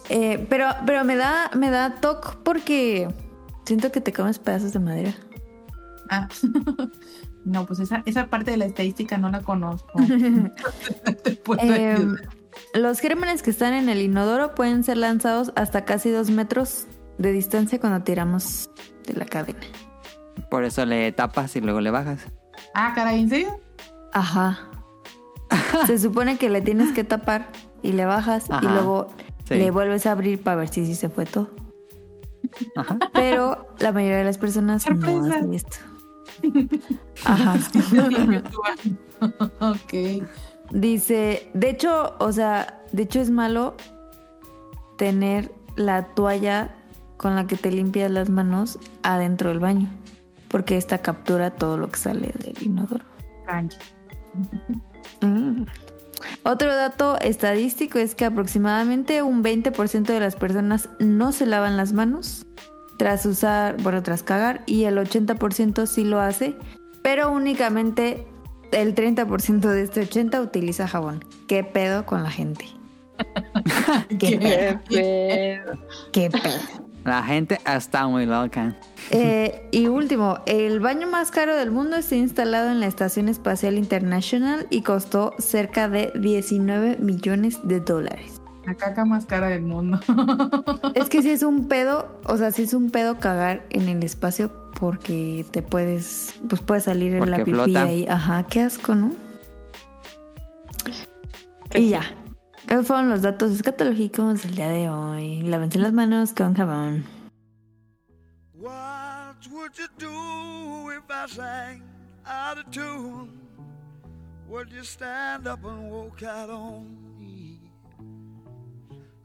[0.09, 3.07] Eh, pero, pero me da, me da toque porque
[3.65, 5.14] siento que te comes pedazos de madera.
[6.09, 6.30] Ah,
[7.45, 9.99] no, pues esa, esa parte de la estadística no la conozco.
[11.23, 12.36] Te puedo Eh, ayudar.
[12.78, 16.88] Los gérmenes que están en el inodoro pueden ser lanzados hasta casi dos metros
[17.18, 18.70] de distancia cuando tiramos
[19.06, 19.60] de la cadena.
[20.49, 22.22] Por eso le tapas y luego le bajas.
[22.74, 23.60] Ah, caray, ¿en serio?
[24.14, 24.60] Ajá.
[25.86, 27.48] Se supone que le tienes que tapar
[27.82, 29.08] y le bajas y luego
[29.45, 29.56] sí.
[29.56, 31.49] le vuelves a abrir para ver si sí se fue todo.
[32.76, 32.99] Ajá.
[33.14, 35.78] Pero la mayoría de las personas no hacen esto.
[37.26, 37.56] Ajá.
[39.60, 40.24] ok.
[40.72, 43.76] Dice, de hecho, o sea, de hecho es malo
[44.98, 46.76] tener la toalla
[47.18, 49.89] con la que te limpias las manos adentro del baño,
[50.49, 53.06] porque esta captura todo lo que sale del inodoro.
[55.22, 55.64] Mm.
[56.44, 61.94] Otro dato estadístico es que aproximadamente un 20% de las personas no se lavan las
[61.94, 62.45] manos
[62.98, 66.56] tras usar, bueno, tras cagar, y el 80% sí lo hace,
[67.03, 68.26] pero únicamente
[68.72, 71.23] el 30% de este 80 utiliza jabón.
[71.48, 72.65] ¿Qué pedo con la gente?
[74.19, 74.80] ¿Qué pedo?
[74.89, 75.80] pedo.
[76.11, 76.88] ¿Qué pedo?
[77.03, 78.76] La gente está muy loca.
[79.11, 83.77] Eh, y último, el baño más caro del mundo está instalado en la Estación Espacial
[83.77, 88.36] International y costó cerca de 19 millones de dólares.
[88.68, 89.98] La caca más cara del mundo.
[90.94, 94.03] Es que si es un pedo, o sea, si es un pedo cagar en el
[94.03, 97.84] espacio porque te puedes, pues puede salir en la pipí flota.
[97.84, 98.06] ahí.
[98.10, 99.15] Ajá, qué asco, ¿no?
[101.73, 102.02] Y ya.
[102.68, 105.44] Esos fueron los datos escatológicos del día de hoy.
[105.44, 107.06] Lávense las manos con jabón.
[108.53, 111.84] What would you do if I sang
[112.26, 113.30] out of tune?
[114.49, 117.06] Would you stand up and walk out on?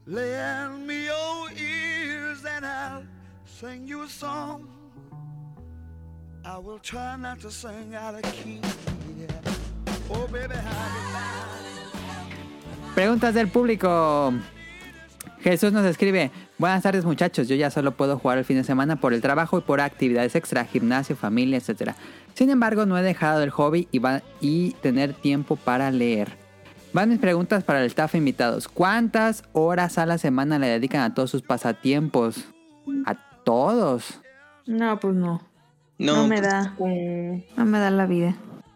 [0.05, 3.03] Me your ears and I'll
[3.45, 4.67] sing you a song.
[6.45, 8.59] I will try not to sing out of key.
[10.09, 10.27] Oh,
[12.93, 14.33] Preguntas del público.
[15.41, 18.95] Jesús nos escribe, buenas tardes muchachos, yo ya solo puedo jugar el fin de semana
[18.97, 21.91] por el trabajo y por actividades extra, gimnasio, familia, etc.
[22.33, 26.42] Sin embargo, no he dejado el hobby y, va- y tener tiempo para leer.
[26.93, 28.67] Van mis preguntas para el staff invitados.
[28.67, 32.45] ¿Cuántas horas a la semana le dedican a todos sus pasatiempos?
[33.05, 34.19] A todos.
[34.67, 35.41] No, pues no.
[35.97, 36.75] No, No me pues, da.
[37.57, 38.35] No me da la vida.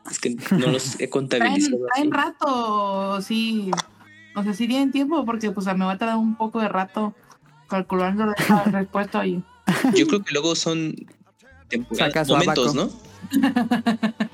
[0.10, 3.70] es que no los he contabilizado traen rato, sí.
[4.36, 7.14] O sea, sí tienen tiempo porque pues me va a tardar un poco de rato
[7.68, 9.44] calculando la respuesta ahí.
[9.96, 10.96] Yo creo que luego son
[12.28, 12.74] momentos.
[12.76, 12.90] ¿no?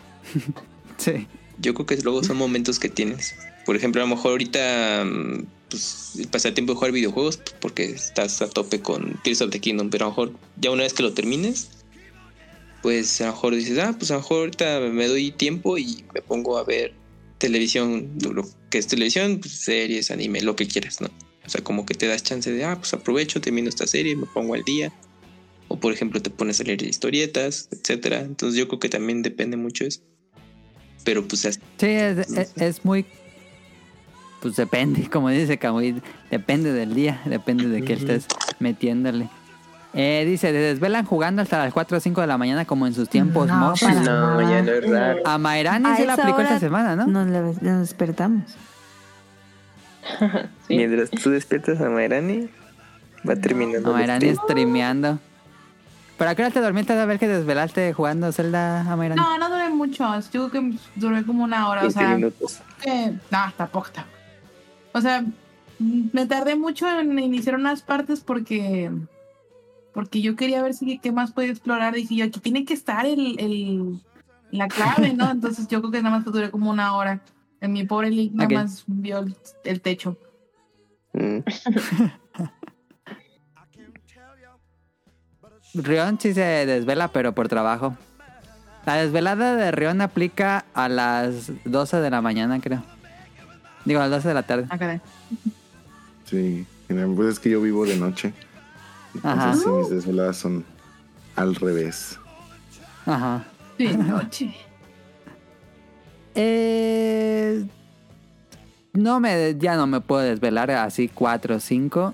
[0.98, 1.28] Sí.
[1.60, 3.36] Yo creo que luego son momentos que tienes.
[3.66, 7.86] Por ejemplo, a lo mejor ahorita mm, pues, el pasatiempo de jugar videojuegos pues, porque
[7.86, 10.94] estás a tope con Tears of the Kingdom, pero a lo mejor ya una vez
[10.94, 11.70] que lo termines,
[12.82, 16.04] pues a lo mejor dices, ah, pues a lo mejor ahorita me doy tiempo y
[16.14, 16.94] me pongo a ver
[17.38, 21.08] televisión, lo que es televisión, pues, series, anime, lo que quieras, ¿no?
[21.46, 24.26] O sea, como que te das chance de, ah, pues aprovecho, termino esta serie, me
[24.26, 24.92] pongo al día.
[25.70, 28.20] O por ejemplo, te pones a leer historietas, etcétera.
[28.22, 30.02] Entonces yo creo que también depende mucho eso.
[31.04, 33.06] Pero pues así Sí, es, es- es muy...
[34.44, 38.02] Pues depende, como dice Camuy, depende del día, depende de que Ujú.
[38.04, 38.28] estés
[38.60, 39.30] metiéndole.
[39.96, 42.94] Eh, dice, ¿se desvelan jugando hasta las 4 o 5 de la mañana como en
[42.96, 45.22] sus tiempos No, para No, ya no es raro.
[45.26, 47.06] A Mayrani se la aplicó esta semana, ¿no?
[47.08, 48.44] Nos, le- nos despertamos.
[50.68, 50.76] Sí.
[50.78, 52.50] Mientras tú despiertas a Mayrani,
[53.28, 53.90] va terminando.
[53.92, 54.38] A Mayrani stream.
[54.44, 55.20] streameando.
[56.18, 59.20] ¿Pero a qué hora te dormiste a ver que desvelaste jugando Zelda a Mayrani?
[59.22, 60.04] No, no duré mucho.
[60.32, 61.82] Yo creo que duré como una hora.
[61.82, 62.60] O 20 sea, minutos.
[62.82, 63.14] que.
[63.32, 63.90] No, tampoco.
[63.94, 64.13] tampoco.
[64.94, 65.26] O sea,
[65.80, 68.92] me tardé mucho en iniciar unas partes porque.
[69.94, 71.94] Porque yo quería ver si qué más podía explorar.
[71.94, 74.02] Dije yo, aquí tiene que estar el, el-
[74.52, 75.30] la clave, ¿no?
[75.32, 77.22] Entonces yo creo que nada más duré como una hora.
[77.62, 80.18] En mi pobre Link nada más vio el, el techo.
[81.14, 81.40] Mm.
[85.76, 87.96] Rion sí se desvela, pero por trabajo.
[88.86, 92.84] La desvelada de Rion aplica a las 12 de la mañana, creo.
[93.86, 94.66] Digo, a las 12 de la tarde.
[94.70, 95.02] Ah, caray.
[96.26, 98.34] Sí, pues es que yo vivo de noche.
[99.22, 99.54] Ajá.
[99.54, 100.66] Entonces sí, mis desveladas son
[101.36, 102.20] al revés.
[103.06, 103.44] Ajá.
[103.78, 104.56] De noche.
[106.36, 107.66] Eh,
[108.94, 112.14] no me, ya no me puedo desvelar así 4 o 5.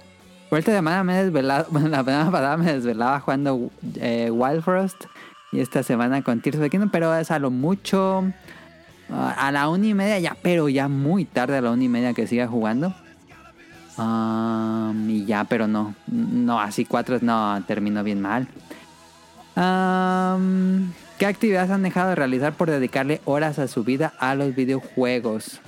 [0.49, 4.63] Por esta semana me he desvelado, bueno, la semana pasada me desvelaba jugando eh, Wild
[4.63, 5.05] Frost
[5.51, 8.33] y esta semana con Tears of the Kingdom, pero es a lo mucho ah,
[9.11, 12.13] a la una y media ya, pero ya muy tarde a la una y media
[12.13, 12.93] que siga jugando.
[13.97, 18.47] Am, y ya, pero no, no, así cuatro, no, terminó bien mal.
[19.55, 24.55] Am, ¿Qué actividades han dejado de realizar por dedicarle horas a su vida a los
[24.55, 25.59] videojuegos?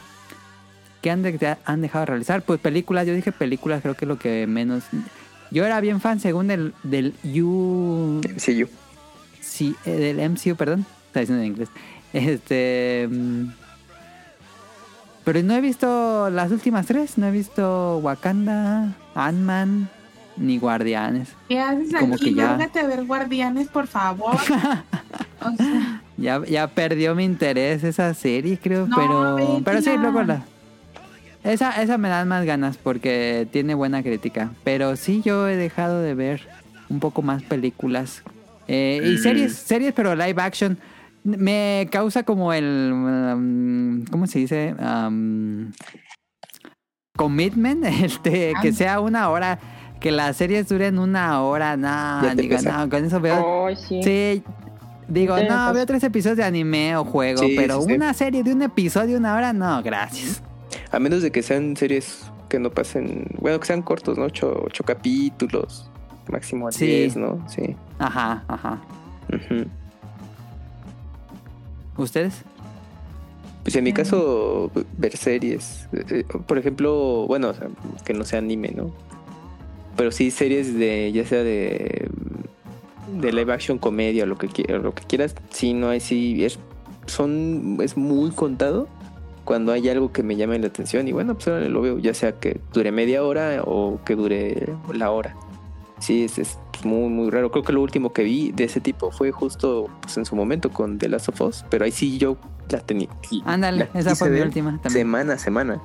[1.02, 2.42] ¿Qué han, de- han dejado de realizar?
[2.44, 4.84] Pues películas, yo dije películas, creo que es lo que menos...
[5.50, 7.14] Yo era bien fan según del, del
[7.44, 8.22] U...
[8.38, 8.68] Sí, yo.
[9.42, 10.86] Sí, eh, del MCU, perdón.
[11.08, 11.68] Está diciendo en inglés.
[12.14, 13.08] Este...
[13.10, 13.46] mm,
[15.24, 17.18] Pero no he visto las últimas tres.
[17.18, 19.90] No he visto Wakanda, Ant-Man,
[20.38, 21.30] ni Guardianes.
[21.48, 22.26] ¿Qué haces Como aquí?
[22.26, 24.36] que ya- a ver guardianes, por favor.
[25.44, 28.96] O sea, Ya, ya perdió mi interés esa serie, creo, No,
[29.66, 30.44] pero sí, luego la...
[31.44, 34.52] Esa, esa me dan más ganas porque tiene buena crítica.
[34.64, 36.48] Pero sí, yo he dejado de ver
[36.90, 38.22] un poco más películas.
[38.68, 39.18] Eh, y Mm.
[39.18, 40.78] series, series, pero live action.
[41.24, 42.92] Me causa como el...
[42.94, 44.76] um, ¿Cómo se dice?
[44.80, 45.72] Um,
[47.16, 49.60] commitment, este, que sea una hora.
[50.00, 51.78] Que las series duren una hora.
[52.36, 53.68] Te digo, no, con eso veo...
[53.76, 54.02] Sí.
[54.02, 54.44] Sí,
[55.08, 55.74] digo, no, pues.
[55.76, 57.94] veo tres episodios de anime o juego, Sí, pero sí, sí.
[57.94, 60.42] una serie de un episodio, una hora, no, gracias.
[60.92, 63.28] A menos de que sean series que no pasen.
[63.40, 64.26] Bueno, que sean cortos, ¿no?
[64.26, 65.88] Ocho, ocho capítulos.
[66.32, 66.88] Máximo a Sí.
[66.88, 67.48] 10, ¿no?
[67.48, 67.76] Sí.
[68.00, 68.82] Ajá, ajá.
[71.98, 72.44] ¿Ustedes?
[73.64, 75.88] Pues en mi caso, ver series.
[75.94, 77.54] eh, Por ejemplo, bueno,
[78.04, 78.92] que no sea anime, ¿no?
[79.96, 82.10] Pero sí series de, ya sea de,
[83.20, 85.36] de live action, comedia, lo que, lo que quieras.
[85.52, 86.58] Sí, no hay, sí, es,
[87.06, 88.88] son, es muy contado
[89.44, 91.08] cuando hay algo que me llame la atención.
[91.08, 94.70] Y bueno, pues ahora lo veo, ya sea que dure media hora o que dure
[94.94, 95.36] la hora.
[96.02, 97.52] Sí, es, es muy, muy raro.
[97.52, 100.72] Creo que lo último que vi de ese tipo fue justo pues, en su momento
[100.72, 101.64] con The Last of Us.
[101.70, 102.38] Pero ahí sí yo
[102.70, 103.08] la tenía.
[103.46, 104.92] Ándale, esa fue mi última también.
[104.92, 105.82] Semana a semana.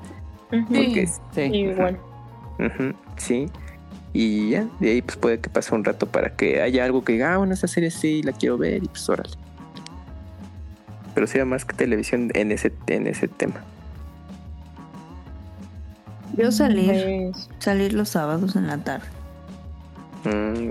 [0.51, 1.40] Porque Sí.
[1.43, 1.98] Igual.
[3.18, 3.47] Sí.
[4.14, 7.12] Y ya, de ahí pues puede que pase un rato para que haya algo que
[7.12, 9.28] diga, ah, bueno, esta serie sí la quiero ver y pues órale.
[11.14, 13.62] Pero sea más que televisión en ese, en ese tema.
[16.36, 19.06] Yo salir, Pues, salir los sábados en la tarde.
[20.27, 20.69] Mm,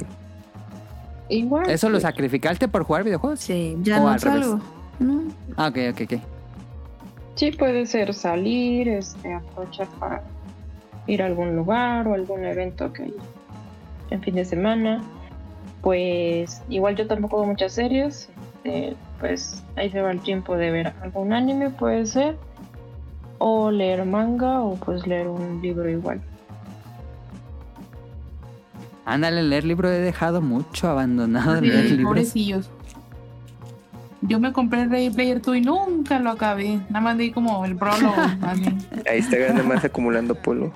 [1.30, 1.69] igual.
[1.69, 3.40] ¿Eso lo sacrificaste por jugar videojuegos?
[3.40, 4.60] Sí, ya O no salgo.
[4.99, 5.23] No.
[5.57, 6.19] Ah, ok, ok, ok.
[7.36, 10.23] Sí, puede ser salir, este, aprovechar para
[11.07, 13.14] ir a algún lugar o algún evento que hay
[14.10, 15.03] en fin de semana.
[15.82, 18.30] Pues igual yo tampoco veo muchas series.
[18.64, 22.38] este, pues ahí se va el tiempo de ver algún anime, puede ser.
[23.38, 26.22] O leer manga o pues leer un libro igual.
[29.06, 32.06] Ándale, leer libro he dejado mucho abandonado Sí, leer libros.
[32.10, 32.69] pobrecillos.
[34.22, 36.80] Yo me compré el Ready Player 2 y nunca lo acabé.
[36.90, 38.15] Nada más di como el prólogo.
[39.10, 40.73] ahí está nada más acumulando polvo.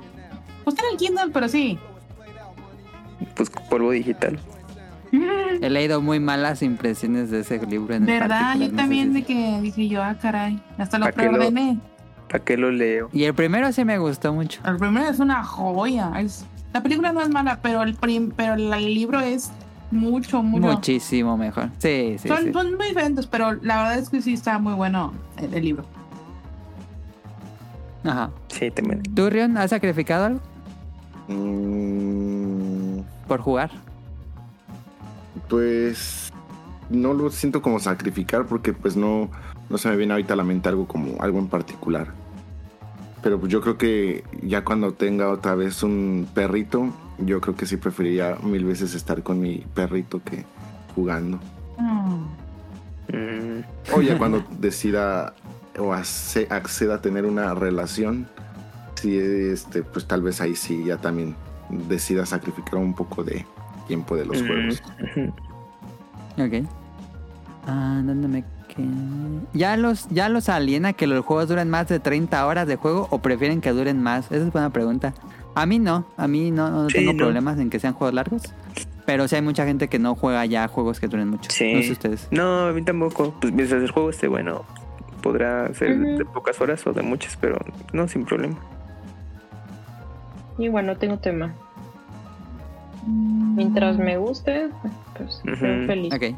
[0.64, 1.80] Pues está en el Kindle, pero sí.
[3.36, 4.38] Pues polvo digital.
[5.62, 8.54] He leído muy malas impresiones de ese libro en ¿Verdad?
[8.54, 10.62] Yo no sé también si- de que dije yo, ah, caray.
[10.78, 11.80] Hasta lo ¿Pa' qué lo- preordené.
[12.30, 13.10] ¿Para qué lo leo?
[13.12, 14.62] Y el primero sí me gustó mucho.
[14.64, 16.12] El primero es una joya.
[16.20, 16.46] Es...
[16.74, 19.52] La película no es mala, pero el, prim- pero el libro es
[19.92, 20.68] mucho, mucho.
[20.68, 21.70] Muchísimo mejor.
[21.80, 22.54] Sí, sí, son, sí.
[22.54, 25.86] son muy diferentes, pero la verdad es que sí está muy bueno el, el libro.
[28.04, 28.30] Ajá.
[28.50, 29.02] Sí, también.
[29.04, 30.40] ¿Tú, Rion, has sacrificado algo
[31.28, 33.70] Mm, por jugar?
[35.48, 36.32] Pues
[36.90, 39.30] no lo siento como sacrificar porque pues no,
[39.70, 42.08] no se me viene ahorita a la mente algo como algo en particular.
[43.22, 47.66] Pero pues yo creo que ya cuando tenga otra vez un perrito, yo creo que
[47.66, 50.46] sí preferiría mil veces estar con mi perrito que
[50.96, 51.40] jugando.
[51.78, 52.24] Mm.
[53.12, 53.64] Mm,
[53.94, 55.34] O ya cuando decida
[55.78, 58.28] o acceda a tener una relación,
[58.96, 61.36] sí, este, pues tal vez ahí sí ya también
[61.88, 63.46] decida sacrificar un poco de
[63.88, 64.84] tiempo de los mm, juegos.
[65.18, 65.34] ujú.
[66.42, 66.70] Ok.
[67.68, 68.59] Ah, ¿dónde me quedé?
[69.54, 73.08] ¿Ya los, ¿Ya los aliena que los juegos duren más de 30 horas de juego
[73.10, 74.26] o prefieren que duren más?
[74.32, 75.14] Esa es buena pregunta.
[75.56, 77.18] A mí no, a mí no, no Sí, tengo no.
[77.18, 78.44] problemas en que sean juegos largos.
[79.06, 81.50] Pero sí hay mucha gente que no juega ya juegos que duren mucho.
[81.52, 81.74] Sí.
[81.74, 82.28] No sé ustedes.
[82.32, 83.34] No, a mí tampoco.
[83.42, 84.64] Pues mientras el juego esté bueno,
[85.24, 87.58] podrá ser de pocas horas o de muchas, pero
[87.92, 88.56] no sin problema.
[90.60, 91.54] Y bueno, tengo tema.
[93.08, 93.56] Mm.
[93.56, 94.70] Mientras me guste,
[95.18, 96.14] pues soy feliz.
[96.14, 96.36] Ok.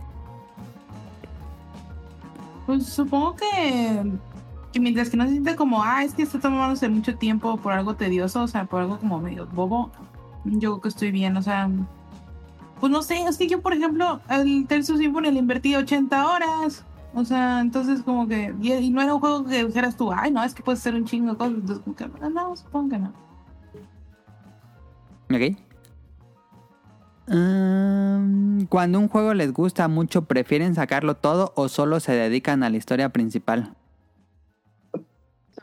[2.72, 7.18] Pues supongo que, mientras que no se siente como, ah, es que está tomándose mucho
[7.18, 9.92] tiempo por algo tedioso, o sea, por algo como medio bobo,
[10.46, 11.70] yo creo que estoy bien, o sea,
[12.80, 16.86] pues no sé, es que yo, por ejemplo, el Terzo Symphony le invertí 80 horas,
[17.14, 20.32] o sea, entonces como que, y, y no era un juego que dijeras tú, ay,
[20.32, 22.90] no, es que puedes hacer un chingo de cosas, entonces como que, "Ah, no, supongo
[22.92, 23.14] que no.
[25.30, 25.71] Ok.
[27.28, 32.70] Mm, cuando un juego les gusta mucho, ¿prefieren sacarlo todo o solo se dedican a
[32.70, 33.76] la historia principal?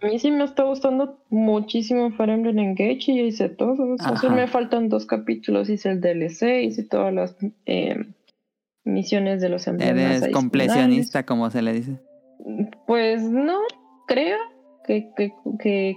[0.01, 3.95] A mí sí me está gustando muchísimo Fire Emblem Engage y ya hice todo.
[3.95, 4.43] O sea, solo Ajá.
[4.43, 5.69] me faltan dos capítulos.
[5.69, 7.37] Hice el DLC, hice todas las
[7.67, 8.07] eh,
[8.85, 10.23] misiones de los emblemas.
[10.23, 11.97] Eres completionista, como se le dice.
[12.87, 13.59] Pues no
[14.07, 14.39] creo
[14.85, 15.97] que, que, que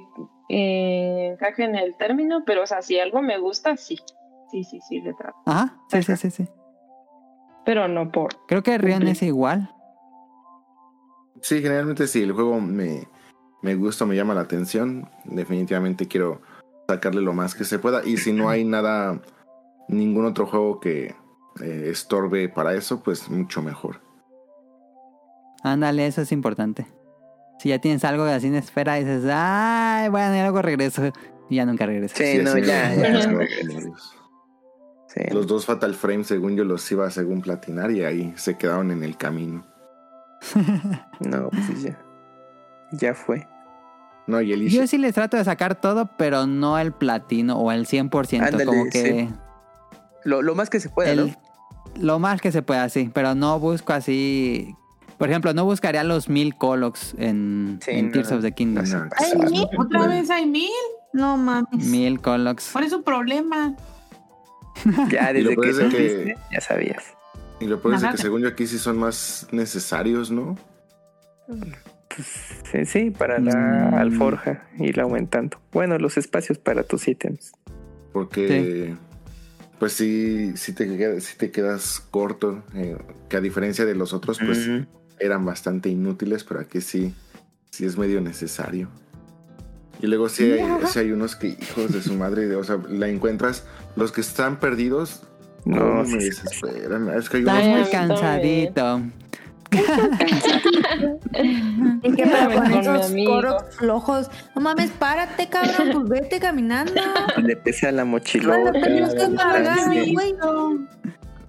[0.49, 3.99] eh, encaje en el término, pero o sea, si algo me gusta, sí.
[4.52, 5.38] Sí, sí, sí, le trato.
[5.45, 6.48] Ajá, sí, sí, sí, sí.
[7.65, 8.30] Pero no por.
[8.48, 9.73] Creo que Rion es igual.
[11.41, 13.07] Sí, generalmente si el juego me,
[13.61, 16.41] me gusta, me llama la atención, definitivamente quiero
[16.88, 18.03] sacarle lo más que se pueda.
[18.06, 19.22] Y si no hay nada,
[19.88, 21.15] ningún otro juego que
[21.61, 24.02] eh, estorbe para eso, pues mucho mejor.
[25.64, 26.88] Ándale, eso es importante.
[27.60, 31.03] Si ya tienes algo así en espera, dices, ay, bueno, ya luego regreso.
[31.49, 32.18] Y ya nunca regresas.
[32.18, 33.28] Sí, no, ya, ya.
[33.28, 33.91] me- me-
[35.13, 35.21] Sí.
[35.31, 39.03] Los dos Fatal Frame, según yo, los iba según platinar y ahí se quedaron en
[39.03, 39.65] el camino.
[41.19, 41.98] No, pues ya.
[42.91, 43.48] Ya fue.
[44.27, 47.72] No, y el Yo sí les trato de sacar todo, pero no el platino o
[47.72, 48.41] el 100%.
[48.48, 49.30] Ándale, como que sí.
[50.23, 51.35] Lo, lo más que se pueda, el- ¿no?
[51.99, 53.09] lo más que se pueda, sí.
[53.14, 54.75] Pero no busco así.
[55.17, 58.85] Por ejemplo, no buscaría los mil Colox en, Sí, en no, Tears of the Kingdom.
[58.90, 59.67] No, ¿Hay mil?
[59.77, 60.72] ¿Otra vez hay mil?
[61.14, 61.85] No mames.
[61.85, 62.69] Mil Colox.
[62.72, 63.75] ¿Cuál es su problema?
[65.11, 67.03] Ya Y desde que que- ya sabías.
[67.59, 68.16] Y lo peor es de Ajá.
[68.16, 70.58] que según yo aquí sí son más necesarios, ¿no?
[72.72, 73.93] Sí, sí, para la Mm.
[73.95, 75.59] alforja, ir aumentando.
[75.72, 77.51] Bueno, los espacios para tus ítems.
[78.14, 78.95] Porque
[79.80, 82.64] pues sí, sí te, sí te quedas corto.
[82.75, 82.98] eh,
[83.30, 84.69] que a diferencia de los otros, pues
[85.19, 87.14] eran bastante inútiles, pero aquí sí,
[87.72, 88.90] sí es medio necesario.
[90.01, 93.07] Y luego sí hay, sí hay unos que, hijos de su madre, o sea, la
[93.07, 93.63] encuentras.
[93.95, 95.21] Los que están perdidos,
[95.65, 97.09] No, no me sí, desesperan.
[97.09, 99.01] Es que hay unos Ay, cansadito.
[102.03, 104.30] ¿Y pedo con esos coros flojos?
[104.55, 106.93] No mames, párate, cabrón, pues vete caminando.
[107.38, 108.71] Le pesa la Bueno, mochilota.
[108.73, 110.35] tienes que cargar, güey.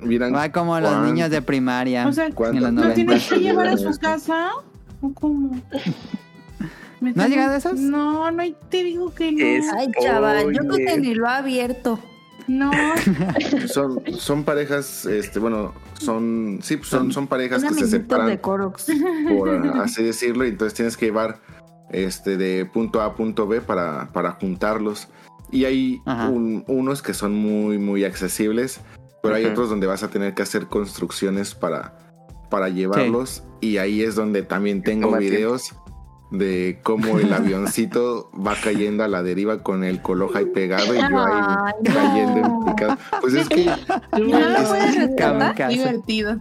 [0.01, 2.07] Miran, Va como los ¿cuán- niños de primaria.
[2.07, 4.51] O sea, en los ¿No tienes que llevar a su casa?
[5.01, 5.61] ¿O cómo?
[7.03, 7.79] ¿Me ¿No has tengo- llegado a esos?
[7.81, 9.45] No, no te digo que no.
[9.45, 11.99] Es- Ay, chaval, yo creo que ni lo ha abierto.
[12.49, 12.71] No,
[13.69, 18.41] Son, son parejas, este, bueno, son, sí, pues son, son parejas que se separan de
[18.41, 18.87] Corox.
[19.29, 19.49] por
[19.81, 21.41] así decirlo, y entonces tienes que llevar
[21.91, 25.09] este de punto A a punto B para, para juntarlos.
[25.53, 28.81] Y hay un- unos que son muy, muy accesibles,
[29.23, 31.97] pero hay otros donde vas a tener que hacer construcciones para,
[32.51, 33.45] para llevarlos.
[33.61, 35.75] Y ahí es donde también tengo Toma videos
[36.33, 40.99] de cómo el avioncito va cayendo a la deriva con el coloja y pegado y
[40.99, 41.33] yo ahí
[41.67, 42.65] Ay, cayendo en no.
[42.67, 42.99] picado.
[43.21, 43.67] Pues es que, ¿Y
[44.31, 45.55] no lo puedes rescatar?
[45.55, 45.73] Kamikaze.
[45.77, 46.41] divertido.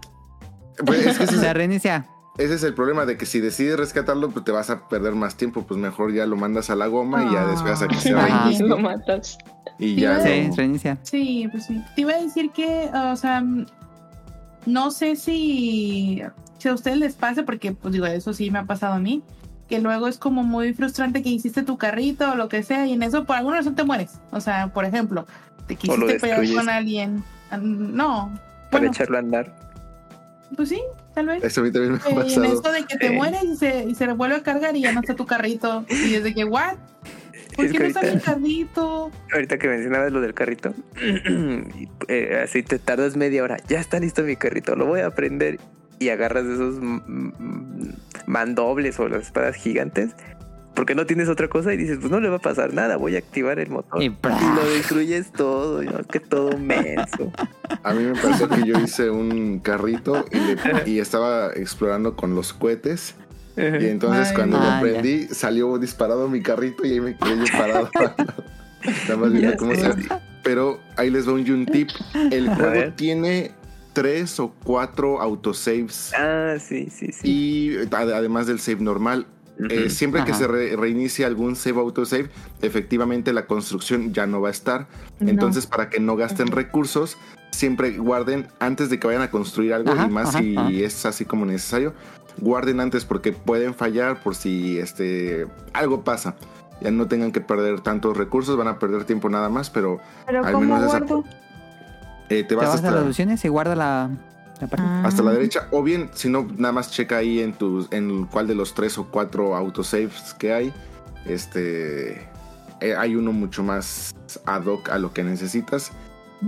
[0.86, 2.06] pues es que es- Se reinicia.
[2.38, 5.36] ese es el problema de que si decides rescatarlo, pues te vas a perder más
[5.36, 5.64] tiempo.
[5.64, 8.66] Pues mejor ya lo mandas a la goma y ya después a que se reinicie.
[8.66, 9.38] Lo matas.
[9.78, 10.22] Y ya.
[10.22, 10.98] Sí, no- reinicia.
[11.04, 11.82] Sí, pues sí.
[11.96, 13.44] Te iba a decir que, o sea,
[14.66, 16.22] no sé si,
[16.60, 19.24] si a ustedes les pasa, porque, pues digo, eso sí me ha pasado a mí,
[19.72, 22.92] que luego es como muy frustrante que hiciste tu carrito o lo que sea, y
[22.94, 24.20] en eso por alguna razón te mueres.
[24.32, 25.26] O sea, por ejemplo,
[25.66, 27.24] te quisiste pelear con alguien.
[27.62, 28.38] No,
[28.70, 28.88] para Bueno.
[28.92, 29.56] echarlo a andar.
[30.58, 30.82] Pues sí,
[31.16, 31.42] tal vez.
[31.42, 32.54] Eso a mí también me ha Eh, en pasado.
[32.54, 33.12] esto de que te Eh.
[33.12, 35.86] mueres y se, y se vuelve a cargar y ya no está tu carrito.
[35.90, 36.76] Y desde que, ¿what?
[37.56, 39.10] ¿Por Es qué no está mi carrito?
[39.34, 43.56] Ahorita que mencionabas lo del carrito, y, eh, así te tardas media hora.
[43.70, 45.60] Ya está listo mi carrito, lo voy a prender.
[46.00, 47.94] Y agarras esos mm, mm,
[48.28, 50.12] mandobles o las espadas gigantes.
[50.74, 53.18] Porque no tienes otra cosa y dices, pues no le va a pasar nada, voy
[53.18, 54.02] a activar el motor.
[54.02, 54.16] Y Y
[54.56, 56.02] lo destruyes todo, ¿no?
[56.06, 57.30] que todo menso.
[57.84, 60.58] A mí me pasó que yo hice un carrito y, le-
[60.90, 63.16] y estaba explorando con los cohetes.
[63.58, 64.34] Y entonces Ay.
[64.36, 67.90] cuando lo prendí, salió disparado mi carrito y ahí me quedé yo parado.
[69.10, 69.82] Nada más viendo Ya cómo sé.
[69.82, 70.10] se...
[70.42, 71.90] Pero ahí les doy un tip.
[72.32, 73.52] El juego tiene
[73.94, 76.14] tres o cuatro autosaves.
[76.18, 77.28] Ah, sí, sí, sí.
[77.28, 79.28] Y ad- además del save normal,
[79.70, 82.30] eh, siempre que se re- reinicie algún save autosave,
[82.62, 84.88] efectivamente la construcción ya no va a estar.
[85.20, 85.30] No.
[85.30, 87.18] Entonces, para que no gasten recursos,
[87.52, 90.70] siempre guarden antes de que vayan a construir algo Ajá, y más ajá, si ajá.
[90.72, 91.94] es así como necesario.
[92.40, 96.36] Guarden antes porque pueden fallar por si este algo pasa.
[96.82, 100.44] Ya no tengan que perder tantos recursos, van a perder tiempo nada más, pero Pero
[100.44, 101.06] Al ¿cómo menos esa-?
[102.32, 104.10] Eh, te Te vas a hasta, las opciones y guarda la,
[104.60, 104.86] la parte.
[104.88, 105.04] Ah.
[105.06, 105.68] hasta la derecha.
[105.72, 108.98] O bien, si no, nada más checa ahí en tus, en cuál de los tres
[108.98, 110.74] o cuatro autosaves que hay.
[111.26, 112.28] Este
[112.80, 114.14] eh, hay uno mucho más
[114.46, 115.92] ad hoc a lo que necesitas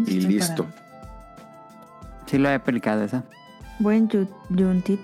[0.08, 0.64] y listo.
[0.66, 0.84] parada.
[2.26, 3.24] Sí lo he aplicado esa.
[3.80, 5.00] Buen yu- yun tip.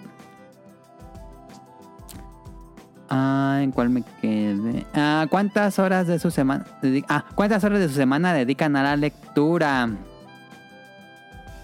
[3.11, 4.85] Ah, ¿en cuál me quedé?
[4.93, 6.66] Ah, ¿cuántas horas de su semana?
[7.08, 9.90] Ah, ¿cuántas horas de su semana dedican a la lectura?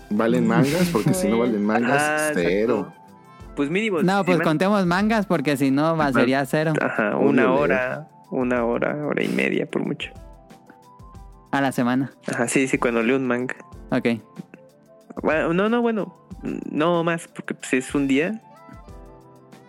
[0.10, 2.80] Valen mangas, porque si no valen mangas, Ah, cero.
[2.90, 3.02] exacto.
[3.56, 4.02] Pues mínimo.
[4.02, 9.24] No, pues contemos mangas porque si no sería cero Ajá, una hora, una hora, hora
[9.24, 10.12] y media por mucho.
[11.52, 12.12] a la semana.
[12.28, 13.56] Ajá, sí, sí, cuando leo un manga.
[13.92, 14.20] Ok.
[15.24, 16.14] Bueno, no, no, bueno,
[16.70, 18.42] no más, porque pues, si es un día,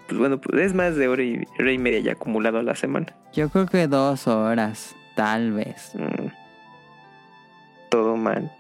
[0.09, 2.75] pues bueno, pues es más de hora y, hora y media ya acumulado a la
[2.75, 3.07] semana.
[3.33, 5.93] Yo creo que dos horas, tal vez.
[5.95, 6.27] Mm.
[7.89, 8.51] Todo mal.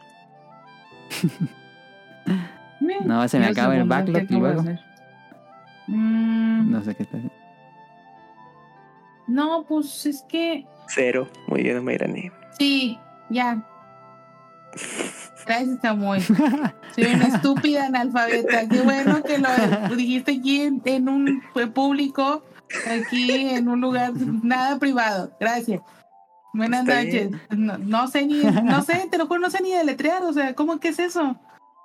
[3.05, 4.63] No, se me acaba el backlog y luego.
[5.89, 7.35] Mm, No sé qué está haciendo.
[9.29, 11.29] no, pues es que Cero.
[11.49, 12.31] Muy bien, Mayrani.
[12.59, 12.99] sí,
[13.31, 13.63] ya.
[15.47, 16.23] Gracias, Samuel.
[16.23, 18.69] Soy una estúpida analfabeta.
[18.69, 19.49] Qué bueno que lo
[19.97, 22.43] dijiste aquí en, en un público,
[22.91, 25.31] aquí en un lugar nada privado.
[25.41, 25.81] Gracias.
[26.53, 27.31] Buenas Está noches.
[27.87, 30.23] no sé ni, no sé, te lo juro, no sé ni deletrear.
[30.25, 31.37] O sea, ¿cómo que es eso?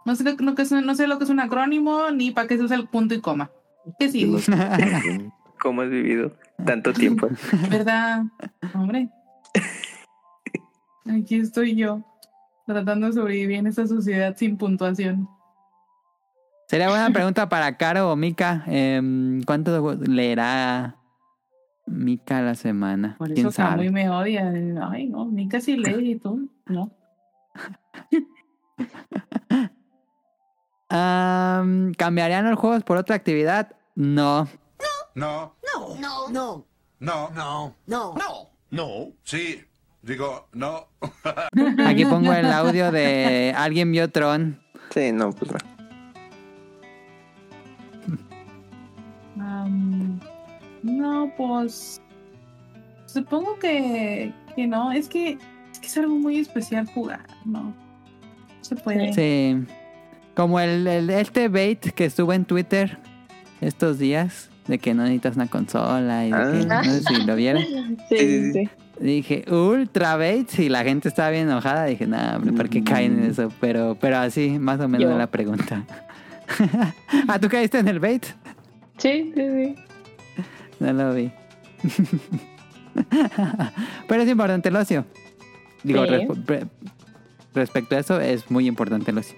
[0.05, 2.31] No sé, lo que- no, que es- no sé lo que es un acrónimo ni
[2.31, 3.51] para qué se usa el punto y coma.
[3.99, 4.19] ¿Qué sé.
[5.59, 6.31] ¿Cómo has vivido
[6.65, 7.27] tanto tiempo?
[7.69, 8.23] ¿Verdad?
[8.73, 9.09] Hombre.
[11.05, 12.01] Aquí estoy yo,
[12.65, 15.27] tratando de sobrevivir en esta sociedad sin puntuación.
[16.67, 18.63] Sería buena pregunta para Caro o Mika.
[18.67, 20.95] Em, ¿Cuánto leerá
[21.85, 23.15] Mika a la semana?
[23.17, 23.91] Por ¿Quién eso Camuy sabe?
[23.91, 24.49] me odia.
[24.89, 26.91] Ay, no, ni casi lee y tú, no.
[30.93, 33.71] Am, ¿Cambiarían los juegos por otra actividad?
[33.95, 34.47] No.
[35.15, 36.65] No, No, no, no,
[36.99, 38.49] no, no, no, no.
[38.71, 39.11] no.
[39.23, 39.63] Sí,
[40.01, 40.87] digo, no.
[41.85, 44.61] Aquí pongo el audio de alguien vio Tron.
[44.93, 45.59] Sí, no, pues no.
[50.83, 52.01] No, pues.
[53.05, 54.91] Supongo que, que no.
[54.91, 55.37] Es que,
[55.71, 57.63] es que es algo muy especial jugar, ¿no?
[57.63, 57.75] No
[58.61, 59.13] Se puede.
[59.13, 59.65] Sí.
[60.41, 62.97] Como el, el- este bait que estuvo en Twitter
[63.61, 64.49] estos días.
[64.67, 66.37] De que no necesitas una consola y de
[66.67, 66.81] que, Ah.
[66.83, 67.63] no sé si lo vieron.
[68.09, 68.69] Sí, sí, sí.
[68.99, 71.85] Dije, ultra bait, y la gente estaba bien enojada.
[71.85, 73.51] Dije, nada, ¿por qué caen en eso?
[73.59, 75.17] Pero, pero así, más o menos Yo.
[75.17, 75.83] la pregunta.
[77.27, 78.25] ah, ¿tú caíste en el bait?
[78.97, 79.75] Sí, sí, sí.
[80.79, 81.31] No lo vi.
[84.07, 85.05] pero es importante el ocio.
[85.83, 86.11] Digo, Sí.
[86.11, 86.65] resp- pre-
[87.53, 89.35] respecto a eso, es muy importante el ocio.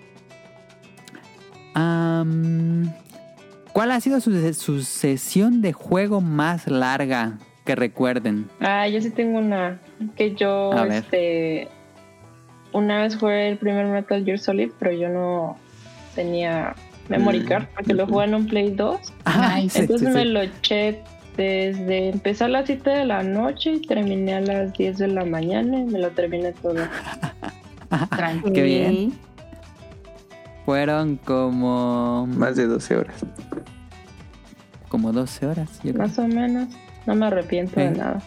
[3.74, 8.48] ¿Cuál ha sido su, su sesión de juego más larga que recuerden?
[8.60, 9.80] Ah, yo sí tengo una.
[10.16, 11.68] Que yo, este.
[12.72, 15.58] Una vez jugué el primer Metal Gear Solid, pero yo no
[16.16, 16.76] tenía
[17.10, 17.46] memory Mm.
[17.46, 19.00] card porque lo jugué en un Play 2.
[19.26, 19.80] Ah, Nice.
[19.80, 20.30] Entonces sí, me sí.
[20.30, 21.02] lo eché
[21.38, 25.26] desde empecé a las 7 de la noche y terminé a las 10 de la
[25.26, 26.76] mañana y me lo terminé todo.
[28.16, 28.54] Tranquilo.
[28.54, 29.14] Qué bien.
[30.66, 33.16] Fueron como, Más de 12 horas.
[34.90, 35.70] como 12 horas.
[35.84, 36.08] Yo creo.
[36.08, 36.70] Más o menos.
[37.06, 38.22] No me arrepiento de nada.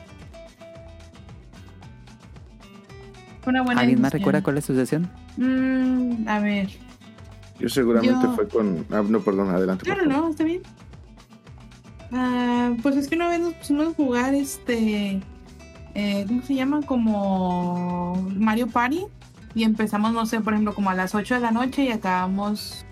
[3.47, 5.09] Una buena ¿Alguien más recuerda cuál es su sesión?
[5.37, 6.69] Mm, a ver.
[7.61, 8.85] Yo seguramente Yo- fue con.
[8.91, 9.89] Ah, no, perdón, adelante.
[9.89, 10.25] No, por no, favor.
[10.27, 10.63] no, está bien.
[12.13, 15.21] Ah, pues es que una vez nos pusimos a jugar este.
[15.95, 16.83] eh, ¿Cómo se llama?
[16.83, 19.05] Como Mario Party.
[19.57, 22.85] Y empezamos, no sé, por ejemplo, como a las 8 de la noche y acabamos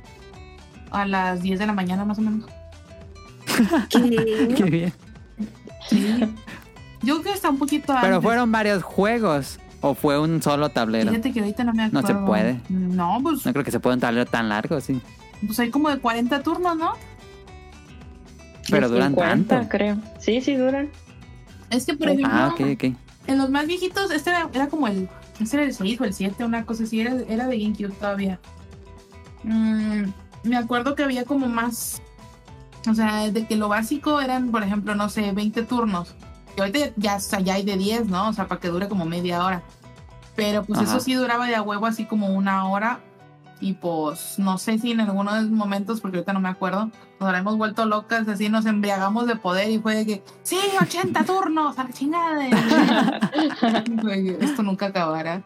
[0.90, 2.50] a las 10 de la mañana más o menos.
[3.90, 4.92] Qué bien.
[5.88, 6.18] Sí.
[7.02, 8.22] Yo creo que está un poquito Pero antes.
[8.22, 9.60] fueron varios juegos.
[9.82, 11.10] ¿O fue un solo tablero?
[11.10, 12.20] Fíjate que ahorita no me No acuerdo.
[12.20, 12.60] se puede.
[12.70, 14.98] No, pues, No creo que se pueda un tablero tan largo, sí.
[15.46, 16.92] pues hay como de 40 turnos, ¿no?
[18.70, 19.68] Pero duran 50, tanto.
[19.68, 19.98] creo.
[20.18, 20.88] Sí, sí duran.
[21.68, 22.84] Es que, por ejemplo, Ah, ok, ok.
[23.26, 25.06] en los más viejitos, este era, era como el.
[25.40, 27.00] Este era el 6 o el 7, una cosa así.
[27.00, 28.38] Era, era de GameCube todavía.
[29.42, 30.04] Mm,
[30.44, 32.00] me acuerdo que había como más.
[32.88, 36.14] O sea, de que lo básico eran, por ejemplo, no sé, 20 turnos.
[36.56, 38.28] Y ahorita ya, ya hay de 10, ¿no?
[38.28, 39.62] O sea, para que dure como media hora.
[40.36, 40.90] Pero pues Ajá.
[40.90, 43.00] eso sí duraba de a huevo así como una hora.
[43.60, 46.90] Y pues no sé si en alguno de esos momentos, porque ahorita no me acuerdo,
[47.20, 51.24] nos habremos vuelto locas, así nos embriagamos de poder y fue de que, sí, 80
[51.24, 52.38] turnos, a la chingada.
[52.42, 54.38] de-".
[54.40, 55.42] Esto nunca acabará.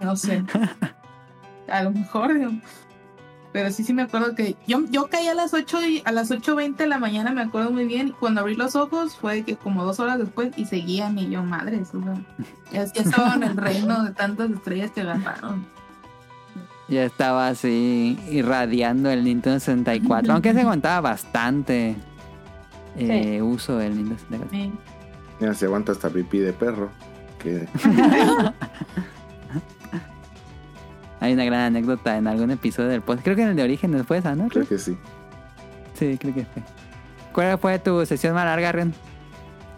[0.00, 0.44] No sé.
[1.68, 2.32] A lo mejor.
[3.52, 6.30] Pero sí, sí me acuerdo que yo, yo caí a las 8 y a las
[6.30, 8.14] 8.20 de la mañana, me acuerdo muy bien.
[8.18, 11.94] Cuando abrí los ojos fue que como dos horas después y seguían y yo, madres,
[11.94, 12.14] o sea,
[12.70, 15.66] ya, ya estaba en el reino de tantas estrellas que agarraron.
[16.88, 20.32] Ya estaba así irradiando el Nintendo 64.
[20.32, 21.96] aunque se aguantaba bastante
[22.96, 24.48] eh, uso del Nintendo 64.
[24.50, 24.72] Sí.
[25.40, 26.90] Ya se aguanta hasta pipí de perro.
[27.38, 27.68] Que
[31.20, 33.24] Hay una gran anécdota en algún episodio del podcast.
[33.24, 34.48] Creo que en el de origen después, ¿ah, ¿no?
[34.48, 34.96] creo que sí.
[35.94, 36.62] Sí, creo que fue.
[37.32, 38.94] ¿Cuál fue tu sesión más larga, Ren?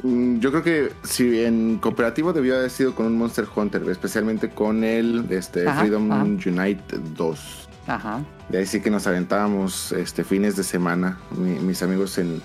[0.02, 4.50] Mm, Yo creo que si en cooperativo debió haber sido con un Monster Hunter, especialmente
[4.50, 6.22] con el este, Ajá, Freedom ajá.
[6.24, 7.68] Unite 2.
[7.86, 8.20] Ajá.
[8.48, 12.40] De ahí sí que nos aventábamos este, fines de semana, mi- mis amigos en,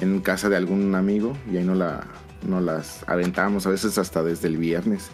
[0.00, 2.04] en casa de algún amigo, y ahí no, la,
[2.46, 5.08] no las aventábamos, a veces hasta desde el viernes.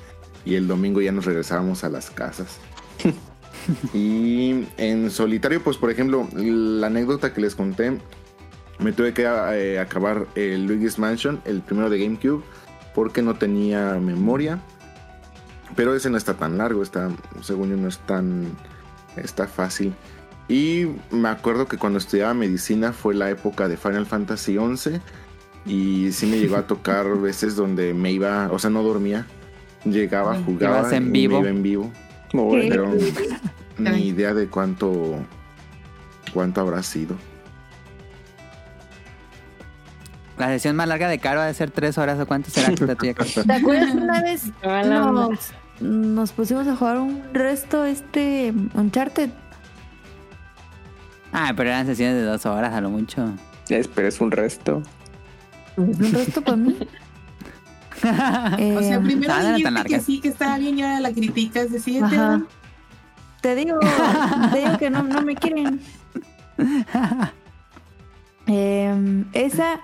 [0.45, 2.59] Y el domingo ya nos regresábamos a las casas.
[3.95, 7.99] y en solitario, pues por ejemplo, la anécdota que les conté,
[8.83, 12.43] me tuve que eh, acabar el Luigi's Mansion, el primero de GameCube,
[12.94, 14.59] porque no tenía memoria.
[15.77, 18.47] Pero ese no está tan largo, está, según yo, no es tan.
[19.17, 19.94] Está fácil.
[20.49, 25.01] Y me acuerdo que cuando estudiaba medicina fue la época de Final Fantasy XI.
[25.65, 29.27] Y sí me llegó a tocar veces donde me iba, o sea, no dormía.
[29.85, 31.41] Llegaba, jugaba Ibas en y me vivo.
[31.41, 31.93] iba en vivo.
[32.31, 32.91] Pero
[33.78, 35.17] ni idea de cuánto
[36.33, 37.17] cuánto habrá sido.
[40.43, 42.97] La sesión más larga de Caro ha de ser tres horas o cuánto será la
[42.97, 43.15] tuya.
[43.15, 49.31] ¿Te acuerdas que una vez nos, nos pusimos a jugar un resto este Uncharted?
[51.33, 53.33] Ah, pero eran sesiones de dos horas a lo mucho.
[53.69, 54.83] Es, pero es un resto.
[55.77, 56.77] ¿Es un resto para mí?
[58.59, 61.71] Eh, O sea, primero Ah, dijiste que sí, que estaba bien, y ahora la criticas
[61.71, 62.05] de siete.
[62.05, 62.43] Ajá.
[63.41, 63.79] Te digo,
[64.51, 65.81] te digo que no, no me quieren.
[68.47, 69.79] Em, esa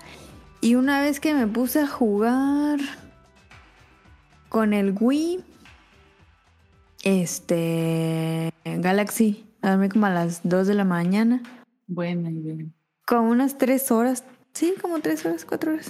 [0.61, 2.79] y una vez que me puse a jugar
[4.49, 5.45] con el Wii,
[7.05, 11.43] este Galaxy, a dormir como a las 2 de la mañana,
[11.87, 12.67] Buena idea.
[13.07, 15.89] como unas 3 horas, sí, como 3 horas, 4 horas.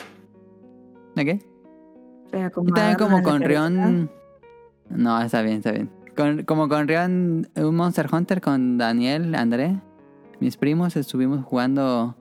[2.30, 3.40] Pero como Y también como con.
[3.42, 4.10] Rion.
[4.90, 5.90] No, está bien, está bien.
[6.16, 9.80] Con- como con Rion, un Monster Hunter con Daniel, André,
[10.40, 12.14] mis primos, estuvimos jugando.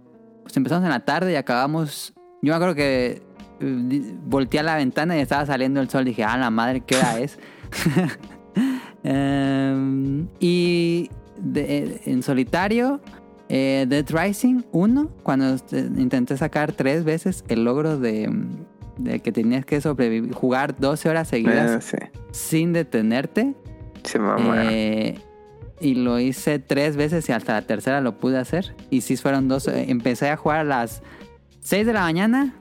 [0.44, 2.14] Pues empezamos en la tarde y acabamos.
[2.48, 3.22] Yo me acuerdo que
[3.60, 6.06] eh, volteé a la ventana y estaba saliendo el sol.
[6.06, 7.38] Dije, ah, la madre, ¿qué hora es?
[9.04, 13.00] Em, y de- eh, en solitario,
[13.50, 18.30] eh, Dead Rising 1, cuando este, intenté sacar tres veces el logro de,
[18.98, 21.98] de que tenías que sobrevivir, jugar 12 horas seguidas Ah, sí.
[22.32, 23.54] sin detenerte.
[24.04, 24.20] Se.
[24.56, 25.20] Eh,
[25.80, 28.76] y lo hice tres veces y hasta la tercera lo pude hacer.
[28.90, 29.68] Y sí fueron dos.
[29.68, 31.04] eh, Empecé a jugar a las
[31.68, 32.54] 6 de la mañana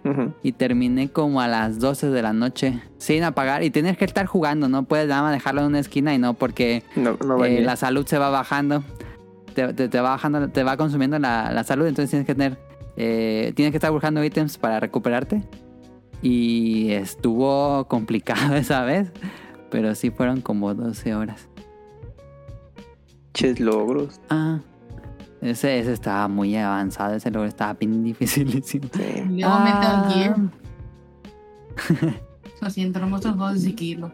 [0.43, 3.63] y terminé como a las 12 de la noche sin apagar.
[3.63, 6.35] Y tienes que estar jugando, no puedes nada más dejarlo en una esquina y no
[6.35, 8.83] porque No, no va eh, la salud se va bajando.
[9.55, 12.59] Te, te- te va bajando, te va consumiendo la, la salud, entonces tienes que tener,
[12.97, 15.43] eh, tienes que estar buscando ítems para recuperarte.
[16.21, 19.13] Y estuvo complicado esa vez,
[19.71, 21.49] pero sí fueron como 12 horas.
[23.35, 24.21] Ches logros.
[24.31, 24.59] Ah,
[25.41, 28.89] ese, ese estaba muy avanzado, ese logro estaba bien dificilísimo.
[28.93, 29.23] Sí.
[29.29, 30.07] Luego Ah.
[30.09, 30.37] Metal Gear.
[32.61, 34.13] Lo siento, no me gustan los juegos de sigilo.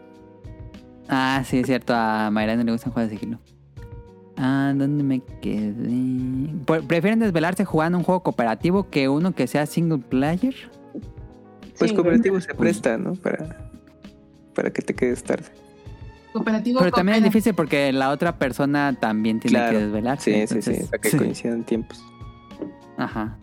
[1.09, 3.39] Ah, sí, es cierto, a Mayra no le gustan juegos de sigilo.
[4.37, 6.49] Ah, ¿dónde me quedé?
[6.87, 10.55] ¿Prefieren desvelarse jugando un juego cooperativo que uno que sea single player?
[11.77, 13.13] Pues Sí, cooperativo se presta, ¿no?
[13.13, 13.69] Para,
[14.55, 15.45] para que te quedes tarde.
[16.33, 19.71] Cooperativo Pero también es difícil porque la otra persona también tiene Claro.
[19.77, 20.47] que desvelarse.
[20.47, 21.17] Sí, sí, sí, entonces- para que sí.
[21.17, 22.03] coincidan tiempos.
[22.97, 23.37] Ajá.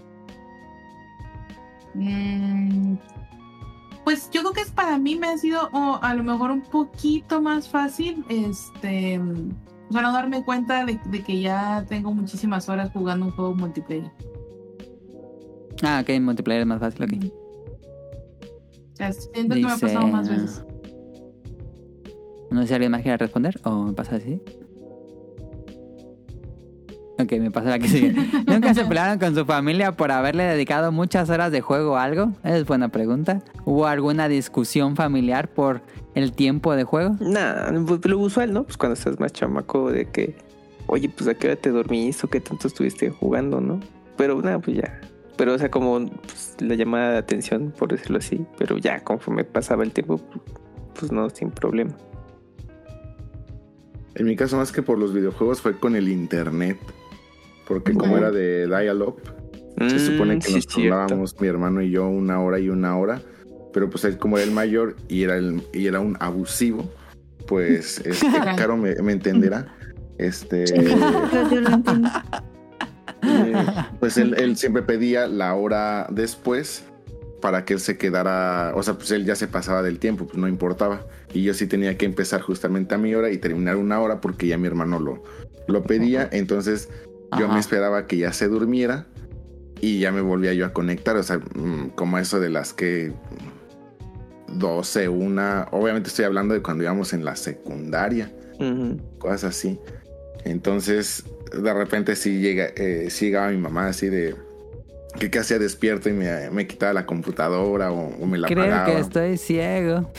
[1.95, 2.97] Mm,
[4.05, 6.63] Pues yo creo que es para mí me ha sido o a lo mejor un
[6.63, 12.69] poquito más fácil, este, o sea, no darme cuenta de, de que ya tengo muchísimas
[12.69, 14.11] horas jugando un juego multiplayer.
[15.83, 17.33] Ah, ok, en multiplayer es más fácil, ok.
[18.93, 20.65] O sea, siento que me ha pasado más veces.
[22.51, 24.43] No sé si alguien más quiere responder o me pasa así.
[27.23, 28.13] Ok, me pasa la que sigue.
[28.47, 32.33] ¿Nunca se pelearon con su familia por haberle dedicado muchas horas de juego a algo?
[32.45, 33.43] Es buena pregunta.
[33.65, 35.83] ¿Hubo alguna discusión familiar por
[36.15, 37.17] el tiempo de juego?
[37.21, 38.65] Nada, pues, lo usual, ¿no?
[38.65, 40.35] Pues cuando estás más chamaco de que,
[40.87, 43.81] oye, pues a qué hora te dormiste o qué tanto estuviste jugando, ¿no?
[44.17, 45.01] Pero nada, pues ya.
[45.37, 48.47] Pero o sea, como pues, la llamada de atención, por decirlo así.
[48.57, 50.21] Pero ya, conforme pasaba el tiempo,
[50.99, 51.95] pues no, sin problema.
[54.15, 56.79] En mi caso, más que por los videojuegos, fue con el internet.
[57.67, 59.21] Porque como era de dial-up,
[59.79, 62.99] se supone Mm, que sí, nos turnábamos mi hermano y yo una hora y una
[62.99, 63.23] hora.
[63.73, 66.91] Pero pues él como era el mayor y era, el, y era un abusivo,
[67.47, 69.73] pues este, Caro me, me entenderá.
[70.19, 71.23] Este, entiendo.
[73.23, 73.65] eh,
[74.01, 76.85] pues él, él siempre pedía la hora después
[77.41, 80.39] para que él se quedara, o sea, pues él ya se pasaba del tiempo, pues
[80.39, 81.07] no importaba.
[81.33, 84.47] Y yo sí tenía que empezar justamente a mi hora y terminar una hora porque
[84.47, 85.23] ya mi hermano lo,
[85.67, 86.29] lo pedía.
[86.33, 86.89] Entonces
[87.39, 87.55] yo Ajá.
[87.55, 89.07] me esperaba que ya se durmiera
[89.81, 93.13] y ya me volvía yo a conectar, o sea, mm, como eso de las que
[94.49, 98.33] 12, una, obviamente estoy hablando de cuando íbamos en la secundaria
[99.19, 99.81] cosas así.
[100.45, 104.35] Entonces, de repente sí, llega, eh, sí llegaba mi mamá así de
[105.19, 108.87] que casi despierto y me, me quitaba la computadora o, o me la Creo apagaba
[108.87, 110.11] que estoy ciego.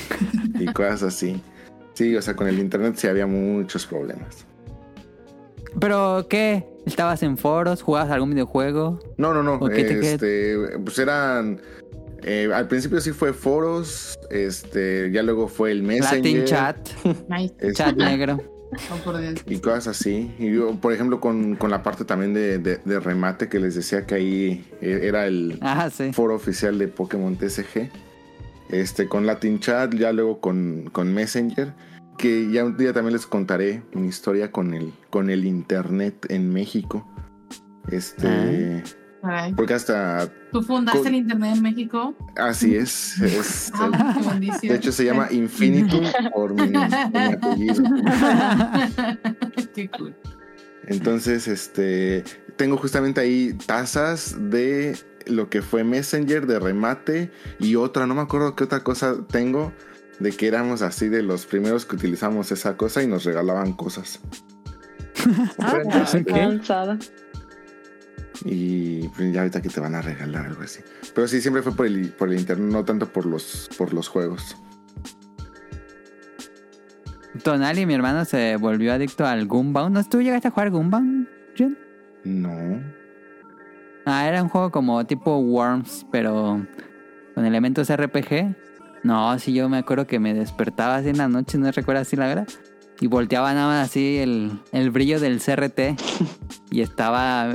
[0.59, 1.41] y cosas así.
[1.93, 4.45] Sí, o sea, con el internet sí había muchos problemas.
[5.79, 6.65] ¿Pero qué?
[6.85, 7.81] ¿Estabas en foros?
[7.81, 8.99] ¿Jugabas algún videojuego?
[9.17, 9.55] No, no, no.
[9.55, 11.61] ¿O qué te- qué- este, pues eran.
[12.23, 16.17] eh, al principio sí fue foros, este, ya luego fue el Messenger.
[16.17, 16.89] Latin chat.
[17.29, 17.53] Nice.
[17.59, 18.39] este, Chat negro.
[18.89, 19.13] Oh,
[19.47, 20.33] y cosas así.
[20.39, 23.75] Y yo, por ejemplo, con, con la parte también de, de- de remate que les
[23.75, 26.13] decía que ahí eh, era el Ah, sí.
[26.13, 27.89] foro oficial de Pokémon TCG.
[28.69, 31.73] Este, con Latin Chat, ya luego con, con Messenger.
[32.17, 36.53] Que ya un día también les contaré mi historia con el, con el internet en
[36.53, 37.05] México.
[37.89, 38.83] Este.
[39.21, 39.53] Caray.
[39.53, 40.29] Porque hasta.
[40.51, 42.15] ¿Tú fundaste el internet en México?
[42.35, 43.19] Así es.
[43.21, 44.59] es- Ah, qué bendición.
[44.71, 47.83] de hecho, se llama Infinitum por mi, apellido.
[49.75, 50.15] Qué cool.
[50.87, 52.23] Entonces, este,
[52.55, 58.21] tengo justamente ahí tazas de lo que fue Messenger, de remate y otra, no me
[58.21, 59.71] acuerdo qué otra cosa tengo,
[60.19, 64.19] de que éramos así de los primeros que utilizamos esa cosa y nos regalaban cosas.
[65.59, 65.77] Ah,
[66.13, 66.31] Ok.
[68.45, 70.81] Y pues, ya ahorita que te van a regalar algo así.
[71.13, 74.07] Pero sí, siempre fue por el, por el internet, no tanto por los, por los
[74.07, 74.55] juegos.
[77.43, 79.93] Tonali, mi hermano, se volvió adicto al Goombound.
[79.93, 81.77] ¿No tú llegaste a jugar Goombound, Jun?
[82.23, 82.81] No.
[84.05, 86.65] Ah, era un juego como tipo Worms, pero
[87.35, 88.55] con elementos RPG.
[89.03, 92.15] No, sí, yo me acuerdo que me despertaba así en la noche, no recuerdo así
[92.15, 92.45] la hora.
[92.99, 95.79] Y volteaba nada más así el, el brillo del CRT.
[96.71, 97.49] y estaba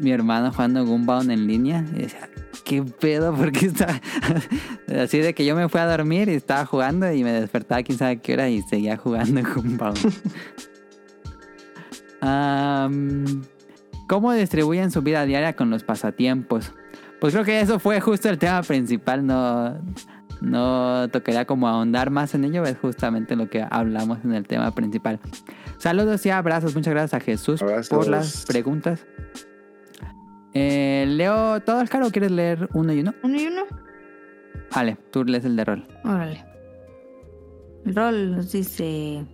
[0.00, 1.84] mi hermano jugando Goombound en línea.
[1.94, 2.28] Y decía,
[2.64, 3.34] ¿qué pedo?
[3.34, 4.00] Porque está
[5.02, 7.98] así de que yo me fui a dormir y estaba jugando y me despertaba quién
[7.98, 9.98] sabe qué hora y seguía jugando Goombound.
[12.22, 13.42] Am,
[14.08, 16.72] ¿Cómo distribuyen su vida diaria con los pasatiempos?
[17.20, 19.26] Pues creo que eso fue justo el tema principal.
[19.26, 19.76] No,
[20.40, 22.64] no tocaría como ahondar más en ello.
[22.64, 25.20] Es justamente lo que hablamos en el tema principal.
[25.82, 26.76] Saludos y abrazos.
[26.76, 27.88] Muchas gracias a Jesús Abrazos.
[27.88, 29.04] por las preguntas.
[30.54, 33.12] Eh, ¿Leo todo el caro o quieres leer uno y uno?
[33.24, 33.62] Uno y uno.
[34.72, 35.84] Vale, tú lees el de rol.
[36.04, 36.44] Órale.
[37.84, 39.26] Rol nos dice...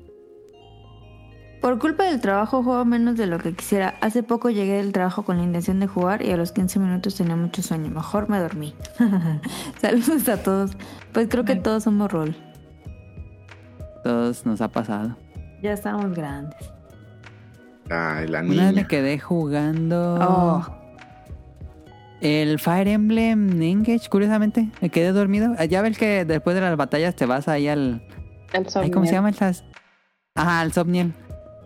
[1.60, 3.98] Por culpa del trabajo juego menos de lo que quisiera.
[4.00, 7.14] Hace poco llegué del trabajo con la intención de jugar y a los 15 minutos
[7.14, 7.90] tenía mucho sueño.
[7.90, 8.74] Mejor me dormí.
[9.82, 10.70] Saludos a todos.
[11.12, 12.34] Pues creo que todos somos rol.
[14.02, 15.14] Todos nos ha pasado.
[15.62, 16.58] Ya estamos grandes.
[17.90, 18.86] Ay, la Una vez me niña.
[18.88, 20.66] quedé jugando Oh,
[22.20, 24.68] el Fire Emblem Engage, curiosamente.
[24.80, 25.54] Me quedé dormido.
[25.58, 28.02] Ah, Ya ves que después de las batallas te vas ahí al...
[28.52, 29.64] El ay, ¿Cómo se llama estas?
[30.34, 31.12] Ajá, al Somniel.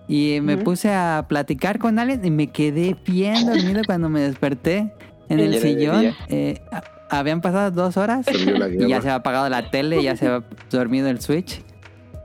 [0.08, 4.92] Y me puse a platicar con alguien y me quedé bien dormido cuando me desperté
[5.28, 6.12] en el sillón.
[6.28, 6.60] Eh,
[7.08, 11.08] habían pasado dos horas y ya se había apagado la tele, ya se había dormido
[11.08, 11.62] el switch.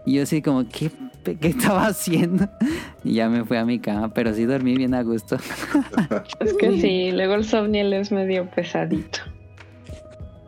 [0.06, 0.90] Y yo así como, ¿qué,
[1.36, 2.48] qué estaba haciendo?
[3.04, 5.38] Y ya me fui a mi cama, pero sí dormí bien a gusto.
[6.40, 9.20] Es que sí, luego el Somniel es medio pesadito.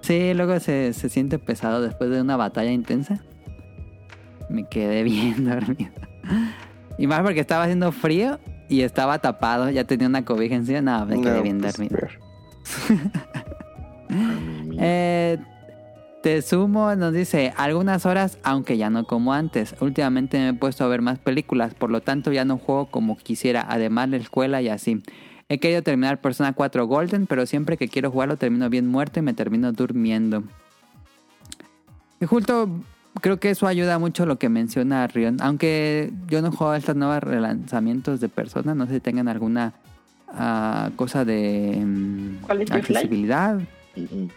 [0.01, 3.19] Sí, luego se, se siente pesado después de una batalla intensa.
[4.49, 5.91] Me quedé bien dormido.
[6.97, 10.81] Y más porque estaba haciendo frío y estaba tapado, ya tenía una cobija encima.
[10.81, 11.97] No, me quedé No, bien pues, dormido.
[14.79, 15.37] Eh,
[16.21, 19.75] te sumo, nos dice, algunas horas, aunque ya no como antes.
[19.79, 23.17] Últimamente me he puesto a ver más películas, por lo tanto ya no juego como
[23.17, 25.01] quisiera, además de la escuela y así.
[25.47, 29.23] He querido terminar Persona 4 Golden, pero siempre que quiero jugarlo termino bien muerto y
[29.23, 30.43] me termino durmiendo.
[32.19, 32.69] Y justo
[33.21, 35.37] creo que eso ayuda mucho lo que menciona Rion.
[35.41, 39.73] Aunque yo no juego a estos nuevos relanzamientos de Persona, no sé si tengan alguna
[40.27, 41.81] ah, cosa de
[42.45, 43.78] Quality of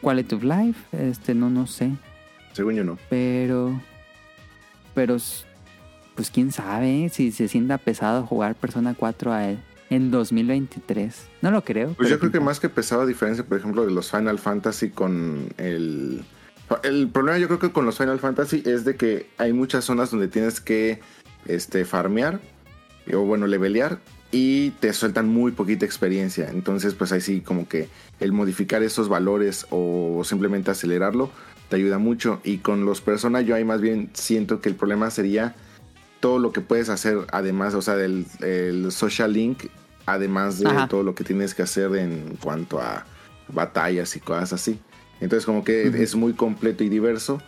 [0.01, 1.93] Quality of Life, este, no, no sé.
[2.53, 2.99] Según yo no.
[3.09, 3.81] Pero,
[4.95, 5.17] pero,
[6.15, 9.59] pues quién sabe si se sienta pesado jugar Persona 4 a él
[9.91, 11.27] en 2023.
[11.43, 11.95] No lo creo.
[11.95, 14.91] Pues yo creo que más que pesado, a diferencia, por ejemplo, de los Final Fantasy
[14.91, 16.25] con el...
[16.85, 20.11] El problema yo creo que con los Final Fantasy es de que hay muchas zonas
[20.11, 21.01] donde tienes que
[21.45, 22.41] este, farmear
[23.13, 23.99] o bueno, levelear
[24.33, 26.49] y te sueltan muy poquita experiencia.
[26.51, 27.89] Entonces, pues ahí sí como que
[28.19, 31.31] el modificar esos valores o simplemente acelerarlo
[31.69, 32.41] te ayuda mucho.
[32.43, 35.55] Y con los Persona yo ahí más bien siento que el problema sería
[36.19, 39.65] todo lo que puedes hacer además, o sea, del el social link,
[40.07, 40.89] además de Ajá.
[40.89, 43.05] todo lo que tienes que hacer en cuanto a
[43.49, 44.79] batallas y cosas así.
[45.21, 47.41] Entonces como que es muy completo y diverso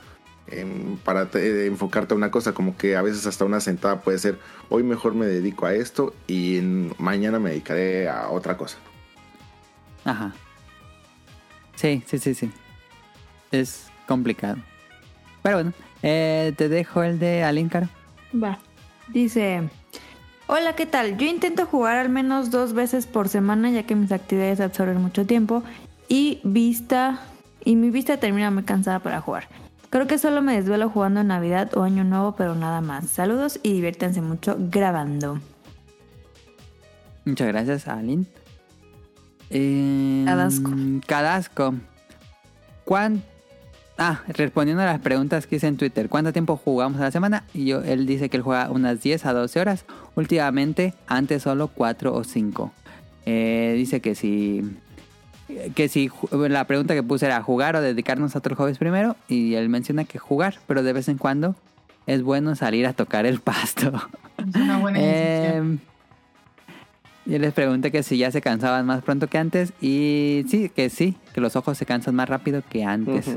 [0.48, 4.18] em, para te- enfocarte a una cosa, como que a veces hasta una sentada puede
[4.18, 6.60] ser, hoy mejor me dedico a esto y
[6.98, 8.76] mañana me dedicaré a otra cosa.
[10.05, 10.32] Ajá.
[11.76, 12.50] Sí, sí, sí, sí.
[13.50, 14.56] Es complicado.
[15.42, 17.89] Pero bueno, eh, te dejo el de Alin, Caro.
[18.34, 18.58] Va.
[19.08, 19.62] Dice,
[20.47, 21.16] hola, ¿qué tal?
[21.18, 25.26] Yo intento jugar al menos dos veces por semana ya que mis actividades absorben mucho
[25.26, 25.62] tiempo
[26.08, 27.20] y vista
[27.64, 29.48] y mi vista termina muy cansada para jugar.
[29.94, 33.08] Creo que solo me desvelo jugando en Navidad o Año Nuevo, pero nada más.
[33.08, 35.39] Saludos y diviértanse mucho grabando.
[37.24, 38.26] Muchas gracias, Alin.
[39.50, 40.73] Eh, Cadasco.
[41.06, 41.74] Cadasco.
[42.84, 43.23] ¿Cuán...
[43.97, 46.08] Ah, respondiendo a las preguntas que hice en Twitter.
[46.08, 47.44] ¿Cuánto tiempo jugamos a la semana?
[47.55, 49.84] Y yo, él dice que él juega unas 10 a 12 horas.
[50.16, 52.73] Últimamente, antes solo 4 o 5.
[53.26, 54.76] Eh, dice que si...
[55.74, 59.16] Que si la pregunta que puse era jugar o dedicarnos a otros hobbies primero.
[59.28, 61.55] Y él menciona que jugar, pero de vez en cuando
[62.06, 63.92] es bueno salir a tocar el pasto.
[64.39, 65.81] Es una buena decisión.
[65.82, 65.94] Eh,
[67.26, 70.90] yo les pregunté que si ya se cansaban más pronto que antes y sí, que
[70.90, 73.36] sí, que los ojos se cansan más rápido que antes.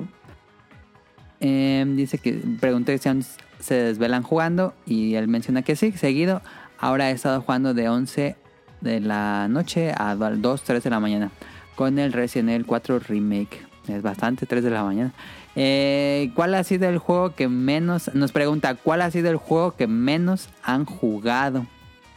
[1.40, 3.24] Eh, dice que pregunté si aún
[3.60, 6.42] se desvelan jugando y él menciona que sí, seguido.
[6.80, 8.36] Ahora he estado jugando de 11
[8.82, 11.32] de la noche a 2, 3 de la mañana
[11.78, 13.66] con el Resident Evil 4 Remake.
[13.88, 15.14] Es bastante, 3 de la mañana.
[15.56, 18.14] Eh, ¿Cuál ha sido el juego que menos...
[18.14, 21.66] Nos pregunta, ¿cuál ha sido el juego que menos han jugado?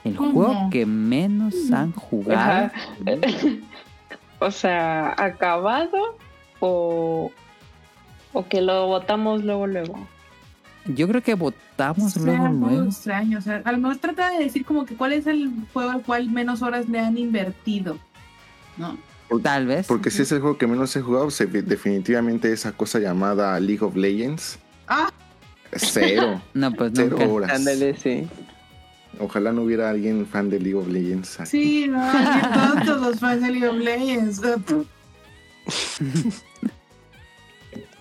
[0.03, 2.73] El juego que menos han jugado.
[4.43, 6.17] O sea, acabado
[6.61, 7.31] o,
[8.33, 9.99] o que lo votamos luego, luego.
[10.87, 12.87] Yo creo que votamos Está luego, muy luego.
[12.87, 13.37] extraño.
[13.37, 16.01] O sea, a lo mejor trata de decir como que cuál es el juego al
[16.01, 17.99] cual menos horas le han invertido.
[18.79, 18.97] ¿No?
[19.43, 19.87] Tal vez.
[19.87, 23.85] Porque si es el juego que menos he jugado, se- definitivamente esa cosa llamada League
[23.85, 24.59] of Legends.
[24.89, 25.11] Ah.
[25.77, 26.43] Cero.
[26.55, 27.29] No, pues Cero nunca.
[27.33, 27.51] horas.
[27.53, 28.27] Ándale, sí.
[29.19, 31.39] Ojalá no hubiera alguien fan de League of Legends.
[31.41, 31.51] aquí.
[31.51, 32.01] Sí, no,
[32.85, 34.41] todos los fans de League of Legends.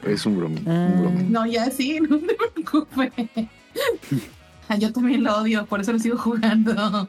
[0.03, 0.59] Es un broma.
[0.65, 0.89] Ah.
[0.93, 1.21] un broma.
[1.29, 3.11] No, ya sí, no te preocupes.
[4.67, 7.07] Ah, Yo también lo odio, por eso lo sigo jugando.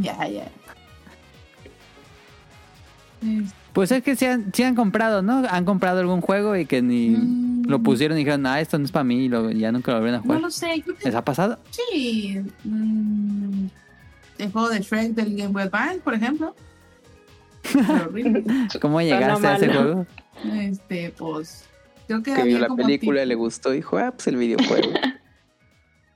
[0.00, 0.50] ya, ya.
[3.22, 5.42] Es- Pues es que sí han, sí han comprado, ¿no?
[5.48, 7.64] Han comprado algún juego y que ni Mm.
[7.68, 9.98] lo pusieron y dijeron, ah, esto no es para mí y lo- ya nunca lo
[9.98, 10.40] volvieron a No jugar.
[10.42, 11.58] lo sé, creo que ¿Les ha pasado?
[11.70, 12.40] sí.
[12.64, 13.66] Mm,
[14.38, 16.54] el juego de Shrek del Game Boy Advance, por ejemplo.
[18.80, 20.06] ¿Cómo llegaste a ese juego?
[20.54, 21.64] Este, pues.
[22.08, 24.88] Creo que Que vio la película, tipo- le gustó, dijo, ah, pues el videojuego.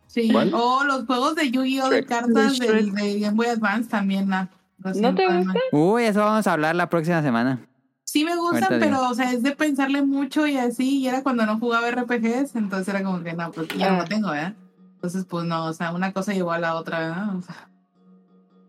[0.08, 0.30] Sí.
[0.32, 0.50] ¿Cuál?
[0.54, 1.90] O los juegos de Yu-Gi-Oh!
[1.90, 4.30] de cartas De del, de Game Boy Advance también.
[4.30, 4.48] la-
[4.94, 5.44] ¿No te empalman.
[5.44, 5.60] gusta?
[5.72, 7.60] Uy, eso vamos a hablar la próxima semana.
[8.04, 8.98] Sí me gustan, Ahorita digo.
[8.98, 11.00] pero o sea, es de pensarle mucho y así.
[11.00, 14.04] Y era cuando no jugaba RPGs, entonces era como que no, pues ya no Ah.
[14.04, 14.54] tengo, ¿verdad?
[14.94, 17.36] Entonces, pues no, o sea, una cosa llevó a la otra, ¿verdad?
[17.36, 17.68] O sea,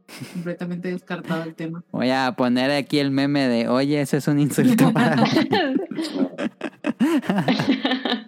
[0.33, 1.83] completamente descartado el tema.
[1.91, 5.23] Voy a poner aquí el meme de, oye, eso es un insulto para mí".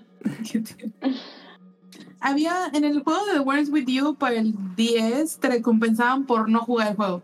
[2.21, 6.49] Había en el juego de The Words With You para el 10 te recompensaban por
[6.49, 7.21] no jugar el juego.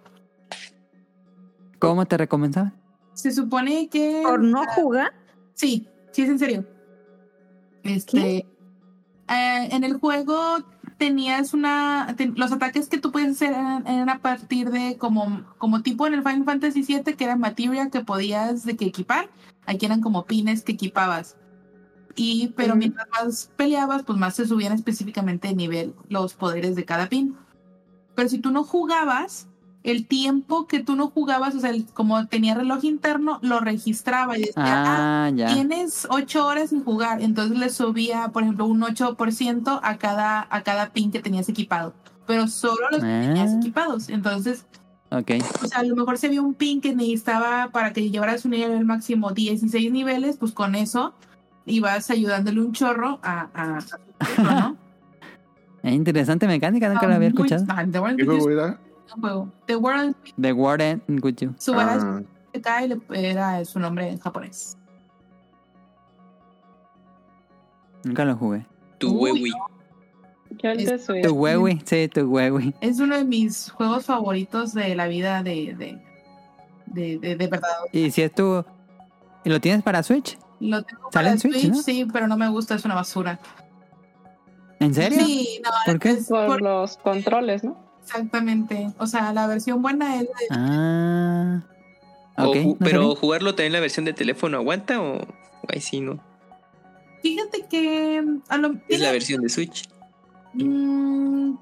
[1.79, 2.73] ¿Cómo te recomendaban?
[3.13, 4.21] Se supone que.
[4.23, 5.13] ¿Por no jugar?
[5.53, 6.65] Sí, sí es en serio.
[7.83, 8.45] Este.
[9.27, 10.57] eh, en el juego
[10.97, 12.15] tenías una.
[12.35, 16.13] los ataques que tú podías hacer eran, eran a partir de como, como tipo en
[16.13, 19.29] el Final Fantasy VII, que era materia que podías de que equipar.
[19.65, 21.37] Aquí eran como pines que equipabas.
[22.15, 26.85] Y, pero mientras más peleabas, pues más se subían específicamente de nivel los poderes de
[26.85, 27.35] cada pin.
[28.15, 29.49] Pero si tú no jugabas,
[29.85, 34.37] el tiempo que tú no jugabas, o sea, el- como tenía reloj interno, lo registraba
[34.37, 34.53] y decía,
[35.25, 35.53] Ah, ya.
[35.53, 40.63] tienes ocho horas sin jugar, entonces le subía, por ejemplo, un 8% a cada, a
[40.63, 41.93] cada pin que tenías equipado,
[42.25, 43.57] pero solo los que tenías Ah.
[43.61, 44.09] equipados.
[44.09, 44.65] Entonces,
[45.11, 45.31] Ok.
[45.63, 48.51] o sea, a lo mejor si había un pin que necesitaba para que llevaras un
[48.51, 51.13] nivel máximo 16 niveles, pues con eso
[51.67, 53.79] ibas ayudándole un chorro a, a,
[54.41, 54.77] ¿no?
[55.83, 57.65] Es interesante mecánica, nunca lo había Muy- escuchado.
[57.69, 57.99] ah, The
[59.05, 59.51] World un juego.
[59.67, 61.53] The World The Warden with you.
[61.57, 64.77] su verdad Ah, es que Kai le- era su nombre en japonés.
[68.03, 68.65] Nunca lo jugué.
[68.97, 69.09] Tu
[70.99, 71.23] Switch.
[71.23, 72.73] Tu huewi, sí, tu huewi.
[72.81, 76.01] Es uno de mis juegos favoritos de la vida de, de,
[76.85, 77.69] de, de, de verdad.
[77.91, 78.63] Y si es tu...
[79.43, 80.37] ¿Y lo tienes para Switch?
[80.59, 81.81] Lo tengo ¿Sale para en Switch, Switch, no?
[81.81, 83.39] sí, pero no me gusta, es una basura.
[84.79, 85.19] ¿En serio?
[85.25, 86.17] Sí, no, ¿Por qué?
[86.29, 87.84] por- los controles, ¿no?
[88.05, 88.91] Exactamente.
[88.97, 91.61] O sea, la versión buena es de Ah.
[92.37, 93.15] O Ok, ju- no pero sabía.
[93.19, 95.25] jugarlo también en la versión de teléfono aguanta o
[95.73, 96.19] ahí sí no.
[97.21, 99.89] Fíjate que mm, a lo, Es la versión de Switch.
[100.53, 101.55] Mm,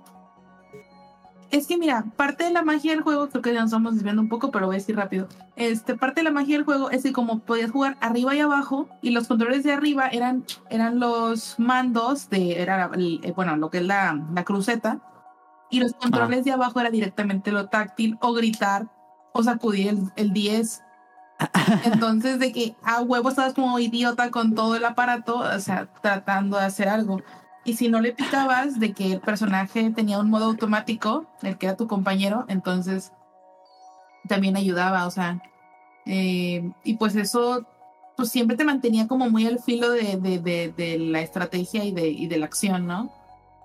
[1.51, 4.21] es que mira, parte de la magia del juego, creo que ya nos estamos desviando
[4.23, 5.27] un poco, pero voy a decir rápido.
[5.55, 8.89] Este, parte de la magia del juego es que como podías jugar arriba y abajo,
[9.03, 13.69] y los controles de arriba eran, eran los mandos de, era el- eh, bueno, lo
[13.69, 14.99] que es la, la cruceta,
[15.73, 18.87] y los controles de abajo era directamente lo táctil, o gritar,
[19.33, 20.83] o sacudir el, el 10.
[21.83, 26.57] Entonces, de que a huevo estabas como idiota con todo el aparato, o sea, tratando
[26.57, 27.23] de hacer algo.
[27.65, 31.67] Y si no le picabas de que el personaje tenía un modo automático, el que
[31.67, 33.13] era tu compañero, entonces
[34.27, 35.41] también ayudaba, o sea.
[36.05, 37.65] eh, y pues eso,
[38.17, 41.91] pues siempre te mantenía como muy al filo de, de, de, de la estrategia y
[41.93, 43.11] de, y de la acción, ¿no?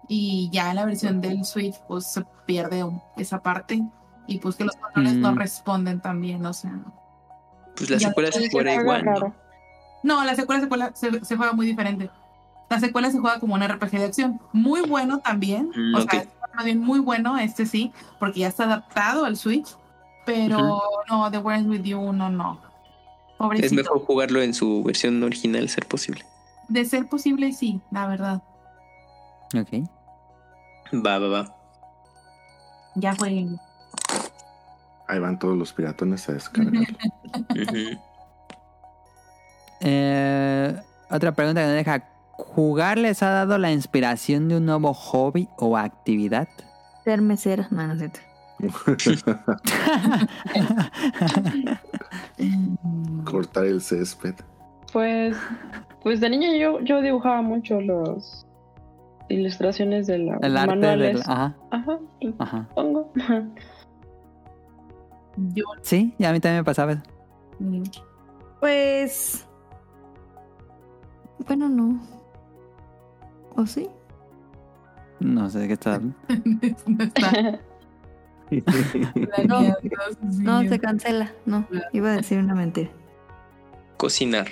[0.09, 2.85] Y ya en la versión del Switch, pues se pierde
[3.17, 3.83] esa parte.
[4.27, 5.37] Y pues que los controles no Mm.
[5.39, 6.73] responden también, o sea.
[7.77, 9.05] Pues la secuela se juega igual.
[9.05, 9.35] ¿no?
[10.03, 12.11] No, la secuela, secuela se, se juega muy diferente.
[12.71, 14.41] La secuela se juega como un RPG de acción.
[14.53, 15.71] Muy bueno también.
[15.75, 16.11] Mm, o ok.
[16.11, 19.77] sea, es más bien muy bueno este sí, porque ya está adaptado al Switch.
[20.27, 22.61] Pero no, The World With You, no, no.
[22.63, 23.75] Es Pobrecito.
[23.77, 26.25] mejor jugarlo en su versión original, ser posible.
[26.69, 28.43] De ser posible, sí, la verdad.
[29.59, 29.89] Ok.
[30.93, 31.55] Va, va, va.
[32.95, 33.47] Ya fue.
[35.07, 36.73] ahí van todos los piratones a descargar.
[39.81, 40.75] Eh,
[41.09, 42.03] otra pregunta que nos deja.
[42.33, 46.49] ¿Jugar les ha dado la inspiración de un nuevo hobby o actividad?
[47.05, 47.69] Ser mesera.
[47.71, 47.95] No, no.
[53.25, 54.35] Cortar el césped.
[54.93, 55.37] Pues,
[56.03, 58.48] pues de niño yo, yo dibujaba mucho los
[59.29, 61.13] ilustraciones de la El arte manuales.
[61.15, 61.23] del...
[61.27, 61.99] Ajá, Ajá,
[62.39, 62.67] ajá.
[62.69, 63.13] supongo.
[65.55, 65.65] Yo.
[65.83, 67.03] Sí, y a mí también me pasaba eso.
[67.61, 67.83] mm,
[68.61, 69.47] Pues.
[71.47, 72.01] Bueno, no.
[73.57, 73.89] ¿O sí?
[75.21, 76.17] No sé de qué está hablando.
[76.87, 77.61] no está.
[80.39, 81.31] No, se cancela.
[81.45, 82.91] No, iba a decir una mentira.
[83.99, 84.47] Cocinar.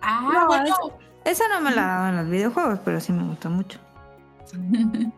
[0.00, 0.74] Ah, No, bueno.
[1.24, 3.78] Esa no me la daba en los videojuegos, pero sí me gusta mucho.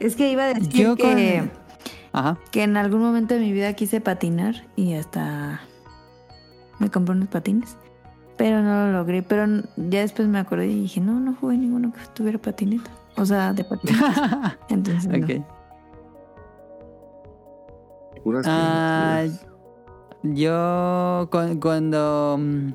[0.00, 1.50] Es que iba a decir Yo que, con-
[2.12, 2.38] Ajá.
[2.52, 5.60] que en algún momento de mi vida quise patinar y hasta
[6.78, 7.76] me compré unos patines.
[8.36, 9.24] Pero no lo logré.
[9.24, 12.88] Pero ya después me acordé y dije, no, no jugué ninguno que tuviera patineta.
[13.16, 14.56] O sea, de patineta.
[14.68, 15.16] Entonces, no.
[15.26, 15.44] ok.
[18.22, 19.24] Puras Ah,
[20.22, 22.68] yo con- cuando mm,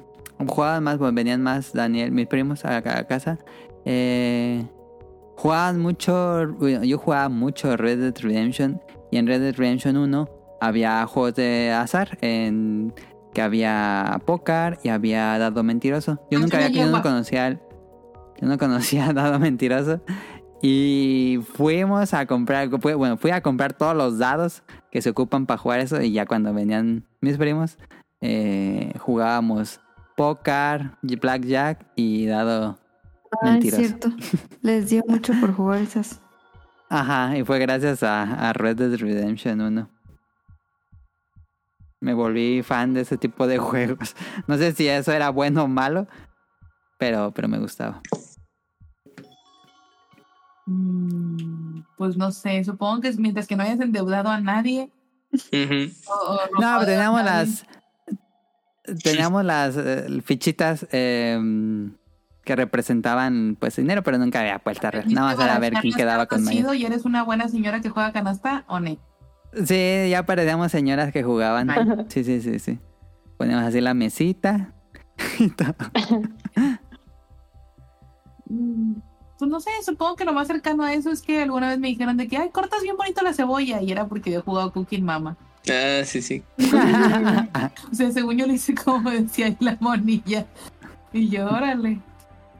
[0.48, 3.40] jugaban más, venían más Daniel, mis primos a, a casa,
[3.86, 4.66] eh,
[5.38, 8.82] jugaban mucho, yo jugaba mucho Red Dead Redemption
[9.12, 10.30] y en Red Dead Redemption 1
[10.62, 12.94] había juegos de azar, en
[13.34, 16.20] que había póker y había dado mentiroso.
[16.32, 17.60] Yo Ah, nunca había yo no conocía
[18.40, 20.02] Yo no conocía Dado Mentiroso.
[20.62, 25.58] Y fuimos a comprar, bueno, fui a comprar todos los dados que se ocupan para
[25.58, 26.02] jugar eso.
[26.02, 27.78] Y ya cuando venían mis primos,
[28.22, 29.82] eh, jugábamos
[30.16, 32.78] póker, blackjack y dado
[33.42, 34.10] Ah, es cierto.
[34.62, 36.22] Les dio mucho por jugar esas.
[36.90, 39.90] Ajá, y fue gracias a, a Red Dead Redemption 1.
[42.00, 44.16] Me volví fan de ese tipo de juegos.
[44.48, 46.08] No sé si eso era bueno o malo,
[47.00, 48.02] pero, pero me gustaba.
[50.66, 54.92] Mm, Pues no sé, supongo que es mientras que no hayas endeudado a nadie.
[56.08, 57.66] o- o No, pero teníamos las.
[59.04, 61.40] Teníamos las eh, fichitas eh,
[62.44, 65.06] que representaban pues dinero, pero nunca había puesta red.
[65.06, 66.76] Nada más era ver quién quedaba con mayor.
[66.76, 68.98] ¿Y eres una buena señora que juega canasta o no?
[69.66, 71.70] Sí, ya parecíamos señoras que jugaban.
[71.70, 72.06] Ay.
[72.10, 72.80] Sí, sí, sí, sí.
[73.38, 74.74] Poníamos así la mesita.
[75.40, 75.76] y todo.
[78.50, 78.96] Mm,
[79.40, 81.88] Pues no sé, supongo que lo más cercano a eso es que alguna vez me
[81.88, 83.82] dijeron de que, ay, cortas bien bonito la cebolla.
[83.82, 85.38] Y era porque había jugado Cooking Mama.
[85.70, 86.44] Ah, sí, sí.
[87.92, 90.46] O sea, según yo lo hice como decía ahí la monilla.
[91.12, 92.00] Y yo, órale.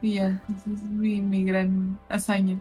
[0.00, 2.58] Y ya, esa es mi, mi gran hazaña.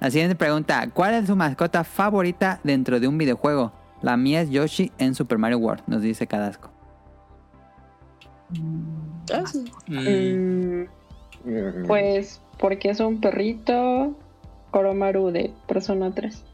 [0.00, 3.72] La siguiente pregunta: ¿Cuál es su mascota favorita dentro de un videojuego?
[4.00, 6.70] La mía es Yoshi en Super Mario World, nos dice Cadasco.
[9.32, 9.64] Ah, sí.
[9.88, 10.86] Mm,
[11.86, 14.16] pues porque es un perrito
[14.70, 16.44] Koromaru de Persona 3.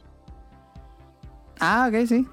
[1.60, 2.26] Ah, ok, sí.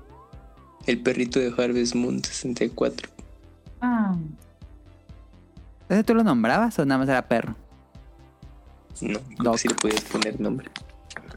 [0.85, 3.09] El perrito de Harvest Moon 64.
[3.81, 4.15] Ah,
[5.89, 7.55] ¿Ese tú lo nombrabas o nada más era perro?
[9.01, 10.69] No, que sí le podías poner nombre.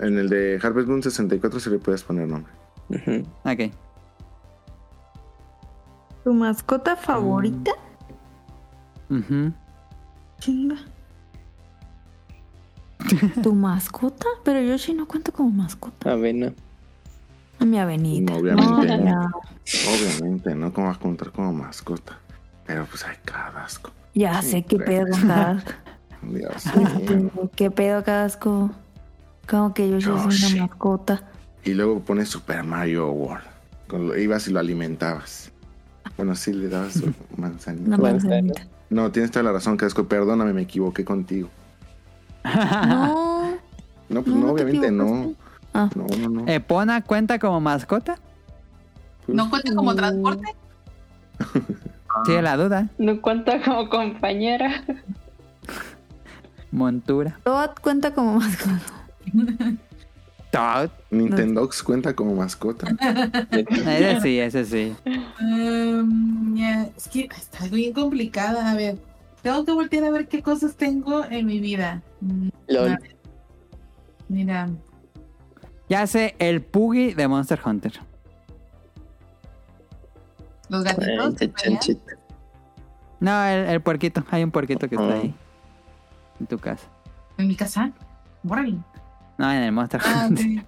[0.00, 2.52] En el de Harvest Moon 64 sí le puedes poner nombre.
[2.88, 3.26] Ujú.
[3.44, 3.72] Ok.
[6.24, 7.72] ¿Tu mascota favorita?
[9.10, 9.52] Ujú.
[10.40, 10.76] Chinga.
[13.42, 14.26] ¿Tu mascota?
[14.44, 16.12] Pero Yoshi no cuenta como mascota.
[16.12, 16.52] Avena.
[17.60, 18.34] A mi avenida.
[18.34, 19.20] Obviamente No, no.
[19.22, 19.30] no.
[19.90, 20.72] Obviamente, ¿no?
[20.72, 22.18] ¿Cómo vas a contar como mascota?
[22.66, 23.90] Pero pues hay cadasco.
[24.14, 25.06] Ya sé qué pedo.
[26.22, 27.30] Dios mío.
[27.54, 28.70] ¿Qué pedo, Cadasco?
[29.48, 30.54] Como que es Yoshi.
[30.56, 31.22] una mascota.
[31.64, 33.44] Y luego pones Super Mario World.
[33.86, 35.50] Con lo- ibas y lo alimentabas.
[36.16, 37.86] Bueno, sí le dabas su manzanita.
[37.86, 38.66] Una manzanita.
[38.90, 40.06] No, tienes toda la razón, Cadasco.
[40.08, 41.48] Perdóname, me equivoqué contigo.
[42.44, 43.58] No.
[44.10, 45.34] No, pues No, no, no te obviamente no.
[45.78, 45.88] Ah.
[45.94, 46.48] No, no, no.
[46.50, 48.18] ¿Epona cuenta como mascota?
[49.28, 50.54] ¿no cuenta como transporte?
[52.24, 52.88] Sí, la duda.
[52.98, 54.82] No cuenta como compañera.
[56.72, 57.38] Montura.
[57.44, 58.80] Toad cuenta como mascota.
[60.50, 60.90] Toad.
[61.10, 62.88] Nintendox cuenta como mascota.
[63.52, 64.96] Ese sí, ese sí.
[65.38, 66.56] Em,
[66.96, 68.70] es que está bien complicada.
[68.70, 68.98] A ver,
[69.42, 72.02] tengo que voltear a ver qué cosas tengo en mi vida.
[72.20, 72.98] Mm, LOL.
[74.28, 74.70] Mira,
[75.88, 77.92] Ya sé, el Puggy de Monster Hunter.
[80.68, 81.34] los gatitos.
[83.20, 84.22] No, el, el puerquito.
[84.30, 85.34] Hay un puerquito que está ahí.
[86.38, 86.86] En tu casa.
[87.38, 87.90] En mi casa.
[88.46, 88.76] Órale.
[89.38, 90.64] No, en el Monster Ah, Hunter.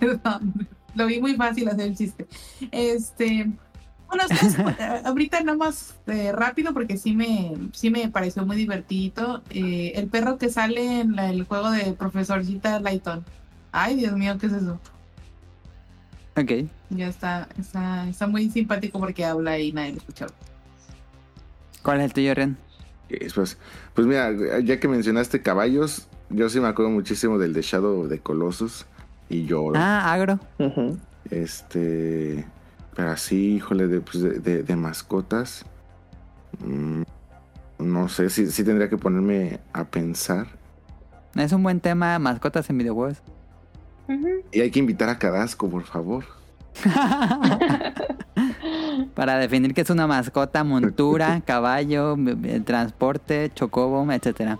[0.00, 0.68] Perdón.
[0.94, 2.26] Lo vi muy fácil hacer el chiste.
[2.70, 3.50] Este.
[4.08, 8.56] Bueno, ustedes, eh, ahorita nada más eh, rápido porque sí me, sí me pareció muy
[8.56, 9.42] divertido.
[9.50, 13.24] Eh, el perro que sale en la- el juego de Profesorcita Lighton.
[13.72, 14.78] Ay, Dios mío, ¿qué es eso?
[16.36, 16.68] Ok.
[16.90, 20.26] Ya está, está, está muy simpático porque habla y nadie lo escucha.
[21.82, 22.56] ¿Cuál es el tuyo, Ren?
[23.08, 23.58] Es, Pues,
[23.94, 24.30] pues mira,
[24.62, 28.86] ya que mencionaste caballos, yo sí me acuerdo muchísimo del de Shadow de Colossus
[29.28, 29.78] y lloro.
[29.78, 30.38] Ah, agro.
[31.30, 32.46] Este.
[32.94, 35.64] Pero así, híjole, de, pues, de, de- de mascotas.
[36.64, 37.02] mm,
[37.78, 40.46] no sé, sí, sí tendría que ponerme a pensar.
[41.34, 43.18] Es un buen tema, mascotas en videojuegos.
[44.52, 46.24] Y hay que invitar a Cadasco, por favor.
[49.14, 52.16] Para definir qué es una mascota, montura, caballo,
[52.64, 54.58] transporte, chocobo, etcétera.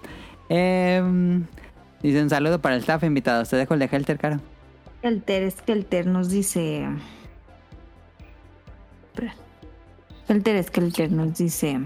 [0.49, 1.47] Em,
[2.03, 3.45] dice un saludo para el staff invitado.
[3.45, 4.41] Te dejo el de Helter, Caro.
[5.01, 6.87] Kelter, es Kelter, nos dice.
[10.29, 11.81] Kelter es Kelter, nos dice.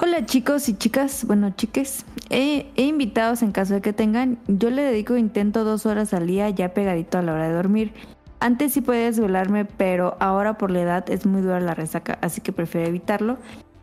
[0.00, 4.70] Hola chicos y chicas, bueno chiques, he, he invitados en caso de que tengan, yo
[4.70, 7.92] le dedico intento dos horas al día ya pegadito a la hora de dormir.
[8.38, 12.40] Antes sí podía desvelarme, pero ahora por la edad es muy dura la resaca, así
[12.40, 13.38] que prefiero evitarlo.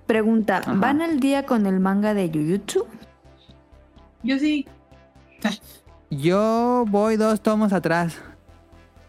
[0.08, 0.74] Pregunta, Ajá.
[0.76, 2.86] ¿van al día con el manga de Jujutsu?
[4.24, 4.66] Yo sí.
[6.10, 8.18] Yo voy dos tomos atrás.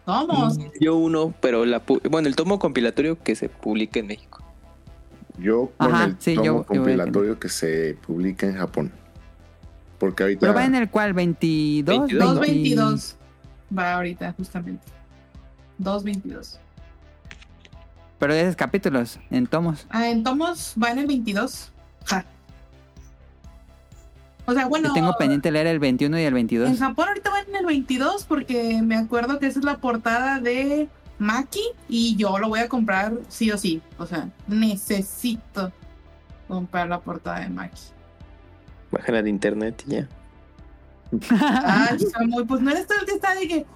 [0.06, 0.58] Vamos.
[0.80, 4.45] Yo uno, pero la bueno, el tomo compilatorio que se publica en México.
[5.38, 8.92] Yo con Ajá, el sí, tomo yo compilatorio que se publica en Japón.
[9.98, 10.40] Porque ahorita.
[10.40, 13.16] Pero va en el cual 22, 222 20 22
[13.76, 14.86] va ahorita, justamente.
[15.78, 16.60] 222.
[18.18, 19.86] Pero de esos capítulos, en tomos.
[19.90, 21.70] Ah, en tomos va en el 22.
[22.06, 22.24] Ja.
[24.46, 26.70] O sea, bueno, Yo tengo pendiente leer el 21 y el 22.
[26.70, 30.40] en Japón ahorita va en el 22 porque me acuerdo que esa es la portada
[30.40, 30.88] de
[31.18, 33.82] Maki y yo lo voy a comprar sí o sí.
[33.98, 35.72] O sea, necesito
[36.48, 37.82] comprar la portada de Maki.
[38.90, 40.08] Bájala de internet y ya.
[41.64, 43.66] Ay, Samuel, pues no eres tú el que está de que.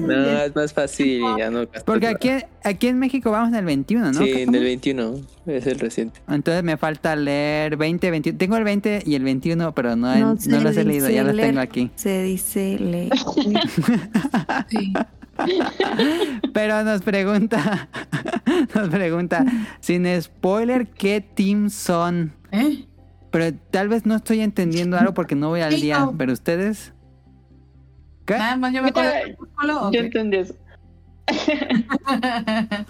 [0.00, 2.30] No, es más fácil ya no Porque aquí,
[2.64, 4.18] aquí en México vamos en el 21, ¿no?
[4.18, 5.22] Sí, ¿Qué en el estamos?
[5.44, 5.56] 21.
[5.58, 6.20] Es el reciente.
[6.28, 8.38] Entonces me falta leer 20, 21.
[8.38, 11.48] Tengo el 20 y el 21, pero no, No los he leído, ya los leer.
[11.48, 11.90] tengo aquí.
[11.94, 13.08] Se dice le.
[14.68, 14.92] Sí.
[16.52, 17.88] Pero nos pregunta,
[18.74, 19.44] nos pregunta,
[19.80, 22.32] sin spoiler, ¿qué team son?
[22.50, 22.84] ¿Eh?
[23.30, 26.92] Pero tal vez no estoy entendiendo algo porque no voy al día, pero ustedes...
[28.28, 28.36] ¿Qué?
[28.36, 30.54] Nada más yo me acuerdo de Crepúsculo, ¿o Yo entendí eso.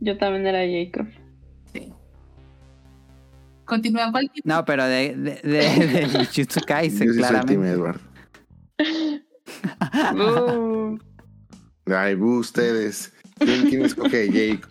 [0.00, 1.06] Yo también era Jacob.
[3.64, 4.48] Continúa ¿cuál tipo?
[4.48, 7.68] No, pero de, de, de, de Jujutsu Kaisen, Yo sí soy claramente.
[7.68, 8.00] Edward.
[10.14, 10.98] Uh,
[11.94, 13.12] Ay, bu, ustedes.
[13.38, 14.62] ¿Quién, quién escoge a Jake?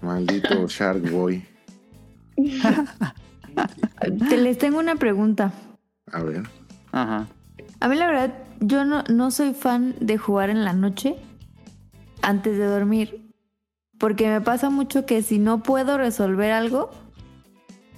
[0.00, 1.44] Maldito Shark Boy.
[4.28, 5.52] Te les tengo una pregunta.
[6.12, 6.44] A ver.
[6.92, 7.26] Ajá.
[7.80, 11.16] A mí la verdad, yo no, no soy fan de jugar en la noche
[12.22, 13.20] antes de dormir.
[13.98, 16.90] Porque me pasa mucho que si no puedo resolver algo,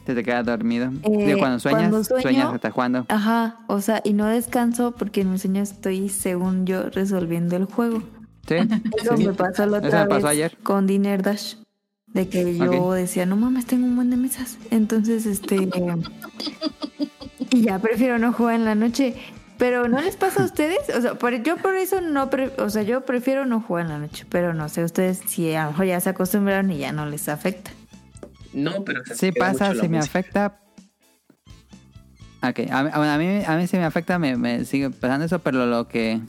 [0.05, 0.91] Te te quedas dormido.
[1.03, 3.07] Eh, Digo, cuando sueñas, cuando sueño- sueñas estás jugando.
[3.09, 7.65] ajá, o sea, y no descanso porque en mi sueño estoy, según yo, resolviendo el
[7.65, 8.03] juego.
[8.47, 8.57] Sí.
[9.03, 9.27] Eso sí.
[9.27, 10.59] me pasó la Eso otra me pasó vez ayer.
[10.63, 11.55] con Dinner Dash.
[12.09, 14.59] De que yo decía, no mames, tengo un buen de mesas.
[14.71, 15.69] Entonces, este.
[17.51, 19.15] y ya prefiero no jugar en la noche.
[19.59, 20.79] Pero ¿no les pasa a ustedes?
[20.97, 22.31] O sea, por- yo por eso no.
[22.31, 24.27] pre- o sea, yo prefiero no jugar en la noche.
[24.29, 27.29] Pero no sé, ustedes si a lo mejor ya se acostumbraron y ya no les
[27.29, 27.71] afecta.
[28.53, 30.61] No, pero se Sí pasa, la si me afecta.
[32.43, 35.39] Ok, a, mí- a mí, a mí si me afecta, me, me sigue pasando eso,
[35.39, 36.21] pero lo que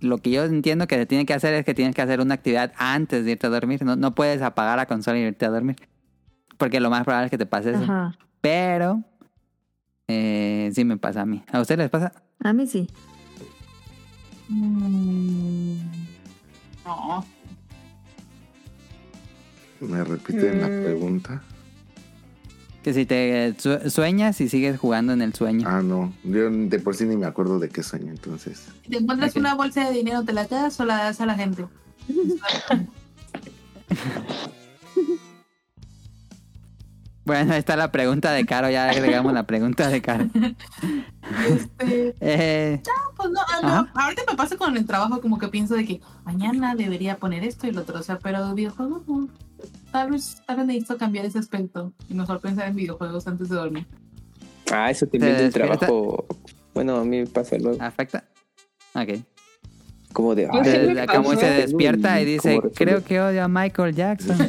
[0.00, 2.34] lo que yo entiendo que se tiene que hacer es que tienes que hacer una
[2.34, 3.82] actividad antes de irte a dormir.
[3.84, 5.76] No, no puedes apagar la consola y irte a dormir.
[6.56, 7.82] Porque lo más probable es que te pase eso.
[7.82, 8.16] Ajá.
[8.40, 9.02] Pero
[10.08, 11.42] eh, sí me pasa a mí.
[11.52, 12.12] ¿A ustedes les pasa?
[12.42, 12.88] A mí sí.
[14.48, 15.76] Mm,
[16.84, 17.24] No.
[19.80, 20.82] Me repiten la Mm.
[20.84, 21.42] pregunta.
[22.82, 25.68] Que si te su- sueñas y sigues jugando en el sueño.
[25.68, 26.12] Ah, no.
[26.24, 28.68] Yo de por sí ni me acuerdo de qué sueño, entonces.
[28.84, 31.34] Si te encuentras una bolsa de dinero, ¿te la quedas o la das a la
[31.34, 31.66] gente?
[37.28, 38.70] Bueno, ahí está la pregunta de Caro.
[38.70, 40.26] Ya agregamos la pregunta de Caro.
[41.46, 42.82] Este, Eh,
[43.16, 46.00] pues no, ah, no, ahorita me pasa con el trabajo como que pienso de que
[46.24, 49.28] mañana debería poner esto y lo otro, o sea, pero videojuegos no.
[49.92, 53.56] Tal vez, tal vez necesito cambiar ese aspecto y mejor pensar en videojuegos antes de
[53.56, 53.86] dormir.
[54.72, 56.26] Ah, eso ¿Te también del trabajo.
[56.72, 57.82] Bueno, a mí me pasa luego.
[57.82, 58.24] ¿Afecta?
[58.94, 59.18] Ok.
[60.14, 60.48] Como de.
[60.50, 61.40] Ay, Se- como pasó.
[61.40, 64.38] se despierta y ¿Cómo dice, creo que odio a Michael Jackson.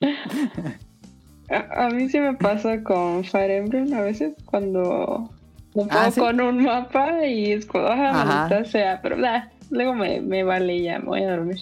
[1.50, 5.30] a, a mí sí me pasa con Fire Emblem a veces cuando
[5.74, 6.20] me pongo Ah, ¿sí?
[6.20, 8.24] con un mapa y es como, ah, Ajá.
[8.24, 11.58] maldita sea, pero nah, luego me, me vale y ya, me voy a dormir.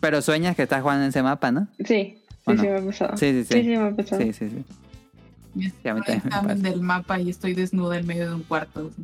[0.00, 1.68] Pero sueñas que estás jugando en ese mapa, ¿no?
[1.84, 2.62] Sí, ¿O sí, no?
[2.62, 3.16] sí me ha pasado.
[3.16, 3.54] Sí, sí, sí.
[3.54, 4.22] Sí, sí me ha pasado.
[4.22, 4.64] Sí, sí, sí.
[5.82, 8.90] Sí, a mí también del mapa y estoy desnuda en medio de un cuarto.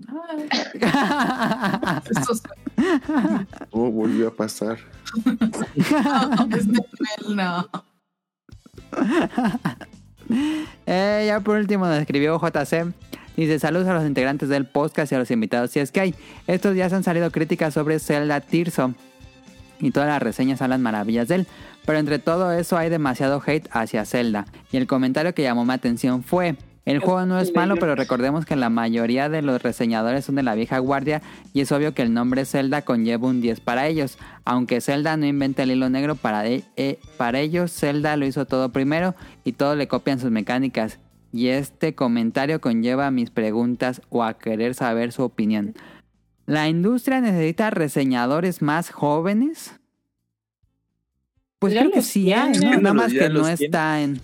[3.70, 4.78] Oh, volvió a pasar.
[7.28, 7.68] No, no.
[10.86, 12.92] Eh, ya por último nos escribió JC.
[13.36, 15.70] Dice, saludos a los integrantes del podcast y a los invitados.
[15.70, 16.14] Si es que hay,
[16.46, 18.94] estos días han salido críticas sobre Zelda Tirso.
[19.78, 21.46] Y todas las reseñas hablan maravillas de él.
[21.84, 24.46] Pero entre todo eso hay demasiado hate hacia Zelda.
[24.72, 26.56] Y el comentario que llamó mi atención fue...
[26.86, 30.44] El juego no es malo, pero recordemos que la mayoría de los reseñadores son de
[30.44, 31.20] la vieja guardia
[31.52, 34.18] y es obvio que el nombre Zelda conlleva un 10 para ellos.
[34.44, 38.46] Aunque Zelda no inventa el hilo negro, para, de- eh, para ellos Zelda lo hizo
[38.46, 41.00] todo primero y todo le copian sus mecánicas.
[41.32, 45.74] Y este comentario conlleva a mis preguntas o a querer saber su opinión.
[46.46, 49.74] ¿La industria necesita reseñadores más jóvenes?
[51.58, 52.76] Pues Ya creo que sí hay, tiene.
[52.76, 52.80] ¿no?
[52.82, 53.52] Nada más que no tiene.
[53.54, 54.20] está en...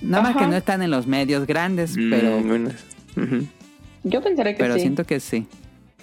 [0.00, 2.70] Nada más que no están en los medios grandes, Mm, pero, bueno,
[3.16, 3.46] ujú.
[4.04, 4.80] Yo pensaría que pero sí.
[4.80, 5.46] siento que sí.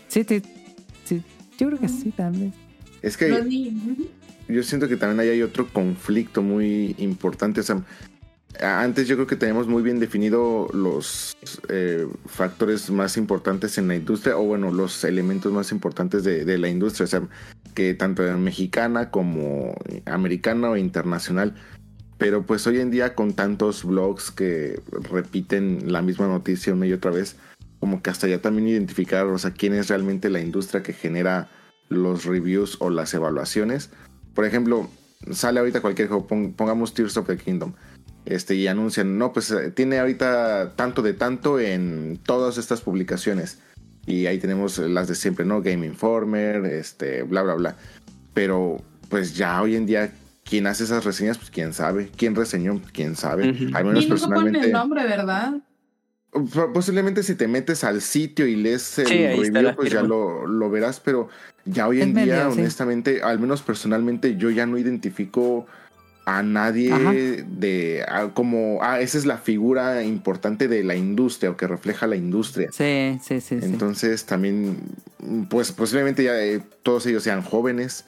[0.07, 0.41] Sí, sí,
[1.05, 1.21] sí.
[1.57, 2.53] Yo creo que sí, vez.
[3.01, 3.29] Es que
[4.47, 7.61] yo siento que también ahí hay otro conflicto muy importante.
[7.61, 7.83] O sea,
[8.61, 11.35] antes yo creo que tenemos muy bien definido los
[11.69, 16.57] eh, factores más importantes en la industria, o bueno, los elementos más importantes de, de
[16.57, 17.05] la industria.
[17.05, 17.21] O sea,
[17.73, 21.55] que tanto mexicana como americana o internacional.
[22.23, 24.79] Pero pues hoy en día con tantos blogs que
[25.11, 27.35] repiten la misma noticia una y otra vez,
[27.81, 31.49] como que hasta ya también identificar, o sea, quién es realmente la industria que genera
[31.89, 33.89] los reviews o las evaluaciones.
[34.33, 34.89] Por ejemplo,
[35.31, 37.73] sale ahorita cualquier juego, pon- pongamos Tears of the Kingdom,
[38.23, 43.59] este, y anuncian, no, pues eh, tiene ahorita tanto de tanto en todas estas publicaciones.
[44.05, 45.61] Y ahí tenemos las de siempre, ¿no?
[45.61, 47.75] Game Informer, este, bla, bla, bla.
[48.33, 50.13] Pero pues ya hoy en día,
[50.53, 51.39] ¿quién hace esas reseñas?
[51.39, 52.11] Pues quién sabe.
[52.15, 52.77] ¿Quién reseñó?
[52.77, 53.45] Pues, quién sabe.
[53.73, 54.59] Al menos Y personalmente.
[54.67, 55.53] el nombre, ¿verdad?
[56.31, 59.17] Po- Posiblemente si te metes al sitio y lees el Sí,
[59.51, 61.27] review, pues ya lo, lo verás, pero
[61.65, 62.59] ya hoy Es en día, sí.
[62.59, 65.65] honestamente, al menos personalmente, yo ya no identifico
[66.27, 67.13] a nadie Ajá.
[67.13, 72.05] de a- como, ah, esa es la figura importante de la industria o que refleja
[72.05, 72.69] la industria.
[72.71, 73.59] Sí, sí, sí.
[73.59, 73.65] sí.
[73.65, 74.77] Entonces también,
[75.49, 78.05] pues posiblemente ya eh, todos ellos sean jóvenes.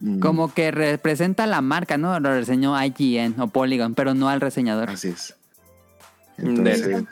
[0.00, 2.18] Mm, Como que representa la marca, ¿no?
[2.20, 4.90] Lo reseñó IGN o Polygon, pero no al reseñador.
[4.90, 5.34] Así es.
[6.36, 7.04] Entonces,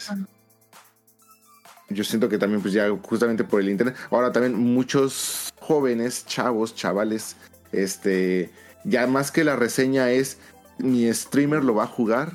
[1.89, 3.97] yo siento que también, pues ya justamente por el internet.
[4.11, 7.37] Ahora también muchos jóvenes, chavos, chavales,
[7.71, 8.51] este,
[8.85, 10.39] ya más que la reseña es
[10.79, 12.33] mi streamer lo va a jugar.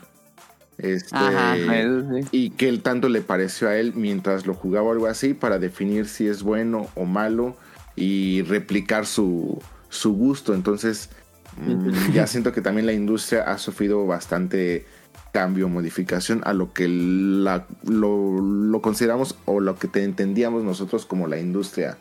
[0.78, 2.28] Este, Ajá, eso sí.
[2.32, 5.58] y qué el tanto le pareció a él mientras lo jugaba o algo así para
[5.58, 7.58] definir si es bueno o malo
[7.96, 9.60] y replicar su,
[9.98, 10.54] su gusto.
[10.54, 11.10] Entonces,
[11.58, 14.86] mm, ya siento que también la industria ha sufrido bastante
[15.34, 21.06] cambio, modificación a lo que la- lo, lo consideramos o lo que te entendíamos nosotros
[21.06, 21.98] como la industria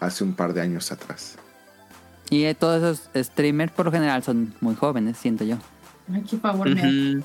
[0.00, 1.36] hace un par de años atrás.
[2.30, 5.56] Y eh, todos esos streamers por lo general son muy jóvenes, siento yo.
[6.12, 6.68] Ay, qué favor.
[6.68, 7.22] Ujú.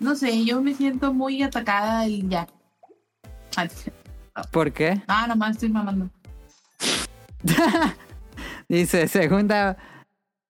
[0.00, 2.46] No sé, yo me siento muy atacada y ya.
[3.56, 3.68] Ay,
[4.50, 5.00] ¿Por qué?
[5.06, 6.10] Ah, nomás estoy mamando.
[8.68, 9.76] Dice, segunda,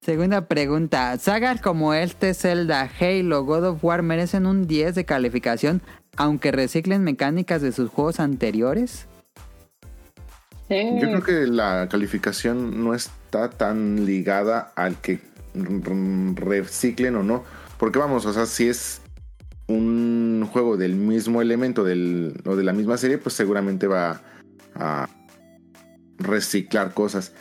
[0.01, 1.17] segunda pregunta.
[1.19, 5.83] ¿Sagas como este, Zelda, Halo, God of War merecen un 10 de calificación
[6.17, 9.07] aunque reciclen mecánicas de sus juegos anteriores?
[10.71, 15.21] Yo creo que la calificación no está tan ligada al que
[16.35, 17.45] reciclen o no.
[17.79, 19.03] Porque vamos, o sea, si es
[19.67, 24.23] un juego del mismo elemento del, o de la misma serie, pues seguramente va
[24.75, 25.09] a
[26.19, 27.33] reciclar cosas.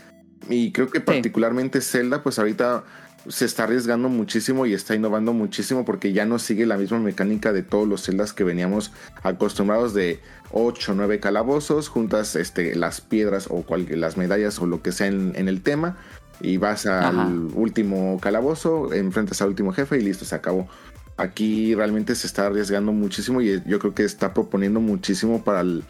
[0.49, 2.83] Y creo que particularmente Zelda, pues ahorita
[3.29, 7.53] se está arriesgando muchísimo y está innovando muchísimo porque ya no sigue la misma mecánica
[7.53, 8.91] de todos los Zeldas que veníamos
[9.23, 10.19] acostumbrados de
[10.51, 14.91] 8 o 9 calabozos, juntas este, las piedras o cual- las medallas o lo que
[14.91, 15.95] sea en, en el tema
[16.41, 17.27] y vas al Ajá.
[17.53, 20.67] último calabozo, enfrentas al último jefe y listo, se acabó.
[21.15, 25.85] Aquí realmente se está arriesgando muchísimo y yo creo que está proponiendo muchísimo para el-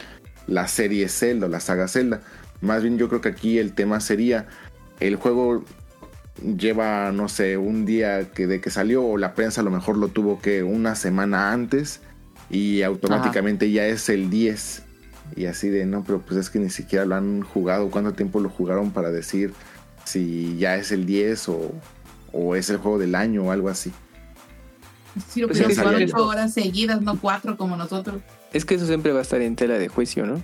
[0.46, 2.22] la serie Zelda, la saga Zelda.
[2.64, 4.48] Más bien yo creo que aquí el tema sería
[5.00, 5.64] el juego
[6.42, 9.98] lleva, no sé, un día que de que salió o la prensa a lo mejor
[9.98, 12.02] lo tuvo que una semana antes
[12.50, 14.84] y automáticamente ya es el 10.
[15.36, 17.90] Y así de, no, pero pues es que ni siquiera lo han jugado.
[17.90, 19.54] ¿Cuánto tiempo lo jugaron para decir
[20.06, 21.72] si ya es el 10 o,
[22.32, 23.92] o es el juego del año o algo así?
[25.30, 26.14] Sí, lo Pues que es que jugaron sí.
[26.14, 28.22] ocho horas seguidas, no cuatro como nosotros.
[28.52, 30.42] Es que eso siempre va a estar en tela de juicio, ¿no?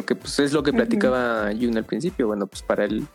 [0.00, 2.26] Porque pues es lo que platicaba Jun al principio.
[2.26, 3.06] Bueno, pues para él,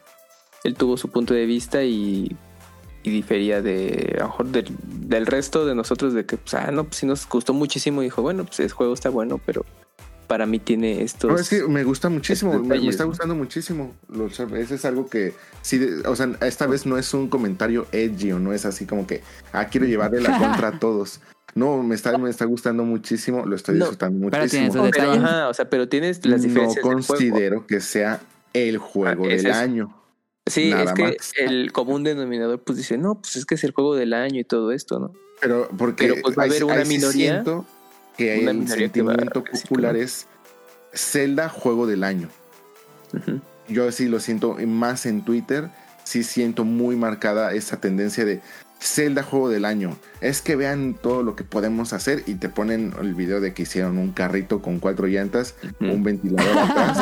[0.63, 2.35] él tuvo su punto de vista y,
[3.03, 6.69] y difería de, a lo mejor del, del resto de nosotros de que, pues, ah,
[6.71, 8.01] no, pues sí nos gustó muchísimo.
[8.01, 9.65] Dijo, bueno, pues el juego está bueno, pero
[10.27, 11.31] para mí tiene estos...
[11.31, 13.09] No, es que me gusta muchísimo, me, está ¿no?
[13.09, 13.93] gustando muchísimo.
[14.09, 17.87] Lo- Eso es algo que, sí, de- o sea, esta vez no es un comentario
[17.91, 19.21] edgy o no es así como que,
[19.53, 21.19] ah, quiero llevarle la contra a todos.
[21.55, 24.89] No, me está, me está gustando muchísimo, lo estoy No, disfrutando muchísimo.
[24.91, 27.05] Pero, ajá, o sea, pero tienes las No diferencias del juego.
[27.07, 28.19] considero que sea
[28.53, 30.01] el juego Ah, del año.
[30.47, 31.15] Sí, Nada es que más.
[31.37, 34.43] el común denominador pues dice, no, pues es que es el juego del año y
[34.43, 35.13] todo esto, ¿no?
[35.41, 37.65] Pero porque Pero, pues, va a haber una minoría- siento
[38.17, 40.27] que una el minoría sentimiento popular es
[40.93, 42.27] Zelda juego del año.
[43.69, 45.69] Yo sí lo siento más en Twitter,
[46.03, 48.41] sí siento muy marcada esa tendencia de
[48.85, 49.97] Zelda juego del año.
[50.21, 53.63] Es que vean todo lo que podemos hacer y te ponen el video de que
[53.63, 56.97] hicieron un carrito con cuatro llantas, un ventilador atrás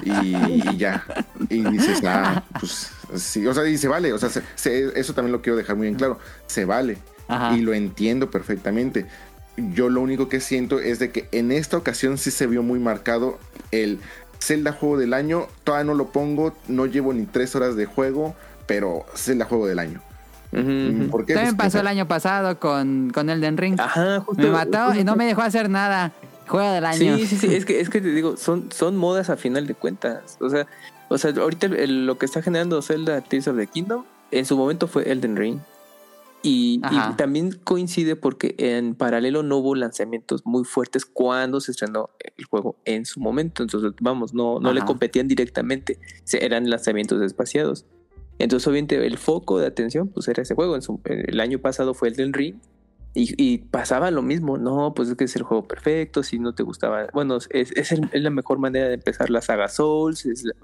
[0.04, 0.34] y,
[0.70, 1.04] y ya.
[1.48, 5.12] Y dices, ah, pues sí, o sea, y se vale, o sea, se- se- eso
[5.14, 6.96] también lo quiero dejar muy en claro, se vale
[7.28, 7.54] Ajá.
[7.56, 9.06] y lo entiendo perfectamente.
[9.56, 12.78] Yo lo único que siento es de que en esta ocasión sí se vio muy
[12.78, 13.38] marcado
[13.70, 14.00] el
[14.40, 18.34] Zelda juego del año, todavía no lo pongo, no llevo ni tres horas de juego,
[18.66, 20.02] pero Zelda juego del año.
[20.52, 21.34] Mm, ¿Por qué?
[21.34, 23.80] También Pues, pasó el año pasado con, con Elden Ring.
[23.80, 24.42] Ajá, justo.
[24.42, 26.12] Me mató y no me dejó hacer nada.
[26.46, 27.16] Juego del año.
[27.16, 29.74] Sí, sí, sí, es que, es que te digo, son, son modas a final de
[29.74, 30.36] cuentas.
[30.40, 30.66] O sea,
[31.08, 34.44] o sea ahorita el- el- lo que está generando Zelda Tears of the Kingdom, en
[34.44, 35.58] su momento fue Elden Ring.
[36.44, 36.80] Y,
[37.16, 42.74] también coincide porque en paralelo no hubo lanzamientos muy fuertes cuando se estrenó el juego
[42.84, 43.62] en su momento.
[43.62, 46.00] Entonces, vamos, no, no le competían directamente,
[46.32, 47.86] eran lanzamientos espaciados.
[48.42, 50.74] Entonces, obviamente, el foco de atención pues era ese juego.
[50.76, 52.56] En su- el año pasado fue Elden Ring.
[53.14, 56.54] Y, y pasaba lo mismo, no, pues es que es el juego perfecto, si no
[56.54, 60.24] te gustaba, bueno, es, es, el- es la mejor manera de empezar la saga Souls,
[60.24, 60.54] es la-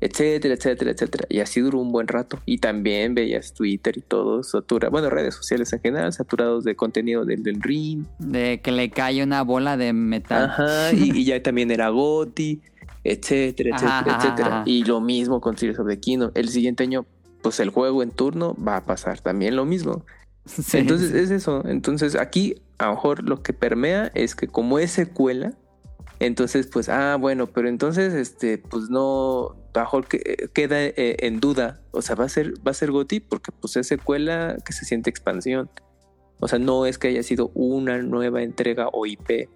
[0.00, 1.26] etcétera, etcétera, etcétera.
[1.28, 2.38] Y así duró un buen rato.
[2.46, 7.24] Y también veías Twitter y todo, satura, bueno, redes sociales en general, saturados de contenido
[7.24, 8.04] del, del ring.
[8.20, 10.44] De que le cae una bola de metal.
[10.44, 12.60] Ajá, y, y ya también era Goti,
[13.04, 14.48] etcétera, etcétera, Ajá, etcétera.
[14.48, 14.62] ajá.
[14.66, 16.30] Y lo mismo con Tears of the Kingdom.
[16.34, 17.06] El siguiente año,
[17.42, 20.04] pues el juego en turno va a pasar también lo mismo.
[20.46, 21.18] Sí, Entonces sí.
[21.18, 21.62] es eso.
[21.66, 25.52] Entonces aquí a lo mejor lo que permea es que como es secuela,
[26.18, 31.16] entonces pues, ah, bueno, pero entonces este, pues no, a lo mejor que, queda eh,
[31.20, 31.80] en duda.
[31.92, 34.84] O sea, va a ser, va a ser Goti porque pues es secuela que se
[34.86, 35.70] siente expansión.
[36.40, 39.48] O sea, no es que haya sido una nueva entrega o IP.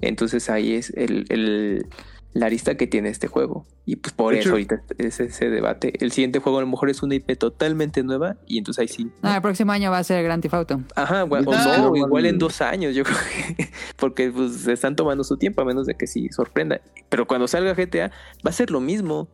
[0.00, 1.86] Entonces ahí es el, el-
[2.34, 3.66] la arista que tiene este juego.
[3.84, 5.92] Y pues por De eso hecho- ahorita es ese debate.
[6.04, 9.10] El siguiente juego a lo mejor es una IP totalmente nueva y entonces ahí sí.
[9.22, 10.80] No, el próximo año va a ser Grand Theft Auto.
[10.96, 13.16] Ajá, o, o Ah, no, igual- igual en dos años, yo creo
[13.56, 13.68] que.
[13.96, 16.80] Porque pues se están tomando su tiempo, a menos de que sí sorprenda.
[17.08, 18.08] Pero cuando salga GTA,
[18.46, 19.28] va a ser lo mismo.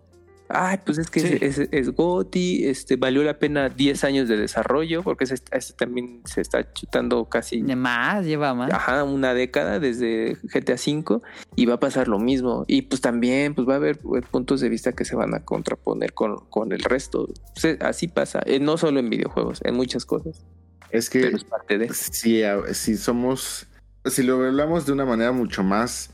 [0.49, 1.39] Ay, pues es que Sí.
[1.41, 5.75] es, es, es GOTY, este, valió la pena 10 años de desarrollo, porque ese, ese
[5.75, 8.73] también se está chutando casi De más, lleva más.
[8.73, 11.21] ajá, una década desde GTA V
[11.55, 12.65] y va a pasar lo mismo.
[12.67, 15.45] Y pues también pues va a haber eh, puntos de vista que se van a
[15.45, 17.29] contraponer con, con el resto.
[17.55, 20.45] Pues, eh, así pasa, eh, no solo en videojuegos, en muchas cosas.
[20.91, 21.93] Es que Pero es parte de...
[21.93, 23.67] si, a- si somos,
[24.07, 26.11] si lo hablamos de una manera mucho más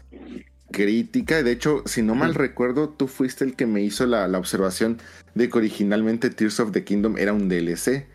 [0.74, 4.38] crítica, de hecho, si no mal recuerdo, tú fuiste el que me hizo la, la
[4.38, 4.98] observación
[5.34, 8.06] de que originalmente Tears of the Kingdom era un DLC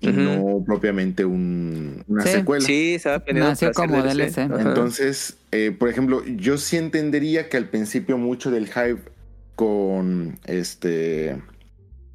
[0.00, 2.28] y no propiamente un- una Sí.
[2.30, 2.64] secuela.
[2.66, 4.38] Sí, planeado Nació como DLC.
[4.42, 4.60] Ajá.
[4.60, 9.00] Entonces, eh, por ejemplo, yo sí entendería que al principio mucho del hype
[9.56, 11.40] con este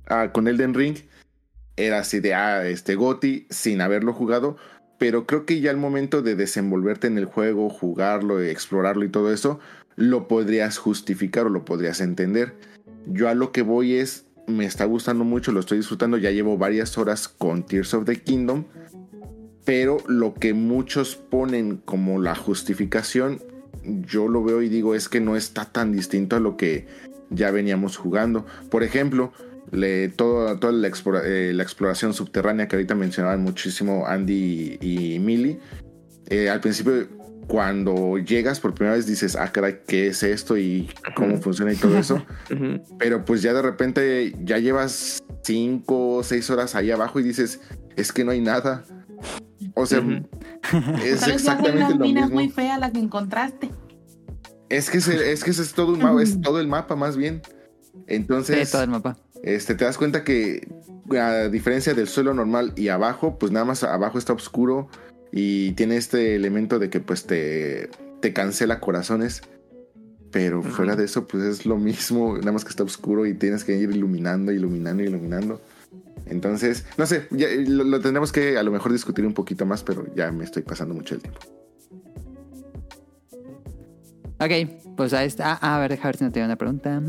[0.07, 0.97] ah, con Elden Ring
[1.77, 4.57] era así de ah, este Goti sin haberlo jugado,
[4.97, 9.31] pero creo que ya al momento de desenvolverte en el juego, jugarlo, explorarlo y todo
[9.33, 9.59] eso,
[9.95, 12.55] lo podrías justificar o lo podrías entender.
[13.05, 16.57] Yo a lo que voy es me está gustando mucho, lo estoy disfrutando, ya llevo
[16.57, 18.65] varias horas con Tears of the Kingdom,
[19.63, 23.39] pero lo que muchos ponen como la justificación,
[23.83, 26.87] yo lo veo y digo es que no está tan distinto a lo que
[27.29, 28.45] ya veníamos jugando.
[28.71, 29.31] Por ejemplo,
[30.15, 30.57] toda
[31.23, 35.59] eh, la exploración subterránea que ahorita mencionaban muchísimo Andy y, y Millie,
[36.27, 37.07] eh, al principio
[37.49, 40.55] cuando llegas por primera vez dices, ah, caray, ¿qué es esto?
[40.55, 42.23] y cómo funciona y todo eso.
[42.99, 47.59] Pero pues ya de repente ya llevas cinco o seis horas ahí abajo y dices,
[47.95, 48.85] es que no hay nada.
[49.73, 49.99] O sea,
[51.03, 52.35] es ya exactamente una lo mina mismo.
[52.35, 53.71] muy fea la que encontraste.
[54.69, 57.17] Es que ese, es que ese es todo un mapa, es todo el mapa más
[57.17, 57.41] bien.
[58.05, 59.17] Entonces, Sí, todo el mapa.
[59.41, 60.67] este, te das cuenta que
[61.19, 64.87] a diferencia del suelo normal y abajo, pues nada más abajo está oscuro
[65.31, 69.41] y tiene este elemento de que pues te, te cancela corazones.
[70.31, 73.63] Pero fuera de eso, pues es lo mismo, nada más que está oscuro y tienes
[73.63, 75.59] que ir iluminando, iluminando, iluminando.
[76.27, 79.81] Entonces, no sé, ya, lo, lo tendremos que a lo mejor discutir un poquito más,
[79.81, 81.39] pero ya me estoy pasando mucho el tiempo.
[84.39, 85.57] Ok, pues ahí está.
[85.61, 87.01] Ah, a ver, deja ver si no tiene una pregunta.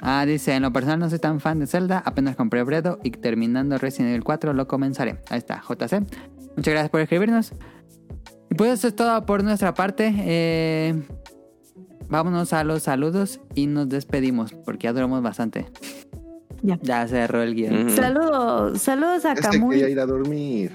[0.00, 3.10] Ah, dice, en lo personal no soy tan fan de Zelda, apenas compré Bredo y
[3.12, 5.18] terminando Resident Evil 4 lo comenzaré.
[5.30, 6.02] Ahí está, JC.
[6.56, 7.52] Muchas gracias por escribirnos.
[8.50, 10.12] Y pues eso es todo por nuestra parte.
[10.18, 11.02] Eh,
[12.08, 15.66] vámonos a los saludos y nos despedimos porque ya duramos bastante.
[16.62, 16.78] Ya.
[16.82, 17.90] Ya cerró el guion.
[17.90, 19.76] Saludos, saludos a Es que Kamui.
[19.76, 20.72] quería ir a dormir.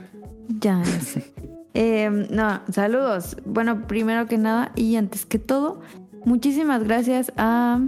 [0.59, 1.33] Ya, ya sé.
[1.73, 3.37] Eh, no, saludos.
[3.45, 5.79] Bueno, primero que nada y antes que todo,
[6.25, 7.79] muchísimas gracias a,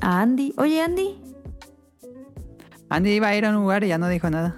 [0.00, 0.54] a Andy.
[0.56, 1.20] Oye, Andy.
[2.88, 4.56] Andy iba a ir a un lugar y ya no dijo nada.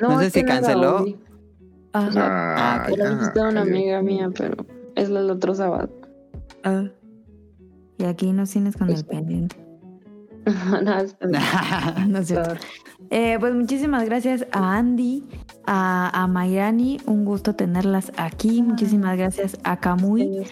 [0.00, 1.04] No, No sé si canceló.
[1.94, 4.66] Ah, Ah, Era ya, visita a una amiga mía, pero
[4.96, 5.90] es el otro sábado.
[6.64, 6.84] ah.
[7.96, 9.56] Y aquí nos tienes con el pendiente.
[10.44, 10.94] No,
[11.30, 11.42] bien.
[12.12, 12.54] No es cierto.
[13.10, 15.24] Eh, pues muchísimas gracias a Andy,
[15.66, 18.60] a, a Mayrani, un gusto tenerlas aquí.
[18.62, 20.42] Muchísimas gracias a Kamui,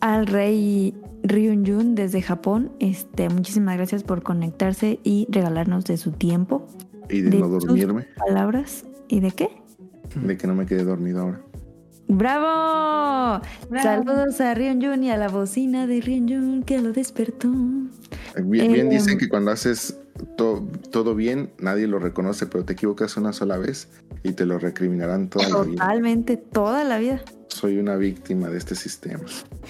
[0.00, 2.70] al rey Ryun desde Japón.
[2.78, 6.66] Este, muchísimas gracias por conectarse y regalarnos de su tiempo.
[7.08, 8.06] Y de no sus dormirme.
[8.18, 8.84] palabras.
[9.08, 9.48] ¿Y de qué?
[10.22, 11.40] De que no me quedé dormido ahora.
[12.08, 13.42] ¡Bravo!
[13.82, 17.48] Saludos a Ryun y a la bocina de Ryun que lo despertó.
[18.44, 19.98] Bien, bien Eh, dicen que cuando haces
[20.36, 23.88] to- todo bien, nadie lo reconoce, pero te equivocas una sola vez
[24.22, 25.80] y te lo recriminarán toda la vida.
[25.82, 27.22] Totalmente, toda la vida.
[27.48, 29.24] Soy una víctima de este sistema.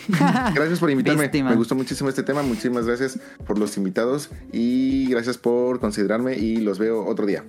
[0.54, 1.22] Gracias por invitarme.
[1.24, 1.50] Víctima.
[1.50, 2.42] Me gustó muchísimo este tema.
[2.42, 7.44] Muchísimas gracias por los invitados y gracias por considerarme y los veo otro día.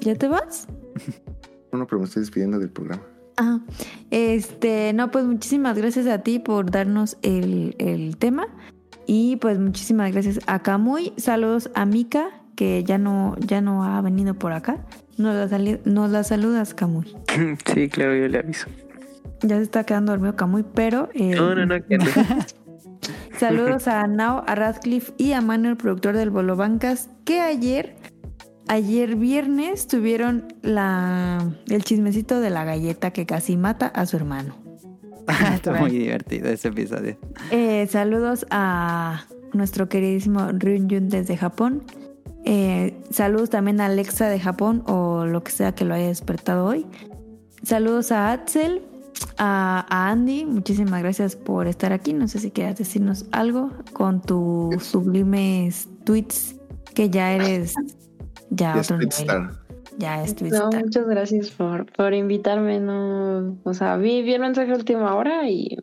[0.00, 0.66] ¿Ya te vas?
[1.74, 3.02] No, no, pero me estoy despidiendo del programa.
[3.36, 3.58] Ah,
[4.12, 8.46] este, no, pues muchísimas gracias a ti por darnos el, el tema.
[9.08, 11.12] Y pues muchísimas gracias a Camuy.
[11.16, 14.86] Saludos a Mika, que ya no, ya no ha venido por acá.
[15.18, 17.12] Nos la, sali- nos la saludas, Camuy.
[17.74, 18.68] Sí, claro, yo le aviso.
[19.42, 21.08] Ya se está quedando dormido Camuy, pero.
[21.14, 22.04] eh, No, no, no, que no.
[23.38, 27.96] Saludos a Nao, a Radcliffe y a Manuel, productor del Bolo Bancas, que ayer,
[28.68, 34.56] ayer viernes, tuvieron la, el chismecito de la galleta que casi mata a su hermano.
[35.54, 37.16] Está muy divertido ese episodio.
[37.50, 41.84] Eh, saludos a nuestro queridísimo Ryun desde Japón.
[42.44, 46.66] Eh, saludos también a Alexa de Japón o lo que sea que lo haya despertado
[46.66, 46.86] hoy.
[47.62, 48.82] Saludos a Axel,
[49.38, 50.44] a, a Andy.
[50.44, 52.12] Muchísimas gracias por estar aquí.
[52.12, 56.56] No sé si quieras decirnos algo con tus sublimes tweets
[56.94, 57.74] que ya eres
[58.50, 59.08] ya Ya otro es nivel.
[59.10, 59.64] Star.
[59.98, 62.80] Ya es No, muchas gracias por, por invitarme.
[62.80, 65.78] No, o sea, vi, vi el mensaje a última hora y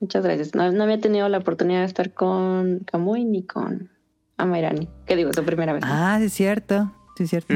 [0.00, 0.54] muchas gracias.
[0.54, 3.90] No, no había tenido la oportunidad de estar con Kamui ni con
[4.36, 4.88] Amairani.
[5.06, 5.82] Que digo, su primera vez.
[5.86, 6.92] Ah, sí es cierto.
[7.16, 7.54] Sí es cierto.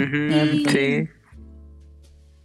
[0.71, 1.09] Sí.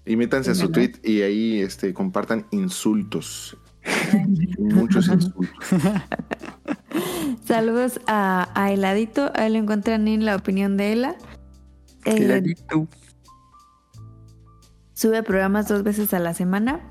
[0.07, 3.57] Y métanse a su tweet y ahí este, compartan insultos.
[4.59, 5.47] Muchos insultos.
[7.45, 9.31] Saludos a, a Heladito.
[9.33, 11.15] Ahí lo encuentran en la opinión de Ela.
[12.05, 12.55] Eh.
[14.93, 16.81] Sube programas dos veces a la semana.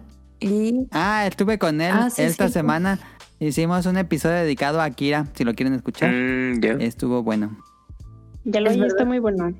[0.41, 2.55] Y Ah, estuve con él Ah, sí, esta sí.
[2.55, 2.99] semana.
[3.41, 6.11] Hicimos un episodio dedicado a Akira, si lo quieren escuchar.
[6.13, 6.81] Mm.
[6.81, 7.57] Estuvo bueno.
[8.45, 9.53] Ya lo Es oí, está muy bueno.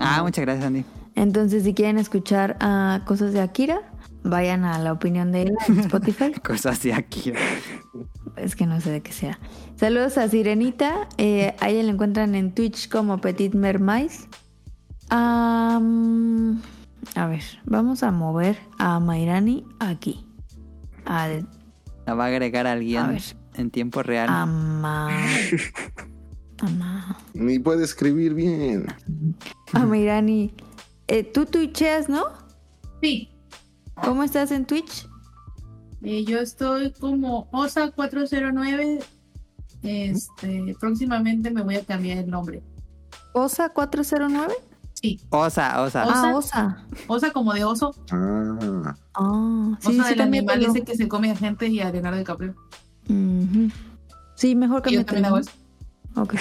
[0.00, 0.84] Ah, muchas gracias, Andy.
[1.14, 3.80] entonces, si quieren escuchar ah, cosas de Akira,
[4.24, 6.32] vayan a la opinión de Ela en Spotify.
[6.44, 7.38] Cosas de Akira.
[8.36, 9.38] Es que no sé de qué sea.
[9.76, 11.08] Saludos a Sirenita.
[11.18, 14.28] Eh, a ella la encuentran en Twitch como Petit Mermais.
[15.10, 16.60] Am,
[17.14, 20.24] a ver, vamos a mover a Mairani aquí.
[21.04, 21.28] A,
[22.06, 23.22] La va a agregar al A ver.
[23.54, 24.28] en tiempo real.
[24.30, 25.08] a Ma-
[26.60, 28.86] a Ma- Ni puede escribir bien.
[29.72, 30.54] a Mairani.
[31.08, 32.24] Eh, Tú twitcheas, ¿no?
[33.02, 33.28] Sí,
[34.02, 35.06] ¿Cómo estás en Twitch?
[36.04, 39.04] Eh, yo estoy como OSA409.
[39.82, 42.62] Este, próximamente me voy a cambiar el nombre.
[43.34, 44.54] ¿Osa 409?
[44.94, 46.06] Sí, Osa, osa.
[46.06, 46.12] Osa.
[46.30, 46.86] Ah, Osa.
[47.08, 47.92] Osa como de oso.
[48.12, 51.90] Ah, Ah, sí, osa sí, del animal ese que se come a gente y a
[51.90, 52.54] Leonardo DiCaprio.
[53.08, 53.70] Ujú.
[54.36, 55.04] Sí, mejor Y yo cámbiatelo.
[55.06, 55.50] también hago eso.
[56.16, 56.34] Ok.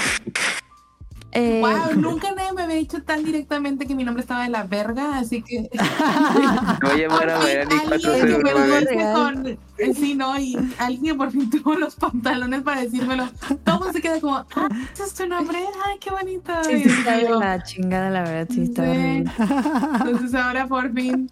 [1.33, 4.63] Eh, Wow, nunca nadie me había dicho tan directamente que mi nombre estaba de la
[4.63, 5.69] verga, así que.
[6.81, 8.79] Me voy a llamar a Mayrani alguien que me lo 409.
[8.81, 9.13] dice Real.
[9.13, 9.47] con.
[9.47, 13.29] eh, Sí, no, y alguien por fin tuvo los pantalones para decírmelo.
[13.63, 15.57] Todo se queda como, ah, ¿ese es tu nombre?
[15.85, 16.51] Ay, qué bonito.
[16.63, 19.23] sí, sí, está de la chingada, la verdad, sí, está Sí.
[20.05, 21.31] Entonces ahora por fin.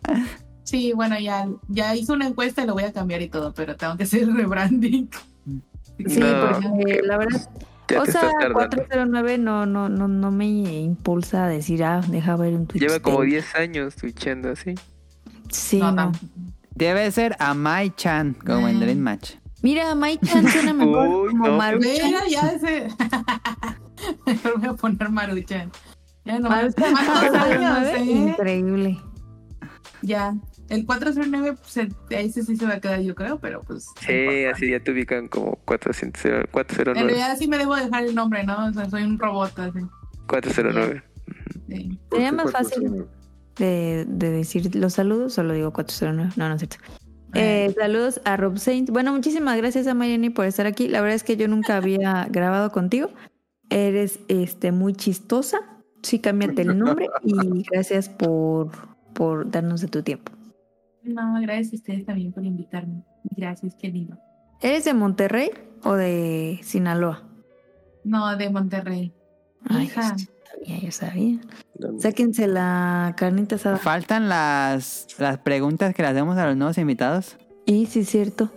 [0.63, 3.75] Sí, bueno, ya, ya hice una encuesta y lo voy a cambiar y todo, pero
[3.75, 5.09] tengo que hacer rebranding.
[6.07, 7.49] Sí, No, porque que- la verdad,
[7.89, 8.53] Ya o te sea, estás tardando.
[8.59, 12.81] 409 no, no, no, no me impulsa a decir, ah, deja ver un Twitch.
[12.81, 14.75] Lleva como de- 10 años twitchando así.
[15.49, 16.05] Sí, No, no.
[16.05, 16.11] no.
[16.75, 18.79] Debe ser a Mai Chan, como en Mm.
[18.79, 19.31] Dream Match.
[19.61, 21.57] Mira, Mai-chan suena mejor Uy, como no.
[21.57, 21.91] Maruchan.
[21.91, 22.87] Mira, ya ese.
[24.25, 25.71] Mejor voy a poner Maruchan.
[26.23, 27.59] Ya no Maruchan ¿Cuántos años,
[27.89, 28.03] 409, eh?
[28.29, 28.99] Increíble.
[30.01, 30.33] Ya.
[30.69, 33.87] El 409, pues ahí sí, sí se va a quedar, yo creo, pero pues.
[33.99, 37.07] Sí, así ya te ubican como 400, En 409.
[37.07, 38.67] realidad sí me debo dejar el nombre, ¿no?
[38.67, 39.79] O sea, soy un robot así.
[40.27, 41.03] 409.
[41.67, 41.99] Sí.
[42.11, 43.05] Sería más fácil
[43.55, 46.33] de, de decir los saludos, solo digo 409.
[46.37, 46.77] No, no es cierto.
[47.33, 48.89] Eh, saludos a Rob Saint.
[48.89, 50.87] Bueno, muchísimas gracias a Mariani por estar aquí.
[50.87, 53.11] La verdad es que yo nunca había grabado contigo.
[53.69, 55.59] Eres este muy chistosa.
[56.01, 58.71] Sí, cámbiate el nombre y gracias por,
[59.13, 60.31] por darnos de tu tiempo.
[61.13, 63.03] No, gracias a ustedes también por invitarme.
[63.35, 64.17] Gracias, qué lindo.
[64.61, 65.49] ¿Eres de Monterrey
[65.83, 67.23] o de Sinaloa?
[68.03, 69.13] No, de Monterrey.
[69.67, 70.15] Ay, Hija.
[70.15, 71.39] yo sabía, yo sabía.
[71.99, 73.77] Sáquense la carnita asada.
[73.77, 77.37] Faltan las, las preguntas que le hacemos a los nuevos invitados.
[77.65, 78.51] Y sí, es cierto.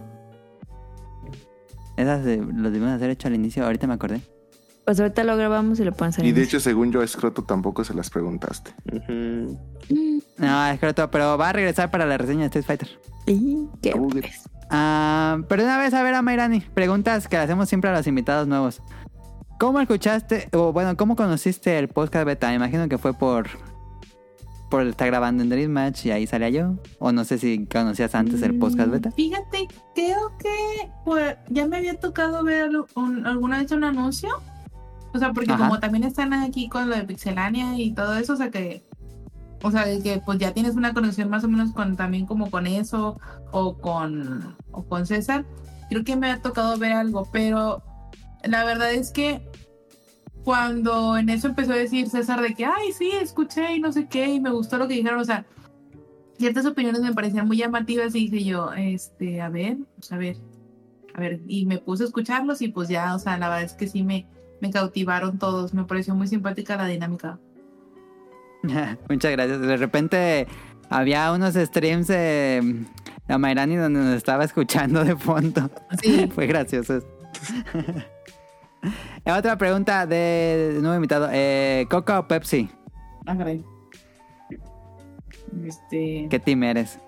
[1.96, 4.20] Esas de- lo debimos haber hecho al inicio, ahorita me acordé.
[4.84, 7.44] Pues ahorita lo grabamos y lo pones al Y de hecho, según yo, a Scroto
[7.44, 8.72] tampoco se las preguntaste.
[8.92, 9.58] Ujú.
[10.38, 12.88] No, es correcto, pero va a regresar para la reseña de Street Fighter.
[13.26, 14.42] Y qué Uh, pues.
[14.70, 18.06] Ah, pero una vez a ver a Mayrani, preguntas que le hacemos siempre a los
[18.06, 18.82] invitados nuevos.
[19.60, 22.48] ¿Cómo escuchaste, o bueno, cómo conociste el podcast beta?
[22.48, 23.48] Me imagino que fue por
[24.70, 26.78] por estar grabando en Dream Match y ahí salía yo.
[26.98, 29.10] O no sé si conocías antes el podcast beta.
[29.12, 34.30] Fíjate, creo que pues, ya me había tocado ver un- alguna vez un anuncio.
[35.14, 35.64] O sea, porque Ajá.
[35.64, 38.82] como también están aquí con lo de Pixelania y todo eso, o sea que.
[39.64, 42.50] O sea, de que pues ya tienes una conexión más o menos con también como
[42.50, 43.20] con eso
[43.52, 45.44] o con o con César.
[45.88, 47.82] Creo que me ha tocado ver algo, pero
[48.44, 49.40] la verdad es que
[50.44, 54.08] cuando en eso empezó a decir César de que, ay, sí, escuché y no sé
[54.08, 55.46] qué, y me gustó lo que dijeron, o sea,
[56.38, 60.36] ciertas opiniones me parecían muy llamativas y dije yo, este, a ver, pues a ver,
[61.14, 63.74] a ver, y me puse a escucharlos y pues ya, o sea, la verdad es
[63.74, 64.26] que sí me,
[64.62, 67.38] me cautivaron todos, me pareció muy simpática la dinámica.
[69.08, 69.60] Muchas gracias.
[69.60, 70.46] De repente
[70.88, 72.84] había unos streams de
[73.26, 75.68] la Mayrani donde nos estaba escuchando de fondo.
[76.00, 76.30] Sí.
[76.34, 77.00] Fue gracioso.
[79.26, 81.28] Otra pregunta de nuevo invitado.
[81.32, 82.70] Eh, ¿Coca o Pepsi?
[83.26, 83.64] Ah, caray.
[85.66, 87.00] Este, ¿Qué team eres?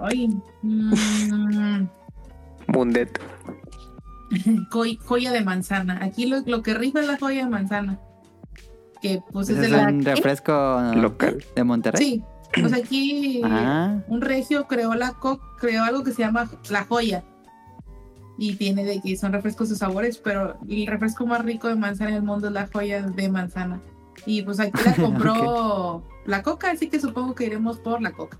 [0.00, 0.28] ay,
[0.62, 1.88] mm,
[2.68, 3.20] Mundet.
[4.72, 7.98] joy- joya de manzana, aquí lo, lo que rifa es la joya de manzana,
[9.02, 9.88] que pues es ¿Ese de es la...
[9.88, 10.52] un refresco
[10.96, 11.44] Local.
[11.54, 12.24] de Monterrey?
[12.54, 14.00] Sí, sea, aquí Ah.
[14.08, 17.24] un regio creó la co creó algo que se llama la joya.
[18.36, 22.10] Y tiene de que son refrescos de sabores, pero el refresco más rico de manzana
[22.10, 23.80] en el mundo es la joya de manzana.
[24.26, 28.38] Y pues aquí la compró la coca, así que supongo que iremos por la coca.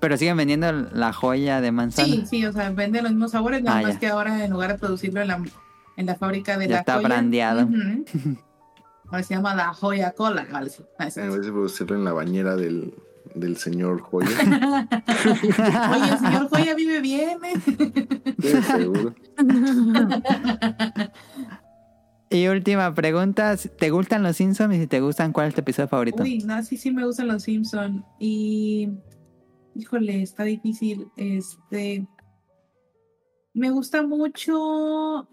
[0.00, 2.08] Pero siguen vendiendo la joya de manzana.
[2.08, 3.98] Sí, sí, o sea, vende los mismos sabores, nada Ah, más ya.
[4.00, 5.42] que ahora en lugar de producirlo en la,
[5.96, 7.08] en la fábrica de Ya la está joya.
[7.08, 7.68] brandeado.
[9.12, 10.46] Ahora se llama la joya cola.
[10.50, 10.70] ¿vale?
[11.00, 11.16] En es.
[11.16, 12.94] vez de producirlo en la bañera del,
[13.34, 14.28] del señor Joya.
[15.90, 17.54] Oye, el señor Joya vive bien, ¿eh?
[18.40, 19.12] Sí, seguro.
[22.30, 23.56] Y última pregunta.
[23.56, 24.74] ¿Te gustan los Simpsons?
[24.76, 26.22] Y si te gustan, ¿cuál es tu episodio favorito?
[26.22, 28.88] Uy, no, sí, sí me gustan los Simpson Y,
[29.74, 31.08] híjole, está difícil.
[31.16, 32.06] Este,
[33.54, 35.28] me gusta mucho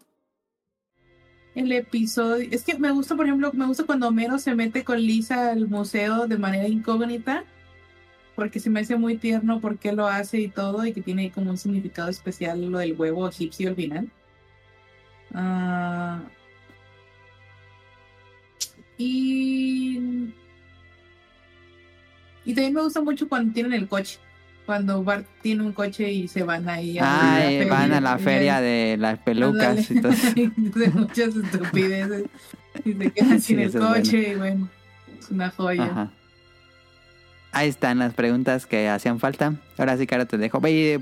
[1.56, 2.48] el episodio.
[2.52, 5.68] Es que me gusta, por ejemplo, me gusta cuando Homero se mete con Lisa al
[5.68, 7.44] museo de manera incógnita.
[8.36, 10.86] Porque se me hace muy tierno por qué lo hace y todo.
[10.86, 14.12] Y que tiene como un significado especial lo del huevo egipcio al final.
[15.34, 16.22] Ah,
[18.98, 20.34] y
[22.48, 24.20] y también me gusta mucho cuando tienen el coche.
[24.68, 27.74] Cuando Bart tiene un coche y se van ahí a Ah, la eh, feria.
[27.74, 30.12] van a la feria de las pelucas y todo.
[30.36, 32.26] de muchas estupideces.
[32.86, 33.88] Y se quedan Sí, sin el bueno.
[33.96, 34.70] coche y bueno,
[35.20, 35.86] es una joya.
[35.86, 36.12] Ajá.
[37.54, 39.56] Ahí están las preguntas que hacían falta.
[39.78, 40.60] Ahora sí, Caro, te dejo.
[40.68, 40.98] Y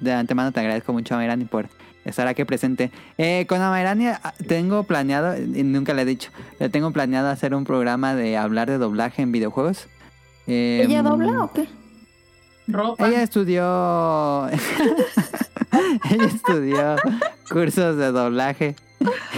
[0.00, 1.68] de antemano te agradezco mucho a Mayrani por
[2.06, 2.90] estar aquí presente.
[3.18, 7.54] Eh, con Mayrani ah, tengo planeado, y nunca le he dicho, le tengo planeado hacer
[7.54, 9.88] un programa de hablar de doblaje en videojuegos.
[10.46, 11.68] Eh, ¿Ella dobla o qué?
[12.66, 13.06] Ropa.
[13.08, 14.48] Ella estudió.
[16.10, 16.96] ella estudió
[17.50, 18.76] cursos de doblaje.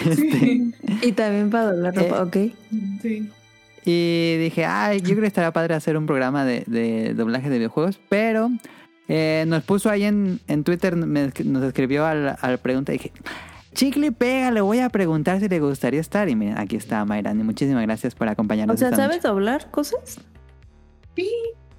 [0.09, 0.63] Este,
[1.03, 2.37] Y también para doblar ropa, ok.
[3.03, 3.31] Sí.
[3.85, 7.59] Y dije, ay, yo creo que estaría padre hacer un programa de, de doblaje de
[7.59, 8.51] videojuegos, pero
[9.09, 13.13] eh, nos puso ahí en, en Twitter, me- nos escribió al, al pregunta y dije,
[13.75, 16.29] chicle pega, le voy a preguntar si le gustaría estar.
[16.29, 18.75] Y mira, aquí está Mayrani, muchísimas gracias por acompañarnos.
[18.75, 19.29] O sea, esta ¿sabes noche.
[19.29, 20.19] doblar cosas?
[21.15, 21.31] Sí,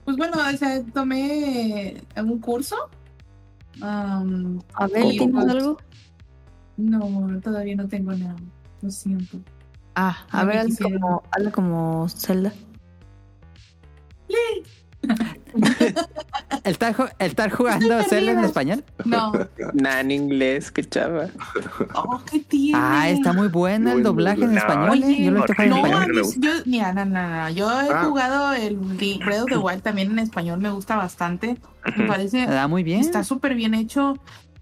[0.07, 2.77] pues bueno, o sea, tomé un curso.
[3.81, 5.77] Am, A ver, ¿tienes pues, algo?
[6.77, 8.37] No, todavía no tengo nada.
[8.81, 9.37] Lo siento.
[9.95, 10.97] Ah, a No ver, quisiera.
[10.97, 12.53] como, hazle como Zelda.
[16.63, 18.83] ¿Estar, estar jugando Zelda en español?
[19.05, 19.31] No.
[19.73, 21.27] Nah, en inglés, qué chava.
[21.93, 22.77] Oh, ¿qué tiene?
[22.81, 25.01] Ah, está muy bueno el doblaje en español.
[25.03, 25.23] ¿eh?
[25.23, 28.03] Yo lo en No, yo, mira, no, no, no, Yo he Ah.
[28.03, 31.57] jugado el Breath of the Wild también en español, me gusta bastante.
[31.95, 32.99] Me parece, Está muy bien.
[32.99, 34.17] está súper bien hecho.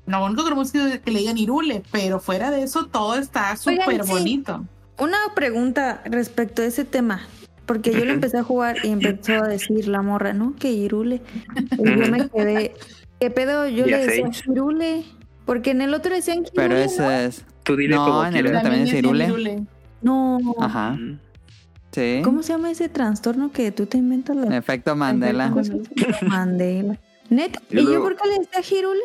[0.06, 3.56] Lo único que queremos que, que le digan Irule, pero fuera de eso todo está
[3.58, 4.12] súper sí.
[4.12, 4.64] bonito.
[5.00, 7.28] Una pregunta respecto a ese tema.
[7.66, 10.56] Porque yo lo empecé a jugar y empezó a decir la morra, ¿no?
[10.56, 11.22] Que Irule.
[11.72, 12.74] Y yo me quedé.
[13.20, 13.68] ¿Qué pedo?
[13.68, 14.30] Yo le decía.
[14.52, 15.06] Irule.
[15.46, 17.46] Porque en el otro decían que Pero ese es.
[17.64, 19.64] Tú dile No, como en el otro también es Irule.
[20.02, 20.40] No.
[20.60, 20.98] Ajá.
[21.92, 22.22] Sí.
[22.24, 24.36] ¿Cómo se llama ese trastorno que tú te inventas?
[24.36, 24.58] La...
[24.58, 25.50] Efecto Mandela.
[25.50, 25.84] Mandela.
[26.28, 27.00] Mandela.
[27.30, 27.62] Neta.
[27.70, 29.02] ¿Y yo por qué le decía Girule?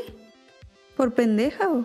[0.97, 1.85] ¿Por pendeja o?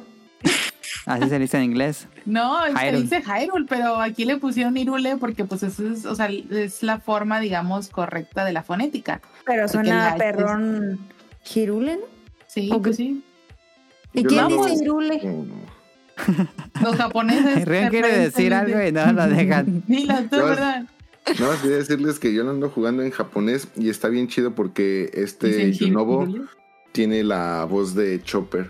[1.06, 2.08] Así se dice en inglés.
[2.26, 6.28] No, se dice Hyrule, pero aquí le pusieron Irule porque pues eso es, o sea,
[6.30, 9.22] es la forma, digamos, correcta de la fonética.
[9.46, 11.00] Pero suena la- perrón
[11.54, 12.02] Hirule, ¿no?
[12.48, 12.84] Sí, Ok.
[12.84, 13.24] pues sí.
[14.14, 15.22] ¿Y quién dice Hirule?
[16.82, 17.66] Los japoneses.
[17.68, 19.84] Rian quiere decir algo y no lo dejan.
[19.88, 20.86] Dilo tú, Yo- ¿verdad?
[21.40, 25.10] No, quería decirles que yo lo ando jugando en japonés y está bien chido porque
[25.14, 26.28] este Yunobo
[26.92, 28.70] tiene la voz de Chopper.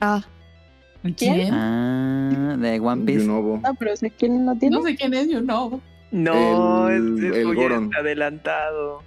[0.00, 0.22] Ah,
[1.16, 1.52] ¿Quién?
[1.52, 3.20] Ah, de One Piece.
[3.24, 3.58] Yunobo.
[3.62, 4.76] No, pero sé quién lo tiene.
[4.76, 5.80] No sé quién es, yo no.
[6.90, 7.90] El- es, es el muy Goron.
[7.94, 9.02] adelantado.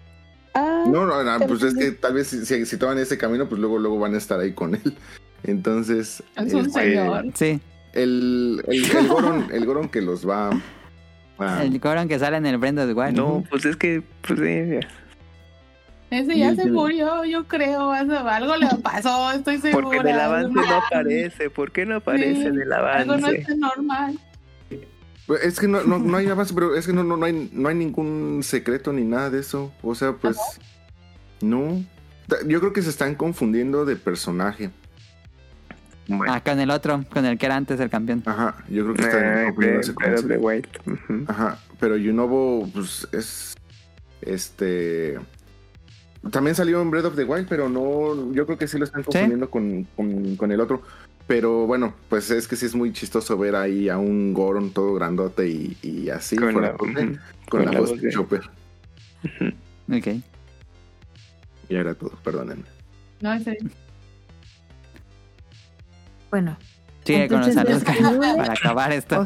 [0.56, 3.48] Ah, No, no, no, pues es que tal vez si, si, si toman ese camino,
[3.50, 4.96] pues luego, luego van a estar ahí con él.
[5.44, 7.26] Entonces, Es un este, señor.
[7.34, 7.60] Sí,
[7.94, 10.52] el, el, el Goron, el Goron que los va
[11.62, 13.16] el Goron que sale en el the Wild.
[13.18, 14.88] No, pues es que, pues sí,
[16.14, 17.94] Ese ya se murió, yo creo.
[17.96, 19.84] eso- Algo le pasó, estoy segura.
[19.84, 21.50] porque en el avance no aparece.
[21.50, 23.38] ¿Por qué no aparece Sí, en el Algo no avance?
[23.42, 24.20] está normal.
[25.26, 27.50] Pues Es que no, no, no hay avance, pero es que no, no, no, hay,
[27.54, 29.74] no hay ningún secreto ni nada de eso.
[29.82, 30.38] O sea, pues...
[31.42, 31.84] No.
[32.48, 34.70] Yo creo que se están confundiendo de personaje.
[36.08, 38.22] Bueno, Ah, con el otro, con el que era antes el campeón.
[38.26, 40.26] Ajá, yo creo que están eh, confundiéndose con Breath eso.
[40.26, 40.68] of the Wild.
[40.86, 41.26] Ujú.
[41.32, 43.56] Ajá, pero Yunobo, pues es.
[44.22, 45.18] Este.
[46.32, 48.32] También salió en Breath of the Wild, pero no.
[48.34, 50.82] Yo creo que sí lo están confundiendo con, con, con el otro.
[51.28, 54.94] Pero bueno, pues es que sí es muy chistoso ver ahí a un Goron todo
[54.94, 57.18] grandote y, y así, Con fuera la- con, ujú,
[57.50, 58.42] con la, voz de Chopper.
[59.92, 60.08] Ok.
[61.70, 62.64] Y era todo, perdónenme.
[63.22, 63.58] No, ese.
[66.30, 66.58] bueno.
[67.06, 69.26] Sigue con los saludos ¿es Hirule para acabar O esto.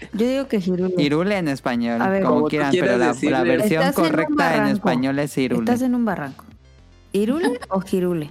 [0.00, 0.10] Hirule.
[0.12, 0.94] Yo digo que Hirule.
[0.98, 2.22] Irule en español, A ver.
[2.24, 5.62] como, quieran, pero la, versión en correcta en español es Irule.
[5.62, 6.44] Estás en un barranco.
[7.12, 8.30] ¿Hirule o Hirule?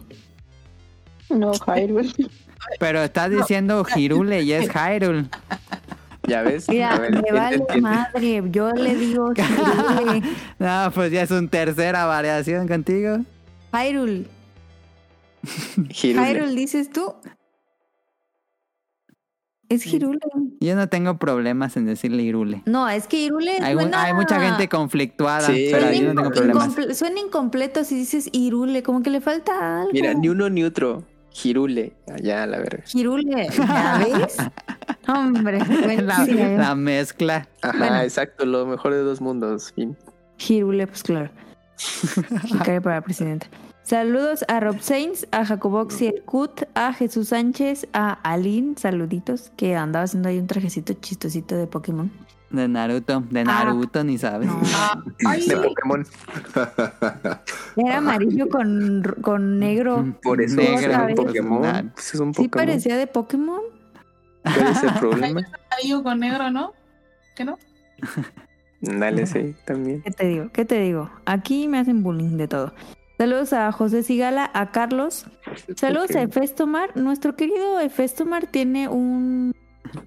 [1.29, 2.11] No, Hyrule.
[2.79, 5.25] Pero estás diciendo Hirule y es Hyrule.
[6.27, 6.69] ¿Ya ves?
[6.69, 8.43] Mira, ver, me ¿quién te vale madre.
[8.51, 10.21] Yo le digo Hirule.
[10.59, 13.19] No, pues ya es una tercera variación contigo.
[13.71, 14.27] Hyrule.
[16.01, 16.29] Hirule.
[16.29, 17.15] Hyrule, dices tú.
[19.69, 20.19] Es Hirule.
[20.59, 22.61] Yo no tengo problemas en decirle Irule.
[22.65, 24.03] No, es que Hirule Hay, suena...
[24.03, 25.69] hay mucha gente conflictuada, Sí.
[25.71, 26.67] pero Suena, yo no tengo problemas.
[26.77, 29.91] incomple- suena incompleto si dices Irule, como que le falta algo.
[29.93, 31.03] Mira, ni uno ni otro.
[31.43, 31.93] Hirule.
[32.13, 32.83] Allá, la verga.
[32.93, 34.37] Hirule, ¿ya ves?
[35.07, 35.65] Hombre, La,
[36.17, 36.57] buenísimo.
[36.59, 37.47] la mezcla.
[37.63, 38.01] Ajá, Bueno.
[38.01, 38.45] exacto.
[38.45, 39.71] Lo mejor de dos mundos.
[39.73, 39.97] Fin.
[40.47, 41.31] Hirule, pues claro.
[41.77, 43.47] Ficaré para presidente.
[43.83, 49.51] Saludos a Rob Sainz, a Jacobox y el Cut, a Jesús Sánchez, a Aline, saluditos,
[49.57, 52.09] que andaba haciendo ahí un trajecito chistosito de Pokémon.
[52.49, 53.21] De Naruto.
[53.29, 53.43] De Ah.
[53.43, 54.47] Naruto, ni sabes.
[54.47, 54.61] No,
[55.27, 56.05] Ay, De Pokémon.
[57.75, 60.15] era amarillo con, con negro.
[60.23, 61.15] Por eso Negro, es un ¿sabes?
[61.15, 61.91] Pokémon.
[61.93, 62.67] Pues es un Sí Pokémon.
[62.67, 63.61] parecía de Pokémon.
[64.43, 65.41] ¿Cuál es el problema?
[65.71, 66.71] amarillo con negro, ¿no?
[67.35, 67.57] ¿Qué no?
[68.81, 70.01] Dale, sí, también.
[70.03, 70.49] ¿Qué te digo?
[70.53, 71.09] ¿Qué te digo?
[71.25, 72.73] Aquí me hacen bullying de todo.
[73.17, 75.25] Saludos a José Sigala, a Carlos.
[75.75, 76.95] Saludos a Efestomar.
[76.97, 79.53] Nuestro querido Efestomar tiene un,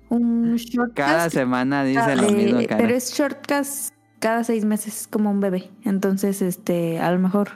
[0.09, 0.97] un shortcast.
[0.97, 2.77] Cada semana dice lo Eh, mismo, cara.
[2.79, 5.71] Pero es shortcast cada seis meses como un bebé.
[5.85, 7.51] Entonces, este, a lo mejor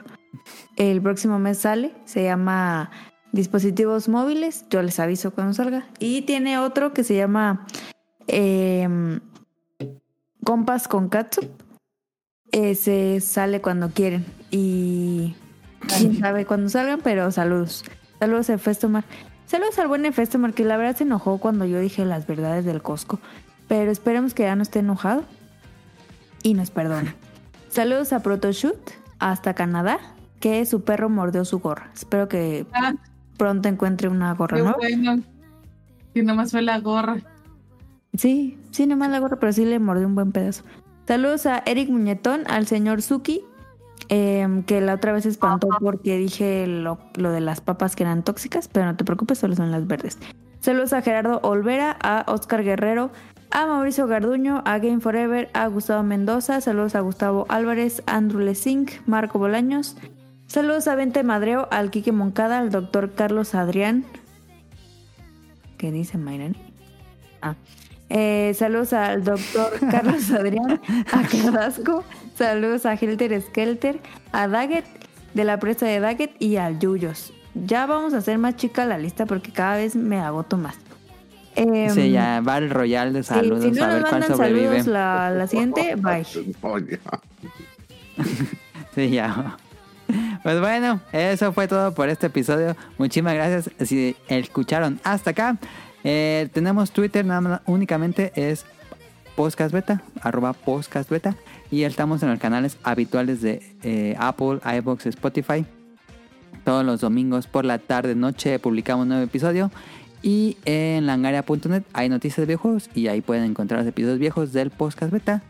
[0.77, 1.93] el próximo mes sale.
[2.05, 2.89] Se llama
[3.33, 4.65] dispositivos móviles.
[4.69, 5.85] Yo les aviso cuando salga.
[5.99, 7.65] Y tiene otro que se llama
[8.27, 9.19] em,
[10.43, 11.09] compas con
[12.51, 12.63] catsup.
[12.63, 14.25] Ese sale cuando quieren.
[14.49, 15.35] Y
[15.97, 17.83] quién sabe cuándo salgan, pero saludos.
[18.19, 19.03] Saludos a Festomar.
[19.45, 22.81] Saludos al buen Festomar, que la verdad se enojó cuando yo dije las verdades del
[22.81, 23.19] Costco.
[23.67, 25.23] Pero esperemos que ya no esté enojado
[26.43, 27.13] y nos perdone.
[27.69, 29.99] Saludos a Protoshoot hasta Canadá,
[30.39, 31.89] que su perro mordió su gorra.
[31.93, 32.93] Espero que Ah,
[33.37, 34.77] pronto encuentre una gorra qué nueva.
[34.77, 35.23] bueno.
[36.13, 37.17] Que nomás fue la gorra.
[38.13, 40.63] Sí, sí, nomás la gorra, pero sí le mordió un buen pedazo.
[41.07, 43.43] Saludos a Eric Muñetón, al señor Suki,
[44.09, 48.23] em, que la otra vez espantó porque dije lo, lo de las papas que eran
[48.23, 50.17] tóxicas, pero no te preocupes, solo son las verdes.
[50.59, 53.11] Saludos a Gerardo Olvera, a Oscar Guerrero,
[53.49, 58.91] a Mauricio Garduño, a Game Forever, a Gustavo Mendoza, saludos a Gustavo Álvarez, Andrew Lesink,
[59.07, 59.97] Marco Bolaños.
[60.47, 64.05] Saludos a Vente Madreo, al Quique Moncada, al doctor Carlos Adrián.
[65.77, 66.55] ¿Qué dice Mayran?
[67.41, 67.55] Ah.
[68.13, 70.81] Eh, saludos al doctor Carlos Adrián,
[71.13, 72.03] a Cadasco,
[72.35, 74.01] saludos a Helter Skelter,
[74.33, 74.83] a Daggett,
[75.33, 77.31] de la presa de Daggett y al Yuyos.
[77.53, 80.75] Ya vamos a hacer más chica la lista porque cada vez me agoto más.
[81.55, 83.63] Eh, sí, em, ya va el Royal de saludos.
[83.63, 84.23] Sí, si no a ver.
[84.35, 86.25] Saludos la, la siguiente, bye.
[88.93, 89.55] sí, ya.
[90.43, 92.75] Pues bueno, eso fue todo por este episodio.
[92.97, 95.57] Muchísimas gracias si escucharon hasta acá.
[96.03, 98.65] Eh, tenemos Twitter, nada más, únicamente es
[99.35, 101.35] podcast beta, arroba podcast beta.
[101.69, 105.65] Y estamos en los canales habituales de eh, Apple, iBox, Spotify.
[106.63, 109.71] Todos los domingos por la tarde, noche, publicamos un nuevo episodio.
[110.21, 112.59] Y en langaria.net hay noticias de
[112.93, 115.41] y ahí pueden encontrar los episodios viejos del podcast beta.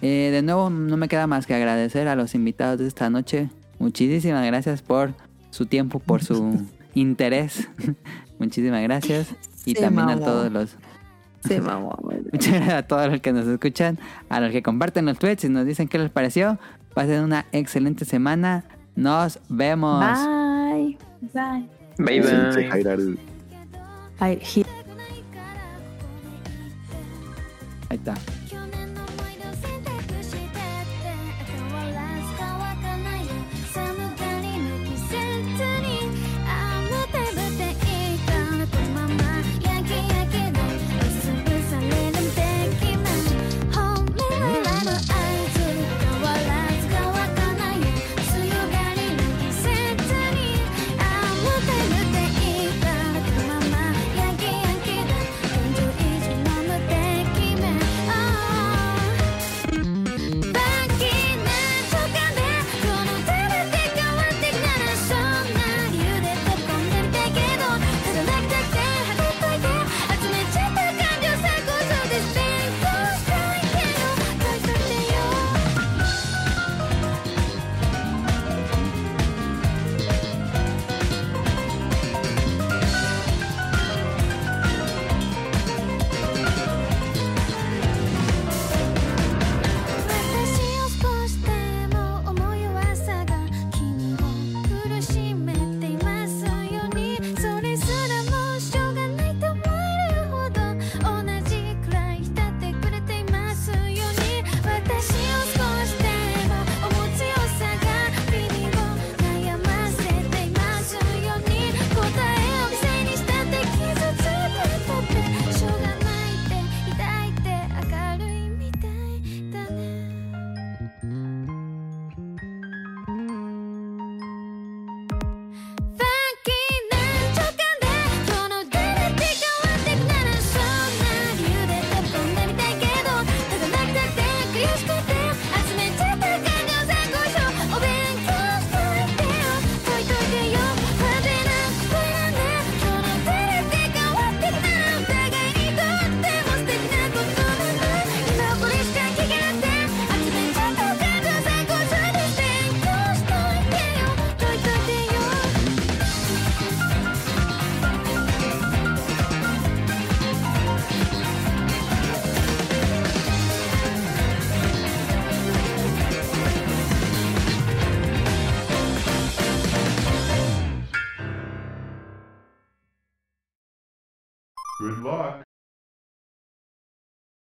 [0.00, 3.50] Eh, de nuevo, no me queda más que agradecer a los invitados de esta noche.
[3.78, 5.14] Muchísimas gracias por
[5.50, 7.68] su tiempo, por su interés.
[8.38, 9.34] Muchísimas gracias
[9.64, 10.22] y se también mamó.
[10.22, 10.76] a todos los...
[11.40, 11.98] Se mamó.
[12.32, 15.48] Muchas gracias a todos los que nos escuchan, a los que comparten los tweets y
[15.48, 16.58] nos dicen qué les pareció.
[16.94, 18.64] Pasen una excelente semana.
[18.94, 20.04] Nos vemos.
[20.04, 20.98] Bye.
[21.32, 21.68] Bye.
[21.98, 23.18] Bye bye.
[27.88, 28.41] Ahí está.